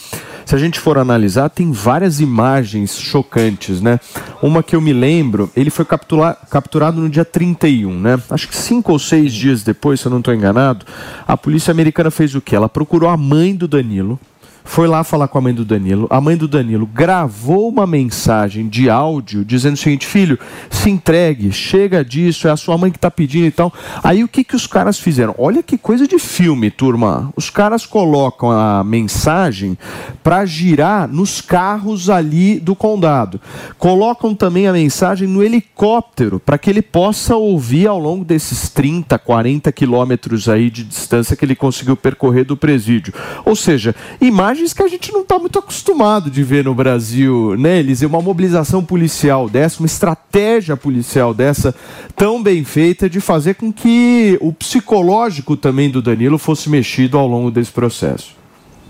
se 0.44 0.54
a 0.54 0.58
gente 0.58 0.78
for 0.80 0.98
analisar, 0.98 1.48
tem 1.48 1.72
várias 1.72 2.20
imagens 2.20 2.98
chocantes, 2.98 3.80
né? 3.80 3.98
Uma 4.42 4.62
que 4.62 4.74
eu 4.74 4.80
me 4.80 4.92
lembro, 4.92 5.50
ele 5.56 5.70
foi 5.70 5.84
captura, 5.84 6.36
capturado 6.50 7.00
no 7.00 7.08
dia 7.08 7.24
31, 7.24 7.98
né? 7.98 8.20
Acho 8.30 8.48
que 8.48 8.56
cinco 8.56 8.92
ou 8.92 8.98
seis 8.98 9.32
dias 9.32 9.62
depois, 9.62 10.00
se 10.00 10.06
eu 10.06 10.10
não 10.10 10.18
estou 10.18 10.34
enganado, 10.34 10.84
a 11.26 11.36
polícia 11.36 11.70
americana 11.70 12.10
fez 12.10 12.34
o 12.34 12.40
quê? 12.40 12.56
Ela 12.56 12.68
procurou 12.68 13.08
a 13.08 13.16
mãe 13.16 13.54
do 13.54 13.68
Danilo, 13.68 14.18
foi 14.64 14.86
lá 14.86 15.04
falar 15.04 15.28
com 15.28 15.38
a 15.38 15.40
mãe 15.40 15.54
do 15.54 15.64
Danilo. 15.64 16.06
A 16.10 16.20
mãe 16.20 16.36
do 16.36 16.48
Danilo 16.48 16.86
gravou 16.86 17.68
uma 17.68 17.86
mensagem 17.86 18.68
de 18.68 18.88
áudio 18.88 19.44
dizendo 19.44 19.74
o 19.74 19.78
seguinte: 19.78 20.06
filho, 20.06 20.38
se 20.70 20.90
entregue, 20.90 21.52
chega 21.52 22.04
disso, 22.04 22.48
é 22.48 22.50
a 22.50 22.56
sua 22.56 22.78
mãe 22.78 22.90
que 22.90 22.98
está 22.98 23.10
pedindo 23.10 23.46
e 23.46 23.50
tal. 23.50 23.72
Aí 24.02 24.24
o 24.24 24.28
que, 24.28 24.44
que 24.44 24.56
os 24.56 24.66
caras 24.66 24.98
fizeram? 24.98 25.34
Olha 25.38 25.62
que 25.62 25.76
coisa 25.76 26.06
de 26.06 26.18
filme, 26.18 26.70
turma. 26.70 27.32
Os 27.36 27.50
caras 27.50 27.84
colocam 27.86 28.50
a 28.50 28.82
mensagem 28.84 29.76
para 30.22 30.44
girar 30.46 31.08
nos 31.08 31.40
carros 31.40 32.08
ali 32.08 32.58
do 32.58 32.74
condado. 32.74 33.40
Colocam 33.78 34.34
também 34.34 34.66
a 34.66 34.72
mensagem 34.72 35.28
no 35.28 35.42
helicóptero 35.42 36.40
para 36.40 36.58
que 36.58 36.70
ele 36.70 36.82
possa 36.82 37.36
ouvir 37.36 37.86
ao 37.86 37.98
longo 37.98 38.24
desses 38.24 38.68
30, 38.68 39.18
40 39.18 39.70
quilômetros 39.72 40.48
aí 40.48 40.70
de 40.70 40.84
distância 40.84 41.36
que 41.36 41.44
ele 41.44 41.54
conseguiu 41.54 41.96
percorrer 41.96 42.44
do 42.44 42.56
presídio. 42.56 43.12
Ou 43.44 43.54
seja, 43.54 43.94
imagem 44.20 44.51
imagens 44.52 44.74
que 44.74 44.82
a 44.82 44.88
gente 44.88 45.10
não 45.12 45.22
está 45.22 45.38
muito 45.38 45.58
acostumado 45.58 46.30
de 46.30 46.42
ver 46.42 46.64
no 46.64 46.74
Brasil, 46.74 47.56
né, 47.56 47.78
Eliseu? 47.78 48.08
Uma 48.08 48.20
mobilização 48.20 48.84
policial 48.84 49.48
dessa, 49.48 49.80
uma 49.80 49.86
estratégia 49.86 50.76
policial 50.76 51.32
dessa, 51.32 51.74
tão 52.14 52.42
bem 52.42 52.62
feita, 52.62 53.08
de 53.08 53.18
fazer 53.18 53.54
com 53.54 53.72
que 53.72 54.36
o 54.40 54.52
psicológico 54.52 55.56
também 55.56 55.90
do 55.90 56.02
Danilo 56.02 56.36
fosse 56.36 56.68
mexido 56.68 57.16
ao 57.16 57.26
longo 57.26 57.50
desse 57.50 57.72
processo. 57.72 58.36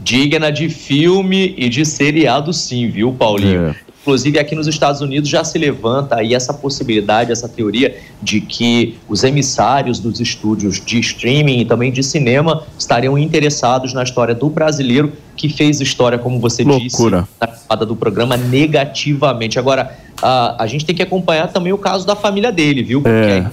Digna 0.00 0.50
de 0.50 0.68
filme 0.68 1.54
e 1.56 1.68
de 1.68 1.86
seriado, 1.86 2.52
sim, 2.52 2.88
viu, 2.88 3.12
Paulinho? 3.12 3.68
É. 3.68 3.91
Inclusive, 4.02 4.38
aqui 4.38 4.56
nos 4.56 4.66
Estados 4.66 5.00
Unidos 5.00 5.28
já 5.28 5.44
se 5.44 5.56
levanta 5.56 6.16
aí 6.16 6.34
essa 6.34 6.52
possibilidade, 6.52 7.30
essa 7.30 7.48
teoria 7.48 7.96
de 8.20 8.40
que 8.40 8.98
os 9.08 9.22
emissários 9.22 10.00
dos 10.00 10.18
estúdios 10.18 10.84
de 10.84 10.98
streaming 10.98 11.60
e 11.60 11.64
também 11.64 11.92
de 11.92 12.02
cinema 12.02 12.64
estariam 12.76 13.16
interessados 13.16 13.94
na 13.94 14.02
história 14.02 14.34
do 14.34 14.50
brasileiro 14.50 15.12
que 15.36 15.48
fez 15.48 15.80
história, 15.80 16.18
como 16.18 16.40
você 16.40 16.64
Loucura. 16.64 17.22
disse, 17.22 17.30
na 17.40 17.46
chamada 17.46 17.86
do 17.86 17.94
programa 17.94 18.36
negativamente. 18.36 19.56
Agora, 19.56 19.96
a, 20.20 20.64
a 20.64 20.66
gente 20.66 20.84
tem 20.84 20.96
que 20.96 21.02
acompanhar 21.02 21.52
também 21.52 21.72
o 21.72 21.78
caso 21.78 22.04
da 22.04 22.16
família 22.16 22.50
dele, 22.50 22.82
viu? 22.82 23.02
Porque 23.02 23.30
é. 23.30 23.50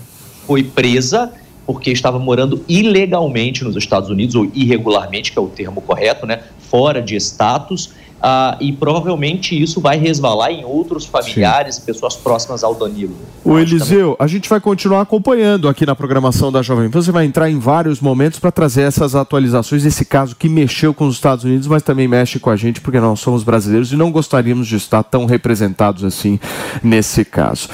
foi 0.48 0.64
presa 0.64 1.32
porque 1.64 1.92
estava 1.92 2.18
morando 2.18 2.66
ilegalmente 2.68 3.64
nos 3.64 3.76
Estados 3.76 4.10
Unidos, 4.10 4.34
ou 4.34 4.50
irregularmente, 4.56 5.32
que 5.32 5.38
é 5.38 5.42
o 5.42 5.48
termo 5.48 5.82
correto, 5.82 6.26
né? 6.26 6.40
Fora 6.58 7.00
de 7.00 7.16
status 7.18 7.92
ah, 8.22 8.58
e 8.60 8.72
provavelmente 8.72 9.60
isso 9.60 9.80
vai 9.80 9.98
resvalar 9.98 10.52
em 10.52 10.66
outros 10.66 11.06
familiares 11.06 11.78
e 11.78 11.82
pessoas 11.82 12.16
próximas 12.16 12.64
ao 12.64 12.76
Danilo. 12.76 13.16
O 13.44 13.58
Eliseu, 13.58 14.16
a 14.20 14.28
gente 14.28 14.50
vai 14.50 14.60
continuar 14.60 15.02
acompanhando 15.02 15.68
aqui 15.68 15.86
na 15.86 15.96
programação 15.96 16.52
da 16.52 16.62
Jovem 16.62 16.90
Pan. 16.90 17.02
Você 17.02 17.12
vai 17.12 17.26
entrar 17.26 17.50
em 17.50 17.58
vários 17.58 18.02
momentos 18.02 18.40
para 18.40 18.52
trazer 18.52 18.84
essas 18.84 19.16
atualizações 19.16 19.84
desse 19.84 20.06
caso 20.06 20.36
que 20.36 20.50
mexeu 20.50 20.94
com 20.94 21.08
os 21.08 21.16
Estados 21.16 21.46
Unidos, 21.46 21.68
mas 21.68 21.82
também 21.82 22.08
mexe 22.08 22.40
com 22.40 22.50
a 22.50 22.56
gente 22.56 22.82
porque 22.82 23.00
nós 23.00 23.20
somos 23.20 23.44
brasileiros 23.44 23.92
e 23.92 23.96
não 23.96 24.12
gostaríamos 24.12 24.68
de 24.68 24.76
estar 24.76 25.04
tão 25.04 25.26
representados 25.26 26.04
assim 26.04 26.40
nesse 26.84 27.24
caso. 27.24 27.70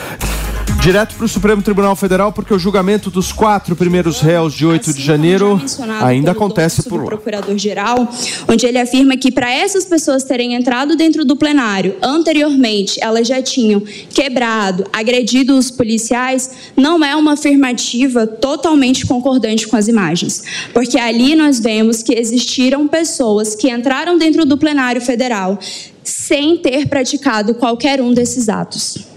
Direto 0.86 1.16
para 1.16 1.26
o 1.26 1.28
Supremo 1.28 1.64
Tribunal 1.64 1.96
Federal, 1.96 2.32
porque 2.32 2.54
o 2.54 2.60
julgamento 2.60 3.10
dos 3.10 3.32
quatro 3.32 3.76
primeiros 3.76 4.22
réus 4.22 4.54
de 4.54 4.68
8 4.68 4.94
de 4.94 5.02
janeiro 5.02 5.60
ainda 6.00 6.30
acontece 6.30 6.84
por 6.84 7.00
lá. 7.00 7.06
Procurador-Geral, 7.06 8.08
onde 8.48 8.68
ele 8.68 8.78
afirma 8.78 9.18
que 9.18 9.32
para 9.32 9.52
essas 9.52 9.86
pessoas 9.86 10.24
terem 10.24 10.54
entrado 10.54 10.96
dentro 10.96 11.26
do 11.26 11.36
plenário 11.36 11.96
anteriormente, 12.04 13.00
elas 13.02 13.28
já 13.28 13.42
tinham 13.42 13.82
quebrado, 14.14 14.86
agredido 14.94 15.58
os 15.58 15.72
policiais, 15.72 16.52
não 16.78 17.04
é 17.04 17.16
uma 17.16 17.34
afirmativa 17.34 18.28
totalmente 18.28 19.08
concordante 19.08 19.68
com 19.68 19.76
as 19.76 19.88
imagens. 19.88 20.44
Porque 20.72 21.00
ali 21.00 21.36
nós 21.36 21.60
vemos 21.60 22.04
que 22.04 22.14
existiram 22.14 22.88
pessoas 22.88 23.56
que 23.56 23.72
entraram 23.72 24.20
dentro 24.20 24.46
do 24.46 24.56
plenário 24.56 25.02
federal 25.02 25.58
sem 26.04 26.58
ter 26.58 26.88
praticado 26.88 27.56
qualquer 27.56 28.00
um 28.00 28.14
desses 28.14 28.50
atos. 28.50 29.15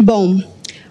Bom, 0.00 0.40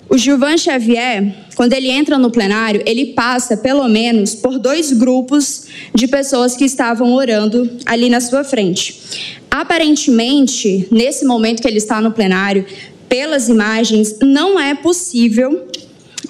o 0.10 0.18
Gilvan 0.18 0.58
Xavier, 0.58 1.34
quando 1.56 1.74
ele 1.74 1.90
entra 1.90 2.18
no 2.18 2.30
plenário, 2.30 2.82
ele 2.86 3.08
passa 3.08 3.56
pelo 3.56 3.88
menos 3.88 4.36
por 4.36 4.60
dois 4.60 4.92
grupos 4.92 5.66
de 5.94 6.08
pessoas 6.08 6.56
que 6.56 6.66
estavam 6.66 7.14
orando 7.14 7.70
ali 7.86 8.10
na 8.10 8.20
sua 8.20 8.44
frente. 8.44 9.00
Aparentemente, 9.50 10.88
nesse 10.92 11.26
momento 11.26 11.62
que 11.62 11.68
ele 11.68 11.78
está 11.78 12.02
no 12.02 12.12
plenário, 12.12 12.66
pelas 13.08 13.48
imagens, 13.48 14.18
não 14.22 14.60
é 14.60 14.76
possível 14.76 15.68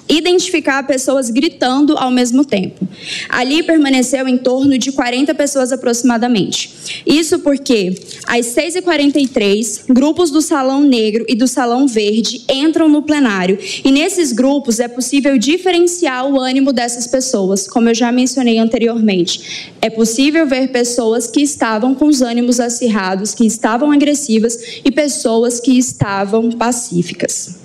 identificar 0.08 0.86
pessoas 0.86 1.30
gritando 1.30 1.96
ao 1.98 2.10
mesmo 2.10 2.44
tempo. 2.44 2.88
Ali 3.28 3.62
permaneceu 3.62 4.26
em 4.26 4.38
torno 4.38 4.78
de 4.78 4.90
40 4.90 5.34
pessoas 5.34 5.70
aproximadamente. 5.70 6.74
Isso 7.06 7.40
porque, 7.40 7.94
às 8.26 8.46
6h43, 8.46 9.82
grupos 9.88 10.30
do 10.30 10.40
Salão 10.40 10.82
Negro 10.82 11.24
e 11.28 11.34
do 11.34 11.46
Salão 11.46 11.86
Verde 11.86 12.42
entram 12.48 12.88
no 12.88 13.02
plenário. 13.02 13.58
E 13.84 13.90
nesses 13.90 14.32
grupos 14.32 14.80
é 14.80 14.88
possível 14.88 15.36
diferenciar 15.36 16.26
o 16.26 16.40
ânimo 16.40 16.72
dessas 16.72 17.06
pessoas, 17.06 17.66
como 17.66 17.90
eu 17.90 17.94
já 17.94 18.10
mencionei 18.10 18.58
anteriormente. 18.58 19.68
É 19.80 19.90
possível 19.90 20.46
ver 20.46 20.68
pessoas 20.68 21.26
que 21.26 21.42
estavam 21.42 21.94
com 21.94 22.06
os 22.06 22.22
ânimos 22.22 22.60
acirrados, 22.60 23.34
que 23.34 23.46
estavam 23.46 23.92
agressivas, 23.92 24.58
e 24.84 24.90
pessoas 24.90 25.60
que 25.60 25.78
estavam 25.78 26.50
pacíficas. 26.50 27.57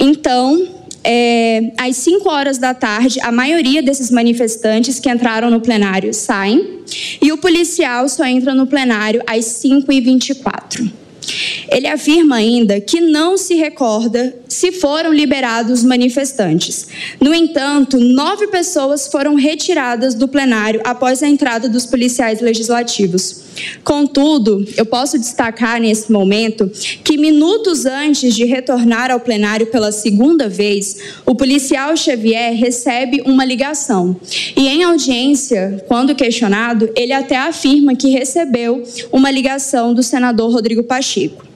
Então, 0.00 0.66
é, 1.04 1.72
às 1.78 1.96
5 1.96 2.28
horas 2.28 2.58
da 2.58 2.72
tarde, 2.74 3.20
a 3.20 3.30
maioria 3.30 3.82
desses 3.82 4.10
manifestantes 4.10 4.98
que 4.98 5.10
entraram 5.10 5.50
no 5.50 5.60
plenário 5.60 6.12
saem 6.12 6.80
e 7.20 7.30
o 7.30 7.38
policial 7.38 8.08
só 8.08 8.24
entra 8.24 8.54
no 8.54 8.66
plenário 8.66 9.22
às 9.26 9.44
5h24. 9.62 10.90
Ele 11.70 11.86
afirma 11.86 12.36
ainda 12.36 12.80
que 12.80 13.00
não 13.00 13.36
se 13.36 13.54
recorda 13.54 14.34
se 14.48 14.72
foram 14.72 15.12
liberados 15.12 15.84
manifestantes. 15.84 16.88
No 17.20 17.32
entanto, 17.32 17.98
nove 17.98 18.48
pessoas 18.48 19.06
foram 19.06 19.34
retiradas 19.34 20.14
do 20.14 20.26
plenário 20.26 20.80
após 20.82 21.22
a 21.22 21.28
entrada 21.28 21.68
dos 21.68 21.86
policiais 21.86 22.40
legislativos. 22.40 23.49
Contudo, 23.84 24.64
eu 24.76 24.86
posso 24.86 25.18
destacar 25.18 25.80
nesse 25.80 26.10
momento 26.10 26.70
que 27.04 27.16
minutos 27.16 27.86
antes 27.86 28.34
de 28.34 28.44
retornar 28.44 29.10
ao 29.10 29.20
plenário 29.20 29.66
pela 29.66 29.92
segunda 29.92 30.48
vez, 30.48 30.96
o 31.26 31.34
policial 31.34 31.96
Xavier 31.96 32.54
recebe 32.54 33.22
uma 33.26 33.44
ligação. 33.44 34.16
E 34.56 34.68
em 34.68 34.82
audiência, 34.82 35.84
quando 35.88 36.14
questionado, 36.14 36.88
ele 36.94 37.12
até 37.12 37.36
afirma 37.36 37.94
que 37.94 38.08
recebeu 38.08 38.82
uma 39.12 39.30
ligação 39.30 39.92
do 39.94 40.02
senador 40.02 40.52
Rodrigo 40.52 40.84
Pacheco. 40.84 41.50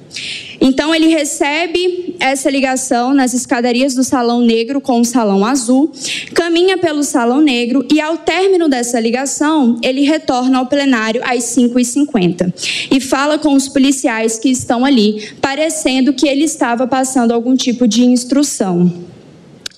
Então 0.61 0.95
ele 0.95 1.09
recebe 1.09 2.15
essa 2.19 2.51
ligação 2.51 3.13
nas 3.13 3.35
escadarias 3.35 3.95
do 3.95 4.05
Salão 4.05 4.41
Negro 4.41 4.81
com 4.81 5.01
o 5.01 5.05
Salão 5.05 5.45
Azul, 5.45 5.93
caminha 6.35 6.79
pelo 6.79 7.03
Salão 7.03 7.41
Negro 7.41 7.87
e 7.93 8.01
ao 8.01 8.17
término 8.19 8.69
dessa 8.69 8.99
ligação, 8.99 9.79
ele 9.83 10.03
retorna 10.03 10.59
ao 10.59 10.67
plenário 10.67 11.21
às 11.25 11.45
5h50 11.57 12.53
e 12.91 13.01
fala 13.01 13.39
com 13.39 13.55
os 13.55 13.69
policiais 13.69 14.39
que 14.39 14.49
estão 14.49 14.85
ali, 14.85 15.31
parecendo 15.41 16.13
que 16.13 16.29
ele 16.29 16.45
estava 16.45 16.87
passando 16.87 17.33
algum 17.33 17.57
tipo 17.57 17.87
de 17.87 18.05
instrução. 18.05 19.14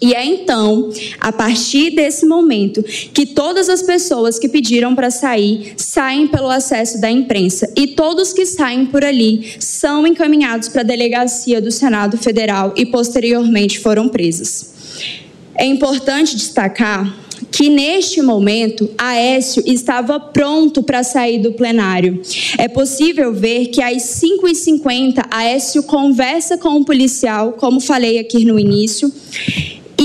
E 0.01 0.13
é 0.13 0.25
então, 0.25 0.91
a 1.19 1.33
partir 1.33 1.91
desse 1.91 2.27
momento, 2.27 2.83
que 2.83 3.25
todas 3.25 3.69
as 3.71 3.83
pessoas 3.83 4.39
que 4.39 4.49
pediram 4.49 4.95
para 4.95 5.11
sair 5.11 5.73
saem 5.77 6.27
pelo 6.27 6.51
acesso 6.51 7.01
da 7.01 7.11
imprensa. 7.11 7.73
E 7.75 7.89
todos 7.89 8.33
que 8.33 8.45
saem 8.45 8.87
por 8.87 9.03
ali 9.03 9.55
são 9.59 10.07
encaminhados 10.07 10.69
para 10.69 10.83
a 10.83 10.85
delegacia 10.85 11.63
do 11.63 11.73
Senado 11.73 12.19
Federal 12.19 12.75
e 12.77 12.85
posteriormente 12.85 13.79
foram 13.79 14.09
presos. 14.09 14.67
É 15.55 15.65
importante 15.65 16.37
destacar 16.37 17.27
que 17.51 17.71
neste 17.71 18.21
momento 18.21 18.91
Aécio 18.99 19.63
estava 19.65 20.21
pronto 20.21 20.83
para 20.83 21.03
sair 21.03 21.39
do 21.39 21.53
plenário. 21.53 22.21
É 22.59 22.69
possível 22.69 23.33
ver 23.33 23.69
que 23.69 23.81
às 23.81 24.03
5h50 24.21 25.27
Aécio 25.31 25.83
conversa 25.85 26.59
com 26.59 26.81
o 26.81 26.85
policial, 26.85 27.53
como 27.53 27.81
falei 27.81 28.19
aqui 28.19 28.45
no 28.45 28.59
início, 28.59 29.11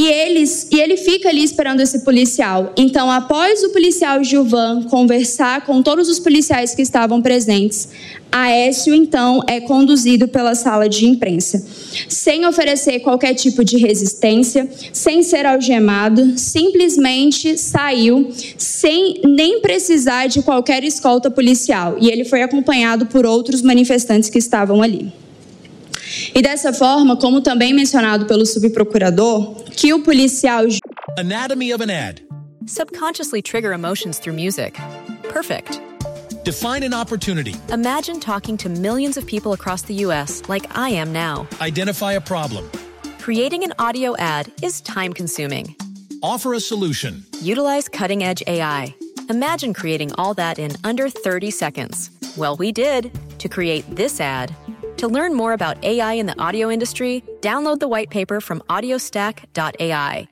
e, 0.01 0.07
eles, 0.07 0.67
e 0.71 0.79
ele 0.79 0.97
fica 0.97 1.29
ali 1.29 1.43
esperando 1.43 1.79
esse 1.79 1.99
policial. 1.99 2.73
Então, 2.75 3.11
após 3.11 3.63
o 3.63 3.69
policial 3.69 4.23
Gilvan 4.23 4.83
conversar 4.83 5.63
com 5.63 5.83
todos 5.83 6.09
os 6.09 6.19
policiais 6.19 6.73
que 6.73 6.81
estavam 6.81 7.21
presentes, 7.21 7.87
Aécio, 8.31 8.95
então, 8.95 9.43
é 9.45 9.59
conduzido 9.59 10.27
pela 10.27 10.55
sala 10.55 10.89
de 10.89 11.05
imprensa, 11.05 11.63
sem 12.07 12.45
oferecer 12.47 13.01
qualquer 13.01 13.35
tipo 13.35 13.63
de 13.63 13.77
resistência, 13.77 14.67
sem 14.91 15.21
ser 15.21 15.45
algemado, 15.45 16.35
simplesmente 16.35 17.55
saiu, 17.57 18.31
sem 18.57 19.21
nem 19.23 19.59
precisar 19.59 20.27
de 20.27 20.41
qualquer 20.41 20.83
escolta 20.83 21.29
policial. 21.29 21.97
E 21.99 22.09
ele 22.09 22.23
foi 22.23 22.41
acompanhado 22.41 23.05
por 23.05 23.25
outros 23.25 23.61
manifestantes 23.61 24.29
que 24.29 24.39
estavam 24.39 24.81
ali. 24.81 25.11
E 26.33 26.41
dessa 26.41 26.73
forma, 26.73 27.15
como 27.17 27.41
também 27.41 27.73
mencionado 27.73 28.25
pelo 28.25 28.45
subprocurador, 28.45 29.63
que 29.75 29.93
o 29.93 30.01
policial 30.01 30.65
Anatomy 31.17 31.73
of 31.73 31.81
an 31.81 31.89
ad. 31.89 32.21
Subconsciously 32.65 33.41
trigger 33.41 33.73
emotions 33.73 34.19
through 34.19 34.35
music. 34.35 34.79
Perfect. 35.29 35.81
Define 36.43 36.83
an 36.83 36.93
opportunity. 36.93 37.55
Imagine 37.71 38.19
talking 38.19 38.57
to 38.57 38.69
millions 38.69 39.17
of 39.17 39.25
people 39.25 39.53
across 39.53 39.83
the 39.83 39.93
US 40.05 40.41
like 40.47 40.65
I 40.75 40.89
am 40.89 41.11
now. 41.11 41.47
Identify 41.59 42.13
a 42.13 42.21
problem. 42.21 42.69
Creating 43.19 43.63
an 43.63 43.73
audio 43.77 44.15
ad 44.17 44.51
is 44.63 44.81
time 44.81 45.13
consuming. 45.13 45.75
Offer 46.23 46.53
a 46.53 46.59
solution. 46.59 47.25
Utilize 47.41 47.87
cutting 47.87 48.23
edge 48.23 48.41
AI. 48.47 48.95
Imagine 49.29 49.73
creating 49.73 50.11
all 50.17 50.33
that 50.33 50.57
in 50.57 50.71
under 50.83 51.09
30 51.09 51.51
seconds. 51.51 52.09
Well, 52.35 52.55
we 52.57 52.71
did 52.71 53.11
to 53.39 53.47
create 53.49 53.85
this 53.95 54.19
ad. 54.19 54.55
To 55.01 55.07
learn 55.07 55.33
more 55.33 55.53
about 55.53 55.83
AI 55.83 56.13
in 56.13 56.27
the 56.27 56.39
audio 56.39 56.69
industry, 56.69 57.23
download 57.39 57.79
the 57.79 57.87
white 57.87 58.11
paper 58.11 58.39
from 58.39 58.61
audiostack.ai. 58.69 60.27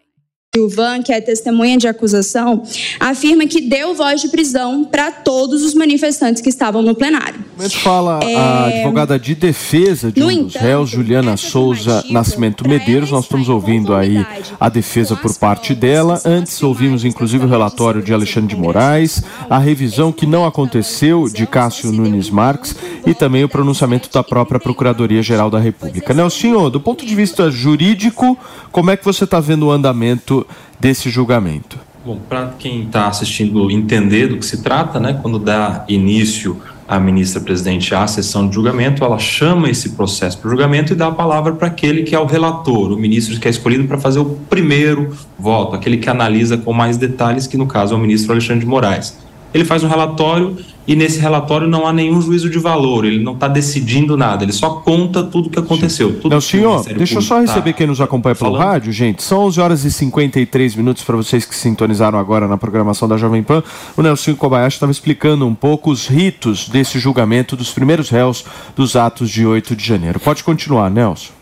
Gilvan, 0.56 1.04
que 1.04 1.14
é 1.14 1.22
testemunha 1.22 1.78
de 1.78 1.88
acusação, 1.88 2.64
afirma 3.00 3.46
que 3.46 3.62
deu 3.62 3.94
voz 3.94 4.20
de 4.20 4.30
prisão 4.30 4.84
para 4.84 5.12
todos 5.12 5.62
os 5.62 5.76
manifestantes 5.76 6.42
que 6.42 6.50
estavam 6.50 6.82
no 6.82 6.96
plenário. 6.96 7.46
Mas 7.56 7.72
fala 7.76 8.20
é... 8.24 8.36
a 8.36 8.66
advogada 8.66 9.20
de 9.20 9.36
defesa 9.36 10.12
de 10.12 10.20
no 10.20 10.26
um 10.26 10.30
dos 10.30 10.56
entanto, 10.56 10.64
réus, 10.64 10.90
Juliana 10.90 11.38
Souza 11.38 12.04
Nascimento 12.10 12.68
Medeiros. 12.68 13.12
Nós 13.12 13.26
estamos 13.26 13.48
ouvindo 13.48 13.94
aí 13.94 14.26
a 14.60 14.70
defesa 14.70 15.16
por 15.16 15.38
parte 15.38 15.76
dela. 15.76 16.20
Antes 16.26 16.64
ouvimos 16.64 17.06
inclusive 17.06 17.46
o 17.46 17.48
relatório 17.48 18.02
de 18.02 18.12
Alexandre 18.12 18.56
de 18.56 18.60
Moraes, 18.60 19.22
a 19.48 19.60
revisão 19.60 20.12
que 20.12 20.26
não 20.26 20.48
aconteceu 20.48 21.30
de 21.30 21.46
Cássio 21.46 21.92
Nunes 21.92 22.32
Marques 22.32 22.76
e 23.06 23.14
também 23.14 23.44
o 23.44 23.50
pronunciamento 23.50 24.10
da 24.12 24.24
própria 24.24 24.60
Procuradoria-Geral 24.60 25.52
da 25.52 25.60
República. 25.60 26.12
Nelsinho, 26.12 26.72
do 26.72 26.82
ponto 26.82 27.06
de 27.06 27.14
vista 27.14 27.52
jurídico, 27.52 28.36
como 28.72 28.90
é 28.90 28.98
que 28.98 29.06
você 29.06 29.26
está 29.26 29.40
vendo 29.40 29.68
o 29.68 29.72
andamento 29.72 30.39
desse 30.80 31.10
julgamento? 31.10 31.80
Bom, 32.06 32.18
para 32.30 32.54
quem 32.58 32.84
está 32.84 33.08
assistindo 33.08 33.70
entender 33.70 34.28
do 34.28 34.38
que 34.38 34.46
se 34.46 34.64
trata, 34.64 35.00
né, 35.00 35.20
quando 35.22 35.38
dá 35.38 35.84
início 35.88 36.62
a 36.88 37.00
ministra 37.00 37.40
presidente 37.40 37.94
à 37.94 38.08
sessão 38.08 38.48
de 38.48 38.56
julgamento, 38.56 39.04
ela 39.04 39.20
chama 39.20 39.70
esse 39.70 39.92
processo 39.92 40.40
para 40.40 40.50
julgamento 40.50 40.92
e 40.92 40.96
dá 40.96 41.08
a 41.08 41.12
palavra 41.12 41.54
para 41.54 41.68
aquele 41.68 42.02
que 42.02 42.16
é 42.16 42.20
o 42.20 42.26
relator, 42.26 42.92
o 42.92 42.98
ministro 42.98 43.40
que 43.40 43.48
é 43.48 43.52
escolhido 43.52 43.88
para 43.88 44.00
fazer 44.00 44.18
o 44.18 44.26
primeiro 44.50 45.16
voto, 45.38 45.76
aquele 45.76 45.98
que 45.98 46.10
analisa 46.10 46.58
com 46.58 46.74
mais 46.74 46.98
detalhes, 46.98 47.46
que 47.46 47.58
no 47.58 47.68
caso 47.68 47.94
é 47.94 47.98
o 47.98 48.00
ministro 48.00 48.32
Alexandre 48.32 48.62
de 48.62 48.66
Moraes. 48.66 49.16
Ele 49.54 49.66
faz 49.66 49.84
um 49.84 49.88
relatório 49.88 50.58
e 50.88 50.96
nesse 50.96 51.20
relatório 51.20 51.68
não 51.68 51.86
há 51.86 51.94
nenhum 51.94 52.20
juízo 52.20 52.50
de 52.50 52.58
valor, 52.58 53.06
ele 53.06 53.24
não 53.24 53.34
está 53.34 53.48
decidindo 53.48 54.18
nada, 54.18 54.44
ele 54.44 54.52
só 54.52 54.70
conta 54.72 55.24
tudo 55.24 55.46
o 55.46 55.50
que 55.52 55.60
aconteceu. 55.60 56.20
Tudo 56.20 56.34
não, 56.34 56.42
senhor, 56.42 56.84
deixa 56.84 57.16
eu 57.16 57.22
só 57.22 57.40
receber 57.40 57.74
tá 57.74 57.78
quem 57.78 57.86
nos 57.86 58.02
acompanha 58.02 58.36
pelo 58.36 58.54
falando. 58.54 58.68
rádio, 58.68 58.92
gente. 58.92 59.22
São 59.22 59.42
11 59.42 59.62
horas 59.62 59.86
e 59.86 59.92
53 59.92 60.76
minutos 60.76 61.04
para 61.04 61.16
vocês 61.16 61.46
que 61.46 61.56
sintonizaram 61.56 62.18
agora 62.18 62.48
na 62.48 62.58
programação 62.58 63.08
da 63.08 63.18
Jovem 63.18 63.44
Pan. 63.44 63.62
O 63.96 64.02
Nelson 64.02 64.36
Kobayashi 64.36 64.78
estava 64.78 64.92
explicando 64.92 65.46
um 65.46 65.54
pouco 65.54 65.92
os 65.92 66.08
ritos 66.08 66.68
desse 66.68 66.98
julgamento 66.98 67.56
dos 67.56 67.70
primeiros 67.70 68.10
réus 68.10 68.44
dos 68.76 68.96
atos 68.96 69.30
de 69.30 69.46
8 69.46 69.76
de 69.76 69.86
janeiro. 69.86 70.20
Pode 70.20 70.44
continuar, 70.44 70.90
Nelson. 70.90 71.34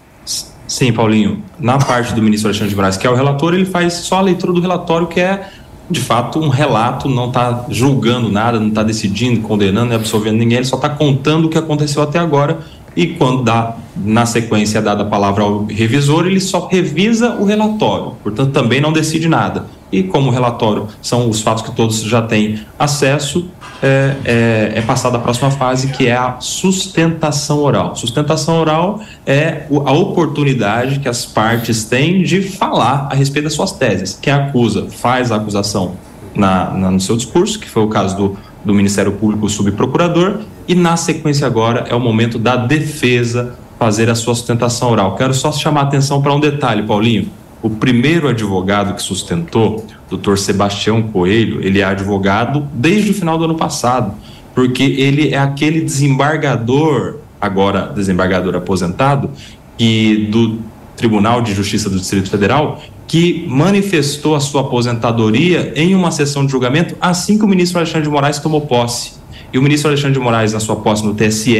Sim, 0.67 0.91
Paulinho. 0.91 1.41
Na 1.57 1.77
parte 1.77 2.13
do 2.13 2.21
ministro 2.21 2.49
Alexandre 2.49 2.71
de 2.71 2.75
Moraes, 2.75 2.97
que 2.97 3.07
é 3.07 3.09
o 3.09 3.15
relator, 3.15 3.53
ele 3.53 3.65
faz 3.65 3.93
só 3.93 4.17
a 4.17 4.21
leitura 4.21 4.51
do 4.51 4.59
relatório, 4.59 5.07
que 5.07 5.21
é 5.21 5.49
de 5.89 5.99
fato, 6.01 6.39
um 6.39 6.49
relato, 6.49 7.07
não 7.07 7.27
está 7.27 7.65
julgando 7.69 8.30
nada, 8.30 8.59
não 8.59 8.68
está 8.68 8.84
decidindo, 8.84 9.41
condenando, 9.41 9.93
absolvendo 9.93 10.38
ninguém, 10.38 10.57
ele 10.57 10.65
só 10.65 10.76
está 10.76 10.89
contando 10.89 11.45
o 11.45 11.49
que 11.49 11.57
aconteceu 11.57 12.01
até 12.01 12.19
agora 12.19 12.59
e 12.98 13.06
quando 13.06 13.44
dá, 13.44 13.76
na 13.95 14.26
sequência, 14.26 14.82
dada 14.82 15.03
a 15.03 15.06
palavra 15.06 15.44
ao 15.44 15.65
revisor, 15.65 16.26
ele 16.26 16.40
só 16.40 16.68
revisa 16.68 17.36
o 17.36 17.45
relatório, 17.45 18.14
portanto, 18.24 18.52
também 18.52 18.82
não 18.82 18.91
decide 18.91 19.30
nada. 19.30 19.68
E 19.91 20.02
como 20.02 20.30
o 20.30 20.34
relatório 20.34 20.88
são 20.99 21.30
os 21.30 21.40
fatos 21.40 21.64
que 21.64 21.72
todos 21.76 22.02
já 22.02 22.24
têm 22.24 22.60
acesso, 22.78 23.49
é, 23.84 24.15
é, 24.26 24.72
é 24.78 24.82
passada 24.82 25.18
a 25.18 25.19
próxima 25.19 25.52
fase, 25.52 25.90
que 25.90 26.07
é 26.07 26.15
a 26.15 26.38
sustentação 26.40 27.60
oral. 27.60 27.95
Sustentação 27.95 28.60
oral 28.60 28.99
é 29.28 29.68
a 29.69 29.91
oportunidade 29.91 30.99
que 30.99 31.07
as 31.07 31.24
partes 31.24 31.86
têm 31.86 32.24
de 32.24 32.41
falar 32.41 33.10
a 33.11 33.15
respeito 33.15 33.44
das 33.44 33.53
suas 33.53 33.74
teses. 33.74 34.18
Quem 34.19 34.34
acusa 34.34 34.88
faz 34.90 35.32
a 35.32 35.36
acusação 35.36 35.94
na, 36.34 36.72
na 36.72 36.90
no 36.90 36.99
seu 36.99 37.15
discurso, 37.15 37.60
que 37.60 37.69
foi 37.69 37.84
o 37.84 37.88
caso 37.88 38.18
do, 38.18 38.38
do 38.65 38.74
Ministério 38.74 39.11
Público 39.11 39.48
subprocurador, 39.48 40.40
e 40.68 40.76
na 40.76 40.98
sequência 40.98 41.48
agora 41.48 41.85
é 41.89 41.95
o 41.95 41.99
momento 41.99 42.38
da 42.38 42.56
defesa 42.56 43.56
fazer 43.80 44.10
a 44.10 44.15
sua 44.15 44.35
sustentação 44.35 44.89
oral. 44.89 45.15
Quero 45.15 45.34
só 45.34 45.52
chamar 45.52 45.81
a 45.81 45.84
atenção 45.84 46.22
para 46.22 46.34
um 46.34 46.39
detalhe, 46.39 46.84
Paulinho. 46.84 47.30
O 47.61 47.69
primeiro 47.69 48.27
advogado 48.27 48.94
que 48.94 49.02
sustentou, 49.02 49.85
doutor 50.10 50.38
Sebastião 50.38 51.02
Coelho, 51.02 51.61
ele 51.64 51.80
é 51.80 51.84
advogado 51.84 52.68
desde 52.73 53.11
o 53.11 53.14
final 53.14 53.38
do 53.38 53.45
ano 53.45 53.56
passado, 53.56 54.14
porque 54.53 54.84
ele 54.84 55.34
é 55.34 55.38
aquele 55.38 55.81
desembargador, 55.81 57.18
agora 57.39 57.91
desembargador 57.95 58.56
aposentado, 58.56 59.30
e 59.77 60.27
do 60.31 60.60
Tribunal 60.95 61.41
de 61.41 61.53
Justiça 61.53 61.89
do 61.89 61.98
Distrito 61.98 62.30
Federal, 62.30 62.81
que 63.07 63.45
manifestou 63.48 64.35
a 64.35 64.39
sua 64.39 64.61
aposentadoria 64.61 65.72
em 65.76 65.95
uma 65.95 66.11
sessão 66.11 66.45
de 66.45 66.52
julgamento 66.52 66.95
assim 66.99 67.38
que 67.38 67.45
o 67.45 67.48
ministro 67.48 67.77
Alexandre 67.77 68.03
de 68.03 68.10
Moraes 68.10 68.39
tomou 68.39 68.61
posse. 68.61 69.14
E 69.53 69.57
o 69.57 69.61
ministro 69.61 69.90
Alexandre 69.90 70.14
de 70.14 70.19
Moraes, 70.19 70.53
na 70.53 70.60
sua 70.60 70.76
posse 70.78 71.06
no 71.06 71.14
TSE, 71.14 71.57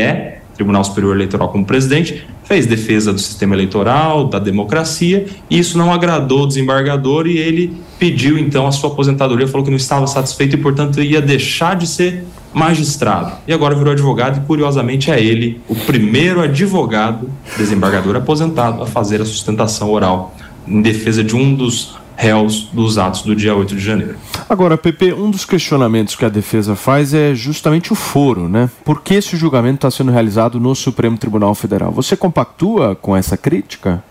Tribunal 0.56 0.84
Superior 0.84 1.16
Eleitoral 1.16 1.50
como 1.50 1.66
presidente, 1.66 2.26
fez 2.44 2.66
defesa 2.66 3.14
do 3.14 3.20
sistema 3.20 3.54
eleitoral, 3.54 4.26
da 4.26 4.40
democracia, 4.40 5.28
e 5.50 5.60
isso 5.60 5.78
não 5.78 5.94
agradou 5.94 6.44
o 6.44 6.48
desembargador 6.48 7.28
e 7.28 7.38
ele 7.38 7.74
pediu 8.00 8.38
então 8.38 8.66
a 8.66 8.72
sua 8.72 8.90
aposentadoria, 8.90 9.48
falou 9.48 9.64
que 9.64 9.70
não 9.70 9.78
estava 9.78 10.08
satisfeito 10.08 10.56
e, 10.56 10.58
portanto, 10.58 11.02
ia 11.02 11.22
deixar 11.22 11.76
de 11.76 11.86
ser 11.86 12.26
magistrado. 12.54 13.34
E 13.48 13.54
agora 13.54 13.76
virou 13.76 13.92
advogado 13.92 14.42
e, 14.42 14.48
curiosamente, 14.48 15.12
é 15.12 15.22
ele 15.22 15.62
o 15.68 15.76
primeiro 15.76 16.42
advogado, 16.42 17.30
desembargador 17.58 18.16
aposentado, 18.16 18.82
a 18.82 18.86
fazer 18.88 19.22
a 19.22 19.26
sustentação 19.26 19.92
oral 19.92 20.36
em 20.68 20.82
defesa 20.82 21.24
de 21.24 21.36
um 21.36 21.54
dos 21.54 21.96
réus 22.18 22.64
dos 22.74 22.98
atos 22.98 23.22
do 23.22 23.36
dia 23.36 23.56
8 23.56 23.76
de 23.76 23.80
janeiro. 23.80 24.16
Agora, 24.50 24.76
Pepe, 24.76 25.14
um 25.14 25.30
dos 25.30 25.46
questionamentos 25.46 26.16
que 26.16 26.26
a 26.26 26.30
defesa 26.30 26.76
faz 26.76 27.14
é 27.14 27.36
justamente 27.36 27.94
o 27.94 27.96
foro, 27.96 28.50
né? 28.50 28.68
Por 28.84 29.04
que 29.04 29.14
esse 29.14 29.38
julgamento 29.38 29.76
está 29.76 29.92
sendo 29.92 30.12
realizado 30.12 30.60
no 30.60 30.74
Supremo 30.74 31.16
Tribunal 31.16 31.54
Federal? 31.54 31.92
Você 31.92 32.18
compactua 32.18 32.96
com 32.96 33.16
essa 33.16 33.38
crítica? 33.38 34.04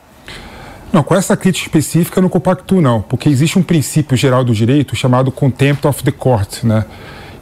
Não, 0.93 1.03
com 1.03 1.17
essa 1.17 1.37
crítica 1.37 1.67
específica 1.67 2.21
eu 2.21 2.23
não 2.23 2.29
compactuo 2.29 2.81
não, 2.81 3.03
porque 3.03 3.29
existe 3.29 3.59
um 3.59 3.63
princípio 3.63 4.17
geral 4.17 4.45
do 4.45 4.55
direito 4.55 4.95
chamado 4.95 5.33
contempt 5.33 5.85
of 5.85 6.05
the 6.05 6.13
court, 6.13 6.63
né? 6.63 6.85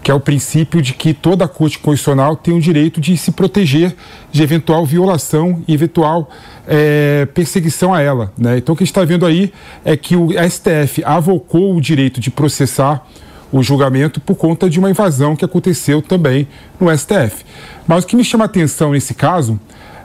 Que 0.05 0.10
é 0.10 0.14
o 0.14 0.20
princípio 0.20 0.82
de 0.82 0.93
que 0.93 1.14
toda 1.14 1.47
a 1.47 1.48
Corte 1.48 1.78
Constitucional 1.78 2.36
tem 2.36 2.55
o 2.55 2.60
direito 2.60 3.01
de 3.01 3.16
se 3.16 3.32
proteger 3.32 3.97
de 4.31 4.43
eventual 4.43 4.85
violação 4.85 5.64
e 5.66 5.72
eventual 5.72 6.28
é, 6.68 7.26
perseguição 7.32 7.94
a 7.94 8.02
ela. 8.02 8.31
Né? 8.36 8.59
Então, 8.59 8.74
o 8.74 8.76
que 8.76 8.82
a 8.82 8.85
gente 8.85 8.93
está 8.93 9.02
vendo 9.02 9.24
aí 9.24 9.51
é 9.82 9.97
que 9.97 10.14
o 10.14 10.28
STF 10.31 11.02
avocou 11.06 11.74
o 11.74 11.81
direito 11.81 12.20
de 12.20 12.31
processar 12.31 13.02
o 13.51 13.62
julgamento 13.62 14.20
por 14.20 14.35
conta 14.35 14.68
de 14.68 14.78
uma 14.78 14.90
invasão 14.90 15.35
que 15.35 15.44
aconteceu 15.44 16.02
também 16.02 16.47
no 16.78 16.94
STF. 16.94 17.43
Mas 17.86 18.05
o 18.05 18.06
que 18.06 18.14
me 18.14 18.24
chama 18.24 18.44
a 18.44 18.47
atenção 18.47 18.93
nesse 18.93 19.14
caso 19.14 19.59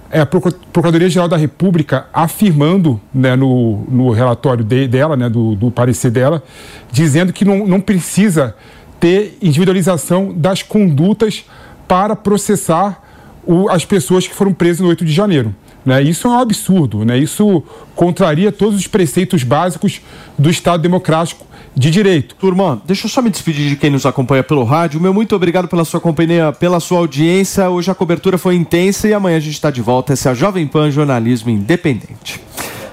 é 0.09 0.21
a 0.21 0.25
Procuradoria-Geral 0.25 1.27
da 1.27 1.35
República 1.35 2.07
afirmando 2.13 3.01
né, 3.13 3.35
no, 3.35 3.83
no 3.89 4.11
relatório 4.11 4.63
de, 4.63 4.87
dela, 4.87 5.17
né, 5.17 5.27
do, 5.27 5.55
do 5.55 5.69
parecer 5.69 6.09
dela, 6.09 6.41
dizendo 6.89 7.33
que 7.33 7.43
não, 7.43 7.67
não 7.67 7.81
precisa 7.81 8.55
ter 8.99 9.37
individualização 9.41 10.33
das 10.35 10.61
condutas 10.61 11.45
para 11.87 12.15
processar 12.15 13.01
o, 13.45 13.69
as 13.69 13.85
pessoas 13.85 14.27
que 14.27 14.35
foram 14.35 14.53
presas 14.53 14.81
no 14.81 14.87
8 14.89 15.05
de 15.05 15.11
janeiro. 15.11 15.55
Né? 15.85 16.03
Isso 16.03 16.27
é 16.27 16.31
um 16.31 16.39
absurdo, 16.39 17.05
né? 17.05 17.17
isso 17.17 17.63
contraria 17.95 18.51
todos 18.51 18.77
os 18.77 18.87
preceitos 18.87 19.43
básicos 19.43 20.01
do 20.37 20.49
Estado 20.49 20.81
Democrático 20.81 21.47
de 21.75 21.89
Direito. 21.89 22.35
Turma, 22.35 22.81
deixa 22.85 23.05
eu 23.05 23.09
só 23.09 23.21
me 23.21 23.29
despedir 23.29 23.69
de 23.69 23.75
quem 23.75 23.89
nos 23.89 24.05
acompanha 24.05 24.43
pelo 24.43 24.63
rádio. 24.63 24.99
Meu 24.99 25.13
muito 25.13 25.35
obrigado 25.35 25.67
pela 25.67 25.85
sua 25.85 25.99
companhia, 25.99 26.51
pela 26.51 26.79
sua 26.79 26.99
audiência. 26.99 27.69
Hoje 27.69 27.89
a 27.89 27.95
cobertura 27.95 28.37
foi 28.37 28.55
intensa 28.55 29.07
e 29.07 29.13
amanhã 29.13 29.37
a 29.37 29.39
gente 29.39 29.53
está 29.53 29.71
de 29.71 29.81
volta. 29.81 30.13
Essa 30.13 30.29
é 30.29 30.31
a 30.31 30.35
Jovem 30.35 30.67
Pan 30.67 30.91
Jornalismo 30.91 31.49
Independente. 31.49 32.41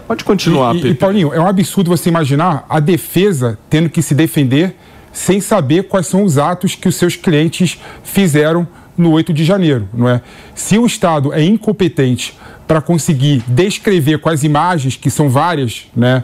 Pode 0.07 0.23
continuar, 0.23 0.77
e, 0.77 0.83
e, 0.83 0.91
e 0.91 0.95
Paulinho, 0.95 1.35
é 1.35 1.41
um 1.41 1.49
absurdo 1.49 1.91
você 1.91 2.09
imaginar 2.09 2.65
a 2.69 2.78
defesa 2.78 3.59
tendo 3.69 3.91
que 3.91 4.01
se 4.01 4.15
defender 4.15 4.77
sem 5.16 5.40
saber 5.40 5.84
quais 5.84 6.06
são 6.06 6.22
os 6.24 6.36
atos 6.36 6.74
que 6.74 6.86
os 6.86 6.94
seus 6.94 7.16
clientes 7.16 7.80
fizeram 8.05 8.68
no 8.98 9.12
8 9.12 9.32
de 9.32 9.44
janeiro, 9.47 9.88
não 9.94 10.06
é? 10.06 10.20
Se 10.55 10.78
o 10.78 10.84
Estado 10.84 11.32
é 11.32 11.43
incompetente 11.43 12.36
para 12.68 12.82
conseguir 12.82 13.43
descrever 13.47 14.18
com 14.18 14.28
as 14.28 14.44
imagens, 14.44 14.94
que 14.94 15.09
são 15.09 15.30
várias, 15.30 15.86
né, 15.97 16.22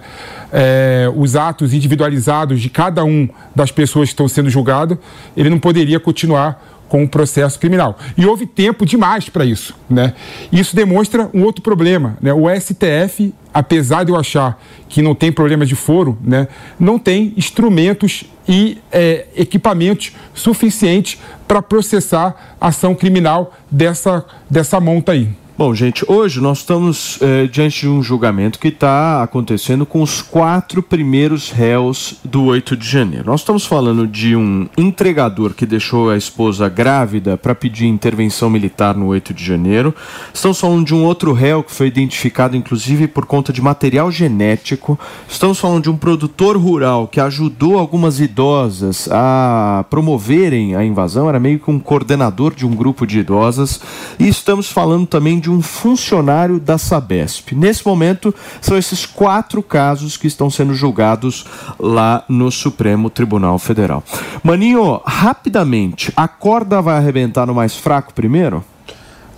é, 0.53 1.11
os 1.17 1.37
atos 1.37 1.73
individualizados 1.73 2.61
de 2.61 2.69
cada 2.69 3.03
um 3.03 3.31
das 3.57 3.73
pessoas 3.73 4.11
que 4.11 4.13
estão 4.13 4.29
sendo 4.29 4.51
julgadas, 4.51 4.99
ele 5.35 5.49
não 5.49 5.59
poderia 5.59 5.99
continuar 5.99 6.63
com 6.93 7.03
o 7.05 7.09
processo 7.09 7.59
criminal. 7.59 7.99
E 8.19 8.27
houve 8.27 8.45
tempo 8.45 8.85
demais 8.85 9.27
para 9.27 9.47
isso. 9.47 9.75
Né? 9.89 10.13
Isso 10.53 10.77
demonstra 10.77 11.31
um 11.33 11.43
outro 11.43 11.63
problema. 11.63 12.19
Né? 12.21 12.35
O 12.35 12.45
STF, 12.55 13.33
apesar 13.55 14.05
de 14.05 14.13
eu 14.13 14.17
achar 14.17 14.63
que 14.91 15.01
não 15.01 15.15
tem 15.15 15.33
problema 15.33 15.65
de 15.65 15.75
foro, 15.75 16.19
né, 16.23 16.49
não 16.79 16.99
tem 16.99 17.33
instrumentos 17.35 18.25
e 18.47 18.77
é, 18.93 19.25
equipamentos 19.35 20.13
suficientes 20.35 21.19
para 21.49 21.63
processar 21.63 22.57
ação 22.61 22.95
criminal 22.95 23.55
dessa, 23.71 24.23
dessa 24.51 24.79
monta 24.79 25.13
aí. 25.13 25.31
Bom, 25.65 25.73
gente, 25.77 26.05
hoje 26.09 26.41
nós 26.41 26.59
estamos 26.59 27.23
eh, 27.23 27.47
diante 27.47 27.83
de 27.83 27.89
um 27.89 28.03
julgamento 28.03 28.59
que 28.59 28.67
está 28.67 29.23
acontecendo 29.23 29.87
com 29.87 30.03
os 30.03 30.21
quatro 30.21 30.83
primeiros 30.83 31.53
réus 31.53 32.17
do 32.25 32.47
8 32.47 32.77
de 32.77 32.85
janeiro. 32.85 33.27
Nós 33.27 33.43
estamos 33.43 33.65
falando 33.65 34.05
de 34.05 34.35
um 34.35 34.69
entregador 34.77 35.55
que 35.55 35.65
deixou 35.65 36.11
a 36.11 36.17
esposa 36.17 36.69
grávida 36.69 37.37
para 37.37 37.55
pedir 37.55 37.87
intervenção 37.87 38.51
militar 38.51 38.97
no 38.97 39.07
8 39.07 39.33
de 39.33 39.45
janeiro. 39.45 39.95
Estamos 40.35 40.59
falando 40.59 40.85
de 40.85 40.97
um 40.97 41.05
outro 41.05 41.33
réu 41.33 41.63
que 41.63 41.71
foi 41.71 41.87
identificado, 41.87 42.57
inclusive, 42.57 43.07
por 43.07 43.25
conta 43.25 43.53
de 43.53 43.63
material 43.63 44.11
genético. 44.11 44.99
Estamos 45.29 45.61
falando 45.61 45.85
de 45.85 45.91
um 45.91 45.97
produtor 45.97 46.57
rural 46.57 47.07
que 47.07 47.21
ajudou 47.21 47.79
algumas 47.79 48.19
idosas 48.19 49.09
a 49.13 49.85
promoverem 49.89 50.75
a 50.75 50.85
invasão, 50.85 51.29
era 51.29 51.39
meio 51.39 51.61
que 51.61 51.71
um 51.71 51.79
coordenador 51.79 52.53
de 52.53 52.67
um 52.67 52.75
grupo 52.75 53.07
de 53.07 53.21
idosas. 53.21 53.81
E 54.19 54.27
estamos 54.27 54.69
falando 54.69 55.07
também 55.07 55.39
de 55.39 55.52
um 55.53 55.63
funcionário 55.63 56.59
da 56.59 56.79
Sabesp. 56.79 57.53
Nesse 57.53 57.87
momento, 57.87 58.35
são 58.61 58.77
esses 58.77 59.07
quatro 59.07 59.63
casos 59.63 60.17
que 60.17 60.27
estão 60.27 60.51
sendo 60.51 60.75
julgados 60.75 61.45
lá 61.79 62.25
no 62.29 62.51
Supremo 62.51 63.11
Tribunal 63.11 63.59
Federal. 63.59 64.03
Maninho, 64.43 65.01
rapidamente, 65.05 66.13
a 66.17 66.27
corda 66.27 66.81
vai 66.81 66.97
arrebentar 66.97 67.47
no 67.47 67.55
mais 67.55 67.77
fraco 67.77 68.15
primeiro? 68.15 68.65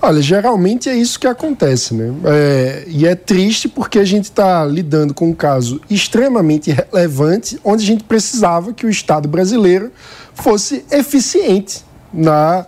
Olha, 0.01 0.21
geralmente 0.21 0.91
é 0.91 0.95
isso 0.95 1.19
que 1.19 1.27
acontece, 1.27 1.95
né? 1.95 2.13
É, 2.27 2.85
e 2.87 3.07
é 3.07 3.15
triste 3.15 3.69
porque 3.69 3.99
a 3.99 4.05
gente 4.05 4.25
está 4.25 4.63
lidando 4.63 5.15
com 5.15 5.31
um 5.31 5.35
caso 5.35 5.81
extremamente 5.89 6.71
relevante, 6.71 7.59
onde 7.65 7.83
a 7.85 7.87
gente 7.87 8.05
precisava 8.05 8.75
que 8.75 8.85
o 8.85 8.91
Estado 8.91 9.27
brasileiro 9.27 9.91
fosse 10.35 10.85
eficiente 10.91 11.83
na 12.13 12.67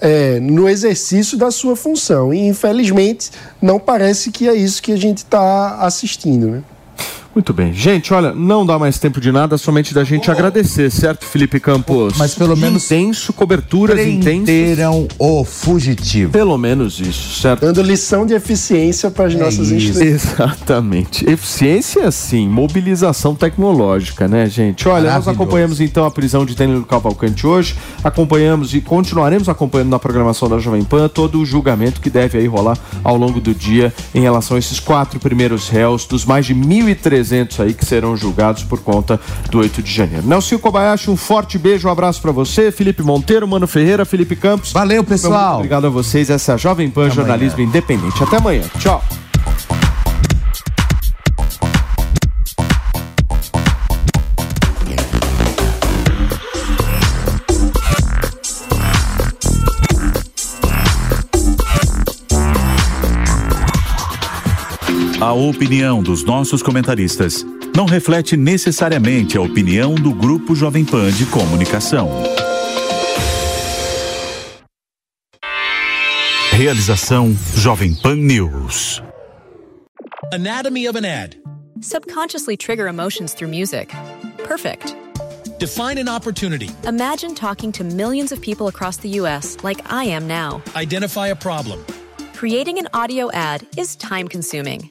é, 0.00 0.40
no 0.40 0.68
exercício 0.68 1.36
da 1.36 1.50
sua 1.50 1.76
função. 1.76 2.32
E, 2.32 2.46
infelizmente, 2.46 3.30
não 3.60 3.78
parece 3.78 4.30
que 4.30 4.48
é 4.48 4.54
isso 4.54 4.82
que 4.82 4.92
a 4.92 4.96
gente 4.96 5.18
está 5.18 5.76
assistindo. 5.80 6.48
Né? 6.48 6.62
Muito 7.34 7.52
bem. 7.52 7.72
Gente, 7.72 8.12
olha, 8.12 8.32
não 8.32 8.66
dá 8.66 8.76
mais 8.76 8.98
tempo 8.98 9.20
de 9.20 9.30
nada, 9.30 9.56
somente 9.56 9.94
da 9.94 10.02
gente 10.02 10.30
agradecer, 10.30 10.90
certo, 10.90 11.24
Felipe 11.24 11.60
Campos? 11.60 12.14
Mas 12.16 12.34
pelo 12.34 12.56
menos 12.56 12.86
intenso, 12.86 13.32
coberturas 13.32 14.04
intensas. 14.04 14.78
O 15.16 15.44
fugitivo. 15.44 16.32
Pelo 16.32 16.58
menos 16.58 16.98
isso, 16.98 17.40
certo? 17.40 17.60
Dando 17.60 17.82
lição 17.82 18.26
de 18.26 18.34
eficiência 18.34 19.10
para 19.10 19.26
as 19.26 19.34
nossas 19.34 19.70
instituições. 19.70 20.24
Exatamente. 20.24 21.28
Eficiência, 21.28 22.10
sim. 22.10 22.48
Mobilização 22.48 23.34
tecnológica, 23.34 24.26
né, 24.26 24.46
gente? 24.48 24.88
Olha, 24.88 25.12
nós 25.12 25.28
acompanhamos 25.28 25.80
então 25.80 26.04
a 26.04 26.10
prisão 26.10 26.44
de 26.44 26.56
Danilo 26.56 26.84
Cavalcante 26.84 27.46
hoje, 27.46 27.76
acompanhamos 28.02 28.74
e 28.74 28.80
continuaremos 28.80 29.48
acompanhando 29.48 29.90
na 29.90 29.98
programação 30.00 30.48
da 30.48 30.58
Jovem 30.58 30.82
Pan 30.82 31.08
todo 31.08 31.40
o 31.40 31.46
julgamento 31.46 32.00
que 32.00 32.10
deve 32.10 32.38
aí 32.38 32.46
rolar 32.48 32.76
ao 33.04 33.16
longo 33.16 33.40
do 33.40 33.54
dia 33.54 33.94
em 34.12 34.20
relação 34.20 34.56
a 34.56 34.58
esses 34.58 34.80
quatro 34.80 35.20
primeiros 35.20 35.68
réus 35.68 36.04
dos 36.04 36.24
mais 36.24 36.44
de 36.44 36.54
1.300 36.54 37.19
aí 37.60 37.74
que 37.74 37.84
serão 37.84 38.16
julgados 38.16 38.62
por 38.64 38.80
conta 38.80 39.20
do 39.50 39.58
8 39.58 39.82
de 39.82 39.92
janeiro. 39.92 40.26
Nelson 40.26 40.58
Kobayashi, 40.58 41.10
um 41.10 41.16
forte 41.16 41.58
beijo, 41.58 41.88
um 41.88 41.90
abraço 41.90 42.20
para 42.20 42.32
você, 42.32 42.70
Felipe 42.72 43.02
Monteiro, 43.02 43.46
Mano 43.46 43.66
Ferreira, 43.66 44.04
Felipe 44.04 44.36
Campos. 44.36 44.72
Valeu, 44.72 45.04
pessoal. 45.04 45.42
Muito 45.42 45.56
obrigado 45.56 45.86
a 45.86 45.90
vocês. 45.90 46.30
Essa 46.30 46.52
é 46.52 46.54
a 46.54 46.58
Jovem 46.58 46.90
Pan 46.90 47.06
Até 47.06 47.14
Jornalismo 47.14 47.60
Independente. 47.60 48.22
Até 48.22 48.36
amanhã. 48.36 48.62
Tchau. 48.78 49.02
A 65.30 65.32
opinião 65.32 66.02
dos 66.02 66.24
nossos 66.24 66.60
comentaristas 66.60 67.46
não 67.72 67.86
reflete 67.86 68.36
necessariamente 68.36 69.38
a 69.38 69.40
opinião 69.40 69.94
do 69.94 70.12
Grupo 70.12 70.56
Jovem 70.56 70.84
Pan 70.84 71.08
de 71.12 71.24
Comunicação. 71.26 72.10
Realização 76.50 77.32
Jovem 77.54 77.94
Pan 77.94 78.16
News. 78.16 79.00
Anatomy 80.32 80.88
of 80.88 80.98
an 80.98 81.04
ad. 81.04 81.40
Subconsciously 81.80 82.56
trigger 82.56 82.88
emotions 82.88 83.32
through 83.32 83.52
music. 83.52 83.94
Perfect. 84.38 84.96
Define 85.60 85.98
an 85.98 86.08
opportunity. 86.08 86.70
Imagine 86.88 87.36
talking 87.36 87.70
to 87.70 87.84
millions 87.84 88.32
of 88.32 88.40
people 88.40 88.66
across 88.66 88.96
the 88.96 89.10
U.S. 89.20 89.58
like 89.62 89.80
I 89.92 90.06
am 90.06 90.26
now. 90.26 90.60
Identify 90.74 91.28
a 91.28 91.36
problem. 91.36 91.78
Creating 92.34 92.80
an 92.80 92.88
audio 92.92 93.30
ad 93.30 93.64
is 93.76 93.94
time 93.94 94.26
consuming. 94.26 94.90